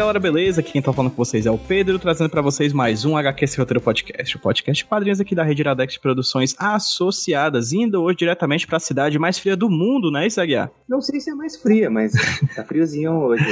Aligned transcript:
galera, 0.00 0.18
beleza? 0.18 0.62
Quem 0.62 0.80
tá 0.80 0.94
falando 0.94 1.10
com 1.10 1.18
vocês 1.18 1.44
é 1.44 1.50
o 1.50 1.58
Pedro, 1.58 1.98
trazendo 1.98 2.30
pra 2.30 2.40
vocês 2.40 2.72
mais 2.72 3.04
um 3.04 3.18
HQ 3.18 3.46
Sem 3.46 3.58
Roteiro 3.58 3.82
Podcast, 3.82 4.34
o 4.34 4.40
podcast 4.40 4.82
de 4.82 4.88
quadrinhos 4.88 5.20
aqui 5.20 5.34
da 5.34 5.42
Rede 5.42 5.60
Iradex 5.60 5.98
Produções 5.98 6.56
Associadas, 6.58 7.74
indo 7.74 8.00
hoje 8.00 8.16
diretamente 8.16 8.66
pra 8.66 8.80
cidade 8.80 9.18
mais 9.18 9.38
fria 9.38 9.54
do 9.54 9.68
mundo, 9.68 10.10
né, 10.10 10.26
isso, 10.26 10.40
Aguiar? 10.40 10.70
Não 10.88 11.02
sei 11.02 11.20
se 11.20 11.28
é 11.28 11.34
mais 11.34 11.60
fria, 11.60 11.90
mas 11.90 12.12
tá 12.56 12.64
friozinho 12.64 13.12
hoje, 13.12 13.44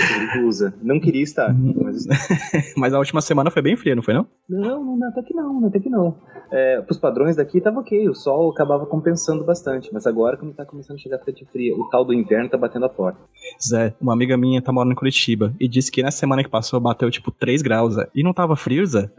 usa. 0.42 0.72
Não 0.82 0.98
queria 0.98 1.22
estar, 1.22 1.54
mas... 1.54 2.06
Mas 2.78 2.94
a 2.94 2.98
última 2.98 3.20
semana 3.20 3.50
foi 3.50 3.60
bem 3.60 3.76
fria, 3.76 3.94
não 3.94 4.02
foi 4.02 4.14
não? 4.14 4.26
Não, 4.48 4.96
não, 4.96 5.08
até 5.08 5.22
que 5.22 5.34
não, 5.34 5.66
até 5.66 5.78
que 5.78 5.90
não. 5.90 6.16
É, 6.50 6.80
pros 6.82 6.98
padrões 6.98 7.36
daqui 7.36 7.60
tava 7.60 7.80
ok, 7.80 8.08
o 8.08 8.14
sol 8.14 8.50
acabava 8.50 8.86
compensando 8.86 9.44
bastante, 9.44 9.90
mas 9.92 10.06
agora 10.06 10.36
quando 10.36 10.54
tá 10.54 10.64
começando 10.64 10.96
a 10.96 11.00
chegar 11.00 11.16
a 11.16 11.20
frente 11.20 11.44
fria, 11.46 11.74
o 11.74 11.88
tal 11.90 12.04
do 12.04 12.14
inverno 12.14 12.48
tá 12.48 12.56
batendo 12.56 12.86
a 12.86 12.88
porta. 12.88 13.18
Zé, 13.62 13.94
uma 14.00 14.12
amiga 14.12 14.36
minha 14.36 14.62
tá 14.62 14.72
morando 14.72 14.92
em 14.92 14.96
Curitiba 14.96 15.54
e 15.60 15.68
disse 15.68 15.90
que 15.90 16.02
na 16.02 16.10
semana 16.10 16.42
que 16.42 16.48
passou 16.48 16.80
bateu 16.80 17.10
tipo 17.10 17.30
3 17.30 17.62
graus, 17.62 17.94
Zé. 17.94 18.08
E 18.14 18.22
não 18.22 18.32
tava 18.32 18.56
frio, 18.56 18.86
Zé? 18.86 19.10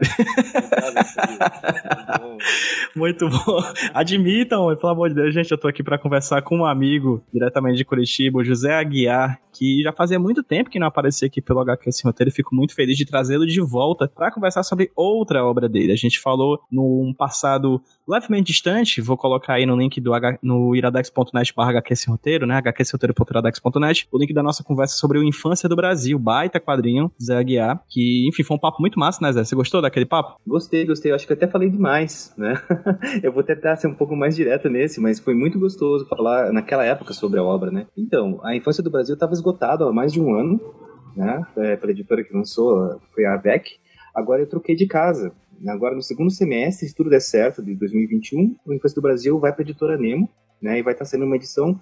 Muito 2.96 3.28
bom. 3.28 3.60
Admitam, 3.94 4.74
pelo 4.76 4.92
amor 4.92 5.08
de 5.08 5.14
Deus, 5.14 5.32
gente, 5.32 5.50
eu 5.50 5.58
tô 5.58 5.68
aqui 5.68 5.82
pra 5.82 5.98
conversar 5.98 6.42
com 6.42 6.58
um 6.58 6.64
amigo 6.64 7.22
diretamente 7.32 7.76
de 7.76 7.84
Curitiba, 7.84 8.38
o 8.38 8.44
José 8.44 8.74
Aguiar, 8.74 9.40
que 9.52 9.82
já 9.82 9.92
fazia 9.92 10.18
muito 10.18 10.42
tempo 10.42 10.70
que 10.70 10.78
não 10.78 10.86
aparecia 10.86 11.26
aqui 11.26 11.40
pelo 11.40 11.60
HQ 11.60 11.92
Sem 11.92 12.08
Roteiro 12.08 12.30
e 12.30 12.34
fico 12.34 12.54
muito 12.54 12.74
feliz 12.74 12.96
de 12.96 13.04
trazê-lo 13.04 13.46
de 13.46 13.60
volta 13.60 14.08
pra 14.08 14.30
conversar 14.30 14.62
sobre 14.62 14.90
outra 14.96 15.44
obra 15.44 15.68
dele. 15.68 15.92
A 15.92 15.96
gente 15.96 16.18
falou 16.18 16.60
num 16.70 17.14
passado 17.20 17.82
levemente 18.08 18.46
distante, 18.46 19.02
vou 19.02 19.14
colocar 19.14 19.54
aí 19.54 19.66
no 19.66 19.76
link 19.76 20.00
do 20.00 20.14
H, 20.14 20.38
no 20.42 20.74
iradex.net 20.74 21.52
barra 21.54 21.72
HQ 21.72 21.94
Sem 21.94 22.10
Roteiro, 22.10 22.46
né, 22.46 22.58
hqsemroteiro.iradex.net, 22.58 24.08
o 24.10 24.18
link 24.18 24.32
da 24.32 24.42
nossa 24.42 24.64
conversa 24.64 24.96
sobre 24.96 25.18
o 25.18 25.22
Infância 25.22 25.68
do 25.68 25.76
Brasil, 25.76 26.18
baita 26.18 26.58
quadrinho, 26.58 27.12
Zé 27.22 27.36
Aguiar, 27.36 27.84
que, 27.90 28.26
enfim, 28.26 28.42
foi 28.42 28.56
um 28.56 28.60
papo 28.60 28.80
muito 28.80 28.98
massa, 28.98 29.18
né, 29.20 29.30
Zé? 29.32 29.44
Você 29.44 29.54
gostou 29.54 29.82
daquele 29.82 30.06
papo? 30.06 30.40
Gostei, 30.46 30.86
gostei, 30.86 31.12
eu 31.12 31.14
acho 31.14 31.26
que 31.26 31.34
até 31.34 31.46
falei 31.46 31.68
demais, 31.68 32.32
né? 32.38 32.54
eu 33.22 33.30
vou 33.30 33.42
tentar 33.42 33.76
ser 33.76 33.86
um 33.86 33.94
pouco 33.94 34.16
mais 34.16 34.34
direto 34.34 34.70
nesse, 34.70 34.98
mas 34.98 35.20
foi 35.20 35.34
muito 35.34 35.60
gostoso 35.60 36.06
falar 36.06 36.50
naquela 36.52 36.84
época 36.84 37.12
sobre 37.12 37.38
a 37.38 37.44
obra, 37.44 37.70
né? 37.70 37.86
Então, 37.94 38.40
a 38.42 38.56
Infância 38.56 38.82
do 38.82 38.90
Brasil 38.90 39.14
estava 39.14 39.34
esgotada 39.34 39.84
há 39.84 39.92
mais 39.92 40.12
de 40.12 40.20
um 40.20 40.34
ano, 40.34 40.58
né, 41.16 41.44
é, 41.56 41.76
pela 41.76 41.92
editora 41.92 42.24
que 42.24 42.34
lançou, 42.34 43.00
foi 43.14 43.24
a 43.24 43.34
Avec, 43.34 43.78
agora 44.14 44.42
eu 44.42 44.48
troquei 44.48 44.74
de 44.74 44.86
casa, 44.86 45.32
Agora, 45.68 45.94
no 45.94 46.02
segundo 46.02 46.30
semestre, 46.30 46.88
se 46.88 46.94
tudo 46.94 47.10
der 47.10 47.20
certo, 47.20 47.62
de 47.62 47.74
2021, 47.74 48.56
o 48.64 48.72
Infância 48.72 48.94
do 48.94 49.02
Brasil 49.02 49.38
vai 49.38 49.52
para 49.52 49.62
a 49.62 49.64
editora 49.64 49.98
Nemo, 49.98 50.28
né, 50.60 50.78
e 50.78 50.82
vai 50.82 50.94
estar 50.94 51.04
sendo 51.04 51.24
uma 51.24 51.36
edição 51.36 51.78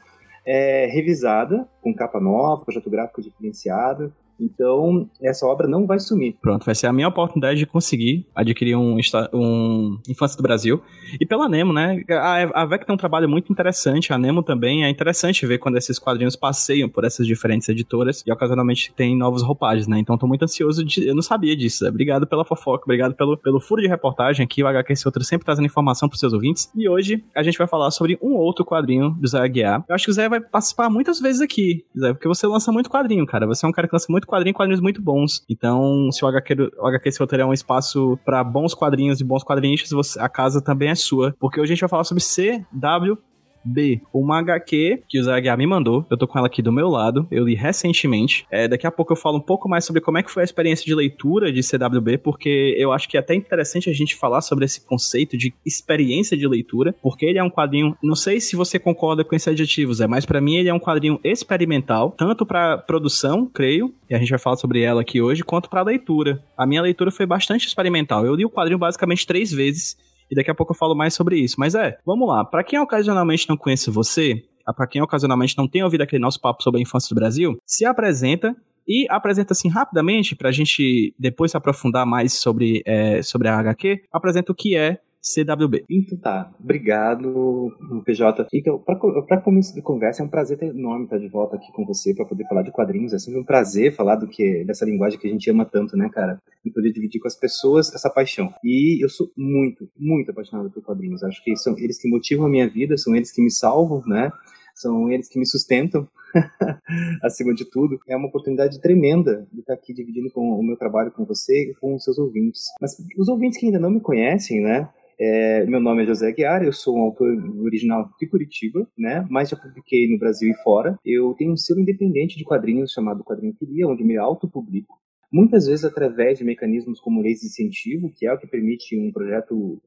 é, 0.47 0.87
revisada, 0.87 1.69
com 1.81 1.95
capa 1.95 2.19
nova, 2.21 2.65
projeto 2.65 2.91
gráfico 2.91 3.23
diferenciado. 3.23 4.13
Então, 4.41 5.09
essa 5.23 5.47
obra 5.47 5.67
não 5.67 5.87
vai 5.87 5.99
sumir. 5.99 6.37
Pronto, 6.41 6.65
vai 6.65 6.75
ser 6.75 6.87
a 6.87 6.93
minha 6.93 7.09
oportunidade 7.09 7.59
de 7.59 7.67
conseguir 7.67 8.27
adquirir 8.35 8.77
um, 8.77 8.99
um 9.33 9.99
Infância 10.09 10.37
do 10.37 10.43
Brasil. 10.43 10.81
E 11.21 11.27
pela 11.27 11.49
Nemo, 11.49 11.73
né? 11.73 12.03
A, 12.11 12.63
a 12.63 12.67
VEC 12.67 12.87
tem 12.87 12.95
um 12.95 12.99
trabalho 12.99 13.29
muito 13.29 13.53
interessante, 13.53 14.13
a 14.13 14.19
Nemo 14.19 14.43
também. 14.43 14.85
É 14.85 14.91
interessante 14.91 15.47
ver 15.47 15.59
quando 15.59 15.77
esses 15.77 15.99
quadrinhos 15.99 16.37
passeiam 16.37 16.89
por 16.89 17.05
essas 17.05 17.27
diferentes 17.27 17.69
editoras 17.69 18.23
e 18.27 18.33
ocasionalmente 18.33 18.93
tem 18.95 19.17
novos 19.17 19.43
roupagens, 19.43 19.87
né? 19.87 19.99
Então 19.99 20.17
tô 20.17 20.27
muito 20.27 20.45
ansioso 20.45 20.85
de. 20.85 21.07
Eu 21.07 21.15
não 21.15 21.23
sabia 21.23 21.57
disso. 21.57 21.85
Zé. 21.85 21.89
Obrigado 21.89 22.27
pela 22.27 22.45
fofoca, 22.45 22.85
obrigado 22.85 23.15
pelo, 23.15 23.37
pelo 23.37 23.61
furo 23.61 23.83
de 23.83 23.89
reportagem 23.89 24.45
aqui. 24.45 24.63
O 24.63 24.67
HQ 24.67 24.95
Outro 25.07 25.25
sempre 25.25 25.45
trazendo 25.45 25.67
informação 25.67 26.09
pros 26.09 26.21
seus 26.21 26.33
ouvintes. 26.33 26.71
E 26.75 26.89
hoje 26.89 27.25
a 27.35 27.43
gente 27.43 27.57
vai 27.57 27.67
falar 27.67 27.91
sobre 27.91 28.19
um 28.23 28.35
outro 28.35 28.65
quadrinho 28.65 29.11
do 29.11 29.27
Zé 29.27 29.39
Aguiar. 29.39 29.85
Eu 29.89 29.95
acho 29.95 30.05
que 30.05 30.11
o 30.11 30.15
Zé 30.15 30.29
vai 30.29 30.41
participar 30.41 30.91
muitas 30.91 31.21
vezes 31.21 31.41
aqui, 31.41 31.85
Zé, 31.99 32.13
porque 32.13 32.29
você 32.29 32.47
lança 32.47 32.71
muito 32.71 32.91
quadrinho, 32.91 33.27
cara. 33.27 33.47
Você 33.47 33.65
é 33.65 33.69
um 33.69 33.73
cara 33.73 33.89
que 33.89 33.95
lança 33.95 34.07
muito 34.11 34.27
quadrinho, 34.29 34.55
quadrinhos 34.55 34.81
muito 34.81 35.03
bons. 35.03 35.45
Então, 35.49 36.11
se 36.13 36.25
o 36.25 36.29
HQ, 36.29 36.71
o 36.79 36.87
HQ 36.87 37.09
Esse 37.09 37.19
Roteiro 37.19 37.43
é 37.43 37.47
um 37.47 37.53
espaço 37.53 38.19
pra 38.25 38.45
bons 38.45 38.75
quadrinhos 38.75 39.21
e 39.21 39.25
bons 39.25 39.43
quadrinistas, 39.43 40.17
a 40.17 40.29
casa 40.29 40.63
também 40.63 40.91
é 40.91 40.95
sua. 40.95 41.35
Porque 41.39 41.61
hoje 41.61 41.73
a 41.73 41.75
gente 41.75 41.81
vai 41.81 41.89
falar 41.89 42.05
sobre 42.05 42.23
CW. 42.23 43.19
B, 43.65 44.01
uma 44.13 44.39
HQ 44.39 45.03
que 45.09 45.21
o 45.21 45.25
Zé 45.25 45.33
Aguiar 45.33 45.59
me 45.59 45.67
mandou. 45.67 46.07
Eu 46.11 46.17
tô 46.17 46.27
com 46.27 46.39
ela 46.39 46.47
aqui 46.47 46.63
do 46.63 46.73
meu 46.73 46.89
lado. 46.89 47.27
Eu 47.31 47.45
li 47.45 47.55
recentemente. 47.55 48.47
É, 48.51 48.69
daqui 48.69 48.87
a 48.87 48.91
pouco 48.91 49.13
eu 49.13 49.17
falo 49.17 49.39
um 49.39 49.43
pouco 49.43 49.69
mais 49.69 49.85
sobre 49.85 50.01
como 50.01 50.19
é 50.19 50.23
que 50.23 50.31
foi 50.31 50.43
a 50.43 50.45
experiência 50.45 50.85
de 50.85 50.95
leitura 50.95 51.53
de 51.53 51.63
CWB, 51.63 52.19
porque 52.19 52.75
eu 52.79 52.93
acho 52.93 53.09
que 53.09 53.17
é 53.17 53.21
até 53.21 53.35
interessante 53.35 53.91
a 53.91 53.93
gente 53.93 54.17
falar 54.17 54.41
sobre 54.41 54.65
esse 54.65 54.81
conceito 54.81 55.37
de 55.37 55.53
experiência 55.65 56.37
de 56.37 56.47
leitura, 56.47 56.95
porque 57.03 57.27
ele 57.27 57.39
é 57.39 57.43
um 57.43 57.51
quadrinho. 57.51 57.97
Não 58.03 58.17
sei 58.17 58.41
se 58.41 58.57
você 58.57 58.79
concorda 58.79 59.25
com 59.25 59.35
esse 59.35 59.51
adjetivo, 59.51 59.95
Zé, 59.95 60.07
mas 60.07 60.25
pra 60.25 60.41
mim 60.41 60.57
ele 60.57 60.69
é 60.69 60.75
um 60.75 60.81
quadrinho 60.81 61.21
experimental, 61.23 62.15
tanto 62.17 62.47
pra 62.47 62.79
produção, 62.79 63.47
creio, 63.47 63.95
e 64.09 64.15
a 64.15 64.19
gente 64.19 64.31
vai 64.31 64.39
falar 64.39 64.57
sobre 64.57 64.83
ela 64.83 65.01
aqui 65.01 65.21
hoje, 65.21 65.45
quanto 65.45 65.69
pra 65.69 65.83
leitura. 65.83 66.43
A 66.57 66.67
minha 66.67 66.83
leitura 66.83 67.11
foi 67.11 67.27
bastante 67.27 67.67
experimental. 67.67 68.25
Eu 68.25 68.35
li 68.35 68.45
o 68.45 68.51
quadrinho 68.51 68.79
basicamente 68.79 69.27
três 69.27 69.51
vezes. 69.53 69.97
E 70.31 70.35
daqui 70.35 70.51
a 70.51 70.55
pouco 70.55 70.73
eu 70.73 70.77
falo 70.77 70.95
mais 70.95 71.15
sobre 71.15 71.39
isso. 71.39 71.57
Mas 71.59 71.75
é, 71.75 71.99
vamos 72.05 72.29
lá. 72.29 72.45
Pra 72.45 72.65
quem 72.65 72.79
ocasionalmente 72.79 73.49
não 73.49 73.57
conhece 73.57 73.91
você, 73.91 74.45
pra 74.77 74.87
quem 74.87 75.03
ocasionalmente 75.03 75.57
não 75.57 75.69
tem 75.69 75.83
ouvido 75.83 76.03
aquele 76.03 76.23
nosso 76.23 76.41
papo 76.41 76.63
sobre 76.63 76.81
a 76.81 76.83
infância 76.83 77.15
do 77.15 77.19
Brasil, 77.19 77.59
se 77.67 77.85
apresenta 77.85 78.55
e 78.87 79.07
apresenta 79.11 79.53
assim 79.53 79.69
rapidamente, 79.69 80.35
pra 80.35 80.51
gente 80.51 81.15
depois 81.19 81.51
se 81.51 81.57
aprofundar 81.57 82.07
mais 82.07 82.33
sobre, 82.33 82.83
é, 82.87 83.21
sobre 83.21 83.49
a 83.49 83.59
HQ, 83.59 84.05
apresenta 84.11 84.51
o 84.51 84.55
que 84.55 84.77
é 84.77 84.99
CWB. 85.23 85.85
Então 85.91 86.19
tá, 86.19 86.55
obrigado, 86.59 87.71
PJ. 88.05 88.47
Então, 88.53 88.79
pra 88.79 89.41
começo 89.41 89.75
de 89.75 89.83
conversa, 89.83 90.23
é 90.23 90.27
um 90.27 90.29
prazer 90.29 90.63
enorme 90.63 91.05
estar 91.05 91.19
de 91.19 91.29
volta 91.29 91.57
aqui 91.57 91.71
com 91.73 91.85
você 91.85 92.15
para 92.15 92.25
poder 92.25 92.47
falar 92.49 92.63
de 92.63 92.71
quadrinhos. 92.71 93.13
É 93.13 93.19
sempre 93.19 93.41
um 93.41 93.45
prazer 93.45 93.95
falar 93.95 94.17
do 94.17 94.29
que 94.29 94.65
dessa 94.65 94.85
linguagem 94.85 95.19
que 95.19 95.27
a 95.27 95.31
gente 95.31 95.51
ama 95.51 95.65
tanto, 95.65 95.97
né, 95.97 96.09
cara? 96.09 96.41
E 96.65 96.71
poder 96.71 96.93
dividir 96.93 97.21
com 97.21 97.29
as 97.29 97.37
pessoas 97.37 97.93
essa 97.95 98.09
paixão. 98.09 98.53
E 98.65 99.03
eu 99.03 99.09
sou 99.09 99.31
muito, 99.37 99.89
muito 99.97 100.31
apaixonado 100.31 100.71
por 100.71 100.83
quadrinhos. 100.83 101.23
Acho 101.23 101.43
que 101.43 101.57
são 101.57 101.77
eles 101.79 102.01
que 102.01 102.09
motivam 102.09 102.47
a 102.47 102.51
minha 102.51 102.69
vida, 102.69 102.97
são 102.97 103.15
eles 103.15 103.33
que 103.33 103.43
me 103.43 103.51
salvam, 103.51 104.03
né? 104.07 104.31
São 104.75 105.11
eles 105.11 105.29
que 105.29 105.41
me 105.41 105.47
sustentam, 105.47 106.09
acima 107.23 107.53
de 107.53 107.65
tudo. 107.65 107.99
É 108.09 108.17
uma 108.17 108.29
oportunidade 108.29 108.81
tremenda 108.81 109.47
de 109.53 109.61
estar 109.61 109.75
aqui 109.75 109.93
dividindo 109.93 110.31
com 110.31 110.41
o 110.41 110.63
meu 110.63 110.77
trabalho 110.77 111.11
com 111.11 111.25
você 111.25 111.71
e 111.71 111.75
com 111.81 111.97
os 111.97 112.05
seus 112.05 112.17
ouvintes. 112.17 112.63
Mas 112.81 112.93
os 113.19 113.29
ouvintes 113.29 113.59
que 113.59 113.67
ainda 113.67 113.81
não 113.81 113.91
me 113.91 114.01
conhecem, 114.01 114.61
né? 114.61 114.89
É, 115.21 115.67
meu 115.67 115.81
nome 115.81 116.05
é 116.05 116.07
José 116.07 116.29
Aguiar, 116.29 116.63
eu 116.63 116.73
sou 116.73 116.97
um 116.97 117.01
autor 117.03 117.29
original 117.61 118.09
de 118.21 118.27
Curitiba, 118.29 118.87
né? 118.97 119.27
Mas 119.29 119.49
já 119.49 119.57
publiquei 119.57 120.09
no 120.09 120.17
Brasil 120.17 120.49
e 120.49 120.63
fora. 120.63 120.97
Eu 121.05 121.35
tenho 121.35 121.53
um 121.53 121.57
selo 121.57 121.81
independente 121.81 122.39
de 122.39 122.45
quadrinhos 122.45 122.93
chamado 122.93 123.25
Quadrinho 123.25 123.57
Filia, 123.59 123.89
onde 123.89 124.05
me 124.05 124.17
autopublico. 124.17 124.97
Muitas 125.31 125.67
vezes 125.67 125.85
através 125.85 126.39
de 126.39 126.45
mecanismos 126.45 127.01
como 127.01 127.21
leis 127.21 127.41
de 127.41 127.47
incentivo, 127.47 128.13
que 128.15 128.27
é 128.27 128.33
o 128.33 128.39
que 128.39 128.47
permite 128.47 128.97
um 128.97 129.11
projeto, 129.11 129.83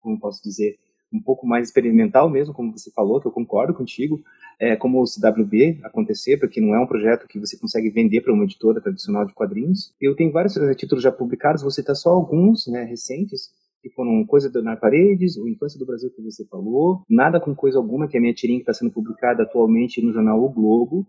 como 0.00 0.18
posso 0.18 0.42
dizer, 0.42 0.76
um 1.12 1.20
pouco 1.20 1.46
mais 1.46 1.68
experimental 1.68 2.28
mesmo, 2.28 2.52
como 2.52 2.76
você 2.76 2.90
falou, 2.90 3.20
que 3.20 3.28
eu 3.28 3.32
concordo 3.32 3.74
contigo, 3.74 4.20
é, 4.58 4.74
como 4.74 5.00
o 5.00 5.06
CWB 5.06 5.78
acontecer, 5.84 6.38
porque 6.38 6.60
não 6.60 6.74
é 6.74 6.80
um 6.80 6.86
projeto 6.86 7.28
que 7.28 7.38
você 7.38 7.56
consegue 7.56 7.88
vender 7.90 8.22
para 8.22 8.32
uma 8.32 8.44
editora 8.44 8.80
tradicional 8.80 9.24
de 9.26 9.32
quadrinhos. 9.34 9.94
Eu 10.00 10.16
tenho 10.16 10.32
vários 10.32 10.56
eh, 10.56 10.74
títulos 10.74 11.04
já 11.04 11.12
publicados, 11.12 11.62
vou 11.62 11.70
citar 11.70 11.94
só 11.94 12.10
alguns, 12.10 12.66
né, 12.66 12.82
recentes, 12.84 13.50
que 13.82 13.90
foram 13.90 14.24
Coisa 14.24 14.48
do 14.48 14.54
Leonardo 14.54 14.80
Paredes, 14.80 15.36
O 15.36 15.48
Infância 15.48 15.78
do 15.78 15.86
Brasil 15.86 16.10
que 16.10 16.22
você 16.22 16.46
falou, 16.46 17.02
Nada 17.10 17.40
com 17.40 17.54
Coisa 17.54 17.78
Alguma, 17.78 18.08
que 18.08 18.16
é 18.16 18.18
a 18.18 18.20
minha 18.20 18.34
tirinha 18.34 18.58
que 18.58 18.62
está 18.62 18.72
sendo 18.72 18.92
publicada 18.92 19.42
atualmente 19.42 20.00
no 20.00 20.12
jornal 20.12 20.42
O 20.42 20.48
Globo. 20.48 21.06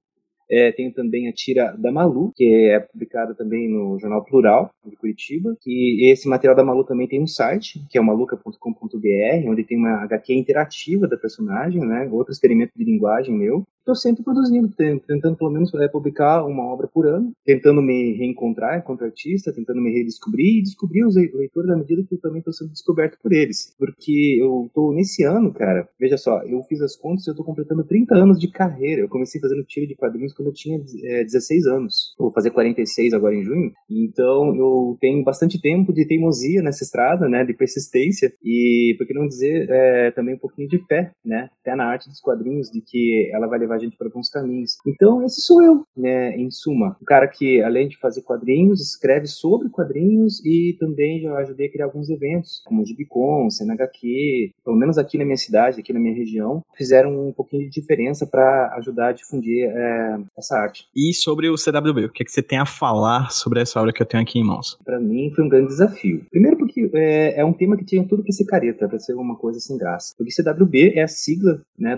É, 0.49 0.71
tenho 0.71 0.93
também 0.93 1.27
a 1.27 1.33
tira 1.33 1.75
da 1.77 1.91
Malu, 1.91 2.31
que 2.35 2.45
é 2.45 2.79
publicada 2.79 3.33
também 3.33 3.67
no 3.69 3.97
jornal 3.99 4.23
Plural, 4.23 4.69
de 4.85 4.95
Curitiba. 4.95 5.55
E 5.65 6.11
esse 6.11 6.27
material 6.27 6.55
da 6.55 6.63
Malu 6.63 6.83
também 6.83 7.07
tem 7.07 7.21
um 7.21 7.27
site, 7.27 7.83
que 7.89 7.97
é 7.97 8.01
o 8.01 8.03
maluca.com.br, 8.03 9.49
onde 9.49 9.63
tem 9.63 9.77
uma 9.77 10.03
HQ 10.03 10.33
interativa 10.33 11.07
da 11.07 11.17
personagem, 11.17 11.81
né? 11.81 12.07
Outro 12.11 12.31
experimento 12.31 12.73
de 12.75 12.83
linguagem 12.83 13.33
meu. 13.33 13.63
Estou 13.83 13.95
sempre 13.95 14.23
produzindo, 14.23 14.69
ten- 14.69 14.97
tentando 14.99 15.35
pelo 15.35 15.51
menos 15.51 15.73
é, 15.73 15.89
publicar 15.89 16.45
uma 16.45 16.63
obra 16.63 16.87
por 16.87 17.05
ano, 17.05 17.33
tentando 17.45 17.81
me 17.81 18.13
reencontrar 18.13 18.79
enquanto 18.79 19.03
artista, 19.03 19.51
tentando 19.51 19.81
me 19.81 19.91
redescobrir 19.91 20.59
e 20.59 20.63
descobrir 20.63 21.03
os 21.05 21.17
le- 21.17 21.29
leitores 21.33 21.69
à 21.69 21.75
medida 21.75 22.01
que 22.07 22.15
eu 22.15 22.21
também 22.21 22.39
estou 22.39 22.53
sendo 22.53 22.71
descoberto 22.71 23.17
por 23.21 23.33
eles. 23.33 23.75
Porque 23.77 24.37
eu 24.39 24.67
estou 24.67 24.93
nesse 24.93 25.23
ano, 25.25 25.51
cara, 25.53 25.85
veja 25.99 26.15
só, 26.17 26.41
eu 26.43 26.61
fiz 26.63 26.79
as 26.81 26.95
contas 26.95 27.27
e 27.27 27.29
eu 27.29 27.33
estou 27.33 27.45
completando 27.45 27.83
30 27.83 28.15
anos 28.15 28.39
de 28.39 28.49
carreira. 28.49 29.01
Eu 29.01 29.09
comecei 29.09 29.41
fazendo 29.41 29.65
tiro 29.65 29.85
de 29.85 29.95
quadrinhos 29.95 30.31
quando 30.33 30.47
eu 30.47 30.53
tinha 30.53 30.79
é, 31.03 31.25
16 31.25 31.65
anos. 31.67 32.15
Vou 32.17 32.31
fazer 32.31 32.51
46 32.51 33.13
agora 33.13 33.35
em 33.35 33.43
junho. 33.43 33.73
Então 33.89 34.55
eu 34.55 34.97
tenho 35.01 35.21
bastante 35.25 35.59
tempo 35.61 35.91
de 35.91 36.07
teimosia 36.07 36.61
nessa 36.61 36.85
estrada, 36.85 37.27
né, 37.27 37.43
de 37.43 37.53
persistência 37.53 38.31
e, 38.41 38.95
por 38.97 39.05
que 39.05 39.13
não 39.13 39.27
dizer, 39.27 39.67
é, 39.69 40.09
também 40.11 40.35
um 40.35 40.39
pouquinho 40.39 40.69
de 40.69 40.79
fé, 40.85 41.11
né, 41.25 41.49
fé 41.65 41.75
na 41.75 41.83
arte 41.85 42.07
dos 42.07 42.21
quadrinhos, 42.21 42.69
de 42.71 42.79
que 42.79 43.29
ela 43.33 43.45
vai 43.45 43.59
levar 43.59 43.72
levar 43.73 43.75
a 43.75 43.79
gente 43.79 43.97
para 43.97 44.09
bons 44.09 44.29
caminhos. 44.29 44.77
Então, 44.85 45.23
esse 45.23 45.41
sou 45.41 45.61
eu, 45.63 45.85
né, 45.95 46.35
em 46.37 46.49
suma. 46.51 46.95
Um 47.01 47.05
cara 47.05 47.27
que, 47.27 47.61
além 47.61 47.87
de 47.87 47.97
fazer 47.97 48.21
quadrinhos, 48.21 48.81
escreve 48.81 49.27
sobre 49.27 49.69
quadrinhos 49.69 50.43
e 50.45 50.75
também 50.79 51.21
já 51.21 51.35
ajudei 51.37 51.67
a 51.67 51.71
criar 51.71 51.85
alguns 51.85 52.09
eventos, 52.09 52.61
como 52.65 52.81
o 52.81 52.85
Gibicon, 52.85 53.49
CNHQ, 53.49 54.51
pelo 54.63 54.77
menos 54.77 54.97
aqui 54.97 55.17
na 55.17 55.25
minha 55.25 55.37
cidade, 55.37 55.79
aqui 55.79 55.93
na 55.93 55.99
minha 55.99 56.15
região, 56.15 56.61
fizeram 56.75 57.27
um 57.27 57.33
pouquinho 57.33 57.63
de 57.63 57.69
diferença 57.69 58.25
para 58.25 58.73
ajudar 58.77 59.09
a 59.09 59.13
difundir 59.13 59.65
é, 59.65 60.17
essa 60.37 60.57
arte. 60.57 60.87
E 60.95 61.13
sobre 61.13 61.49
o 61.49 61.55
CWB, 61.57 62.05
o 62.05 62.09
que, 62.11 62.23
é 62.23 62.25
que 62.25 62.31
você 62.31 62.43
tem 62.43 62.59
a 62.59 62.65
falar 62.65 63.31
sobre 63.31 63.61
essa 63.61 63.79
obra 63.79 63.93
que 63.93 64.01
eu 64.01 64.05
tenho 64.05 64.23
aqui 64.23 64.39
em 64.39 64.43
mãos? 64.43 64.77
Para 64.83 64.99
mim 64.99 65.31
foi 65.35 65.43
um 65.43 65.49
grande 65.49 65.67
desafio. 65.67 66.25
Primeiro 66.29 66.57
porque 66.73 66.97
é, 66.97 67.39
é 67.39 67.45
um 67.45 67.53
tema 67.53 67.77
que 67.77 67.85
tinha 67.85 68.05
tudo 68.07 68.23
para 68.23 68.31
ser 68.31 68.45
careta, 68.45 68.87
para 68.87 68.97
ser 68.97 69.13
uma 69.13 69.35
coisa 69.35 69.59
sem 69.59 69.77
graça. 69.77 70.13
Porque 70.17 70.31
CWB 70.33 70.93
é 70.95 71.03
a 71.03 71.07
sigla 71.07 71.61
né, 71.77 71.95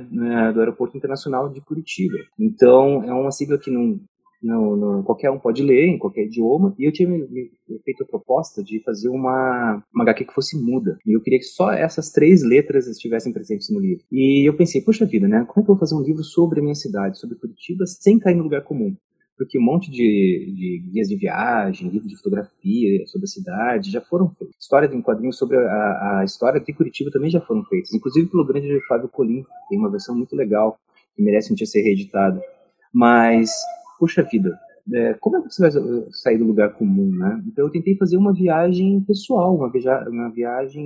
do 0.53 0.59
Aeroporto 0.59 0.97
Internacional 0.97 1.49
de 1.49 1.61
Curitiba. 1.61 2.17
Então 2.37 3.03
é 3.03 3.13
uma 3.13 3.31
sigla 3.31 3.57
que 3.57 3.71
não 3.71 3.99
não, 4.43 4.75
não, 4.75 5.03
qualquer 5.03 5.31
um 5.31 5.39
pode 5.39 5.63
ler 5.63 5.87
em 5.87 5.97
qualquer 5.97 6.25
idioma. 6.25 6.75
E 6.77 6.85
eu 6.85 6.91
tinha 6.91 7.09
me, 7.09 7.17
me 7.17 7.49
feito 7.83 8.03
a 8.03 8.05
proposta 8.05 8.61
de 8.61 8.79
fazer 8.83 9.09
uma, 9.09 9.83
uma 9.91 10.03
HQ 10.03 10.25
que 10.25 10.33
fosse 10.35 10.55
muda. 10.55 10.99
E 11.03 11.17
eu 11.17 11.21
queria 11.21 11.39
que 11.39 11.45
só 11.45 11.71
essas 11.71 12.11
três 12.11 12.43
letras 12.43 12.85
estivessem 12.85 13.33
presentes 13.33 13.71
no 13.71 13.79
livro. 13.79 14.03
E 14.11 14.47
eu 14.47 14.55
pensei, 14.55 14.81
puxa 14.81 15.03
vida, 15.03 15.27
né? 15.27 15.45
Como 15.47 15.63
é 15.63 15.65
que 15.65 15.71
eu 15.71 15.75
vou 15.75 15.77
fazer 15.77 15.95
um 15.95 16.03
livro 16.03 16.23
sobre 16.23 16.59
a 16.59 16.63
minha 16.63 16.75
cidade, 16.75 17.17
sobre 17.17 17.37
Curitiba, 17.37 17.87
sem 17.87 18.19
cair 18.19 18.35
no 18.35 18.43
lugar 18.43 18.61
comum? 18.61 18.95
Porque 19.37 19.59
um 19.59 19.63
monte 19.63 19.91
de, 19.91 20.53
de 20.55 20.83
guias 20.91 21.07
de 21.07 21.15
viagem, 21.15 21.89
livros 21.89 22.09
de 22.09 22.17
fotografia 22.17 23.05
sobre 23.07 23.25
a 23.25 23.27
cidade 23.27 23.91
já 23.91 24.01
foram 24.01 24.29
feitos. 24.29 24.55
História 24.59 24.87
de 24.87 24.95
um 24.95 25.01
quadrinho 25.01 25.33
sobre 25.33 25.57
a, 25.57 26.19
a 26.19 26.23
história 26.23 26.59
de 26.59 26.73
Curitiba 26.73 27.11
também 27.11 27.29
já 27.29 27.41
foram 27.41 27.63
feitos, 27.65 27.93
inclusive 27.93 28.29
pelo 28.29 28.45
grande 28.45 28.79
Fábio 28.87 29.09
Colim, 29.09 29.43
tem 29.69 29.77
uma 29.77 29.91
versão 29.91 30.15
muito 30.15 30.35
legal 30.35 30.77
que 31.15 31.21
merece 31.21 31.51
um 31.51 31.55
dia 31.55 31.65
ser 31.65 31.81
reeditado. 31.81 32.39
Mas, 32.93 33.49
puxa 33.99 34.23
vida, 34.23 34.57
é, 34.93 35.13
como 35.15 35.37
é 35.37 35.41
que 35.41 35.49
você 35.49 35.61
vai 35.61 35.71
sair 36.11 36.37
do 36.37 36.45
lugar 36.45 36.73
comum, 36.73 37.09
né? 37.09 37.41
Então 37.47 37.65
eu 37.65 37.71
tentei 37.71 37.95
fazer 37.97 38.17
uma 38.17 38.33
viagem 38.33 39.01
pessoal, 39.01 39.55
uma, 39.55 40.29
viaja, 40.29 40.79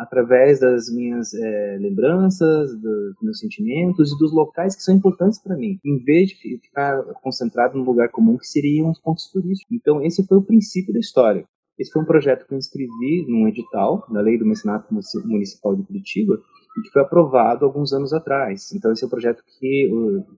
através 0.00 0.60
das 0.60 0.92
minhas 0.92 1.32
é, 1.34 1.78
lembranças, 1.80 2.74
dos 2.80 3.14
meus 3.22 3.38
sentimentos 3.38 4.12
e 4.12 4.18
dos 4.18 4.32
locais 4.32 4.74
que 4.74 4.82
são 4.82 4.94
importantes 4.94 5.40
para 5.40 5.56
mim, 5.56 5.78
em 5.84 5.98
vez 5.98 6.30
de 6.30 6.58
ficar 6.58 7.02
concentrado 7.22 7.78
num 7.78 7.84
lugar 7.84 8.08
comum 8.08 8.36
que 8.36 8.46
seriam 8.46 8.90
os 8.90 9.00
pontos 9.00 9.30
turísticos. 9.30 9.72
Então, 9.72 10.02
esse 10.02 10.26
foi 10.26 10.38
o 10.38 10.42
princípio 10.42 10.92
da 10.92 10.98
história. 10.98 11.44
Esse 11.78 11.92
foi 11.92 12.02
um 12.02 12.06
projeto 12.06 12.44
que 12.46 12.52
eu 12.52 12.58
inscrevi 12.58 13.24
num 13.28 13.46
edital 13.46 14.04
da 14.10 14.20
Lei 14.20 14.36
do 14.36 14.44
Mecenato 14.44 14.92
Municipal 15.24 15.76
de 15.76 15.84
Curitiba 15.84 16.40
e 16.76 16.82
que 16.82 16.90
foi 16.90 17.02
aprovado 17.02 17.64
alguns 17.64 17.92
anos 17.92 18.12
atrás. 18.12 18.72
Então, 18.72 18.90
esse 18.90 19.04
é 19.04 19.06
um 19.06 19.10
projeto 19.10 19.44
que 19.46 19.88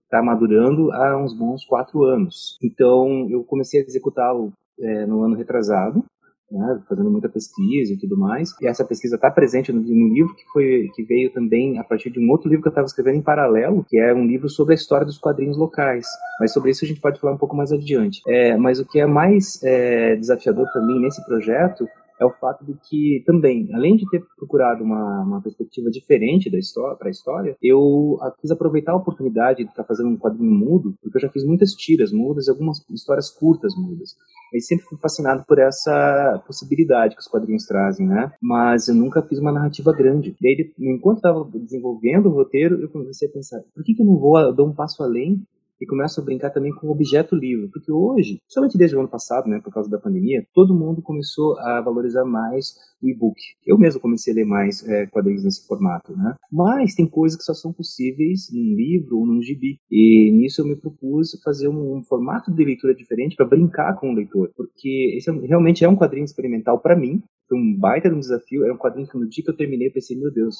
está 0.05 0.21
uh, 0.21 0.25
madurando 0.25 0.93
há 0.93 1.17
uns 1.17 1.33
bons 1.33 1.65
quatro 1.65 2.05
anos. 2.05 2.59
Então, 2.63 3.27
eu 3.31 3.43
comecei 3.45 3.81
a 3.81 3.85
executá-lo 3.85 4.53
é, 4.79 5.07
no 5.07 5.23
ano 5.23 5.35
retrasado, 5.35 6.05
né, 6.51 6.81
fazendo 6.89 7.11
muita 7.11 7.29
pesquisa 7.29 7.93
e 7.93 7.97
tudo 7.97 8.19
mais. 8.19 8.51
E 8.61 8.67
essa 8.67 8.85
pesquisa 8.85 9.15
está 9.17 9.31
presente 9.31 9.73
no, 9.73 9.81
no, 9.81 10.09
livro 10.13 10.35
que 10.35 10.45
foi 10.53 10.91
que 10.95 11.03
veio 11.03 11.33
também 11.33 11.79
a 11.79 11.85
partir 11.85 12.11
de 12.11 12.19
um 12.19 12.31
outro 12.31 12.49
livro 12.49 12.63
que 12.63 12.69
eu 12.69 12.73
estava 12.73 12.87
escrevendo 12.87 13.17
em 13.17 13.23
paralelo, 13.23 13.85
que 13.89 13.99
é 13.99 14.13
um 14.13 14.27
livro 14.27 14.49
sobre 14.49 14.75
a 14.75 14.77
história 14.77 15.07
dos 15.07 15.19
quadrinhos 15.19 15.57
locais. 15.57 16.07
Mas 16.41 16.53
sobre 16.53 16.71
isso 16.71 16.85
a 16.85 16.89
gente 16.89 17.01
pode 17.01 17.21
falar 17.21 17.35
um 17.35 17.39
pouco 17.39 17.57
mais 17.57 17.73
adiante. 17.73 18.21
É, 18.27 18.57
mas 18.57 18.81
o 18.81 18.87
que 18.87 18.99
é 18.99 19.07
mais 19.07 19.63
é, 19.63 20.17
desafiador 20.17 20.67
para 20.73 20.83
mim 20.83 21.01
nesse 21.01 21.25
projeto 21.25 21.89
é 22.21 22.25
o 22.25 22.31
fato 22.31 22.65
de 22.65 22.75
que 22.89 23.23
também, 23.25 23.69
além 23.73 23.97
de 23.97 24.09
ter 24.11 24.23
procurado 24.37 24.85
uma, 24.85 25.23
uma 25.23 25.43
perspectiva 25.43 25.91
diferente 25.91 26.51
da 26.51 26.59
história 26.59 26.97
para 26.97 27.09
a 27.09 27.11
história, 27.11 27.57
eu 27.63 28.19
quis 28.41 28.51
aproveitar 28.51 28.93
a 28.93 28.97
oportunidade 28.97 29.65
de 29.65 29.71
estar 29.71 29.83
tá 29.83 29.89
fazendo 29.89 30.11
um 30.11 30.19
quadrinho 30.19 30.53
mudo, 30.53 30.95
porque 31.03 31.17
eu 31.17 31.23
já 31.23 31.31
fiz 31.31 31.45
muitas 31.45 31.71
tiras 31.73 32.13
mudas 32.13 32.47
e 32.47 32.51
algumas 32.51 32.79
histórias 32.91 33.31
curtas 33.31 33.75
mudas. 33.75 34.11
Eu 34.53 34.61
sempre 34.61 34.85
fui 34.85 34.99
fascinado 34.99 35.45
por 35.47 35.59
essa 35.59 36.43
possibilidade 36.47 37.15
que 37.15 37.21
os 37.21 37.29
quadrinhos 37.29 37.65
trazem, 37.67 38.07
né? 38.07 38.33
Mas 38.43 38.89
eu 38.89 38.95
nunca 38.95 39.23
fiz 39.23 39.39
uma 39.39 39.53
narrativa 39.53 39.93
grande. 39.93 40.37
E 40.41 40.49
aí, 40.49 40.73
enquanto 40.79 41.19
estava 41.19 41.49
desenvolvendo 41.55 42.27
o 42.27 42.33
roteiro, 42.33 42.81
eu 42.83 42.89
comecei 42.89 43.29
a 43.29 43.33
pensar: 43.33 43.61
por 43.75 43.85
que, 43.85 43.95
que 43.95 44.03
eu 44.03 44.07
não 44.07 44.19
vou 44.19 44.55
dar 44.55 44.65
um 44.65 44.75
passo 44.75 45.03
além 45.03 45.41
e 45.81 45.87
começo 45.87 46.21
a 46.21 46.25
brincar 46.25 46.51
também 46.51 46.73
com 46.73 46.89
o 46.89 46.91
objeto 46.91 47.35
livro, 47.35 47.71
porque 47.73 47.91
hoje, 47.91 48.39
somente 48.49 48.77
desde 48.77 48.97
o 48.97 49.01
ano 49.01 49.09
passado, 49.09 49.49
né, 49.49 49.61
por 49.63 49.73
causa 49.73 49.89
da 49.89 49.99
pandemia, 49.99 50.45
todo 50.53 50.75
mundo 50.75 51.01
começou 51.01 51.59
a 51.59 51.81
valorizar 51.81 52.25
mais 52.25 52.75
o 53.03 53.09
e-book. 53.09 53.41
Eu 53.67 53.79
mesmo 53.79 54.01
comecei 54.01 54.33
a 54.33 54.37
ler 54.37 54.45
mais 54.45 54.87
é, 54.87 55.07
quadrinhos 55.07 55.43
nesse 55.43 55.67
formato, 55.67 56.15
né? 56.17 56.35
Mas 56.53 56.95
tem 56.95 57.07
coisas 57.07 57.39
que 57.39 57.45
só 57.45 57.55
são 57.55 57.73
possíveis 57.73 58.49
num 58.53 58.75
livro 58.75 59.19
ou 59.19 59.27
num 59.27 59.41
gibi. 59.41 59.79
E 59.91 60.31
nisso 60.33 60.61
eu 60.61 60.67
me 60.67 60.77
propus 60.77 61.31
fazer 61.43 61.69
um, 61.69 61.99
um 61.99 62.05
formato 62.05 62.53
de 62.53 62.65
leitura 62.65 62.95
diferente 62.95 63.37
para 63.37 63.47
brincar 63.47 63.95
com 63.99 64.11
o 64.11 64.15
leitor, 64.15 64.51
porque 64.55 65.15
esse 65.17 65.31
é, 65.31 65.33
realmente 65.47 65.85
é 65.85 65.89
um 65.89 65.97
quadrinho 65.97 66.25
experimental 66.25 66.79
para 66.79 66.97
mim. 66.97 67.23
Foi 67.49 67.59
um 67.59 67.77
baita 67.77 68.09
de 68.09 68.15
um 68.15 68.21
desafio. 68.21 68.65
É 68.65 68.73
um 68.73 68.79
quadrinho 68.79 69.09
que 69.09 69.19
no 69.19 69.29
dia 69.29 69.43
que 69.43 69.51
eu 69.51 69.57
terminei 69.57 69.89
eu 69.89 69.93
pensei, 69.93 70.17
meu 70.17 70.31
Deus, 70.31 70.57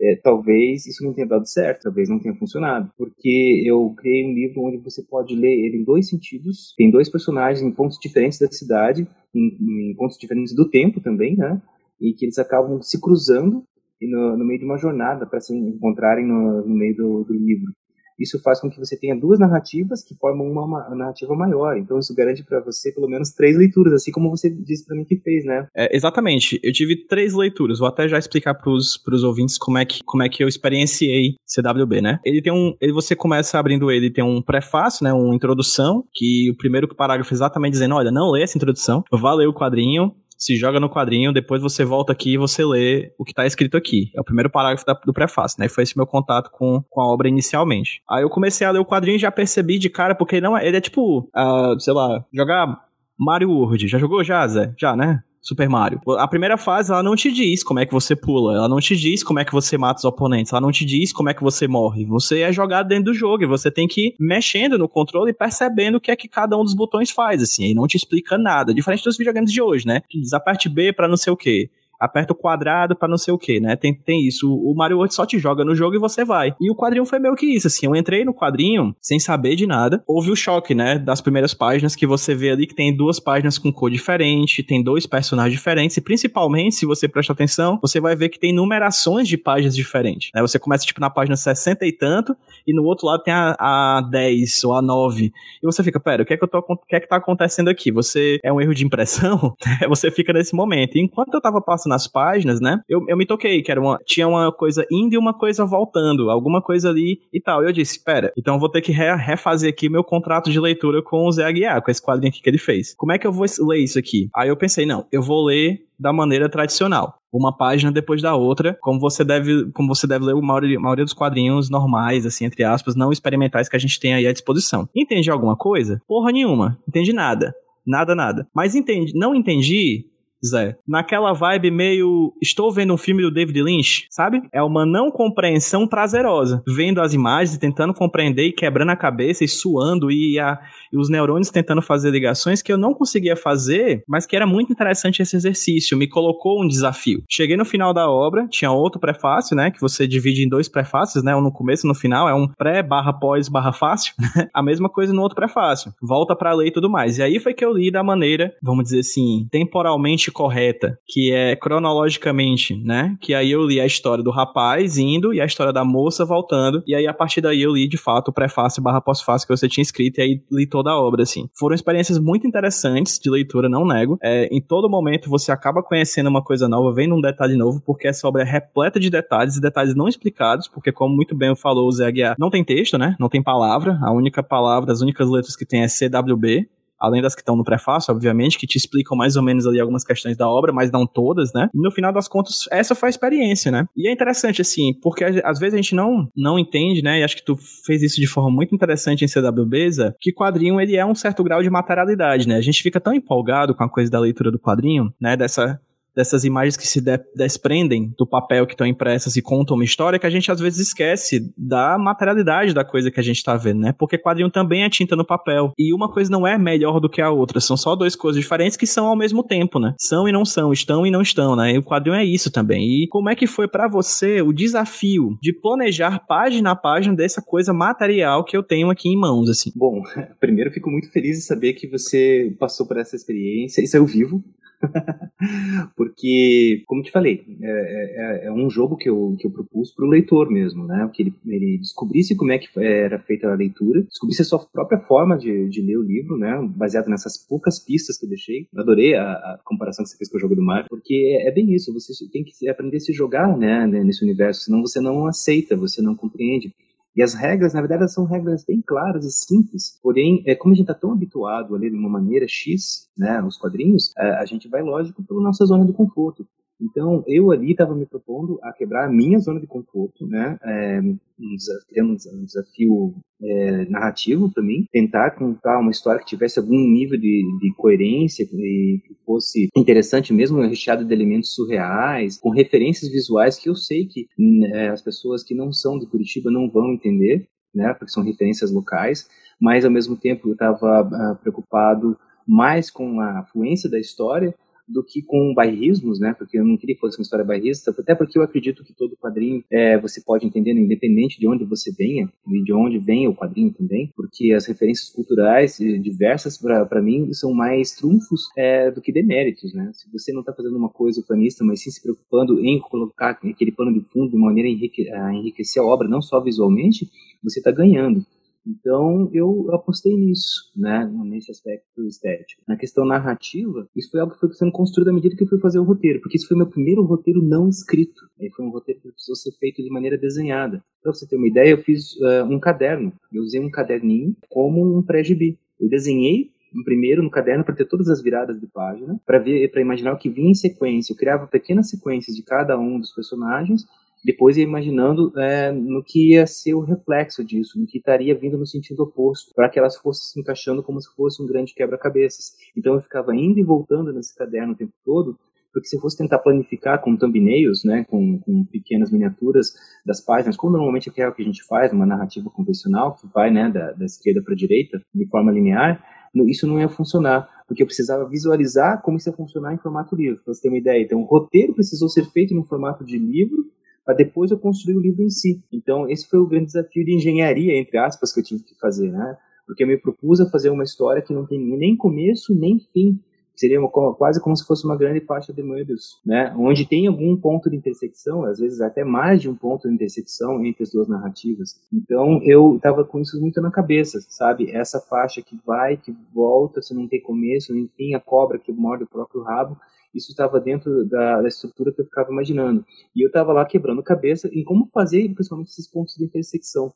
é, 0.00 0.16
talvez 0.22 0.86
isso 0.86 1.04
não 1.04 1.14
tenha 1.14 1.26
dado 1.26 1.48
certo, 1.48 1.84
talvez 1.84 2.08
não 2.08 2.18
tenha 2.18 2.34
funcionado, 2.34 2.90
porque 2.98 3.62
eu 3.64 3.94
criei 3.96 4.26
um 4.26 4.34
livro 4.34 4.62
onde 4.62 4.78
você 4.78 5.02
pode 5.02 5.34
ler 5.34 5.52
ele 5.52 5.78
em 5.78 5.84
dois 5.84 6.08
sentidos, 6.08 6.74
tem 6.76 6.90
dois 6.90 7.10
personagens 7.10 7.62
em 7.62 7.72
pontos 7.72 7.98
diferentes 8.00 8.38
da 8.38 8.50
cidade, 8.50 9.08
em, 9.34 9.90
em 9.90 9.94
pontos 9.96 10.18
diferentes 10.18 10.54
do 10.54 10.68
tempo 10.68 11.00
também, 11.00 11.36
né? 11.36 11.60
E 12.00 12.12
que 12.12 12.26
eles 12.26 12.38
acabam 12.38 12.80
se 12.82 13.00
cruzando 13.00 13.64
no, 14.02 14.36
no 14.36 14.44
meio 14.44 14.60
de 14.60 14.66
uma 14.66 14.76
jornada 14.76 15.26
para 15.26 15.40
se 15.40 15.56
encontrarem 15.56 16.26
no, 16.26 16.66
no 16.66 16.76
meio 16.76 16.94
do, 16.94 17.24
do 17.24 17.32
livro. 17.32 17.72
Isso 18.18 18.40
faz 18.42 18.60
com 18.60 18.70
que 18.70 18.78
você 18.78 18.96
tenha 18.96 19.18
duas 19.18 19.38
narrativas 19.38 20.02
que 20.02 20.14
formam 20.14 20.46
uma, 20.46 20.88
narrativa 20.94 21.34
maior. 21.34 21.76
Então 21.76 21.98
isso 21.98 22.14
garante 22.14 22.44
para 22.44 22.60
você 22.60 22.92
pelo 22.92 23.08
menos 23.08 23.30
três 23.30 23.56
leituras, 23.56 23.92
assim 23.92 24.10
como 24.10 24.30
você 24.30 24.50
disse 24.50 24.86
para 24.86 24.96
mim 24.96 25.04
que 25.04 25.16
fez, 25.16 25.44
né? 25.44 25.66
É, 25.76 25.94
exatamente. 25.94 26.58
Eu 26.62 26.72
tive 26.72 27.06
três 27.06 27.34
leituras. 27.34 27.78
Vou 27.78 27.88
até 27.88 28.08
já 28.08 28.18
explicar 28.18 28.54
para 28.54 28.70
os 28.70 29.24
ouvintes 29.24 29.58
como 29.58 29.78
é 29.78 29.84
que 29.84 30.00
como 30.04 30.22
é 30.22 30.28
que 30.28 30.42
eu 30.42 30.48
experienciei 30.48 31.34
CWB, 31.46 32.00
né? 32.00 32.18
Ele 32.24 32.40
tem 32.40 32.52
um, 32.52 32.74
ele 32.80 32.92
você 32.92 33.14
começa 33.14 33.58
abrindo 33.58 33.90
ele 33.90 34.10
tem 34.10 34.24
um 34.24 34.42
prefácio, 34.42 35.04
né, 35.04 35.12
uma 35.12 35.34
introdução 35.34 36.04
que 36.12 36.50
o 36.50 36.56
primeiro 36.56 36.88
parágrafo 36.94 37.32
é 37.32 37.36
exatamente 37.36 37.72
dizendo, 37.72 37.94
olha, 37.94 38.10
não 38.10 38.30
lê 38.30 38.42
essa 38.42 38.56
introdução, 38.56 39.04
vá 39.10 39.34
ler 39.34 39.46
o 39.46 39.54
quadrinho, 39.54 40.14
se 40.36 40.56
joga 40.56 40.78
no 40.78 40.90
quadrinho, 40.90 41.32
depois 41.32 41.62
você 41.62 41.84
volta 41.84 42.12
aqui 42.12 42.34
e 42.34 42.38
você 42.38 42.64
lê 42.64 43.12
o 43.18 43.24
que 43.24 43.32
tá 43.32 43.46
escrito 43.46 43.76
aqui. 43.76 44.10
É 44.14 44.20
o 44.20 44.24
primeiro 44.24 44.50
parágrafo 44.50 44.84
da, 44.84 44.92
do 44.92 45.12
prefácio, 45.12 45.60
né? 45.60 45.68
Foi 45.68 45.82
esse 45.84 45.96
meu 45.96 46.06
contato 46.06 46.50
com, 46.50 46.82
com 46.88 47.00
a 47.00 47.06
obra 47.06 47.28
inicialmente. 47.28 48.02
Aí 48.10 48.22
eu 48.22 48.30
comecei 48.30 48.66
a 48.66 48.70
ler 48.70 48.78
o 48.78 48.84
quadrinho 48.84 49.16
e 49.16 49.20
já 49.20 49.30
percebi 49.30 49.78
de 49.78 49.88
cara, 49.88 50.14
porque 50.14 50.36
ele, 50.36 50.46
não, 50.46 50.56
é, 50.56 50.66
ele 50.66 50.76
é 50.76 50.80
tipo, 50.80 51.20
uh, 51.20 51.80
sei 51.80 51.92
lá, 51.92 52.24
jogar 52.32 52.80
Mario 53.18 53.50
World. 53.50 53.88
Já 53.88 53.98
jogou 53.98 54.22
já, 54.22 54.46
Zé? 54.46 54.74
Já, 54.78 54.94
né? 54.94 55.22
Super 55.46 55.68
Mario. 55.68 56.00
A 56.18 56.26
primeira 56.26 56.56
fase, 56.56 56.90
ela 56.90 57.04
não 57.04 57.14
te 57.14 57.30
diz 57.30 57.62
como 57.62 57.78
é 57.78 57.86
que 57.86 57.92
você 57.92 58.16
pula, 58.16 58.56
ela 58.56 58.68
não 58.68 58.80
te 58.80 58.96
diz 58.96 59.22
como 59.22 59.38
é 59.38 59.44
que 59.44 59.52
você 59.52 59.78
mata 59.78 59.98
os 59.98 60.04
oponentes, 60.04 60.52
ela 60.52 60.60
não 60.60 60.72
te 60.72 60.84
diz 60.84 61.12
como 61.12 61.28
é 61.28 61.34
que 61.34 61.42
você 61.42 61.68
morre. 61.68 62.04
Você 62.04 62.40
é 62.40 62.52
jogado 62.52 62.88
dentro 62.88 63.04
do 63.04 63.14
jogo 63.14 63.44
e 63.44 63.46
você 63.46 63.70
tem 63.70 63.86
que 63.86 64.08
ir 64.08 64.14
mexendo 64.18 64.76
no 64.76 64.88
controle 64.88 65.30
e 65.30 65.34
percebendo 65.34 65.98
o 65.98 66.00
que 66.00 66.10
é 66.10 66.16
que 66.16 66.26
cada 66.26 66.58
um 66.58 66.64
dos 66.64 66.74
botões 66.74 67.12
faz, 67.12 67.40
assim, 67.40 67.66
e 67.66 67.74
não 67.74 67.86
te 67.86 67.96
explica 67.96 68.36
nada. 68.36 68.74
Diferente 68.74 69.04
dos 69.04 69.16
videogames 69.16 69.52
de 69.52 69.62
hoje, 69.62 69.86
né? 69.86 70.02
Diz 70.12 70.32
aperte 70.32 70.68
B 70.68 70.92
para 70.92 71.06
não 71.06 71.16
sei 71.16 71.32
o 71.32 71.36
quê 71.36 71.70
aperta 71.98 72.32
o 72.32 72.36
quadrado 72.36 72.96
para 72.96 73.08
não 73.08 73.18
sei 73.18 73.32
o 73.32 73.38
que, 73.38 73.60
né? 73.60 73.76
Tem, 73.76 73.94
tem 73.94 74.26
isso. 74.26 74.52
O 74.52 74.74
Mario 74.74 74.98
World 74.98 75.14
só 75.14 75.24
te 75.26 75.38
joga 75.38 75.64
no 75.64 75.74
jogo 75.74 75.96
e 75.96 75.98
você 75.98 76.24
vai. 76.24 76.54
E 76.60 76.70
o 76.70 76.74
quadrinho 76.74 77.04
foi 77.04 77.18
meio 77.18 77.34
que 77.34 77.46
isso, 77.46 77.66
assim. 77.66 77.86
Eu 77.86 77.96
entrei 77.96 78.24
no 78.24 78.34
quadrinho 78.34 78.94
sem 79.00 79.18
saber 79.18 79.56
de 79.56 79.66
nada. 79.66 80.02
Houve 80.06 80.30
o 80.30 80.36
choque, 80.36 80.74
né? 80.74 80.98
Das 80.98 81.20
primeiras 81.20 81.54
páginas 81.54 81.94
que 81.96 82.06
você 82.06 82.34
vê 82.34 82.50
ali 82.50 82.66
que 82.66 82.74
tem 82.74 82.94
duas 82.94 83.18
páginas 83.20 83.58
com 83.58 83.72
cor 83.72 83.90
diferente, 83.90 84.62
tem 84.62 84.82
dois 84.82 85.06
personagens 85.06 85.54
diferentes. 85.54 85.96
E 85.96 86.00
principalmente, 86.00 86.74
se 86.74 86.86
você 86.86 87.08
prestar 87.08 87.32
atenção, 87.32 87.78
você 87.80 88.00
vai 88.00 88.14
ver 88.14 88.28
que 88.28 88.38
tem 88.38 88.52
numerações 88.52 89.28
de 89.28 89.36
páginas 89.36 89.74
diferentes. 89.74 90.30
Né? 90.34 90.40
Você 90.40 90.58
começa, 90.58 90.84
tipo, 90.84 91.00
na 91.00 91.10
página 91.10 91.36
60 91.36 91.86
e 91.86 91.92
tanto, 91.92 92.36
e 92.66 92.74
no 92.74 92.84
outro 92.84 93.06
lado 93.06 93.22
tem 93.22 93.32
a, 93.32 93.56
a 93.58 94.00
10 94.00 94.64
ou 94.64 94.74
a 94.74 94.82
9. 94.82 95.32
E 95.62 95.66
você 95.66 95.82
fica, 95.82 96.00
pera, 96.00 96.22
o 96.22 96.26
que 96.26 96.34
é 96.34 96.36
que, 96.36 96.44
eu 96.44 96.48
tô, 96.48 96.58
o 96.58 96.76
que, 96.76 96.96
é 96.96 97.00
que 97.00 97.08
tá 97.08 97.16
acontecendo 97.16 97.68
aqui? 97.68 97.90
Você 97.92 98.38
é 98.42 98.52
um 98.52 98.60
erro 98.60 98.74
de 98.74 98.84
impressão? 98.84 99.54
você 99.88 100.10
fica 100.10 100.32
nesse 100.32 100.54
momento. 100.54 100.96
E 100.96 101.00
enquanto 101.00 101.34
eu 101.34 101.40
tava 101.40 101.60
passando 101.60 101.85
nas 101.86 102.06
páginas, 102.06 102.60
né? 102.60 102.80
Eu, 102.88 103.04
eu 103.08 103.16
me 103.16 103.26
toquei 103.26 103.62
que 103.62 103.70
era 103.70 103.80
uma, 103.80 103.98
tinha 104.04 104.26
uma 104.26 104.52
coisa 104.52 104.84
indo 104.90 105.14
e 105.14 105.18
uma 105.18 105.32
coisa 105.32 105.64
voltando, 105.64 106.30
alguma 106.30 106.62
coisa 106.62 106.90
ali 106.90 107.20
e 107.32 107.40
tal. 107.40 107.64
Eu 107.64 107.72
disse, 107.72 107.98
espera, 107.98 108.32
então 108.36 108.58
vou 108.58 108.68
ter 108.68 108.80
que 108.80 108.92
re 108.92 109.14
refazer 109.16 109.70
aqui 109.70 109.88
meu 109.88 110.04
contrato 110.04 110.50
de 110.50 110.60
leitura 110.60 111.02
com 111.02 111.26
o 111.26 111.32
Zé 111.32 111.44
Aguiar, 111.44 111.82
com 111.82 111.90
esse 111.90 112.02
quadrinho 112.02 112.30
aqui 112.30 112.42
que 112.42 112.50
ele 112.50 112.58
fez. 112.58 112.94
Como 112.96 113.12
é 113.12 113.18
que 113.18 113.26
eu 113.26 113.32
vou 113.32 113.46
ler 113.60 113.78
isso 113.78 113.98
aqui? 113.98 114.28
Aí 114.34 114.48
eu 114.48 114.56
pensei, 114.56 114.84
não, 114.84 115.06
eu 115.12 115.22
vou 115.22 115.44
ler 115.44 115.86
da 115.98 116.12
maneira 116.12 116.48
tradicional. 116.48 117.18
Uma 117.32 117.56
página 117.56 117.92
depois 117.92 118.22
da 118.22 118.34
outra, 118.34 118.76
como 118.80 119.00
você 119.00 119.24
deve, 119.24 119.70
como 119.72 119.88
você 119.88 120.06
deve 120.06 120.24
ler 120.24 120.34
a 120.34 120.40
maioria, 120.40 120.78
a 120.78 120.80
maioria 120.80 121.04
dos 121.04 121.14
quadrinhos 121.14 121.68
normais, 121.68 122.24
assim, 122.24 122.44
entre 122.44 122.64
aspas, 122.64 122.94
não 122.94 123.12
experimentais 123.12 123.68
que 123.68 123.76
a 123.76 123.78
gente 123.78 123.98
tem 123.98 124.14
aí 124.14 124.26
à 124.26 124.32
disposição. 124.32 124.88
Entendi 124.94 125.30
alguma 125.30 125.56
coisa? 125.56 126.00
Porra 126.06 126.32
nenhuma. 126.32 126.78
Entendi 126.88 127.12
nada. 127.12 127.54
Nada, 127.86 128.14
nada. 128.14 128.46
Mas 128.54 128.74
entendi, 128.74 129.12
não 129.14 129.34
entendi 129.34 130.06
Zé. 130.44 130.76
Naquela 130.86 131.32
vibe 131.32 131.70
meio. 131.70 132.32
Estou 132.42 132.72
vendo 132.72 132.92
um 132.94 132.98
filme 132.98 133.22
do 133.22 133.30
David 133.30 133.62
Lynch, 133.62 134.06
sabe? 134.10 134.42
É 134.52 134.62
uma 134.62 134.84
não 134.84 135.10
compreensão 135.10 135.86
prazerosa. 135.86 136.62
Vendo 136.66 137.00
as 137.00 137.14
imagens 137.14 137.54
e 137.54 137.60
tentando 137.60 137.94
compreender 137.94 138.46
e 138.46 138.52
quebrando 138.52 138.90
a 138.90 138.96
cabeça 138.96 139.44
e 139.44 139.48
suando 139.48 140.10
e, 140.10 140.38
a, 140.38 140.58
e 140.92 140.98
os 140.98 141.08
neurônios 141.08 141.50
tentando 141.50 141.82
fazer 141.82 142.10
ligações 142.10 142.62
que 142.62 142.72
eu 142.72 142.78
não 142.78 142.92
conseguia 142.92 143.36
fazer, 143.36 144.02
mas 144.08 144.26
que 144.26 144.36
era 144.36 144.46
muito 144.46 144.72
interessante 144.72 145.22
esse 145.22 145.36
exercício. 145.36 145.96
Me 145.96 146.08
colocou 146.08 146.62
um 146.62 146.68
desafio. 146.68 147.22
Cheguei 147.30 147.56
no 147.56 147.64
final 147.64 147.92
da 147.92 148.08
obra, 148.10 148.46
tinha 148.48 148.70
outro 148.70 149.00
prefácio, 149.00 149.56
né? 149.56 149.70
Que 149.70 149.80
você 149.80 150.06
divide 150.06 150.44
em 150.44 150.48
dois 150.48 150.68
prefácios, 150.68 151.24
né? 151.24 151.34
Um 151.34 151.40
no 151.40 151.52
começo 151.52 151.86
e 151.86 151.88
no 151.88 151.94
final. 151.94 152.28
É 152.28 152.34
um 152.34 152.48
pré 152.48 152.82
barra 152.82 153.12
pós 153.12 153.48
barra 153.48 153.72
fácil. 153.72 154.14
a 154.52 154.62
mesma 154.62 154.88
coisa 154.88 155.12
no 155.12 155.22
outro 155.22 155.36
prefácio. 155.36 155.92
Volta 156.02 156.36
para 156.36 156.52
ler 156.52 156.68
e 156.68 156.72
tudo 156.72 156.90
mais. 156.90 157.18
E 157.18 157.22
aí 157.22 157.38
foi 157.38 157.54
que 157.54 157.64
eu 157.64 157.72
li 157.72 157.90
da 157.90 158.02
maneira, 158.02 158.52
vamos 158.62 158.84
dizer 158.84 159.00
assim, 159.00 159.46
temporalmente 159.50 160.25
correta, 160.30 160.98
que 161.06 161.32
é 161.32 161.56
cronologicamente, 161.56 162.74
né? 162.76 163.16
Que 163.20 163.34
aí 163.34 163.50
eu 163.50 163.62
li 163.62 163.80
a 163.80 163.86
história 163.86 164.22
do 164.22 164.30
rapaz 164.30 164.98
indo 164.98 165.32
e 165.32 165.40
a 165.40 165.44
história 165.44 165.72
da 165.72 165.84
moça 165.84 166.24
voltando, 166.24 166.82
e 166.86 166.94
aí 166.94 167.06
a 167.06 167.14
partir 167.14 167.40
daí 167.40 167.62
eu 167.62 167.72
li 167.72 167.88
de 167.88 167.96
fato 167.96 168.28
o 168.28 168.32
prefácio 168.32 168.82
barra 168.82 169.00
pós-fácio 169.00 169.46
que 169.46 169.56
você 169.56 169.68
tinha 169.68 169.82
escrito, 169.82 170.18
e 170.18 170.22
aí 170.22 170.42
li 170.50 170.66
toda 170.66 170.90
a 170.90 171.00
obra, 171.00 171.22
assim. 171.22 171.48
Foram 171.58 171.74
experiências 171.74 172.18
muito 172.18 172.46
interessantes 172.46 173.18
de 173.18 173.30
leitura, 173.30 173.68
não 173.68 173.86
nego. 173.86 174.18
É, 174.22 174.48
em 174.50 174.60
todo 174.60 174.88
momento 174.88 175.28
você 175.30 175.52
acaba 175.52 175.82
conhecendo 175.82 176.28
uma 176.28 176.42
coisa 176.42 176.68
nova, 176.68 176.92
vendo 176.94 177.14
um 177.14 177.20
detalhe 177.20 177.56
novo, 177.56 177.82
porque 177.84 178.08
essa 178.08 178.26
obra 178.26 178.42
é 178.42 178.44
repleta 178.44 178.98
de 178.98 179.10
detalhes, 179.10 179.56
e 179.56 179.60
detalhes 179.60 179.94
não 179.94 180.08
explicados, 180.08 180.68
porque 180.68 180.92
como 180.92 181.14
muito 181.14 181.34
bem 181.34 181.54
falou 181.54 181.88
o 181.88 181.92
Zé 181.92 182.06
Aguiar, 182.06 182.36
não 182.38 182.50
tem 182.50 182.64
texto, 182.64 182.98
né? 182.98 183.16
Não 183.18 183.28
tem 183.28 183.42
palavra, 183.42 183.98
a 184.02 184.12
única 184.12 184.42
palavra, 184.42 184.92
as 184.92 185.00
únicas 185.00 185.28
letras 185.28 185.56
que 185.56 185.64
tem 185.64 185.82
é 185.82 185.88
CWB, 185.88 186.68
além 187.00 187.22
das 187.22 187.34
que 187.34 187.40
estão 187.40 187.56
no 187.56 187.64
prefácio, 187.64 188.12
obviamente, 188.12 188.58
que 188.58 188.66
te 188.66 188.76
explicam 188.76 189.16
mais 189.16 189.36
ou 189.36 189.42
menos 189.42 189.66
ali 189.66 189.80
algumas 189.80 190.04
questões 190.04 190.36
da 190.36 190.48
obra, 190.48 190.72
mas 190.72 190.90
não 190.90 191.06
todas, 191.06 191.52
né? 191.54 191.68
E 191.74 191.80
no 191.80 191.90
final 191.90 192.12
das 192.12 192.28
contas, 192.28 192.64
essa 192.70 192.94
foi 192.94 193.08
a 193.08 193.10
experiência, 193.10 193.70
né? 193.70 193.86
E 193.96 194.08
é 194.08 194.12
interessante, 194.12 194.60
assim, 194.60 194.92
porque 195.02 195.24
às 195.24 195.58
vezes 195.58 195.74
a 195.74 195.76
gente 195.76 195.94
não, 195.94 196.28
não 196.36 196.58
entende, 196.58 197.02
né? 197.02 197.20
E 197.20 197.24
acho 197.24 197.36
que 197.36 197.44
tu 197.44 197.56
fez 197.84 198.02
isso 198.02 198.20
de 198.20 198.26
forma 198.26 198.50
muito 198.50 198.74
interessante 198.74 199.24
em 199.24 199.28
CWB, 199.28 199.76
que 200.20 200.32
quadrinho, 200.32 200.80
ele 200.80 200.96
é 200.96 201.04
um 201.04 201.14
certo 201.14 201.44
grau 201.44 201.62
de 201.62 201.70
materialidade, 201.70 202.48
né? 202.48 202.56
A 202.56 202.60
gente 202.60 202.82
fica 202.82 203.00
tão 203.00 203.12
empolgado 203.12 203.74
com 203.74 203.84
a 203.84 203.88
coisa 203.88 204.10
da 204.10 204.18
leitura 204.18 204.50
do 204.50 204.58
quadrinho, 204.58 205.12
né? 205.20 205.36
Dessa 205.36 205.80
dessas 206.16 206.44
imagens 206.44 206.76
que 206.76 206.86
se 206.86 207.00
de 207.00 207.18
desprendem 207.34 208.14
do 208.16 208.26
papel 208.26 208.66
que 208.66 208.72
estão 208.72 208.86
impressas 208.86 209.36
e 209.36 209.42
contam 209.42 209.76
uma 209.76 209.84
história 209.84 210.18
que 210.18 210.26
a 210.26 210.30
gente 210.30 210.50
às 210.50 210.58
vezes 210.58 210.88
esquece 210.88 211.52
da 211.56 211.98
materialidade 211.98 212.72
da 212.72 212.84
coisa 212.84 213.10
que 213.10 213.20
a 213.20 213.22
gente 213.22 213.36
está 213.36 213.56
vendo, 213.56 213.80
né? 213.80 213.92
Porque 213.92 214.16
quadrinho 214.16 214.50
também 214.50 214.84
é 214.84 214.88
tinta 214.88 215.14
no 215.14 215.24
papel. 215.24 215.72
E 215.78 215.92
uma 215.92 216.10
coisa 216.10 216.30
não 216.30 216.46
é 216.46 216.56
melhor 216.56 216.98
do 217.00 217.10
que 217.10 217.20
a 217.20 217.30
outra. 217.30 217.60
São 217.60 217.76
só 217.76 217.94
duas 217.94 218.16
coisas 218.16 218.40
diferentes 218.40 218.76
que 218.76 218.86
são 218.86 219.06
ao 219.06 219.16
mesmo 219.16 219.42
tempo, 219.42 219.78
né? 219.78 219.94
São 220.00 220.26
e 220.26 220.32
não 220.32 220.44
são, 220.44 220.72
estão 220.72 221.06
e 221.06 221.10
não 221.10 221.20
estão, 221.20 221.54
né? 221.54 221.74
E 221.74 221.78
o 221.78 221.82
quadrinho 221.82 222.16
é 222.16 222.24
isso 222.24 222.50
também. 222.50 223.02
E 223.02 223.08
como 223.08 223.28
é 223.28 223.34
que 223.34 223.46
foi 223.46 223.68
para 223.68 223.86
você 223.86 224.40
o 224.40 224.52
desafio 224.52 225.36
de 225.42 225.52
planejar 225.52 226.24
página 226.26 226.70
a 226.70 226.76
página 226.76 227.14
dessa 227.14 227.42
coisa 227.42 227.72
material 227.72 228.44
que 228.44 228.56
eu 228.56 228.62
tenho 228.62 228.90
aqui 228.90 229.08
em 229.08 229.18
mãos, 229.18 229.50
assim? 229.50 229.70
Bom, 229.76 230.02
primeiro 230.40 230.70
fico 230.70 230.90
muito 230.90 231.10
feliz 231.10 231.36
de 231.36 231.44
saber 231.44 231.74
que 231.74 231.86
você 231.86 232.54
passou 232.58 232.86
por 232.86 232.96
essa 232.96 233.14
experiência 233.14 233.82
e 233.82 233.86
saiu 233.86 234.06
vivo. 234.06 234.42
Porque, 235.96 236.82
como 236.86 237.02
te 237.02 237.10
falei, 237.10 237.44
é, 237.62 238.44
é, 238.44 238.46
é, 238.46 238.52
um 238.52 238.68
jogo 238.70 238.96
que 238.96 239.08
eu, 239.08 239.36
que 239.38 239.46
eu 239.46 239.50
propus 239.50 239.92
para 239.92 240.04
o 240.04 240.08
leitor 240.08 240.50
mesmo, 240.50 240.86
né? 240.86 241.08
Que 241.12 241.22
ele, 241.22 241.34
ele 241.46 241.78
descobrisse 241.78 242.36
como 242.36 242.52
é 242.52 242.58
que 242.58 242.68
era 242.78 243.18
feita 243.18 243.48
a 243.48 243.54
leitura, 243.54 244.02
descobrisse 244.02 244.42
a 244.42 244.44
sua 244.44 244.58
própria 244.58 244.98
forma 244.98 245.36
de, 245.36 245.68
de 245.68 245.82
ler 245.82 245.96
o 245.96 246.02
livro, 246.02 246.36
né? 246.36 246.56
Baseado 246.76 247.08
nessas 247.08 247.36
poucas 247.36 247.78
pistas 247.78 248.18
que 248.18 248.26
eu 248.26 248.30
deixei. 248.30 248.66
Eu 248.72 248.82
adorei 248.82 249.14
a, 249.14 249.22
a 249.22 249.60
comparação 249.64 250.04
que 250.04 250.10
você 250.10 250.16
fez 250.16 250.30
com 250.30 250.36
o 250.36 250.40
jogo 250.40 250.56
do 250.56 250.62
mar, 250.62 250.86
porque 250.88 251.38
é, 251.40 251.48
é, 251.48 251.52
bem 251.52 251.72
isso, 251.74 251.92
você 251.92 252.12
tem 252.30 252.44
que 252.44 252.68
aprender 252.68 252.96
a 252.96 253.00
se 253.00 253.12
jogar, 253.12 253.56
né? 253.56 253.86
Nesse 253.86 254.24
universo, 254.24 254.62
senão 254.62 254.80
você 254.80 255.00
não 255.00 255.26
aceita, 255.26 255.76
você 255.76 256.02
não 256.02 256.14
compreende. 256.14 256.74
E 257.16 257.22
as 257.22 257.32
regras, 257.32 257.72
na 257.72 257.80
verdade, 257.80 258.12
são 258.12 258.24
regras 258.24 258.62
bem 258.62 258.82
claras 258.82 259.24
e 259.24 259.30
simples. 259.30 259.98
Porém, 260.02 260.42
é, 260.46 260.54
como 260.54 260.74
a 260.74 260.76
gente 260.76 260.84
está 260.84 260.94
tão 260.94 261.12
habituado 261.12 261.74
a 261.74 261.78
ler 261.78 261.90
de 261.90 261.96
uma 261.96 262.10
maneira 262.10 262.46
X, 262.46 263.08
né, 263.16 263.42
os 263.42 263.56
quadrinhos, 263.56 264.12
é, 264.18 264.32
a 264.32 264.44
gente 264.44 264.68
vai, 264.68 264.82
lógico, 264.82 265.24
pela 265.24 265.40
nossa 265.40 265.64
zona 265.64 265.86
de 265.86 265.94
conforto. 265.94 266.46
Então, 266.80 267.24
eu 267.26 267.50
ali 267.50 267.72
estava 267.72 267.94
me 267.94 268.04
propondo 268.04 268.58
a 268.62 268.72
quebrar 268.72 269.06
a 269.06 269.10
minha 269.10 269.38
zona 269.38 269.60
de 269.60 269.66
conforto, 269.66 270.26
né? 270.26 270.58
É, 270.62 271.00
um 271.00 271.56
desafio, 271.56 272.04
um 272.04 272.44
desafio 272.44 273.14
é, 273.42 273.84
narrativo 273.86 274.50
para 274.52 274.62
mim, 274.62 274.84
tentar 274.92 275.30
contar 275.32 275.78
uma 275.78 275.90
história 275.90 276.20
que 276.20 276.26
tivesse 276.26 276.58
algum 276.58 276.76
nível 276.76 277.18
de, 277.18 277.42
de 277.60 277.74
coerência 277.76 278.42
e 278.42 279.00
que 279.06 279.14
fosse 279.24 279.68
interessante 279.76 280.32
mesmo, 280.32 280.60
recheado 280.60 281.04
de 281.04 281.12
elementos 281.12 281.54
surreais, 281.54 282.38
com 282.38 282.50
referências 282.50 283.10
visuais 283.10 283.58
que 283.58 283.68
eu 283.68 283.74
sei 283.74 284.06
que 284.06 284.26
né, 284.38 284.90
as 284.90 285.00
pessoas 285.00 285.42
que 285.42 285.54
não 285.54 285.72
são 285.72 285.98
de 285.98 286.06
Curitiba 286.06 286.50
não 286.50 286.70
vão 286.70 286.92
entender, 286.92 287.46
né? 287.74 287.94
Porque 287.94 288.12
são 288.12 288.22
referências 288.22 288.70
locais, 288.70 289.26
mas 289.60 289.84
ao 289.84 289.90
mesmo 289.90 290.16
tempo 290.16 290.48
eu 290.48 290.52
estava 290.52 291.00
ah, 291.00 291.38
preocupado 291.40 292.18
mais 292.46 292.90
com 292.90 293.20
a 293.20 293.44
fluência 293.44 293.90
da 293.90 293.98
história 293.98 294.54
do 294.88 295.02
que 295.02 295.22
com 295.22 295.52
bairrismos, 295.54 296.20
né? 296.20 296.34
Porque 296.38 296.58
eu 296.58 296.64
não 296.64 296.76
queria 296.76 296.94
que 296.94 297.00
fosse 297.00 297.18
uma 297.18 297.22
história 297.22 297.44
bairrista, 297.44 297.94
até 297.96 298.14
porque 298.14 298.38
eu 298.38 298.42
acredito 298.42 298.84
que 298.84 298.94
todo 298.94 299.16
quadrinho 299.16 299.64
é, 299.70 299.98
você 299.98 300.22
pode 300.22 300.46
entender, 300.46 300.74
né, 300.74 300.80
independente 300.80 301.38
de 301.38 301.48
onde 301.48 301.64
você 301.64 301.92
venha 301.92 302.30
e 302.48 302.62
de 302.62 302.72
onde 302.72 302.98
vem 302.98 303.26
o 303.26 303.34
quadrinho 303.34 303.72
também, 303.72 304.12
porque 304.14 304.52
as 304.52 304.66
referências 304.66 305.10
culturais 305.10 305.78
diversas 306.00 306.58
para 306.58 307.02
mim 307.02 307.32
são 307.32 307.52
mais 307.52 307.92
trunfos 307.92 308.42
é, 308.56 308.90
do 308.90 309.00
que 309.00 309.12
deméritos, 309.12 309.74
né? 309.74 309.90
Se 309.92 310.10
você 310.10 310.32
não 310.32 310.40
está 310.40 310.52
fazendo 310.52 310.76
uma 310.76 310.88
coisa 310.88 311.20
ufanista, 311.20 311.64
mas 311.64 311.82
sim 311.82 311.90
se 311.90 312.02
preocupando 312.02 312.60
em 312.60 312.78
colocar 312.78 313.30
aquele 313.30 313.72
pano 313.72 313.92
de 313.92 314.00
fundo 314.00 314.30
de 314.30 314.36
maneira 314.36 314.68
a 314.68 315.34
enriquecer 315.34 315.82
a 315.82 315.86
obra, 315.86 316.08
não 316.08 316.22
só 316.22 316.40
visualmente, 316.40 317.08
você 317.42 317.60
está 317.60 317.70
ganhando. 317.70 318.24
Então 318.66 319.30
eu 319.32 319.72
apostei 319.72 320.16
nisso, 320.16 320.72
né, 320.74 321.08
nesse 321.24 321.50
aspecto 321.50 322.04
estético. 322.06 322.62
Na 322.66 322.76
questão 322.76 323.04
narrativa, 323.04 323.88
isso 323.94 324.10
foi 324.10 324.20
algo 324.20 324.32
que 324.32 324.40
foi 324.40 324.52
sendo 324.54 324.72
construído 324.72 325.08
à 325.08 325.12
medida 325.12 325.36
que 325.36 325.44
eu 325.44 325.48
fui 325.48 325.60
fazer 325.60 325.78
o 325.78 325.84
roteiro, 325.84 326.20
porque 326.20 326.36
isso 326.36 326.48
foi 326.48 326.56
meu 326.56 326.66
primeiro 326.66 327.02
roteiro 327.02 327.42
não 327.42 327.68
escrito. 327.68 328.28
Aí 328.40 328.50
foi 328.50 328.64
um 328.64 328.70
roteiro 328.70 329.00
que 329.00 329.12
precisou 329.12 329.36
ser 329.36 329.52
feito 329.52 329.82
de 329.82 329.90
maneira 329.90 330.18
desenhada. 330.18 330.82
Para 331.02 331.12
você 331.12 331.26
ter 331.26 331.36
uma 331.36 331.46
ideia, 331.46 331.70
eu 331.70 331.78
fiz 331.78 332.16
uh, 332.16 332.44
um 332.50 332.58
caderno. 332.58 333.12
Eu 333.32 333.42
usei 333.42 333.60
um 333.60 333.70
caderninho 333.70 334.34
como 334.48 334.98
um 334.98 335.02
pré-gibi. 335.02 335.58
Eu 335.80 335.88
desenhei 335.88 336.50
primeiro 336.84 337.22
no 337.22 337.30
caderno 337.30 337.64
para 337.64 337.74
ter 337.74 337.86
todas 337.86 338.08
as 338.08 338.22
viradas 338.22 338.60
de 338.60 338.66
página, 338.66 339.18
para 339.24 339.38
ver, 339.38 339.70
para 339.70 339.80
imaginar 339.80 340.12
o 340.12 340.18
que 340.18 340.28
vinha 340.28 340.50
em 340.50 340.54
sequência. 340.54 341.12
Eu 341.12 341.16
criava 341.16 341.46
pequenas 341.46 341.88
sequências 341.88 342.36
de 342.36 342.42
cada 342.42 342.78
um 342.78 342.98
dos 342.98 343.12
personagens 343.12 343.86
depois 344.26 344.56
ia 344.56 344.64
imaginando 344.64 345.32
é, 345.38 345.70
no 345.70 346.02
que 346.02 346.32
ia 346.32 346.48
ser 346.48 346.74
o 346.74 346.80
reflexo 346.80 347.44
disso, 347.44 347.78
no 347.78 347.86
que 347.86 347.98
estaria 347.98 348.36
vindo 348.36 348.58
no 348.58 348.66
sentido 348.66 349.04
oposto, 349.04 349.54
para 349.54 349.68
que 349.68 349.78
elas 349.78 349.96
fossem 349.96 350.24
se 350.32 350.40
encaixando 350.40 350.82
como 350.82 351.00
se 351.00 351.08
fosse 351.14 351.40
um 351.40 351.46
grande 351.46 351.72
quebra-cabeças. 351.72 352.56
Então 352.76 352.94
eu 352.94 353.00
ficava 353.00 353.36
indo 353.36 353.60
e 353.60 353.62
voltando 353.62 354.12
nesse 354.12 354.34
caderno 354.34 354.72
o 354.72 354.76
tempo 354.76 354.92
todo, 355.04 355.38
porque 355.72 355.86
se 355.86 355.94
eu 355.94 356.00
fosse 356.00 356.16
tentar 356.16 356.40
planificar 356.40 357.00
com 357.00 357.16
thumbnails, 357.16 357.84
né, 357.84 358.04
com, 358.08 358.40
com 358.40 358.64
pequenas 358.64 359.12
miniaturas 359.12 359.68
das 360.04 360.20
páginas, 360.20 360.56
como 360.56 360.72
normalmente 360.72 361.08
é 361.14 361.28
o 361.28 361.32
que 361.32 361.42
a 361.42 361.44
gente 361.44 361.64
faz 361.64 361.92
numa 361.92 362.06
narrativa 362.06 362.50
convencional, 362.50 363.14
que 363.14 363.28
vai 363.32 363.48
né, 363.52 363.70
da, 363.70 363.92
da 363.92 364.04
esquerda 364.04 364.42
para 364.42 364.54
a 364.54 364.56
direita, 364.56 365.00
de 365.14 365.28
forma 365.28 365.52
linear, 365.52 366.02
isso 366.48 366.66
não 366.66 366.80
ia 366.80 366.88
funcionar, 366.88 367.48
porque 367.68 367.80
eu 367.82 367.86
precisava 367.86 368.28
visualizar 368.28 369.00
como 369.02 369.18
isso 369.18 369.28
ia 369.28 369.36
funcionar 369.36 369.72
em 369.72 369.78
formato 369.78 370.16
livro, 370.16 370.40
para 370.42 370.52
você 370.52 370.62
ter 370.62 370.68
uma 370.68 370.78
ideia. 370.78 371.00
Então, 371.00 371.20
o 371.20 371.24
roteiro 371.24 371.74
precisou 371.74 372.08
ser 372.08 372.24
feito 372.32 372.54
no 372.54 372.64
formato 372.64 373.04
de 373.04 373.18
livro, 373.18 373.70
para 374.06 374.14
depois 374.14 374.52
eu 374.52 374.58
construir 374.58 374.96
o 374.96 375.00
livro 375.00 375.24
em 375.24 375.28
si. 375.28 375.60
Então, 375.72 376.08
esse 376.08 376.28
foi 376.28 376.38
o 376.38 376.46
grande 376.46 376.66
desafio 376.66 377.04
de 377.04 377.12
engenharia, 377.12 377.76
entre 377.76 377.98
aspas, 377.98 378.32
que 378.32 378.38
eu 378.38 378.44
tive 378.44 378.62
que 378.62 378.78
fazer, 378.78 379.10
né? 379.10 379.36
Porque 379.66 379.82
eu 379.82 379.88
me 379.88 379.98
propus 379.98 380.40
a 380.40 380.48
fazer 380.48 380.70
uma 380.70 380.84
história 380.84 381.20
que 381.20 381.34
não 381.34 381.44
tem 381.44 381.58
nem 381.58 381.96
começo 381.96 382.54
nem 382.54 382.78
fim. 382.78 383.18
Seria 383.56 383.80
uma, 383.80 383.88
quase 384.14 384.40
como 384.40 384.54
se 384.54 384.64
fosse 384.64 384.84
uma 384.84 384.96
grande 384.96 385.22
faixa 385.22 385.52
de 385.52 385.60
Möbius, 385.60 386.20
né? 386.24 386.54
Onde 386.56 386.86
tem 386.86 387.08
algum 387.08 387.36
ponto 387.36 387.68
de 387.68 387.74
intersecção, 387.74 388.44
às 388.44 388.60
vezes 388.60 388.80
até 388.80 389.02
mais 389.02 389.40
de 389.40 389.48
um 389.48 389.56
ponto 389.56 389.88
de 389.88 389.94
intersecção 389.94 390.64
entre 390.64 390.84
as 390.84 390.90
duas 390.92 391.08
narrativas. 391.08 391.70
Então, 391.92 392.40
eu 392.44 392.76
estava 392.76 393.04
com 393.04 393.18
isso 393.18 393.40
muito 393.40 393.60
na 393.60 393.72
cabeça, 393.72 394.20
sabe? 394.28 394.70
Essa 394.70 395.00
faixa 395.00 395.42
que 395.42 395.58
vai, 395.66 395.96
que 395.96 396.14
volta, 396.32 396.80
se 396.80 396.94
não 396.94 397.08
tem 397.08 397.20
começo 397.20 397.74
nem 397.74 397.88
fim, 397.88 398.14
a 398.14 398.20
cobra 398.20 398.58
que 398.58 398.70
morde 398.70 399.02
o 399.02 399.08
próprio 399.08 399.42
rabo 399.42 399.76
isso 400.16 400.30
estava 400.30 400.58
dentro 400.60 401.04
da, 401.06 401.42
da, 401.42 401.48
estrutura 401.48 401.92
que 401.92 402.00
eu 402.00 402.04
ficava 402.04 402.30
imaginando. 402.30 402.84
E 403.14 403.24
eu 403.24 403.28
estava 403.28 403.52
lá 403.52 403.64
quebrando 403.64 404.02
cabeça 404.02 404.48
em 404.52 404.64
como 404.64 404.86
fazer, 404.86 405.28
principalmente, 405.34 405.68
esses 405.68 405.88
pontos 405.88 406.14
de 406.14 406.24
intersecção. 406.24 406.92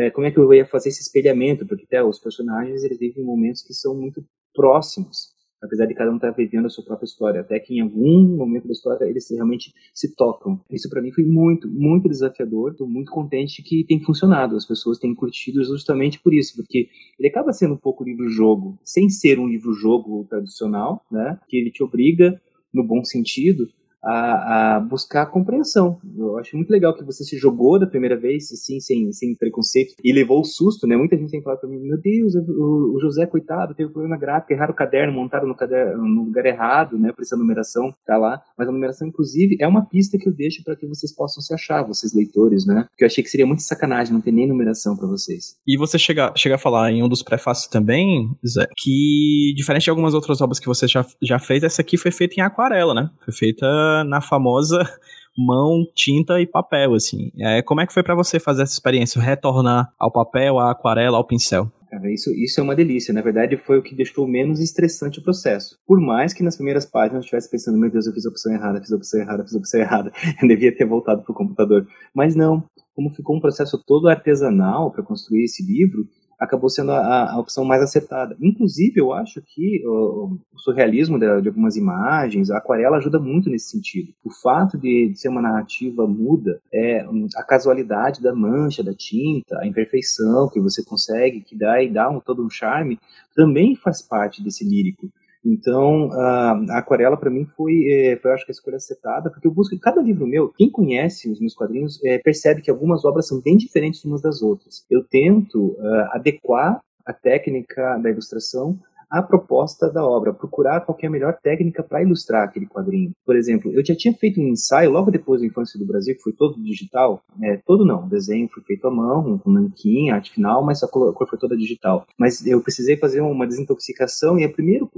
É, 0.00 0.10
como 0.10 0.26
é 0.26 0.30
que 0.30 0.38
eu 0.38 0.52
ia 0.52 0.66
fazer 0.66 0.88
esse 0.88 1.02
espelhamento, 1.02 1.66
porque 1.66 1.84
até 1.84 2.02
os 2.02 2.18
personagens 2.18 2.82
eles 2.82 2.98
vivem 2.98 3.24
momentos 3.24 3.62
que 3.62 3.72
são 3.72 3.94
muito 3.94 4.24
próximos, 4.52 5.32
apesar 5.62 5.86
de 5.86 5.94
cada 5.94 6.10
um 6.10 6.16
estar 6.16 6.30
vivendo 6.30 6.66
a 6.66 6.68
sua 6.68 6.84
própria 6.84 7.04
história, 7.04 7.40
até 7.40 7.58
que 7.58 7.74
em 7.74 7.80
algum 7.80 8.36
momento 8.36 8.66
da 8.66 8.72
história 8.72 9.04
eles 9.04 9.28
realmente 9.30 9.72
se 9.92 10.14
tocam. 10.14 10.60
Isso 10.70 10.88
para 10.88 11.02
mim 11.02 11.12
foi 11.12 11.24
muito, 11.24 11.68
muito 11.68 12.08
desafiador. 12.08 12.72
Estou 12.72 12.88
muito 12.88 13.10
contente 13.10 13.62
que 13.62 13.84
tem 13.84 14.00
funcionado, 14.00 14.56
as 14.56 14.66
pessoas 14.66 14.98
têm 14.98 15.14
curtido 15.14 15.62
justamente 15.64 16.20
por 16.20 16.32
isso, 16.32 16.56
porque 16.56 16.88
ele 17.18 17.28
acaba 17.28 17.52
sendo 17.52 17.74
um 17.74 17.78
pouco 17.78 18.04
livro-jogo, 18.04 18.78
sem 18.84 19.08
ser 19.08 19.38
um 19.38 19.46
livro-jogo 19.46 20.26
tradicional, 20.28 21.04
né? 21.10 21.38
Que 21.48 21.56
ele 21.56 21.70
te 21.70 21.82
obriga 21.82 22.40
no 22.72 22.84
bom 22.84 23.04
sentido, 23.04 23.68
a, 24.02 24.76
a, 24.76 24.80
buscar 24.80 25.26
compreensão. 25.26 25.98
Eu 26.16 26.38
acho 26.38 26.56
muito 26.56 26.70
legal 26.70 26.94
que 26.94 27.04
você 27.04 27.24
se 27.24 27.36
jogou 27.36 27.78
da 27.78 27.86
primeira 27.86 28.16
vez, 28.16 28.50
assim, 28.52 28.80
sem, 28.80 29.12
sem 29.12 29.34
preconceito, 29.34 29.94
e 30.02 30.12
levou 30.12 30.40
o 30.40 30.44
susto, 30.44 30.86
né? 30.86 30.96
Muita 30.96 31.16
gente 31.16 31.30
tem 31.30 31.42
falado 31.42 31.60
pra 31.60 31.68
mim, 31.68 31.78
meu 31.78 32.00
Deus, 32.00 32.34
o, 32.34 32.96
o 32.96 33.00
José, 33.00 33.26
coitado, 33.26 33.74
teve 33.74 33.90
problema 33.90 34.16
gráfico, 34.16 34.52
erraram 34.52 34.72
o 34.72 34.76
caderno, 34.76 35.12
montaram 35.12 35.46
no, 35.46 35.54
caderno, 35.54 36.04
no 36.04 36.24
lugar 36.24 36.46
errado, 36.46 36.98
né? 36.98 37.12
Por 37.12 37.22
essa 37.22 37.36
numeração 37.36 37.92
tá 38.06 38.16
lá. 38.16 38.40
Mas 38.56 38.68
a 38.68 38.72
numeração, 38.72 39.08
inclusive, 39.08 39.56
é 39.60 39.66
uma 39.66 39.84
pista 39.84 40.18
que 40.18 40.28
eu 40.28 40.32
deixo 40.32 40.62
para 40.64 40.76
que 40.76 40.86
vocês 40.86 41.14
possam 41.14 41.42
se 41.42 41.52
achar, 41.52 41.82
vocês 41.82 42.14
leitores, 42.14 42.66
né? 42.66 42.86
Porque 42.90 43.04
eu 43.04 43.06
achei 43.06 43.22
que 43.22 43.30
seria 43.30 43.46
muito 43.46 43.62
sacanagem 43.62 44.12
não 44.12 44.20
ter 44.20 44.32
nem 44.32 44.46
numeração 44.46 44.96
para 44.96 45.06
vocês. 45.06 45.56
E 45.66 45.76
você 45.76 45.98
chega, 45.98 46.32
chega 46.36 46.54
a 46.54 46.58
falar 46.58 46.90
em 46.92 47.02
um 47.02 47.08
dos 47.08 47.22
prefácios 47.22 47.68
também, 47.68 48.30
Zé, 48.46 48.66
que 48.76 49.52
diferente 49.56 49.84
de 49.84 49.90
algumas 49.90 50.14
outras 50.14 50.40
obras 50.40 50.58
que 50.58 50.66
você 50.66 50.86
já, 50.86 51.04
já 51.22 51.38
fez, 51.38 51.62
essa 51.62 51.82
aqui 51.82 51.96
foi 51.96 52.10
feita 52.10 52.36
em 52.38 52.42
aquarela, 52.42 52.94
né? 52.94 53.10
Foi 53.24 53.32
feita 53.32 53.66
na 54.04 54.20
famosa 54.20 54.78
mão, 55.36 55.84
tinta 55.94 56.40
e 56.40 56.46
papel, 56.46 56.94
assim. 56.94 57.30
É, 57.38 57.62
como 57.62 57.80
é 57.80 57.86
que 57.86 57.92
foi 57.92 58.02
para 58.02 58.14
você 58.14 58.40
fazer 58.40 58.62
essa 58.62 58.72
experiência, 58.72 59.20
retornar 59.20 59.92
ao 59.98 60.10
papel, 60.10 60.58
à 60.58 60.70
aquarela, 60.70 61.16
ao 61.16 61.26
pincel? 61.26 61.70
Cara, 61.90 62.12
isso, 62.12 62.30
isso 62.34 62.60
é 62.60 62.62
uma 62.62 62.74
delícia. 62.74 63.14
Na 63.14 63.22
verdade, 63.22 63.56
foi 63.56 63.78
o 63.78 63.82
que 63.82 63.94
deixou 63.94 64.26
menos 64.26 64.60
estressante 64.60 65.20
o 65.20 65.22
processo. 65.22 65.78
Por 65.86 65.98
mais 65.98 66.34
que 66.34 66.42
nas 66.42 66.56
primeiras 66.56 66.84
páginas 66.84 67.14
eu 67.14 67.20
estivesse 67.20 67.50
pensando, 67.50 67.78
meu 67.78 67.90
Deus, 67.90 68.06
eu 68.06 68.12
fiz 68.12 68.26
a 68.26 68.28
opção 68.28 68.52
errada, 68.52 68.80
fiz 68.80 68.92
a 68.92 68.96
opção 68.96 69.20
errada, 69.20 69.42
fiz 69.42 69.54
a 69.54 69.58
opção 69.58 69.80
errada, 69.80 70.12
eu 70.42 70.48
devia 70.48 70.74
ter 70.74 70.84
voltado 70.84 71.22
pro 71.22 71.32
computador. 71.32 71.86
Mas 72.14 72.34
não, 72.34 72.62
como 72.94 73.10
ficou 73.10 73.36
um 73.36 73.40
processo 73.40 73.82
todo 73.86 74.08
artesanal 74.08 74.90
para 74.90 75.02
construir 75.02 75.44
esse 75.44 75.64
livro, 75.64 76.06
acabou 76.38 76.70
sendo 76.70 76.92
a, 76.92 77.32
a, 77.32 77.38
opção 77.38 77.64
mais 77.64 77.82
acertada. 77.82 78.36
Inclusive, 78.40 79.00
eu 79.00 79.12
acho 79.12 79.42
que 79.42 79.82
o, 79.84 80.38
o 80.54 80.58
surrealismo 80.58 81.18
de, 81.18 81.40
de, 81.42 81.48
algumas 81.48 81.76
imagens, 81.76 82.50
a 82.50 82.58
aquarela 82.58 82.98
ajuda 82.98 83.18
muito 83.18 83.50
nesse 83.50 83.70
sentido. 83.70 84.12
O 84.24 84.30
fato 84.30 84.78
de, 84.78 85.10
de 85.10 85.18
ser 85.18 85.28
uma 85.28 85.42
narrativa 85.42 86.06
muda, 86.06 86.60
é 86.72 87.04
a 87.36 87.42
casualidade 87.42 88.22
da 88.22 88.34
mancha, 88.34 88.84
da 88.84 88.94
tinta, 88.94 89.58
a 89.58 89.66
imperfeição 89.66 90.48
que 90.48 90.60
você 90.60 90.84
consegue, 90.84 91.40
que 91.40 91.56
dá 91.56 91.82
e 91.82 91.90
dá 91.90 92.08
um, 92.08 92.20
todo 92.20 92.44
um 92.44 92.50
charme, 92.50 92.98
também 93.34 93.74
faz 93.74 94.00
parte 94.00 94.42
desse 94.42 94.64
lírico. 94.64 95.10
Então, 95.44 96.10
a 96.12 96.78
aquarela 96.78 97.16
para 97.16 97.30
mim 97.30 97.44
foi, 97.44 97.72
é, 97.90 98.16
foi, 98.16 98.32
acho 98.32 98.44
que 98.44 98.50
a 98.50 98.54
escolha 98.54 98.76
acertada, 98.76 99.30
porque 99.30 99.46
eu 99.46 99.52
busco 99.52 99.78
cada 99.78 100.02
livro 100.02 100.26
meu, 100.26 100.52
quem 100.56 100.70
conhece 100.70 101.30
os 101.30 101.40
meus 101.40 101.54
quadrinhos 101.54 102.02
é, 102.04 102.18
percebe 102.18 102.60
que 102.60 102.70
algumas 102.70 103.04
obras 103.04 103.28
são 103.28 103.40
bem 103.40 103.56
diferentes 103.56 104.04
umas 104.04 104.20
das 104.20 104.42
outras. 104.42 104.84
Eu 104.90 105.04
tento 105.04 105.76
uh, 105.78 106.08
adequar 106.12 106.80
a 107.04 107.12
técnica 107.12 107.96
da 107.98 108.10
ilustração 108.10 108.78
a 109.10 109.22
proposta 109.22 109.90
da 109.90 110.04
obra, 110.04 110.32
procurar 110.32 110.80
qual 110.82 110.98
é 111.00 111.06
a 111.06 111.10
melhor 111.10 111.38
técnica 111.42 111.82
para 111.82 112.02
ilustrar 112.02 112.44
aquele 112.44 112.66
quadrinho. 112.66 113.12
Por 113.24 113.36
exemplo, 113.36 113.72
eu 113.72 113.84
já 113.84 113.94
tinha 113.94 114.12
feito 114.14 114.40
um 114.40 114.48
ensaio 114.48 114.90
logo 114.90 115.10
depois 115.10 115.40
da 115.40 115.46
Infância 115.46 115.78
do 115.78 115.86
Brasil, 115.86 116.14
que 116.14 116.22
foi 116.22 116.32
todo 116.32 116.62
digital, 116.62 117.22
é, 117.42 117.56
todo 117.66 117.84
não, 117.84 118.04
o 118.04 118.08
desenho 118.08 118.48
foi 118.48 118.62
feito 118.62 118.86
à 118.86 118.90
mão, 118.90 119.38
com 119.38 119.50
nanquim, 119.50 120.10
arte 120.10 120.32
final, 120.32 120.64
mas 120.64 120.82
a 120.82 120.88
cor 120.88 121.14
foi 121.28 121.38
toda 121.38 121.56
digital. 121.56 122.06
Mas 122.18 122.46
eu 122.46 122.60
precisei 122.60 122.96
fazer 122.96 123.20
uma 123.20 123.46
desintoxicação 123.46 124.38
e 124.38 124.44
o 124.44 124.52
primeiro 124.52 124.90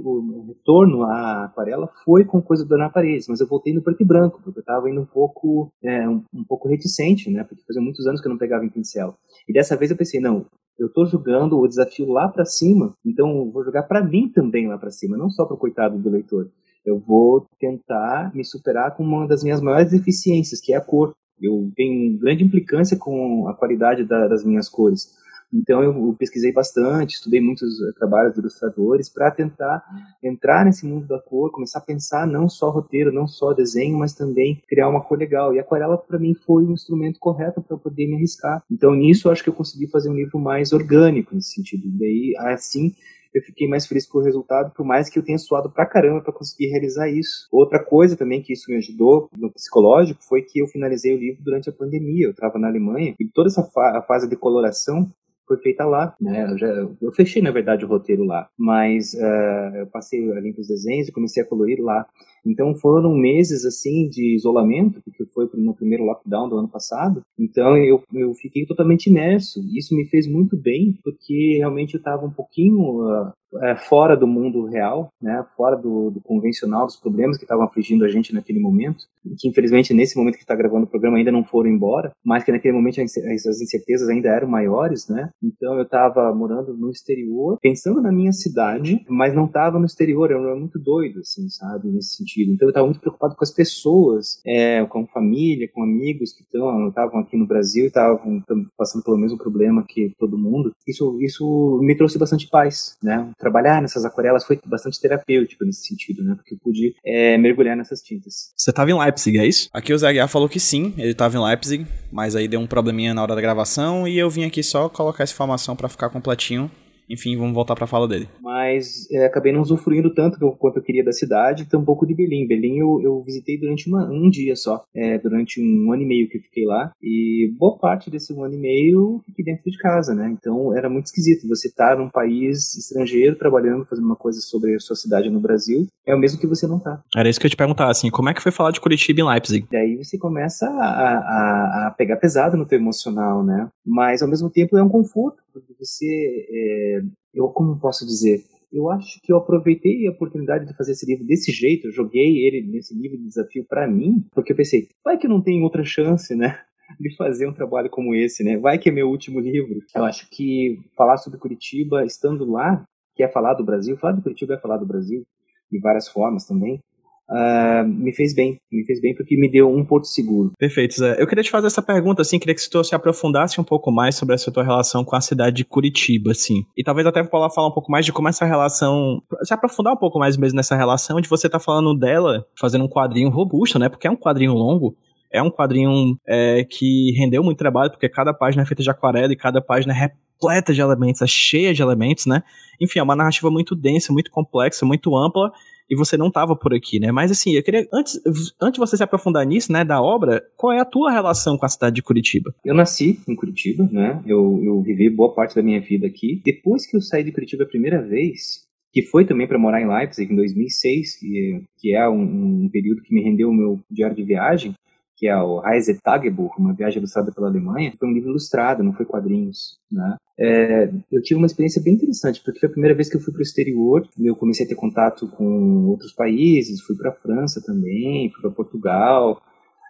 retorno 0.47 1.03
à 1.03 1.45
aquarela 1.45 1.87
foi 2.03 2.25
com 2.25 2.41
coisa 2.41 2.65
do 2.65 2.75
Ana 2.75 2.89
Paredes, 2.89 3.27
mas 3.27 3.39
eu 3.39 3.47
voltei 3.47 3.73
no 3.73 3.81
preto 3.81 4.01
e 4.01 4.05
branco, 4.05 4.41
porque 4.43 4.59
eu 4.59 4.61
estava 4.61 4.89
indo 4.89 5.01
um 5.01 5.05
pouco, 5.05 5.71
é, 5.83 6.07
um, 6.07 6.23
um 6.33 6.43
pouco 6.43 6.67
reticente, 6.67 7.29
né, 7.29 7.43
porque 7.43 7.63
fazia 7.65 7.81
muitos 7.81 8.05
anos 8.07 8.21
que 8.21 8.27
eu 8.27 8.31
não 8.31 8.37
pegava 8.37 8.65
em 8.65 8.69
pincel. 8.69 9.15
E 9.47 9.53
dessa 9.53 9.75
vez 9.75 9.91
eu 9.91 9.97
pensei, 9.97 10.19
não, 10.19 10.45
eu 10.81 10.87
estou 10.87 11.05
jogando 11.05 11.59
o 11.59 11.67
desafio 11.67 12.09
lá 12.09 12.27
para 12.27 12.43
cima, 12.43 12.95
então 13.05 13.51
vou 13.51 13.63
jogar 13.63 13.83
para 13.83 14.03
mim 14.03 14.27
também 14.27 14.67
lá 14.67 14.79
para 14.79 14.89
cima, 14.89 15.15
não 15.15 15.29
só 15.29 15.45
para 15.45 15.53
o 15.53 15.57
coitado 15.57 15.95
do 15.95 16.09
leitor. 16.09 16.49
Eu 16.83 16.97
vou 16.97 17.45
tentar 17.59 18.31
me 18.33 18.43
superar 18.43 18.97
com 18.97 19.03
uma 19.03 19.27
das 19.27 19.43
minhas 19.43 19.61
maiores 19.61 19.91
deficiências, 19.91 20.59
que 20.59 20.73
é 20.73 20.77
a 20.77 20.81
cor. 20.81 21.13
Eu 21.39 21.71
tenho 21.75 22.17
grande 22.17 22.43
implicância 22.43 22.97
com 22.97 23.47
a 23.47 23.53
qualidade 23.53 24.03
da, 24.03 24.27
das 24.27 24.43
minhas 24.43 24.67
cores. 24.67 25.11
Então 25.53 25.83
eu, 25.83 26.15
pesquisei 26.17 26.51
bastante, 26.51 27.15
estudei 27.15 27.41
muitos 27.41 27.81
eh, 27.81 27.91
trabalhos 27.97 28.33
de 28.33 28.39
ilustradores 28.39 29.09
para 29.09 29.31
tentar 29.31 29.83
entrar 30.23 30.65
nesse 30.65 30.85
mundo 30.85 31.07
da 31.07 31.19
cor, 31.19 31.51
começar 31.51 31.79
a 31.79 31.81
pensar 31.81 32.25
não 32.25 32.47
só 32.47 32.69
roteiro, 32.69 33.11
não 33.11 33.27
só 33.27 33.53
desenho, 33.53 33.97
mas 33.97 34.13
também 34.13 34.61
criar 34.67 34.87
uma 34.89 35.01
cor 35.01 35.17
legal. 35.17 35.53
E 35.53 35.59
a 35.59 35.61
aquarela 35.61 35.97
para 35.97 36.19
mim 36.19 36.33
foi 36.33 36.63
o 36.63 36.71
instrumento 36.71 37.19
correto 37.19 37.61
para 37.61 37.77
poder 37.77 38.07
me 38.07 38.15
arriscar. 38.15 38.63
Então 38.69 38.93
nisso 38.93 39.27
eu 39.27 39.31
acho 39.31 39.43
que 39.43 39.49
eu 39.49 39.53
consegui 39.53 39.87
fazer 39.87 40.09
um 40.09 40.15
livro 40.15 40.39
mais 40.39 40.73
orgânico 40.73 41.33
nesse 41.33 41.53
sentido. 41.53 41.87
E 41.87 41.91
daí 41.91 42.35
assim 42.37 42.93
eu 43.33 43.41
fiquei 43.41 43.67
mais 43.67 43.87
feliz 43.87 44.05
com 44.05 44.17
o 44.17 44.21
resultado, 44.21 44.73
por 44.75 44.85
mais 44.85 45.09
que 45.09 45.17
eu 45.17 45.23
tenha 45.23 45.37
suado 45.37 45.69
pra 45.69 45.85
caramba 45.85 46.21
para 46.21 46.33
conseguir 46.33 46.67
realizar 46.67 47.09
isso. 47.09 47.47
Outra 47.51 47.83
coisa 47.83 48.17
também 48.17 48.41
que 48.41 48.53
isso 48.53 48.69
me 48.69 48.77
ajudou 48.77 49.29
no 49.37 49.51
psicológico 49.51 50.21
foi 50.23 50.41
que 50.41 50.59
eu 50.59 50.67
finalizei 50.67 51.15
o 51.15 51.19
livro 51.19 51.41
durante 51.41 51.69
a 51.69 51.73
pandemia. 51.73 52.25
Eu 52.25 52.31
estava 52.31 52.59
na 52.59 52.67
Alemanha 52.67 53.15
e 53.19 53.25
toda 53.25 53.47
essa 53.47 53.63
fa 53.63 54.03
fase 54.07 54.29
de 54.29 54.35
coloração 54.35 55.09
foi 55.51 55.57
feita 55.57 55.83
lá, 55.85 56.15
né? 56.19 56.49
Eu, 56.49 56.57
já, 56.57 56.67
eu 57.01 57.11
fechei, 57.11 57.41
na 57.41 57.51
verdade, 57.51 57.83
o 57.83 57.87
roteiro 57.87 58.23
lá, 58.23 58.47
mas 58.57 59.13
uh, 59.13 59.75
eu 59.75 59.87
passei 59.87 60.31
ali 60.31 60.55
os 60.57 60.67
desenhos 60.67 61.09
e 61.09 61.11
comecei 61.11 61.43
a 61.43 61.45
colorir 61.45 61.81
lá. 61.81 62.05
Então 62.45 62.73
foram 62.73 63.13
meses, 63.13 63.65
assim, 63.65 64.07
de 64.07 64.35
isolamento, 64.35 65.01
porque 65.03 65.25
foi 65.25 65.49
no 65.55 65.75
primeiro 65.75 66.05
lockdown 66.05 66.47
do 66.47 66.57
ano 66.57 66.69
passado. 66.69 67.21
Então 67.37 67.77
eu, 67.77 68.01
eu 68.13 68.33
fiquei 68.33 68.65
totalmente 68.65 69.07
imerso. 69.07 69.59
Isso 69.75 69.95
me 69.95 70.05
fez 70.05 70.25
muito 70.25 70.55
bem, 70.55 70.97
porque 71.03 71.57
realmente 71.57 71.95
eu 71.95 71.99
estava 71.99 72.25
um 72.25 72.31
pouquinho 72.31 73.01
uh, 73.01 73.31
é, 73.63 73.75
fora 73.75 74.15
do 74.15 74.27
mundo 74.27 74.65
real, 74.65 75.09
né, 75.21 75.43
fora 75.55 75.75
do, 75.75 76.11
do 76.11 76.21
convencional, 76.21 76.85
dos 76.85 76.95
problemas 76.95 77.37
que 77.37 77.43
estavam 77.43 77.65
afligindo 77.65 78.05
a 78.05 78.09
gente 78.09 78.33
naquele 78.33 78.59
momento, 78.59 79.05
que 79.37 79.47
infelizmente 79.47 79.93
nesse 79.93 80.17
momento 80.17 80.35
que 80.35 80.41
está 80.41 80.55
gravando 80.55 80.85
o 80.85 80.89
programa 80.89 81.17
ainda 81.17 81.31
não 81.31 81.43
foram 81.43 81.69
embora, 81.69 82.11
mas 82.23 82.43
que 82.43 82.51
naquele 82.51 82.73
momento 82.73 83.01
as 83.01 83.61
incertezas 83.61 84.09
ainda 84.09 84.29
eram 84.29 84.47
maiores, 84.47 85.07
né? 85.07 85.29
Então 85.43 85.75
eu 85.75 85.83
estava 85.83 86.33
morando 86.33 86.75
no 86.75 86.89
exterior, 86.89 87.57
pensando 87.61 88.01
na 88.01 88.11
minha 88.11 88.31
cidade, 88.31 89.03
mas 89.07 89.33
não 89.33 89.45
estava 89.45 89.79
no 89.79 89.85
exterior, 89.85 90.31
eu 90.31 90.43
era 90.43 90.55
muito 90.55 90.79
doido, 90.79 91.19
assim, 91.19 91.49
sabe, 91.49 91.89
nesse 91.89 92.15
sentido. 92.15 92.51
Então 92.51 92.67
eu 92.67 92.71
estava 92.71 92.85
muito 92.85 92.99
preocupado 92.99 93.35
com 93.35 93.43
as 93.43 93.53
pessoas, 93.53 94.41
é, 94.45 94.83
com 94.85 95.05
família, 95.07 95.69
com 95.73 95.83
amigos 95.83 96.33
que 96.33 96.43
estavam 96.43 97.19
aqui 97.19 97.37
no 97.37 97.47
Brasil 97.47 97.85
e 97.85 97.87
estavam 97.87 98.43
passando 98.77 99.03
pelo 99.03 99.17
mesmo 99.17 99.37
problema 99.37 99.85
que 99.87 100.13
todo 100.17 100.37
mundo. 100.37 100.71
Isso, 100.87 101.17
isso 101.21 101.79
me 101.81 101.95
trouxe 101.95 102.17
bastante 102.17 102.47
paz, 102.49 102.97
né? 103.01 103.29
Trabalhar 103.41 103.81
nessas 103.81 104.05
aquarelas 104.05 104.45
foi 104.45 104.59
bastante 104.65 105.01
terapêutico 105.01 105.65
nesse 105.65 105.87
sentido, 105.87 106.23
né? 106.23 106.35
Porque 106.35 106.53
eu 106.53 106.59
pude 106.59 106.95
é, 107.05 107.37
mergulhar 107.37 107.75
nessas 107.75 108.01
tintas. 108.01 108.53
Você 108.55 108.69
estava 108.69 108.89
em 108.89 108.97
Leipzig, 108.97 109.37
é 109.37 109.45
isso? 109.45 109.69
Aqui 109.73 109.93
o 109.93 109.97
Zé 109.97 110.07
Aguiar 110.07 110.29
falou 110.29 110.47
que 110.47 110.59
sim, 110.59 110.93
ele 110.97 111.11
estava 111.11 111.35
em 111.35 111.43
Leipzig, 111.43 111.85
mas 112.11 112.35
aí 112.35 112.47
deu 112.47 112.59
um 112.59 112.67
probleminha 112.67 113.13
na 113.13 113.21
hora 113.21 113.35
da 113.35 113.41
gravação 113.41 114.07
e 114.07 114.17
eu 114.17 114.29
vim 114.29 114.45
aqui 114.45 114.63
só 114.63 114.87
colocar 114.87 115.23
essa 115.23 115.33
informação 115.33 115.75
para 115.75 115.89
ficar 115.89 116.09
completinho 116.09 116.71
enfim, 117.11 117.37
vamos 117.37 117.53
voltar 117.53 117.75
para 117.75 117.85
a 117.85 117.87
fala 117.87 118.07
dele. 118.07 118.27
Mas 118.41 119.09
é, 119.11 119.25
acabei 119.25 119.51
não 119.51 119.61
usufruindo 119.61 120.13
tanto 120.13 120.39
quanto 120.57 120.77
eu 120.77 120.83
queria 120.83 121.03
da 121.03 121.11
cidade, 121.11 121.65
tampouco 121.65 122.05
de 122.05 122.13
Berlim. 122.13 122.47
Berlim 122.47 122.77
eu, 122.77 123.01
eu 123.01 123.21
visitei 123.21 123.59
durante 123.59 123.87
uma, 123.87 124.09
um 124.09 124.29
dia 124.29 124.55
só, 124.55 124.83
é, 124.95 125.17
durante 125.17 125.61
um 125.61 125.91
ano 125.91 126.03
e 126.03 126.05
meio 126.05 126.29
que 126.29 126.37
eu 126.37 126.41
fiquei 126.41 126.65
lá. 126.65 126.91
E 127.01 127.53
boa 127.57 127.77
parte 127.77 128.09
desse 128.09 128.33
um 128.33 128.43
ano 128.43 128.55
e 128.55 128.57
meio 128.57 128.91
eu 128.91 129.21
fiquei 129.25 129.43
dentro 129.43 129.69
de 129.69 129.77
casa, 129.77 130.13
né? 130.13 130.29
Então 130.31 130.75
era 130.75 130.89
muito 130.89 131.07
esquisito. 131.07 131.47
Você 131.47 131.67
estar 131.67 131.95
tá 131.95 132.01
num 132.01 132.09
país 132.09 132.75
estrangeiro, 132.75 133.35
trabalhando, 133.35 133.85
fazendo 133.85 134.05
uma 134.05 134.15
coisa 134.15 134.39
sobre 134.39 134.75
a 134.75 134.79
sua 134.79 134.95
cidade 134.95 135.29
no 135.29 135.39
Brasil, 135.39 135.87
é 136.05 136.15
o 136.15 136.19
mesmo 136.19 136.39
que 136.39 136.47
você 136.47 136.67
não 136.67 136.79
tá. 136.79 137.01
Era 137.15 137.29
isso 137.29 137.39
que 137.39 137.45
eu 137.45 137.49
te 137.49 137.55
perguntar, 137.55 137.89
assim, 137.89 138.09
como 138.09 138.29
é 138.29 138.33
que 138.33 138.41
foi 138.41 138.51
falar 138.51 138.71
de 138.71 138.81
Curitiba 138.81 139.21
em 139.21 139.27
Leipzig? 139.27 139.67
Daí 139.71 139.97
você 139.97 140.17
começa 140.17 140.67
a, 140.67 140.71
a, 140.71 141.87
a 141.87 141.91
pegar 141.91 142.17
pesado 142.17 142.57
no 142.57 142.65
teu 142.65 142.79
emocional, 142.79 143.43
né? 143.43 143.69
Mas 143.85 144.21
ao 144.21 144.29
mesmo 144.29 144.49
tempo 144.49 144.77
é 144.77 144.83
um 144.83 144.89
conforto, 144.89 145.41
porque 145.53 145.73
você 145.79 146.45
é, 146.49 147.00
eu 147.33 147.47
como 147.49 147.79
posso 147.79 148.05
dizer, 148.05 148.43
eu 148.71 148.89
acho 148.89 149.19
que 149.21 149.31
eu 149.31 149.37
aproveitei 149.37 150.07
a 150.07 150.11
oportunidade 150.11 150.65
de 150.65 150.75
fazer 150.75 150.93
esse 150.93 151.05
livro 151.05 151.25
desse 151.25 151.51
jeito, 151.51 151.87
eu 151.87 151.91
joguei 151.91 152.45
ele 152.45 152.65
nesse 152.67 152.97
nível 152.97 153.17
de 153.17 153.25
desafio 153.25 153.65
para 153.67 153.87
mim, 153.87 154.25
porque 154.31 154.53
eu 154.53 154.55
pensei, 154.55 154.87
vai 155.03 155.17
que 155.17 155.27
não 155.27 155.41
tem 155.41 155.61
outra 155.61 155.83
chance, 155.83 156.35
né? 156.35 156.59
De 156.99 157.15
fazer 157.15 157.47
um 157.47 157.53
trabalho 157.53 157.89
como 157.89 158.13
esse, 158.13 158.43
né? 158.43 158.57
Vai 158.57 158.77
que 158.77 158.89
é 158.89 158.91
meu 158.91 159.07
último 159.07 159.39
livro. 159.39 159.79
Eu 159.95 160.03
acho 160.03 160.29
que 160.29 160.77
falar 160.93 161.15
sobre 161.15 161.39
Curitiba, 161.39 162.03
estando 162.03 162.43
lá, 162.43 162.83
que 163.15 163.23
é 163.23 163.29
falar 163.29 163.53
do 163.53 163.63
Brasil, 163.63 163.95
falar 163.95 164.13
de 164.13 164.21
Curitiba 164.21 164.55
é 164.55 164.59
falar 164.59 164.75
do 164.75 164.85
Brasil, 164.85 165.23
de 165.71 165.79
várias 165.79 166.09
formas 166.09 166.45
também, 166.45 166.81
uh, 167.29 167.87
me 167.87 168.13
fez 168.13 168.33
bem. 168.33 168.57
Me 168.71 168.85
fez 168.85 169.01
bem 169.01 169.15
porque 169.15 169.37
me 169.37 169.49
deu 169.49 169.69
um 169.69 169.85
porto 169.85 170.05
seguro. 170.05 170.51
Perfeito, 170.57 170.95
Zé. 170.95 171.21
Eu 171.21 171.27
queria 171.27 171.43
te 171.43 171.49
fazer 171.49 171.67
essa 171.67 171.81
pergunta, 171.81 172.21
assim, 172.21 172.39
queria 172.39 172.55
que 172.55 172.61
você 172.61 172.83
se 172.83 172.95
aprofundasse 172.95 173.59
um 173.59 173.63
pouco 173.63 173.91
mais 173.91 174.15
sobre 174.15 174.35
essa 174.35 174.51
tua 174.51 174.63
relação 174.63 175.03
com 175.03 175.15
a 175.15 175.21
cidade 175.21 175.57
de 175.57 175.65
Curitiba, 175.65 176.31
assim. 176.31 176.63
E 176.77 176.83
talvez 176.83 177.07
até 177.07 177.23
falar, 177.23 177.49
falar 177.49 177.67
um 177.67 177.73
pouco 177.73 177.91
mais 177.91 178.05
de 178.05 178.11
como 178.11 178.27
essa 178.27 178.45
relação. 178.45 179.21
Se 179.43 179.53
aprofundar 179.53 179.93
um 179.93 179.97
pouco 179.97 180.19
mais 180.19 180.37
mesmo 180.37 180.57
nessa 180.57 180.75
relação, 180.75 181.19
de 181.21 181.29
você 181.29 181.49
tá 181.49 181.59
falando 181.59 181.97
dela 181.97 182.45
fazendo 182.59 182.85
um 182.85 182.89
quadrinho 182.89 183.29
robusto, 183.29 183.79
né? 183.79 183.89
Porque 183.89 184.07
é 184.07 184.11
um 184.11 184.17
quadrinho 184.17 184.53
longo. 184.53 184.95
É 185.33 185.41
um 185.41 185.49
quadrinho 185.49 186.17
é, 186.27 186.65
que 186.69 187.13
rendeu 187.17 187.41
muito 187.41 187.57
trabalho, 187.57 187.89
porque 187.89 188.09
cada 188.09 188.33
página 188.33 188.63
é 188.63 188.65
feita 188.65 188.83
de 188.83 188.89
aquarela 188.89 189.31
e 189.31 189.35
cada 189.37 189.61
página 189.61 189.93
é 189.93 189.95
repleta 189.95 190.73
de 190.73 190.81
elementos, 190.81 191.21
é 191.21 191.27
cheia 191.27 191.73
de 191.73 191.81
elementos, 191.81 192.25
né? 192.25 192.43
Enfim, 192.81 192.99
é 192.99 193.03
uma 193.03 193.15
narrativa 193.15 193.49
muito 193.49 193.73
densa, 193.73 194.11
muito 194.11 194.29
complexa, 194.29 194.85
muito 194.85 195.15
ampla 195.15 195.51
e 195.91 195.95
você 195.95 196.15
não 196.15 196.31
tava 196.31 196.55
por 196.55 196.73
aqui, 196.73 197.01
né? 197.01 197.11
Mas 197.11 197.29
assim, 197.29 197.51
eu 197.51 197.61
queria, 197.61 197.85
antes, 197.93 198.17
antes 198.61 198.75
de 198.75 198.79
você 198.79 198.95
se 198.95 199.03
aprofundar 199.03 199.45
nisso, 199.45 199.73
né, 199.73 199.83
da 199.83 200.01
obra, 200.01 200.41
qual 200.55 200.71
é 200.71 200.79
a 200.79 200.85
tua 200.85 201.11
relação 201.11 201.57
com 201.57 201.65
a 201.65 201.69
cidade 201.69 201.95
de 201.95 202.01
Curitiba? 202.01 202.55
Eu 202.63 202.73
nasci 202.73 203.19
em 203.27 203.35
Curitiba, 203.35 203.89
né? 203.91 204.23
Eu, 204.25 204.61
eu 204.63 204.81
vivi 204.81 205.09
boa 205.09 205.35
parte 205.35 205.53
da 205.53 205.61
minha 205.61 205.81
vida 205.81 206.07
aqui. 206.07 206.41
Depois 206.45 206.89
que 206.89 206.95
eu 206.95 207.01
saí 207.01 207.25
de 207.25 207.33
Curitiba 207.33 207.65
a 207.65 207.67
primeira 207.67 208.01
vez, 208.01 208.65
que 208.93 209.01
foi 209.01 209.25
também 209.25 209.47
para 209.47 209.59
morar 209.59 209.81
em 209.81 209.87
Leipzig 209.87 210.31
em 210.31 210.35
2006, 210.35 211.19
que, 211.19 211.61
que 211.77 211.93
é 211.93 212.07
um, 212.07 212.63
um, 212.63 212.69
período 212.69 213.01
que 213.01 213.13
me 213.13 213.21
rendeu 213.21 213.49
o 213.49 213.53
meu 213.53 213.77
diário 213.91 214.15
de 214.15 214.23
viagem, 214.23 214.73
que 215.21 215.27
é 215.27 215.37
o 215.37 215.59
Reisetagebuch, 215.59 216.55
uma 216.57 216.73
viagem 216.73 216.97
ilustrada 216.97 217.31
pela 217.31 217.47
Alemanha, 217.47 217.93
foi 217.99 218.09
um 218.09 218.11
livro 218.11 218.31
ilustrado, 218.31 218.83
não 218.83 218.91
foi 218.91 219.05
quadrinhos, 219.05 219.77
né? 219.91 220.17
É, 220.39 220.91
eu 221.11 221.21
tive 221.21 221.37
uma 221.37 221.45
experiência 221.45 221.79
bem 221.79 221.93
interessante, 221.93 222.41
porque 222.43 222.59
foi 222.59 222.67
a 222.67 222.71
primeira 222.71 222.95
vez 222.95 223.07
que 223.07 223.15
eu 223.15 223.21
fui 223.21 223.31
para 223.31 223.41
o 223.41 223.43
exterior, 223.43 224.03
eu 224.19 224.35
comecei 224.35 224.65
a 224.65 224.69
ter 224.69 224.73
contato 224.73 225.27
com 225.27 225.85
outros 225.85 226.11
países, 226.11 226.81
fui 226.81 226.95
para 226.97 227.11
a 227.11 227.13
França 227.13 227.61
também, 227.63 228.31
fui 228.31 228.41
para 228.41 228.49
Portugal, 228.49 229.39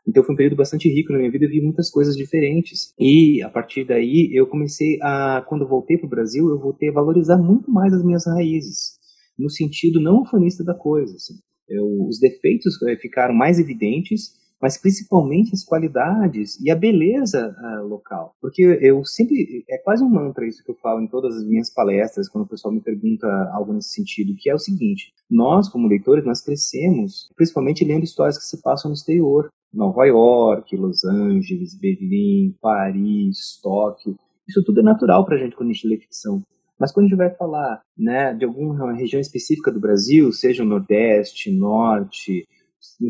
então 0.06 0.22
foi 0.22 0.34
um 0.34 0.38
período 0.38 0.58
bastante 0.58 0.90
rico 0.90 1.14
na 1.14 1.20
minha 1.20 1.32
vida, 1.32 1.46
eu 1.46 1.50
vi 1.50 1.62
muitas 1.62 1.90
coisas 1.90 2.18
diferentes. 2.18 2.94
E 3.00 3.42
a 3.42 3.50
partir 3.50 3.86
daí 3.86 4.30
eu 4.34 4.46
comecei 4.46 5.00
a, 5.02 5.46
quando 5.48 5.66
voltei 5.66 5.98
para 5.98 6.08
o 6.08 6.10
Brasil, 6.10 6.50
eu 6.50 6.60
voltei 6.60 6.90
a 6.90 6.94
valorizar 6.94 7.38
muito 7.38 7.72
mais 7.72 7.94
as 7.94 8.04
minhas 8.04 8.26
raízes, 8.28 9.00
no 9.40 9.50
sentido 9.50 10.02
não 10.02 10.24
ufanista 10.24 10.62
da 10.62 10.74
coisa. 10.74 11.16
Assim. 11.16 11.36
Eu, 11.70 12.06
os 12.06 12.20
defeitos 12.20 12.74
eh, 12.84 12.98
ficaram 12.98 13.34
mais 13.34 13.60
evidentes 13.60 14.41
mas 14.62 14.78
principalmente 14.78 15.54
as 15.54 15.64
qualidades 15.64 16.60
e 16.62 16.70
a 16.70 16.76
beleza 16.76 17.56
uh, 17.58 17.88
local. 17.88 18.36
Porque 18.40 18.62
eu 18.82 19.04
sempre, 19.04 19.66
é 19.70 19.78
quase 19.80 20.04
um 20.04 20.10
mantra 20.10 20.48
isso 20.48 20.64
que 20.64 20.72
eu 20.72 20.76
falo 20.76 21.02
em 21.02 21.08
todas 21.08 21.36
as 21.36 21.46
minhas 21.46 21.74
palestras, 21.74 22.30
quando 22.30 22.46
o 22.46 22.48
pessoal 22.48 22.74
me 22.74 22.82
pergunta 22.82 23.28
algo 23.54 23.74
nesse 23.74 23.94
sentido, 23.94 24.36
que 24.38 24.50
é 24.50 24.54
o 24.54 24.60
seguinte, 24.60 25.14
nós 25.30 25.68
como 25.68 25.88
leitores, 25.88 26.26
nós 26.26 26.42
crescemos 26.42 27.30
principalmente 27.36 27.84
lendo 27.84 28.04
histórias 28.04 28.38
que 28.38 28.46
se 28.46 28.62
passam 28.62 28.90
no 28.90 28.96
exterior, 28.96 29.50
Nova 29.74 30.06
York, 30.06 30.76
Los 30.76 31.04
Angeles, 31.06 31.78
Berlim, 31.80 32.56
Paris, 32.62 33.60
Tóquio, 33.64 34.16
isso 34.48 34.64
tudo 34.64 34.82
é 34.82 34.84
natural 34.84 35.26
para 35.26 35.36
a 35.36 35.38
gente 35.40 35.56
quando 35.56 35.70
a 35.70 35.74
gente 35.74 35.88
lê 35.88 35.98
ficção. 35.98 36.44
Mas 36.78 36.92
quando 36.92 37.06
a 37.06 37.10
gente 37.10 37.18
vai 37.18 37.30
falar 37.30 37.82
né, 37.98 38.34
de 38.34 38.44
alguma 38.44 38.94
região 38.94 39.22
específica 39.22 39.72
do 39.72 39.80
Brasil, 39.80 40.32
seja 40.34 40.64
o 40.64 40.66
Nordeste, 40.66 41.52
Norte, 41.52 42.48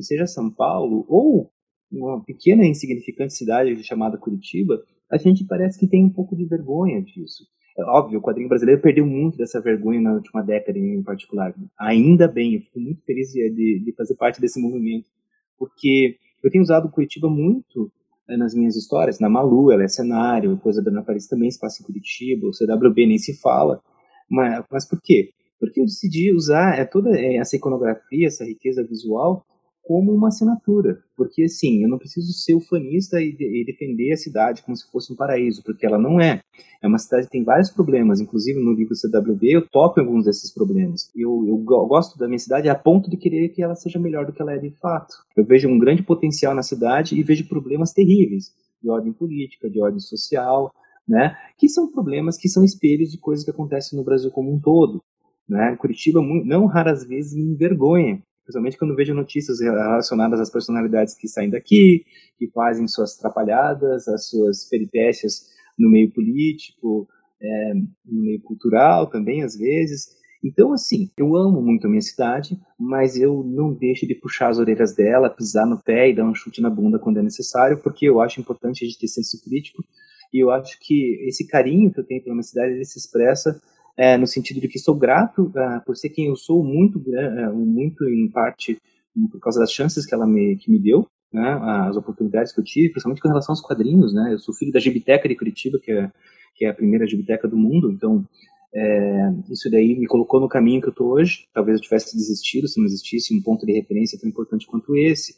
seja 0.02 0.28
São 0.28 0.50
Paulo 0.50 1.06
ou 1.08 1.52
uma 1.92 2.24
pequena 2.24 2.66
e 2.66 2.70
insignificante 2.70 3.34
cidade 3.34 3.84
chamada 3.84 4.18
Curitiba, 4.18 4.82
a 5.10 5.18
gente 5.18 5.46
parece 5.46 5.78
que 5.80 5.88
tem 5.88 6.06
um 6.06 6.10
pouco 6.10 6.36
de 6.36 6.46
vergonha 6.46 7.02
disso. 7.02 7.44
É 7.78 7.84
óbvio, 7.84 8.20
o 8.20 8.22
quadrinho 8.22 8.50
brasileiro 8.50 8.82
perdeu 8.82 9.06
muito 9.06 9.38
dessa 9.38 9.62
vergonha 9.62 10.02
na 10.02 10.14
última 10.14 10.42
década 10.42 10.78
em 10.78 11.02
particular. 11.04 11.54
Ainda 11.80 12.28
bem, 12.28 12.56
eu 12.56 12.62
fico 12.62 12.80
muito 12.80 13.04
feliz 13.04 13.32
de, 13.32 13.82
de 13.84 13.94
fazer 13.96 14.16
parte 14.16 14.42
desse 14.42 14.62
movimento, 14.62 15.10
porque 15.58 16.18
eu 16.44 16.52
tenho 16.52 16.64
usado 16.64 16.90
Curitiba 16.90 17.30
muito 17.30 17.92
eh, 18.28 18.38
nas 18.38 18.54
minhas 18.54 18.76
histórias. 18.76 19.20
Na 19.20 19.30
Malu, 19.30 19.72
ela 19.72 19.84
é 19.84 19.88
cenário, 19.88 20.58
coisa 20.58 20.82
da 20.82 20.92
Ana 20.92 21.04
Paris 21.04 21.28
também 21.28 21.50
se 21.50 21.60
passa 21.60 21.82
em 21.82 21.86
Curitiba, 21.86 22.48
o 22.48 22.52
CWB 22.52 23.08
nem 23.08 23.18
se 23.18 23.40
fala. 23.40 23.82
Mas, 24.30 24.66
mas 24.70 24.88
por 24.88 25.00
quê? 25.02 25.30
Porque 25.60 25.80
eu 25.80 25.86
decidi 25.86 26.34
usar 26.34 26.78
é, 26.78 26.86
toda 26.86 27.10
eh, 27.12 27.36
essa 27.36 27.56
iconografia, 27.56 28.28
essa 28.28 28.44
riqueza 28.44 28.84
visual, 28.84 29.46
como 29.92 30.14
uma 30.14 30.30
assinatura, 30.30 31.04
porque 31.18 31.44
assim, 31.44 31.84
eu 31.84 31.90
não 31.90 31.98
preciso 31.98 32.32
ser 32.32 32.54
ufanista 32.54 33.20
e, 33.20 33.36
e, 33.38 33.66
defender 33.66 34.14
a 34.14 34.16
cidade 34.16 34.62
como 34.62 34.74
se 34.74 34.90
fosse 34.90 35.12
um 35.12 35.18
paraíso, 35.18 35.62
porque 35.66 35.86
ela 35.86 36.00
não 36.00 36.18
é. 36.18 36.42
É 36.82 36.88
uma 36.88 36.98
cidade 36.98 37.26
que 37.26 37.32
tem 37.34 37.44
vários 37.44 37.70
problemas, 37.70 38.22
inclusive 38.22 38.58
no 38.58 38.72
livro 38.72 38.96
CWB 38.96 39.52
eu 39.52 39.68
topo 39.68 40.00
alguns 40.00 40.24
desses 40.24 40.50
problemas. 40.54 41.12
Eu, 41.14 41.46
eu 41.46 41.58
gosto 41.58 42.18
da 42.18 42.26
minha 42.26 42.40
cidade 42.40 42.70
a 42.70 42.76
ponto 42.76 43.10
de 43.10 43.18
querer 43.18 43.50
que 43.50 43.62
ela 43.62 43.76
seja 43.76 44.00
melhor 44.00 44.26
do 44.26 44.32
que 44.32 44.42
ela 44.42 44.54
é 44.54 44.58
de 44.58 44.72
fato. 44.80 45.14
Eu 45.36 45.44
vejo 45.44 45.68
um 45.68 45.78
grande 45.78 46.04
potencial 46.04 46.56
na 46.56 46.64
cidade 46.64 47.14
e 47.14 47.22
vejo 47.22 47.50
problemas 47.50 47.92
terríveis, 47.92 48.46
de 48.82 48.90
ordem 48.90 49.12
política, 49.12 49.70
de 49.70 49.82
ordem 49.82 50.00
social, 50.00 50.72
né, 51.06 51.36
que 51.58 51.68
são 51.68 51.92
problemas 51.92 52.38
que 52.38 52.48
são 52.48 52.64
espelhos 52.64 53.12
de 53.12 53.18
coisas 53.18 53.44
que 53.44 53.52
acontecem 53.52 54.00
no 54.00 54.06
Brasil 54.06 54.32
como 54.32 54.54
um 54.54 54.58
todo. 54.58 55.04
Né? 55.50 55.76
Curitiba, 55.76 56.22
não 56.46 56.66
raras 56.66 57.06
vezes, 57.06 57.36
me 57.36 57.52
envergonha 57.52 58.24
principalmente 58.44 58.78
quando 58.78 58.96
vejo 58.96 59.14
notícias 59.14 59.60
relacionadas 59.60 60.40
às 60.40 60.50
personalidades 60.50 61.16
que 61.16 61.28
saem 61.28 61.50
daqui, 61.50 62.04
que 62.38 62.50
fazem 62.52 62.88
suas 62.88 63.18
atrapalhadas, 63.18 64.08
as 64.08 64.28
suas 64.30 64.68
peripécias 64.70 65.46
no 65.78 65.90
meio 65.90 66.12
político, 66.12 67.08
é, 67.42 67.74
no 68.06 68.24
meio 68.24 68.42
cultural 68.42 69.08
também, 69.08 69.44
às 69.44 69.56
vezes. 69.58 70.20
Então, 70.44 70.74
assim, 70.74 71.12
eu 71.18 71.36
amo 71.36 71.62
muito 71.62 71.86
a 71.86 71.90
minha 71.90 72.02
cidade, 72.02 72.60
mas 72.80 73.16
eu 73.16 73.44
não 73.44 73.74
deixo 73.74 74.08
de 74.08 74.16
puxar 74.16 74.50
as 74.50 74.58
orelhas 74.58 74.96
dela, 74.96 75.30
pisar 75.30 75.68
no 75.68 75.82
pé 75.82 76.10
e 76.10 76.16
dar 76.16 76.26
um 76.26 76.34
chute 76.34 76.62
na 76.62 76.70
bunda 76.70 76.98
quando 76.98 77.20
é 77.20 77.24
necessário, 77.24 77.80
porque 77.82 78.08
eu 78.08 78.20
acho 78.20 78.42
importante 78.42 78.84
a 78.84 78.88
gente 78.88 79.00
ter 79.00 79.08
senso 79.08 79.40
crítico, 79.44 79.84
e 80.34 80.44
eu 80.44 80.50
acho 80.50 80.80
que 80.80 81.28
esse 81.28 81.46
carinho 81.46 81.92
que 81.92 82.00
eu 82.00 82.06
tenho 82.06 82.24
pela 82.24 82.36
minha 82.36 82.44
cidade, 82.44 82.74
ele 82.74 82.86
se 82.86 82.98
expressa 82.98 83.62
é, 83.98 84.18
no 84.18 84.28
sentido 84.28 84.60
de 84.60 84.68
que 84.68 84.80
sou 84.80 84.96
grato 84.96 85.44
uh, 85.44 85.84
por 85.86 85.96
ser 85.96 86.10
quem 86.10 86.28
eu 86.28 86.36
sou, 86.36 86.64
muito, 86.64 87.00
uh, 87.00 87.56
muito 87.56 88.04
em 88.06 88.30
parte 88.30 88.78
por 89.32 89.40
causa 89.40 89.60
das 89.60 89.72
chances 89.72 90.06
que 90.06 90.14
ela 90.14 90.26
me, 90.26 90.56
que 90.56 90.72
me 90.72 90.80
deu, 90.80 91.06
né, 91.34 91.60
as 91.88 91.98
oportunidades 91.98 92.54
que 92.54 92.60
eu 92.60 92.64
tive, 92.64 92.90
principalmente 92.90 93.22
com 93.22 93.28
relação 93.28 93.54
aos 93.54 93.62
quadrinhos, 93.62 94.14
né, 94.14 94.34
eu 94.34 94.40
sou 94.40 94.56
filho 94.56 94.72
da 94.72 94.80
Gibiteca 94.80 95.28
de 95.28 95.36
Curitiba, 95.36 95.80
que 95.82 95.92
é, 95.92 96.10
que 96.56 96.66
é 96.66 96.70
a 96.70 96.74
primeira 96.74 97.08
Gibiteca 97.08 97.48
do 97.48 97.58
mundo, 97.58 97.92
então 97.92 98.26
é, 98.74 99.34
isso 99.50 99.70
daí 99.70 99.98
me 100.00 100.08
colocou 100.08 100.40
no 100.40 100.48
caminho 100.48 100.82
que 100.82 100.88
eu 100.88 100.92
estou 100.92 101.12
hoje, 101.12 101.46
talvez 101.54 101.78
eu 101.78 101.84
tivesse 101.84 102.16
desistido 102.16 102.68
se 102.68 102.80
não 102.80 102.86
existisse 102.86 103.36
um 103.36 103.42
ponto 103.42 103.66
de 103.66 103.74
referência 103.74 104.18
tão 104.20 104.30
importante 104.30 104.66
quanto 104.66 104.96
esse, 104.96 105.36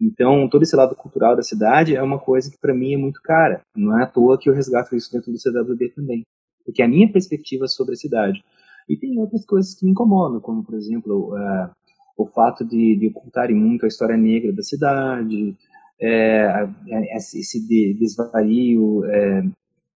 então, 0.00 0.48
todo 0.48 0.62
esse 0.62 0.74
lado 0.74 0.96
cultural 0.96 1.36
da 1.36 1.42
cidade 1.42 1.94
é 1.94 2.02
uma 2.02 2.18
coisa 2.18 2.50
que 2.50 2.58
para 2.58 2.74
mim 2.74 2.92
é 2.92 2.96
muito 2.96 3.20
cara. 3.22 3.60
Não 3.76 3.96
é 3.96 4.02
à 4.02 4.06
toa 4.06 4.36
que 4.36 4.50
eu 4.50 4.52
resgato 4.52 4.96
isso 4.96 5.12
dentro 5.12 5.30
do 5.30 5.38
CWB 5.38 5.90
também 5.90 6.24
porque 6.64 6.82
é 6.82 6.84
a 6.84 6.88
minha 6.88 7.10
perspectiva 7.10 7.66
sobre 7.66 7.94
a 7.94 7.96
cidade. 7.96 8.42
E 8.88 8.96
tem 8.96 9.18
outras 9.18 9.44
coisas 9.44 9.74
que 9.74 9.84
me 9.84 9.92
incomodam, 9.92 10.40
como, 10.40 10.64
por 10.64 10.74
exemplo, 10.74 11.34
uh, 11.34 11.70
o 12.16 12.26
fato 12.26 12.64
de, 12.64 12.96
de, 12.96 13.08
ocultarem 13.08 13.56
muito 13.56 13.84
a 13.84 13.88
história 13.88 14.16
negra 14.16 14.52
da 14.52 14.62
cidade, 14.62 15.56
é, 16.00 16.68
esse 17.16 17.66
desvario, 17.94 19.04
é, 19.04 19.44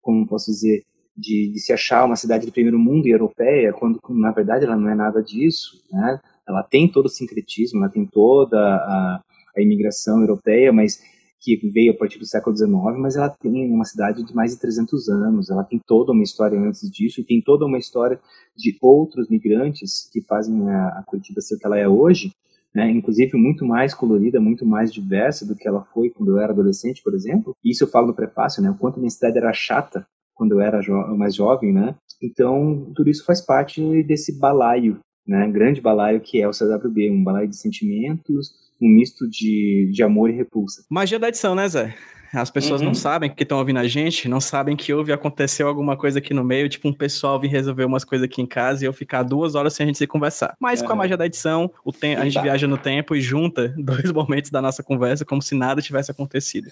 como 0.03 0.27
posso 0.27 0.51
dizer, 0.51 0.83
de, 1.17 1.51
de, 1.53 1.59
se 1.61 1.73
achar 1.73 2.05
uma 2.05 2.17
cidade 2.17 2.45
de 2.45 2.53
primeiro 2.53 2.79
mundo 2.79 3.07
e 3.07 3.11
europeia, 3.11 3.73
quando 3.73 3.99
na 4.11 4.33
verdade 4.33 4.65
ela 4.65 4.77
não 4.77 4.89
é 4.91 4.95
nada 4.95 5.23
disso, 5.23 5.83
né? 5.91 6.21
Ela 6.47 6.63
tem 6.63 6.91
todo 6.91 7.07
o 7.07 7.11
sincretismo, 7.11 7.79
ela 7.79 7.89
tem 7.89 8.05
toda 8.05 8.59
a, 8.59 9.23
a 9.57 9.63
imigração 9.63 10.21
europeia, 10.21 10.73
mas 10.73 11.01
que 11.45 11.69
veio 11.71 11.93
a 11.93 11.97
partir 11.97 12.19
do 12.19 12.27
século 12.27 12.57
XIX, 12.57 12.73
mas 12.99 13.17
ela 13.17 13.29
tem 13.29 13.71
uma 13.71 13.85
cidade 13.85 14.25
de 14.25 14.35
mais 14.35 14.53
de 14.53 14.61
300 14.61 15.09
anos, 15.09 15.51
ela 15.51 15.63
tem 15.63 15.79
toda 15.87 16.13
uma 16.13 16.23
história 16.23 16.59
antes 16.59 16.91
disso 16.91 17.21
e 17.21 17.25
tem 17.25 17.43
toda 17.43 17.67
uma 17.67 17.79
história 17.79 18.19
de 18.57 18.77
outros 18.81 19.29
migrantes 19.29 20.09
que 20.13 20.23
fazem 20.23 20.69
a, 20.71 21.03
Curitiba 21.07 21.41
ser 21.41 21.57
o 21.57 21.59
que 21.59 21.67
ela 21.67 21.79
é 21.79 21.89
hoje, 21.89 22.33
né, 22.75 22.91
inclusive 22.91 23.37
muito 23.37 23.65
mais 23.65 23.95
colorida, 23.95 24.41
muito 24.41 24.67
mais 24.67 24.93
diversa 24.93 25.47
do 25.47 25.55
que 25.55 25.69
ela 25.69 25.83
foi 25.83 26.11
quando 26.11 26.33
eu 26.33 26.39
era 26.39 26.53
adolescente, 26.53 27.03
por 27.03 27.15
exemplo. 27.15 27.55
Isso 27.65 27.85
eu 27.85 27.89
falo 27.89 28.09
no 28.09 28.15
prefácio, 28.15 28.63
né, 28.63 28.71
o 28.71 28.79
quanto 28.79 28.99
minha 28.99 29.11
cidade 29.11 29.39
era 29.39 29.53
chata 29.53 30.07
quando 30.35 30.53
eu 30.53 30.61
era 30.61 30.81
jo 30.81 30.93
mais 31.17 31.35
jovem, 31.35 31.73
né? 31.73 31.95
Então, 32.21 32.93
tudo 32.95 33.09
isso 33.09 33.25
faz 33.25 33.41
parte 33.41 34.03
desse 34.03 34.39
balaio, 34.39 34.99
né, 35.27 35.49
grande 35.51 35.81
balaio 35.81 36.21
que 36.21 36.41
é 36.41 36.49
o 36.49 36.53
CWB, 36.53 37.11
um 37.11 37.25
balaio 37.25 37.49
de 37.49 37.57
sentimentos, 37.57 38.53
um 38.81 38.89
misto 38.89 39.29
de, 39.29 39.91
de 39.93 40.03
amor 40.03 40.31
e 40.31 40.35
repulsa. 40.35 40.85
Magia 40.91 41.19
da 41.19 41.29
edição, 41.29 41.55
né, 41.55 41.69
Zé? 41.69 41.95
As 42.35 42.51
pessoas 42.51 42.81
uhum. 42.81 42.89
não 42.89 42.95
sabem 42.95 43.31
que 43.31 43.43
estão 43.43 43.59
ouvindo 43.59 43.79
a 43.79 43.87
gente, 43.87 44.29
não 44.29 44.41
sabem 44.41 44.77
que 44.77 44.93
houve, 44.93 45.13
aconteceu 45.13 45.69
alguma 45.69 45.97
coisa 45.97 46.19
aqui 46.19 46.35
no 46.35 46.45
meio, 46.45 46.69
tipo 46.69 46.89
um 46.89 46.93
pessoal 46.93 47.39
vir 47.39 47.49
resolver 47.49 47.85
umas 47.85 48.05
coisas 48.05 48.25
aqui 48.25 48.43
em 48.43 48.47
casa 48.47 48.85
e 48.85 48.87
eu 48.87 48.93
ficar 48.93 49.23
duas 49.23 49.55
horas 49.55 49.75
sem 49.75 49.85
a 49.85 49.87
gente 49.87 49.99
se 49.99 50.07
conversar. 50.07 50.57
Mas 50.59 50.83
com 50.83 50.93
a 50.93 50.97
magia 50.97 51.17
da 51.17 51.27
edição, 51.27 51.71
o 51.85 51.93
tem, 51.93 52.17
a 52.17 52.25
gente 52.25 52.41
viaja 52.41 52.67
no 52.67 52.77
tempo 52.77 53.15
e 53.15 53.21
junta 53.21 53.75
dois 53.79 54.11
momentos 54.13 54.51
da 54.51 54.61
nossa 54.61 54.83
conversa 54.83 55.25
como 55.25 55.43
se 55.43 55.55
nada 55.55 55.81
tivesse 55.81 56.11
acontecido. 56.11 56.71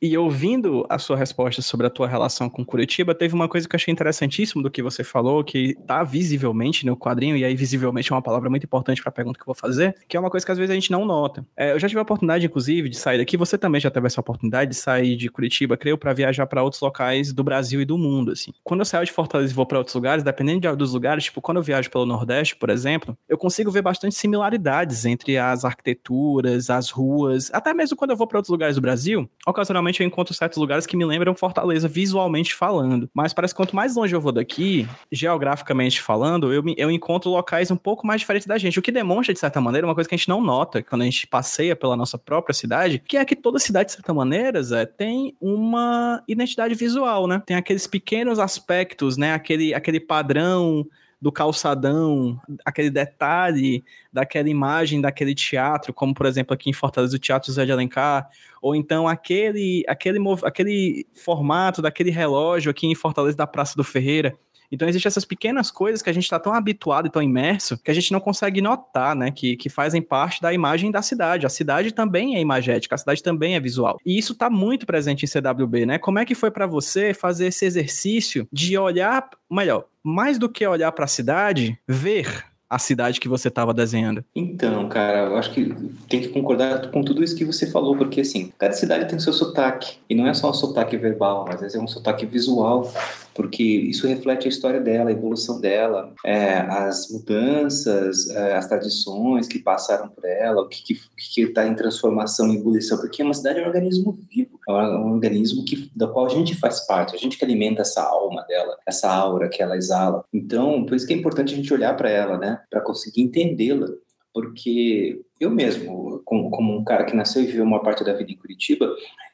E, 0.00 0.10
e 0.10 0.18
ouvindo 0.18 0.86
a 0.88 0.98
sua 0.98 1.16
resposta 1.16 1.62
sobre 1.62 1.86
a 1.86 1.90
tua 1.90 2.06
relação 2.06 2.48
com 2.48 2.64
Curitiba, 2.64 3.14
teve 3.14 3.34
uma 3.34 3.48
coisa 3.48 3.68
que 3.68 3.74
eu 3.74 3.78
achei 3.78 3.92
interessantíssimo 3.92 4.62
do 4.62 4.70
que 4.70 4.82
você 4.82 5.04
falou, 5.04 5.42
que 5.44 5.74
tá 5.86 6.02
visivelmente 6.02 6.84
no 6.86 6.96
quadrinho, 6.96 7.36
e 7.36 7.44
aí 7.44 7.54
visivelmente 7.54 8.12
é 8.12 8.14
uma 8.14 8.22
palavra 8.22 8.48
muito 8.48 8.64
importante 8.64 9.02
para 9.02 9.10
a 9.10 9.12
pergunta 9.12 9.38
que 9.38 9.42
eu 9.42 9.46
vou 9.46 9.54
fazer, 9.54 9.94
que 10.08 10.16
é 10.16 10.20
uma 10.20 10.30
coisa 10.30 10.44
que 10.44 10.52
às 10.52 10.58
vezes 10.58 10.70
a 10.70 10.74
gente 10.74 10.90
não 10.90 11.04
nota. 11.04 11.44
É, 11.56 11.72
eu 11.72 11.78
já 11.78 11.88
tive 11.88 11.98
a 11.98 12.02
oportunidade, 12.02 12.46
inclusive, 12.46 12.88
de 12.88 12.96
sair 12.96 13.18
daqui, 13.18 13.36
você 13.36 13.58
também 13.58 13.80
já 13.80 13.90
essa 14.06 14.20
oportunidade 14.20 14.70
de 14.70 14.76
sair 14.76 15.16
de 15.16 15.28
Curitiba, 15.28 15.76
creio, 15.76 15.98
para 15.98 16.12
viajar 16.12 16.46
para 16.46 16.62
outros 16.62 16.80
locais 16.80 17.32
do 17.32 17.42
Brasil 17.42 17.80
e 17.80 17.84
do 17.84 17.98
mundo, 17.98 18.32
assim. 18.32 18.52
Quando 18.62 18.80
eu 18.80 18.84
saio 18.86 19.04
de 19.04 19.12
Fortaleza 19.12 19.52
e 19.52 19.54
vou 19.54 19.66
para 19.66 19.78
outros 19.78 19.94
lugares, 19.94 20.22
dependendo 20.22 20.60
de, 20.60 20.76
dos 20.76 20.92
lugares, 20.92 21.24
tipo, 21.24 21.40
quando 21.40 21.58
eu 21.58 21.62
viajo 21.62 21.90
pelo 21.90 22.06
Nordeste, 22.06 22.56
por 22.56 22.70
exemplo, 22.70 23.16
eu 23.28 23.38
consigo 23.38 23.70
ver 23.70 23.82
bastante 23.82 24.14
similaridades 24.14 25.04
entre 25.04 25.36
as 25.38 25.64
arquiteturas, 25.64 26.70
as 26.70 26.90
ruas, 26.90 27.50
até 27.52 27.72
mesmo 27.74 27.96
quando 27.96 28.10
eu 28.10 28.16
vou 28.16 28.26
para 28.26 28.38
outros 28.38 28.50
lugares 28.50 28.76
do 28.76 28.82
Brasil, 28.82 29.28
ocasionalmente 29.46 30.00
eu 30.00 30.06
encontro 30.06 30.34
certos 30.34 30.58
lugares 30.58 30.86
que 30.86 30.96
me 30.96 31.04
lembram 31.04 31.34
Fortaleza 31.34 31.88
visualmente 31.88 32.54
falando. 32.54 33.08
Mas 33.14 33.32
parece 33.32 33.54
que 33.54 33.56
quanto 33.56 33.74
mais 33.74 33.96
longe 33.96 34.14
eu 34.14 34.20
vou 34.20 34.32
daqui, 34.32 34.86
geograficamente 35.10 36.00
falando, 36.00 36.52
eu, 36.52 36.62
eu 36.76 36.90
encontro 36.90 37.30
locais 37.30 37.70
um 37.70 37.76
pouco 37.76 38.06
mais 38.06 38.20
diferentes 38.20 38.46
da 38.46 38.58
gente, 38.58 38.78
o 38.78 38.82
que 38.82 38.92
demonstra, 38.92 39.32
de 39.32 39.40
certa 39.40 39.60
maneira, 39.60 39.86
uma 39.86 39.94
coisa 39.94 40.08
que 40.08 40.14
a 40.14 40.18
gente 40.18 40.28
não 40.28 40.42
nota 40.42 40.82
quando 40.82 41.02
a 41.02 41.04
gente 41.04 41.26
passeia 41.26 41.76
pela 41.76 41.96
nossa 41.96 42.18
própria 42.18 42.54
cidade, 42.54 42.98
que 42.98 43.16
é 43.16 43.24
que 43.24 43.36
toda 43.36 43.58
cidade, 43.58 43.87
de 43.88 43.94
certa 43.94 44.14
maneira, 44.14 44.62
Zé, 44.62 44.86
tem 44.86 45.36
uma 45.40 46.22
identidade 46.28 46.74
visual, 46.74 47.26
né? 47.26 47.42
Tem 47.44 47.56
aqueles 47.56 47.86
pequenos 47.86 48.38
aspectos, 48.38 49.16
né? 49.16 49.32
Aquele, 49.32 49.74
aquele 49.74 49.98
padrão 49.98 50.86
do 51.20 51.32
calçadão, 51.32 52.40
aquele 52.64 52.90
detalhe 52.90 53.82
daquela 54.12 54.48
imagem 54.48 55.00
daquele 55.00 55.34
teatro, 55.34 55.92
como 55.92 56.14
por 56.14 56.26
exemplo 56.26 56.54
aqui 56.54 56.70
em 56.70 56.72
Fortaleza 56.72 57.16
o 57.16 57.18
Teatro 57.18 57.50
Zé 57.50 57.64
de 57.64 57.72
Alencar, 57.72 58.28
ou 58.62 58.74
então 58.76 59.08
aquele, 59.08 59.84
aquele, 59.88 60.20
aquele 60.44 61.06
formato 61.12 61.82
daquele 61.82 62.10
relógio 62.10 62.70
aqui 62.70 62.86
em 62.86 62.94
Fortaleza 62.94 63.36
da 63.36 63.46
Praça 63.46 63.74
do 63.74 63.82
Ferreira. 63.82 64.36
Então 64.70 64.88
existem 64.88 65.08
essas 65.08 65.24
pequenas 65.24 65.70
coisas 65.70 66.02
que 66.02 66.10
a 66.10 66.12
gente 66.12 66.24
está 66.24 66.38
tão 66.38 66.52
habituado 66.52 67.06
e 67.06 67.10
tão 67.10 67.22
imerso 67.22 67.78
que 67.78 67.90
a 67.90 67.94
gente 67.94 68.12
não 68.12 68.20
consegue 68.20 68.60
notar, 68.60 69.14
né? 69.14 69.30
Que, 69.30 69.56
que 69.56 69.68
fazem 69.68 70.02
parte 70.02 70.42
da 70.42 70.52
imagem 70.52 70.90
da 70.90 71.02
cidade. 71.02 71.46
A 71.46 71.50
cidade 71.50 71.92
também 71.92 72.36
é 72.36 72.40
imagética, 72.40 72.94
a 72.94 72.98
cidade 72.98 73.22
também 73.22 73.54
é 73.54 73.60
visual. 73.60 73.98
E 74.04 74.18
isso 74.18 74.32
está 74.32 74.50
muito 74.50 74.86
presente 74.86 75.24
em 75.24 75.28
CWB, 75.28 75.86
né? 75.86 75.98
Como 75.98 76.18
é 76.18 76.24
que 76.24 76.34
foi 76.34 76.50
para 76.50 76.66
você 76.66 77.14
fazer 77.14 77.46
esse 77.46 77.64
exercício 77.64 78.46
de 78.52 78.76
olhar, 78.76 79.28
melhor, 79.50 79.84
mais 80.02 80.38
do 80.38 80.48
que 80.48 80.66
olhar 80.66 80.92
para 80.92 81.04
a 81.04 81.08
cidade, 81.08 81.78
ver 81.86 82.44
a 82.68 82.78
cidade 82.78 83.18
que 83.18 83.28
você 83.28 83.48
estava 83.48 83.72
desenhando? 83.72 84.22
Então, 84.34 84.88
cara, 84.88 85.26
eu 85.26 85.36
acho 85.36 85.52
que 85.52 85.74
tem 86.08 86.20
que 86.20 86.28
concordar 86.28 86.90
com 86.90 87.02
tudo 87.02 87.24
isso 87.24 87.34
que 87.34 87.44
você 87.44 87.70
falou, 87.70 87.96
porque 87.96 88.20
assim, 88.20 88.52
cada 88.58 88.74
cidade 88.74 89.08
tem 89.08 89.18
seu 89.18 89.32
sotaque, 89.32 89.96
e 90.08 90.14
não 90.14 90.26
é 90.26 90.34
só 90.34 90.50
um 90.50 90.54
sotaque 90.54 90.96
verbal, 90.96 91.46
mas 91.48 91.74
é 91.74 91.78
um 91.78 91.88
sotaque 91.88 92.26
visual, 92.26 92.92
porque 93.38 93.62
isso 93.62 94.04
reflete 94.08 94.46
a 94.46 94.48
história 94.48 94.80
dela, 94.80 95.10
a 95.10 95.12
evolução 95.12 95.60
dela, 95.60 96.12
é, 96.26 96.54
as 96.54 97.08
mudanças, 97.08 98.28
é, 98.30 98.56
as 98.56 98.66
tradições 98.66 99.46
que 99.46 99.60
passaram 99.60 100.08
por 100.08 100.24
ela, 100.24 100.62
o 100.62 100.68
que 100.68 100.98
está 101.36 101.64
em 101.64 101.76
transformação 101.76 102.48
e 102.48 102.56
ebulição, 102.56 102.98
porque 102.98 103.22
uma 103.22 103.32
cidade 103.32 103.60
é 103.60 103.62
um 103.62 103.66
organismo 103.68 104.18
vivo, 104.28 104.58
é 104.68 104.72
um 104.72 105.12
organismo 105.12 105.64
que, 105.64 105.88
da 105.94 106.08
qual 106.08 106.26
a 106.26 106.30
gente 106.30 106.56
faz 106.56 106.84
parte, 106.84 107.14
a 107.14 107.18
gente 107.18 107.38
que 107.38 107.44
alimenta 107.44 107.82
essa 107.82 108.02
alma 108.02 108.42
dela, 108.42 108.76
essa 108.84 109.08
aura 109.08 109.48
que 109.48 109.62
ela 109.62 109.76
exala. 109.76 110.24
Então, 110.34 110.84
por 110.84 110.96
isso 110.96 111.06
que 111.06 111.14
é 111.14 111.16
importante 111.16 111.54
a 111.54 111.56
gente 111.56 111.72
olhar 111.72 111.96
para 111.96 112.10
ela, 112.10 112.36
né, 112.38 112.58
para 112.68 112.80
conseguir 112.80 113.22
entendê-la 113.22 113.86
porque 114.34 115.20
eu 115.40 115.50
mesmo, 115.50 116.22
como, 116.24 116.50
como, 116.50 116.76
um 116.76 116.84
cara 116.84 117.04
que 117.04 117.16
nasceu 117.16 117.42
e 117.42 117.46
viveu 117.46 117.64
uma 117.64 117.82
parte 117.82 118.04
da 118.04 118.12
vida 118.12 118.30
em 118.30 118.36
Curitiba, 118.36 118.88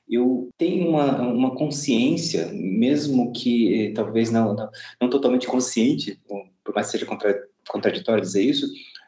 eu 0.09 0.49
tenho 0.59 0.89
uma, 0.89 1.23
uma 1.23 1.55
consciência, 1.55 2.51
mesmo 2.53 3.33
que 3.33 3.87
eh, 3.87 3.93
talvez 3.93 4.31
não, 4.31 4.55
não, 4.55 4.71
não 5.01 5.11
totalmente 5.11 5.47
consciente, 5.47 6.21
por 6.63 6.75
mais 6.75 6.89
que 6.91 6.99
seja 6.99 7.07
contraditório 7.69 8.23
dizer 8.23 8.43
isso, 8.43 8.67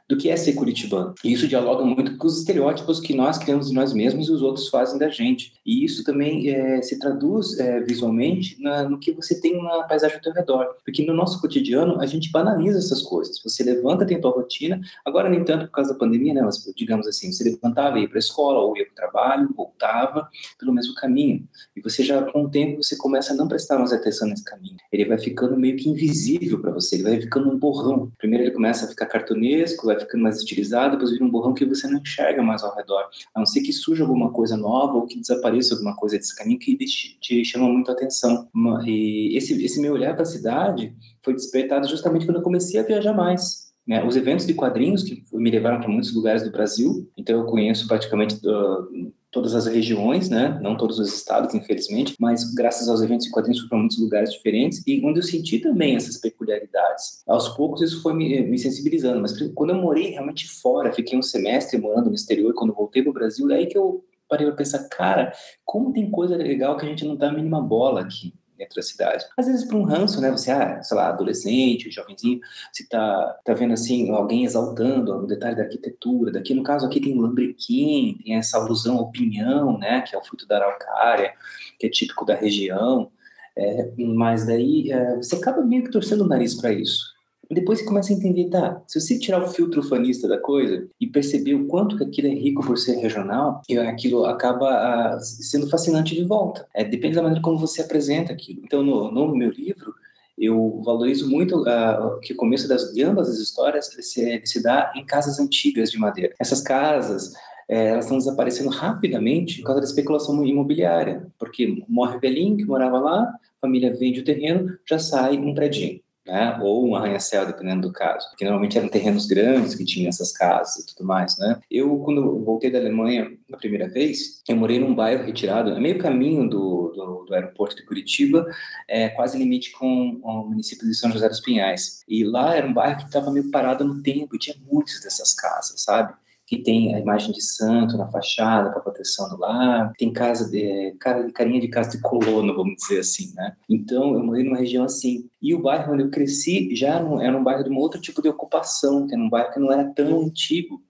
do 0.09 0.16
que 0.16 0.29
é 0.29 0.37
ser 0.37 0.53
curitibano. 0.53 1.14
E 1.25 1.33
isso 1.33 1.49
dialoga 1.49 1.85
muito 1.85 2.16
com 2.16 2.27
os 2.27 2.38
estereótipos 2.38 3.01
que 3.01 3.14
nós 3.14 3.38
criamos 3.38 3.69
de 3.69 3.75
nós 3.75 3.92
mesmos 3.92 4.29
e 4.29 4.33
os 4.33 4.42
outros 4.42 4.69
fazem 4.69 4.99
da 4.99 5.09
gente. 5.09 5.53
E 5.64 5.85
isso 5.85 6.05
também 6.05 6.49
é, 6.49 6.81
se 6.81 6.99
traduz 6.99 7.59
é, 7.59 7.81
visualmente 7.81 8.61
na, 8.62 8.88
no 8.88 8.99
que 8.99 9.12
você 9.12 9.40
tem 9.40 9.61
na 9.61 9.83
paisagem 9.83 10.16
ao 10.16 10.23
teu 10.23 10.33
redor. 10.33 10.77
Porque 10.85 11.05
no 11.05 11.12
nosso 11.12 11.40
cotidiano, 11.40 12.01
a 12.01 12.07
gente 12.07 12.31
banaliza 12.31 12.79
essas 12.79 13.03
coisas. 13.03 13.40
Você 13.42 13.64
levanta, 13.64 14.07
tem 14.07 14.21
tua 14.21 14.31
rotina, 14.31 14.81
agora 15.05 15.29
nem 15.29 15.45
tanto 15.45 15.66
por 15.66 15.73
causa 15.73 15.92
da 15.92 15.99
pandemia, 15.99 16.35
né? 16.35 16.42
Mas, 16.42 16.62
digamos 16.77 17.07
assim, 17.07 17.33
você 17.33 17.42
levantava, 17.42 17.99
ia 17.99 18.09
para 18.09 18.19
a 18.19 18.21
escola, 18.21 18.61
ou 18.61 18.77
ia 18.77 18.85
para 18.85 18.92
o 18.92 18.95
trabalho, 18.95 19.55
voltava 19.57 20.29
pelo 20.59 20.73
mesmo 20.73 20.95
caminho. 20.95 21.47
E 21.75 21.81
você 21.81 22.05
já, 22.05 22.23
com 22.23 22.45
o 22.45 22.49
tempo, 22.49 22.83
você 22.83 22.97
começa 22.97 23.33
a 23.33 23.37
não 23.37 23.49
prestar 23.49 23.79
mais 23.79 23.92
atenção 23.92 24.29
nesse 24.29 24.45
caminho. 24.45 24.77
Ele 24.92 25.05
vai 25.05 25.19
ficando 25.19 25.57
meio 25.57 25.77
que 25.77 25.88
invisível 25.88 26.61
para 26.61 26.71
você, 26.71 26.97
ele 26.97 27.05
vai 27.05 27.21
ficando 27.21 27.51
um 27.51 27.59
borrão. 27.59 28.12
Primeiro 28.19 28.45
ele 28.45 28.53
começa 28.53 28.87
a 28.87 28.88
ficar 28.88 29.07
cartunesco, 29.07 29.87
vai 29.87 29.95
ficando 30.00 30.22
mais 30.22 30.38
estilizado, 30.38 30.92
depois 30.92 31.11
vira 31.11 31.24
um 31.24 31.30
borrão 31.30 31.54
que 31.54 31.64
você 31.64 31.87
não 31.87 32.00
enxerga 32.00 32.42
mais 32.42 32.62
ao 32.62 32.74
redor. 32.74 33.09
A 33.35 33.38
não 33.38 33.46
ser 33.46 33.61
que 33.61 33.72
surja 33.72 34.04
alguma 34.04 34.30
coisa 34.32 34.56
nova 34.56 34.94
ou 34.94 35.06
que 35.06 35.20
desapareça 35.20 35.74
alguma 35.74 35.96
coisa 35.96 36.16
desse 36.16 36.35
caminho 36.35 36.59
que 36.59 36.76
te 36.76 37.44
chama 37.44 37.68
muito 37.68 37.90
a 37.90 37.94
atenção. 37.94 38.48
E 38.85 39.37
esse, 39.37 39.64
esse 39.64 39.80
meu 39.80 39.94
olhar 39.94 40.14
para 40.14 40.22
a 40.22 40.26
cidade 40.26 40.94
foi 41.22 41.35
despertado 41.35 41.88
justamente 41.88 42.26
quando 42.26 42.38
eu 42.38 42.42
comecei 42.42 42.78
a 42.80 42.82
viajar 42.85 43.12
mais. 43.12 43.66
Né? 43.87 44.04
Os 44.04 44.16
eventos 44.16 44.46
de 44.46 44.54
quadrinhos 44.54 45.04
que 45.04 45.24
me 45.32 45.50
levaram 45.50 45.78
para 45.78 45.88
muitos 45.88 46.12
lugares 46.12 46.42
do 46.42 46.50
Brasil, 46.50 47.09
então 47.16 47.38
eu 47.38 47.46
conheço 47.46 47.87
praticamente 47.87 48.35
uh, 48.44 49.12
todas 49.37 49.55
as 49.55 49.66
regiões, 49.66 50.31
né? 50.31 50.59
Não 50.62 50.79
todos 50.79 50.99
os 50.99 51.14
estados, 51.14 51.55
infelizmente, 51.55 52.16
mas 52.18 52.55
graças 52.55 52.88
aos 52.88 53.03
eventos 53.03 53.27
de 53.27 53.31
quadrinhos 53.31 53.61
fui 53.61 53.68
para 53.68 53.77
muitos 53.77 54.01
lugares 54.01 54.33
diferentes 54.33 54.83
e 54.87 55.05
onde 55.05 55.18
eu 55.18 55.22
senti 55.22 55.59
também 55.59 55.94
essas 55.94 56.16
peculiaridades. 56.16 57.22
Aos 57.27 57.51
poucos 57.51 57.83
isso 57.83 58.01
foi 58.01 58.14
me, 58.14 58.40
me 58.40 58.59
sensibilizando, 58.59 59.20
mas 59.20 59.37
quando 59.55 59.70
eu 59.70 59.77
morei 59.77 60.09
realmente 60.09 60.49
fora, 60.49 60.90
fiquei 60.90 61.18
um 61.18 61.22
semestre 61.22 61.79
morando 61.79 62.09
no 62.09 62.14
exterior, 62.14 62.55
quando 62.55 62.72
voltei 62.72 63.03
para 63.03 63.11
o 63.11 63.12
Brasil, 63.12 63.51
é 63.51 63.57
aí 63.57 63.66
que 63.66 63.77
eu 63.77 64.03
parei 64.27 64.46
para 64.46 64.57
pensar, 64.57 64.88
cara, 64.88 65.35
como 65.66 65.92
tem 65.92 66.11
coisa 66.11 66.35
legal 66.35 66.79
que 66.79 66.87
a 66.87 66.88
gente 66.88 67.05
não 67.05 67.14
dá 67.14 67.29
a 67.29 67.33
mínima 67.33 67.61
bola 67.61 68.01
aqui 68.01 68.33
dentro 68.57 68.77
da 68.77 68.83
cidade. 68.83 69.25
Às 69.37 69.47
vezes 69.47 69.64
para 69.64 69.77
um 69.77 69.85
ranço, 69.85 70.21
né? 70.21 70.31
Você, 70.31 70.51
ah, 70.51 70.83
sei 70.83 70.97
lá, 70.97 71.09
adolescente, 71.09 71.90
jovenzinho, 71.90 72.40
você 72.73 72.87
tá, 72.87 73.38
tá 73.45 73.55
vendo 73.55 73.75
assim, 73.75 74.11
alguém 74.11 74.45
exaltando 74.45 75.12
o 75.12 75.27
detalhe 75.27 75.57
da 75.57 75.62
arquitetura. 75.62 76.33
Daqui, 76.33 76.55
no 76.55 76.62
caso, 76.62 76.87
aqui 76.87 77.01
tem 77.01 77.16
o 77.16 77.21
lambrequim, 77.21 78.19
tem 78.25 78.37
essa 78.37 78.59
alusão 78.59 78.99
ao 78.99 79.11
pinhão, 79.11 79.79
né? 79.79 80.03
Que 80.03 80.14
é 80.14 80.19
o 80.19 80.25
fruto 80.25 80.47
da 80.47 80.57
araucária, 80.57 81.35
que 81.79 81.87
é 81.87 81.90
típico 81.90 82.25
da 82.25 82.35
região. 82.35 83.11
É, 83.57 83.90
mas 83.97 84.47
daí 84.47 84.90
é, 84.92 85.16
você 85.16 85.37
acaba 85.37 85.62
meio 85.62 85.85
que 85.85 85.90
torcendo 85.90 86.25
o 86.25 86.29
nariz 86.29 86.55
para 86.55 86.73
isso. 86.73 87.15
Depois 87.50 87.78
você 87.78 87.85
começa 87.85 88.12
a 88.12 88.16
entender, 88.16 88.48
tá, 88.50 88.82
se 88.87 89.00
você 89.00 89.18
tirar 89.18 89.42
o 89.42 89.48
filtro 89.48 89.82
fanista 89.82 90.26
da 90.26 90.38
coisa 90.38 90.88
e 91.00 91.06
perceber 91.06 91.54
o 91.54 91.66
quanto 91.66 91.96
que 91.96 92.02
aquilo 92.02 92.28
é 92.28 92.35
rico 92.35 92.64
por 92.66 92.76
ser 92.76 92.96
regional, 92.96 93.62
aquilo 93.88 94.24
acaba 94.24 94.68
ah, 94.68 95.20
sendo 95.20 95.68
fascinante 95.68 96.14
de 96.14 96.24
volta. 96.24 96.66
É, 96.74 96.85
depende 96.85 97.14
da 97.14 97.22
maneira 97.22 97.42
como 97.42 97.59
você 97.59 97.82
apresenta 97.82 98.32
aquilo. 98.32 98.62
Então, 98.64 98.82
no, 98.82 99.12
no 99.12 99.37
meu 99.37 99.50
livro, 99.50 99.94
eu 100.37 100.82
valorizo 100.85 101.30
muito 101.30 101.62
uh, 101.62 102.20
que 102.20 102.32
o 102.32 102.37
começo 102.37 102.68
das, 102.68 102.92
de 102.92 103.02
ambas 103.02 103.28
as 103.28 103.38
histórias 103.38 103.87
se, 103.87 104.42
se 104.44 104.62
dá 104.62 104.92
em 104.96 105.04
casas 105.04 105.38
antigas 105.38 105.90
de 105.90 105.98
madeira. 105.98 106.35
Essas 106.40 106.61
casas, 106.61 107.32
é, 107.68 107.88
elas 107.88 108.04
estão 108.04 108.18
desaparecendo 108.18 108.70
rapidamente 108.70 109.59
por 109.59 109.68
causa 109.68 109.80
da 109.80 109.87
especulação 109.87 110.44
imobiliária, 110.44 111.26
porque 111.38 111.82
morre 111.88 112.18
velhinho 112.18 112.56
que 112.56 112.64
morava 112.64 112.98
lá, 112.98 113.32
família 113.61 113.94
vende 113.96 114.20
o 114.20 114.24
terreno, 114.24 114.76
já 114.87 114.98
sai 114.98 115.38
um 115.38 115.54
predinho 115.54 116.00
né? 116.27 116.59
ou 116.61 116.89
um 116.89 116.97
arranha-céu, 116.97 117.47
dependendo 117.47 117.89
do 117.89 117.93
caso, 117.93 118.29
porque 118.31 118.45
normalmente 118.45 118.77
eram 118.77 118.89
terrenos 118.89 119.27
grandes 119.27 119.75
que 119.75 119.85
tinham 119.85 120.09
essas 120.09 120.33
casas 120.33 120.77
e 120.77 120.87
tudo 120.87 121.07
mais. 121.07 121.39
Né? 121.39 121.61
Eu, 121.71 121.99
quando 121.99 122.41
voltei 122.41 122.71
da 122.71 122.79
Alemanha 122.79 123.31
a 123.53 123.57
primeira 123.57 123.89
vez, 123.89 124.43
eu 124.49 124.57
morei 124.57 124.79
num 124.79 124.95
bairro 124.95 125.25
retirado, 125.25 125.79
meio 125.81 125.99
caminho 125.99 126.49
do, 126.49 126.93
do, 126.95 127.25
do 127.27 127.35
aeroporto 127.35 127.77
de 127.77 127.85
Curitiba, 127.85 128.47
é, 128.89 129.09
quase 129.09 129.39
limite 129.39 129.73
com 129.73 130.21
o 130.23 130.49
município 130.49 130.87
de 130.87 130.95
São 130.95 131.11
José 131.11 131.29
dos 131.29 131.41
Pinhais. 131.41 132.03
E 132.09 132.25
lá 132.25 132.55
era 132.55 132.67
um 132.67 132.75
bairro 132.75 132.99
que 132.99 133.05
estava 133.05 133.31
meio 133.31 133.51
parado 133.51 133.85
no 133.85 134.03
tempo, 134.03 134.35
e 134.35 134.39
tinha 134.39 134.57
muitas 134.71 135.01
dessas 135.01 135.35
casas, 135.35 135.83
sabe? 135.83 136.12
Que 136.46 136.59
tem 136.59 136.94
a 136.94 137.00
imagem 137.00 137.32
de 137.32 137.42
santo 137.42 137.96
na 137.96 138.06
fachada 138.06 138.70
para 138.70 138.80
proteção 138.80 139.28
do 139.28 139.37
lar, 139.37 139.92
tem 139.98 140.12
casa 140.12 140.48
de 140.48 140.94
carinha 141.35 141.61
de 141.61 141.68
casa 141.68 141.90
de 141.90 142.00
colono, 142.00 142.54
vamos 142.54 142.76
dizer 142.76 143.00
assim, 143.00 143.35
né? 143.35 143.56
Então 143.68 144.14
eu 144.14 144.22
morei 144.22 144.44
numa 144.44 144.59
região 144.59 144.85
assim. 144.85 145.28
E 145.42 145.52
o 145.54 145.61
bairro 145.61 145.92
onde 145.92 146.04
eu 146.04 146.11
cresci 146.11 146.74
já 146.74 147.00
era 147.20 147.37
um 147.37 147.42
bairro 147.42 147.64
de 147.64 147.70
um 147.70 147.76
outro 147.76 148.00
tipo 148.00 148.22
de 148.22 148.28
ocupação, 148.28 149.06
que 149.06 149.14
era 149.14 149.22
um 149.22 149.28
bairro 149.28 149.52
que 149.52 149.59
não 149.59 149.72
era 149.72 149.85
tão 149.92 150.22
antigo. 150.22 150.80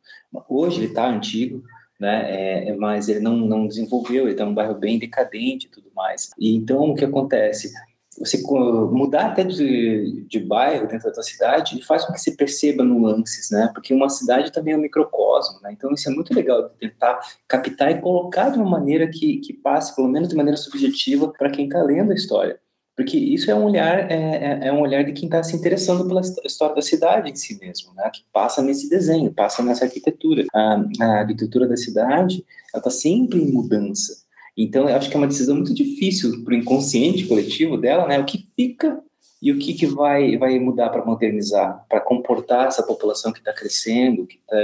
Hoje 0.46 0.80
ele 0.80 0.88
está 0.88 1.08
antigo, 1.08 1.62
né? 1.98 2.30
É, 2.30 2.68
é, 2.68 2.76
mas 2.76 3.08
ele 3.08 3.20
não, 3.20 3.36
não 3.36 3.66
desenvolveu, 3.66 4.24
ele 4.24 4.32
está 4.32 4.44
um 4.44 4.54
bairro 4.54 4.74
bem 4.74 4.98
decadente 4.98 5.66
e 5.66 5.70
tudo 5.70 5.90
mais. 5.94 6.30
E 6.38 6.54
então 6.54 6.90
o 6.90 6.94
que 6.94 7.04
acontece? 7.04 7.72
Você 8.18 8.40
mudar 8.42 9.26
até 9.26 9.44
de, 9.44 10.24
de 10.29 10.40
bairro 10.40 10.87
dentro 10.87 11.07
da 11.07 11.14
tua 11.14 11.22
cidade 11.22 11.83
faz 11.85 12.05
com 12.05 12.12
que 12.12 12.20
você 12.20 12.33
perceba 12.33 12.83
nuances, 12.83 13.50
né? 13.50 13.70
Porque 13.74 13.92
uma 13.92 14.09
cidade 14.09 14.52
também 14.52 14.74
é 14.74 14.76
um 14.76 14.81
microcosmo, 14.81 15.61
né? 15.62 15.72
Então 15.72 15.92
isso 15.92 16.09
é 16.09 16.12
muito 16.12 16.33
legal 16.35 16.68
de 16.68 16.70
tentar 16.88 17.20
captar 17.46 17.90
e 17.90 18.00
colocar 18.00 18.50
de 18.50 18.59
uma 18.59 18.68
maneira 18.68 19.07
que, 19.09 19.38
que 19.38 19.52
passe, 19.52 19.94
pelo 19.94 20.09
menos 20.09 20.29
de 20.29 20.37
maneira 20.37 20.57
subjetiva, 20.57 21.33
para 21.37 21.50
quem 21.50 21.66
está 21.66 21.83
lendo 21.83 22.12
a 22.12 22.14
história. 22.14 22.59
Porque 22.96 23.18
isso 23.18 23.50
é 23.50 23.55
um 23.55 23.64
olhar, 23.64 24.11
é, 24.11 24.14
é, 24.14 24.68
é 24.68 24.72
um 24.72 24.81
olhar 24.81 25.05
de 25.05 25.12
quem 25.12 25.26
está 25.26 25.42
se 25.42 25.55
interessando 25.55 26.07
pela 26.09 26.22
história 26.44 26.74
da 26.74 26.81
cidade 26.81 27.31
em 27.31 27.35
si 27.35 27.59
mesmo, 27.61 27.92
né? 27.94 28.11
Que 28.11 28.24
passa 28.33 28.62
nesse 28.62 28.88
desenho, 28.88 29.33
passa 29.33 29.62
nessa 29.62 29.85
arquitetura. 29.85 30.44
A, 30.55 30.83
a 31.00 31.07
arquitetura 31.20 31.68
da 31.68 31.76
cidade, 31.76 32.44
ela 32.72 32.81
está 32.81 32.90
sempre 32.90 33.38
em 33.42 33.52
mudança 33.52 34.25
Então, 34.56 34.88
eu 34.88 34.96
acho 34.96 35.10
que 35.10 35.16
é 35.16 35.18
uma 35.18 35.26
decisão 35.26 35.56
muito 35.56 35.74
difícil 35.74 36.42
para 36.42 36.54
o 36.54 36.56
inconsciente 36.56 37.26
coletivo 37.26 37.76
dela, 37.76 38.06
né? 38.06 38.18
O 38.18 38.24
que 38.24 38.46
fica 38.56 39.02
e 39.40 39.52
o 39.52 39.58
que, 39.58 39.74
que 39.74 39.86
vai, 39.86 40.36
vai 40.38 40.58
mudar 40.58 40.88
para 40.88 41.04
modernizar, 41.04 41.84
para 41.88 42.00
comportar 42.00 42.66
essa 42.66 42.82
população 42.82 43.32
que 43.32 43.38
está 43.38 43.52
crescendo, 43.52 44.26
que 44.26 44.40
tá, 44.48 44.56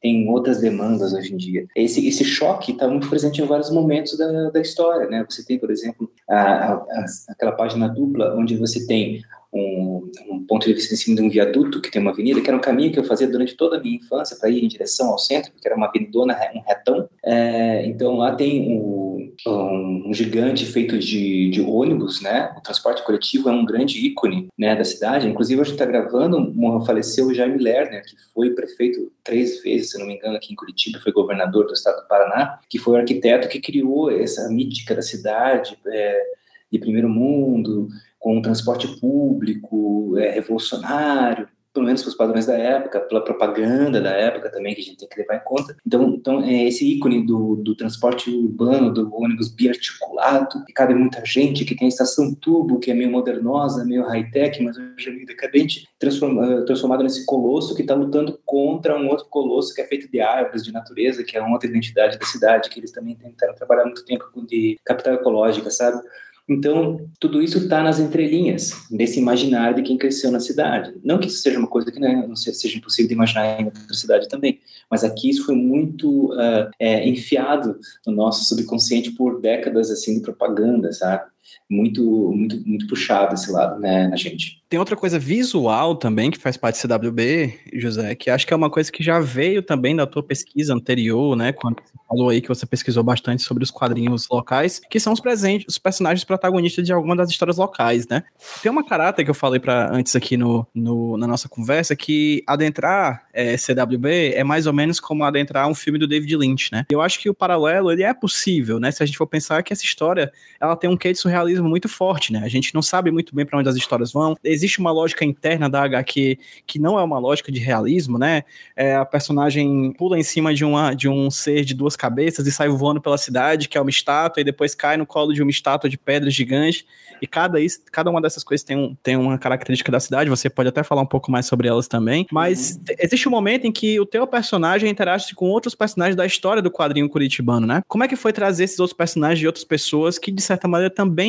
tem 0.00 0.28
outras 0.28 0.60
demandas 0.60 1.12
hoje 1.12 1.34
em 1.34 1.36
dia. 1.36 1.66
Esse, 1.74 2.06
esse 2.06 2.24
choque 2.24 2.72
está 2.72 2.86
muito 2.86 3.08
presente 3.08 3.42
em 3.42 3.46
vários 3.46 3.70
momentos 3.70 4.16
da, 4.16 4.50
da 4.50 4.60
história. 4.60 5.08
Né? 5.08 5.26
Você 5.28 5.44
tem, 5.44 5.58
por 5.58 5.70
exemplo, 5.70 6.10
a, 6.28 6.74
a, 6.74 7.06
aquela 7.28 7.52
página 7.52 7.88
dupla 7.88 8.34
onde 8.36 8.56
você 8.56 8.86
tem 8.86 9.22
um, 9.52 10.10
um, 10.30 10.46
ponto 10.46 10.66
de 10.66 10.72
vista 10.72 10.94
em 10.94 10.96
cima 10.96 11.16
de 11.16 11.22
um 11.22 11.28
viaduto 11.28 11.80
que 11.80 11.90
tem 11.90 12.00
uma 12.00 12.10
avenida, 12.10 12.40
que 12.40 12.48
era 12.48 12.56
um 12.56 12.60
caminho 12.60 12.90
que 12.90 12.98
eu 12.98 13.04
fazia 13.04 13.28
durante 13.28 13.54
toda 13.54 13.76
a 13.76 13.80
minha 13.80 13.96
infância 13.96 14.36
para 14.36 14.48
ir 14.48 14.64
em 14.64 14.68
direção 14.68 15.10
ao 15.10 15.18
centro, 15.18 15.52
porque 15.52 15.68
era 15.68 15.76
uma 15.76 15.88
avenidona, 15.88 16.38
um 16.54 16.60
retão. 16.60 17.08
É, 17.22 17.84
então 17.86 18.16
lá 18.16 18.34
tem 18.34 18.78
um, 18.78 19.32
um, 19.46 20.14
gigante 20.14 20.64
feito 20.64 20.98
de, 20.98 21.50
de 21.50 21.60
ônibus, 21.60 22.22
né? 22.22 22.54
O 22.56 22.62
transporte 22.62 23.02
coletivo 23.02 23.50
é 23.50 23.52
um 23.52 23.64
grande 23.64 23.98
ícone 23.98 24.48
né, 24.56 24.74
da 24.74 24.84
cidade. 24.84 25.28
Inclusive, 25.28 25.60
a 25.60 25.64
gente 25.64 25.74
está 25.74 25.84
gravando, 25.84 26.52
faleceu 26.86 27.26
o 27.26 27.34
Jaime 27.34 27.58
Lerner, 27.62 28.04
que 28.04 28.16
foi 28.32 28.50
prefeito 28.50 29.12
três 29.22 29.62
vezes, 29.62 29.90
se 29.90 29.98
não 29.98 30.06
me 30.06 30.14
engano, 30.16 30.36
aqui 30.36 30.52
em 30.52 30.56
Curitiba, 30.56 30.98
foi 30.98 31.12
governador 31.12 31.66
do 31.66 31.74
estado 31.74 32.00
do 32.00 32.08
Paraná, 32.08 32.58
que 32.68 32.78
foi 32.78 32.94
o 32.94 32.96
arquiteto 32.96 33.48
que 33.48 33.60
criou 33.60 34.10
essa 34.10 34.48
mítica 34.48 34.94
da 34.94 35.02
cidade 35.02 35.78
é, 35.86 36.22
de 36.70 36.78
primeiro 36.78 37.08
mundo, 37.08 37.88
com 38.22 38.38
o 38.38 38.42
transporte 38.42 38.86
público 39.00 40.16
é, 40.16 40.30
revolucionário, 40.30 41.48
pelo 41.72 41.86
menos 41.86 42.02
para 42.02 42.10
os 42.10 42.14
padrões 42.14 42.46
da 42.46 42.56
época, 42.56 43.00
pela 43.00 43.24
propaganda 43.24 44.00
da 44.00 44.10
época 44.10 44.48
também, 44.50 44.74
que 44.74 44.80
a 44.80 44.84
gente 44.84 44.98
tem 44.98 45.08
que 45.08 45.18
levar 45.18 45.36
em 45.36 45.44
conta. 45.44 45.74
Então, 45.84 46.14
então 46.14 46.44
é 46.44 46.68
esse 46.68 46.86
ícone 46.86 47.26
do, 47.26 47.56
do 47.56 47.74
transporte 47.74 48.30
urbano, 48.30 48.92
do 48.92 49.12
ônibus 49.12 49.48
biarticulado, 49.48 50.64
que 50.64 50.72
cabe 50.72 50.94
muita 50.94 51.24
gente, 51.24 51.64
que 51.64 51.74
tem 51.74 51.86
a 51.86 51.88
estação 51.88 52.32
tubo, 52.32 52.78
que 52.78 52.90
é 52.90 52.94
meio 52.94 53.10
modernosa, 53.10 53.84
meio 53.84 54.04
high-tech, 54.04 54.62
mas 54.62 54.76
hoje 54.76 55.08
é 55.08 55.12
meio 55.12 55.26
decadente, 55.26 55.88
transforma, 55.98 56.64
transformado 56.64 57.02
nesse 57.02 57.26
colosso 57.26 57.74
que 57.74 57.82
está 57.82 57.94
lutando 57.94 58.38
contra 58.44 58.96
um 58.96 59.08
outro 59.08 59.26
colosso 59.26 59.74
que 59.74 59.80
é 59.80 59.86
feito 59.86 60.08
de 60.08 60.20
árvores, 60.20 60.62
de 60.62 60.72
natureza, 60.72 61.24
que 61.24 61.36
é 61.36 61.40
uma 61.40 61.54
outra 61.54 61.68
identidade 61.68 62.18
da 62.18 62.26
cidade, 62.26 62.68
que 62.68 62.78
eles 62.78 62.92
também 62.92 63.16
tentaram 63.16 63.54
trabalhar 63.54 63.84
muito 63.84 64.04
tempo 64.04 64.24
de 64.46 64.78
capital 64.84 65.14
ecológica, 65.14 65.70
sabe? 65.70 66.00
Então, 66.48 67.08
tudo 67.20 67.40
isso 67.40 67.58
está 67.58 67.82
nas 67.82 68.00
entrelinhas 68.00 68.72
desse 68.90 69.18
imaginário 69.18 69.76
de 69.76 69.82
quem 69.82 69.96
cresceu 69.96 70.30
na 70.30 70.40
cidade. 70.40 70.92
Não 71.02 71.18
que 71.18 71.28
isso 71.28 71.40
seja 71.40 71.58
uma 71.58 71.68
coisa 71.68 71.90
que 71.90 72.00
né, 72.00 72.24
não 72.26 72.34
seja 72.34 72.76
impossível 72.76 73.08
de 73.08 73.14
imaginar 73.14 73.60
em 73.60 73.66
outra 73.66 73.94
cidade 73.94 74.28
também, 74.28 74.60
mas 74.90 75.04
aqui 75.04 75.30
isso 75.30 75.44
foi 75.44 75.54
muito 75.54 76.32
uh, 76.32 76.70
é, 76.78 77.08
enfiado 77.08 77.78
no 78.06 78.12
nosso 78.12 78.44
subconsciente 78.44 79.12
por 79.12 79.40
décadas 79.40 79.90
assim 79.90 80.14
de 80.14 80.20
propaganda, 80.20 80.92
sabe? 80.92 81.30
Muito, 81.68 82.02
muito, 82.34 82.56
muito 82.66 82.86
puxado 82.86 83.34
esse 83.34 83.50
lado, 83.50 83.80
né, 83.80 84.08
na 84.08 84.16
gente. 84.16 84.62
Tem 84.72 84.78
outra 84.78 84.96
coisa 84.96 85.18
visual 85.18 85.96
também 85.96 86.30
que 86.30 86.38
faz 86.38 86.56
parte 86.56 86.86
do 86.86 86.94
CWB, 86.94 87.58
José, 87.74 88.14
que 88.14 88.30
acho 88.30 88.46
que 88.46 88.54
é 88.54 88.56
uma 88.56 88.70
coisa 88.70 88.90
que 88.90 89.02
já 89.02 89.20
veio 89.20 89.62
também 89.62 89.94
da 89.94 90.06
tua 90.06 90.22
pesquisa 90.22 90.72
anterior, 90.72 91.36
né? 91.36 91.52
Quando 91.52 91.76
você 91.76 91.92
falou 92.08 92.30
aí 92.30 92.40
que 92.40 92.48
você 92.48 92.64
pesquisou 92.64 93.02
bastante 93.02 93.42
sobre 93.42 93.62
os 93.62 93.70
quadrinhos 93.70 94.26
locais, 94.30 94.80
que 94.90 94.98
são 94.98 95.12
os 95.12 95.20
presentes, 95.20 95.66
os 95.68 95.76
personagens 95.76 96.24
protagonistas 96.24 96.86
de 96.86 96.90
alguma 96.90 97.14
das 97.14 97.28
histórias 97.28 97.58
locais, 97.58 98.08
né? 98.08 98.22
Tem 98.62 98.72
uma 98.72 98.82
caráter 98.82 99.24
que 99.24 99.30
eu 99.30 99.34
falei 99.34 99.60
para 99.60 99.94
antes 99.94 100.16
aqui 100.16 100.38
no, 100.38 100.66
no, 100.74 101.18
na 101.18 101.26
nossa 101.26 101.50
conversa 101.50 101.94
que 101.94 102.42
adentrar 102.46 103.26
é, 103.34 103.58
CWB 103.58 104.32
é 104.34 104.42
mais 104.42 104.66
ou 104.66 104.72
menos 104.72 104.98
como 104.98 105.22
adentrar 105.22 105.68
um 105.68 105.74
filme 105.74 105.98
do 105.98 106.08
David 106.08 106.34
Lynch, 106.34 106.72
né? 106.72 106.86
Eu 106.90 107.02
acho 107.02 107.20
que 107.20 107.28
o 107.28 107.34
paralelo 107.34 107.92
ele 107.92 108.04
é 108.04 108.14
possível, 108.14 108.80
né? 108.80 108.90
Se 108.90 109.02
a 109.02 109.06
gente 109.06 109.18
for 109.18 109.26
pensar 109.26 109.62
que 109.62 109.72
essa 109.74 109.84
história 109.84 110.32
ela 110.58 110.76
tem 110.76 110.88
um 110.88 110.96
quê 110.96 111.12
de 111.12 111.18
surrealismo 111.32 111.68
muito 111.68 111.88
forte, 111.88 112.32
né? 112.32 112.42
A 112.44 112.48
gente 112.48 112.74
não 112.74 112.82
sabe 112.82 113.10
muito 113.10 113.34
bem 113.34 113.46
para 113.46 113.58
onde 113.58 113.68
as 113.68 113.76
histórias 113.76 114.12
vão 114.12 114.36
existe 114.44 114.78
uma 114.78 114.90
lógica 114.90 115.24
interna 115.24 115.68
da 115.68 115.82
HQ 115.82 116.38
que 116.66 116.78
não 116.78 116.98
é 116.98 117.02
uma 117.02 117.18
lógica 117.18 117.50
de 117.50 117.58
realismo, 117.58 118.18
né? 118.18 118.44
É, 118.76 118.94
a 118.94 119.04
personagem 119.04 119.92
pula 119.92 120.18
em 120.18 120.22
cima 120.22 120.54
de, 120.54 120.64
uma, 120.64 120.94
de 120.94 121.08
um 121.08 121.30
ser 121.30 121.64
de 121.64 121.74
duas 121.74 121.96
cabeças 121.96 122.46
e 122.46 122.52
sai 122.52 122.68
voando 122.68 123.00
pela 123.00 123.16
cidade, 123.16 123.68
que 123.68 123.78
é 123.78 123.80
uma 123.80 123.90
estátua, 123.90 124.40
e 124.40 124.44
depois 124.44 124.74
cai 124.74 124.96
no 124.96 125.06
colo 125.06 125.32
de 125.32 125.42
uma 125.42 125.50
estátua 125.50 125.88
de 125.88 125.96
pedra 125.96 126.30
gigante. 126.30 126.86
E 127.20 127.26
cada, 127.26 127.58
cada 127.92 128.10
uma 128.10 128.20
dessas 128.20 128.42
coisas 128.42 128.64
tem, 128.64 128.76
um, 128.76 128.96
tem 129.00 129.16
uma 129.16 129.38
característica 129.38 129.92
da 129.92 130.00
cidade, 130.00 130.28
você 130.28 130.50
pode 130.50 130.68
até 130.68 130.82
falar 130.82 131.02
um 131.02 131.06
pouco 131.06 131.30
mais 131.30 131.46
sobre 131.46 131.68
elas 131.68 131.86
também. 131.86 132.26
Mas 132.32 132.80
existe 132.98 133.28
um 133.28 133.30
momento 133.30 133.64
em 133.64 133.70
que 133.70 134.00
o 134.00 134.04
teu 134.04 134.26
personagem 134.26 134.90
interage 134.90 135.32
com 135.34 135.48
outros 135.48 135.72
personagens 135.72 136.16
da 136.16 136.26
história 136.26 136.60
do 136.60 136.70
quadrinho 136.70 137.08
curitibano, 137.08 137.64
né? 137.64 137.82
Como 137.86 138.02
é 138.02 138.08
que 138.08 138.16
foi 138.16 138.32
trazer 138.32 138.64
esses 138.64 138.80
outros 138.80 138.96
personagens 138.96 139.38
de 139.38 139.46
outras 139.46 139.64
pessoas 139.64 140.18
que, 140.18 140.32
de 140.32 140.42
certa 140.42 140.66
maneira, 140.66 140.92
também 140.92 141.21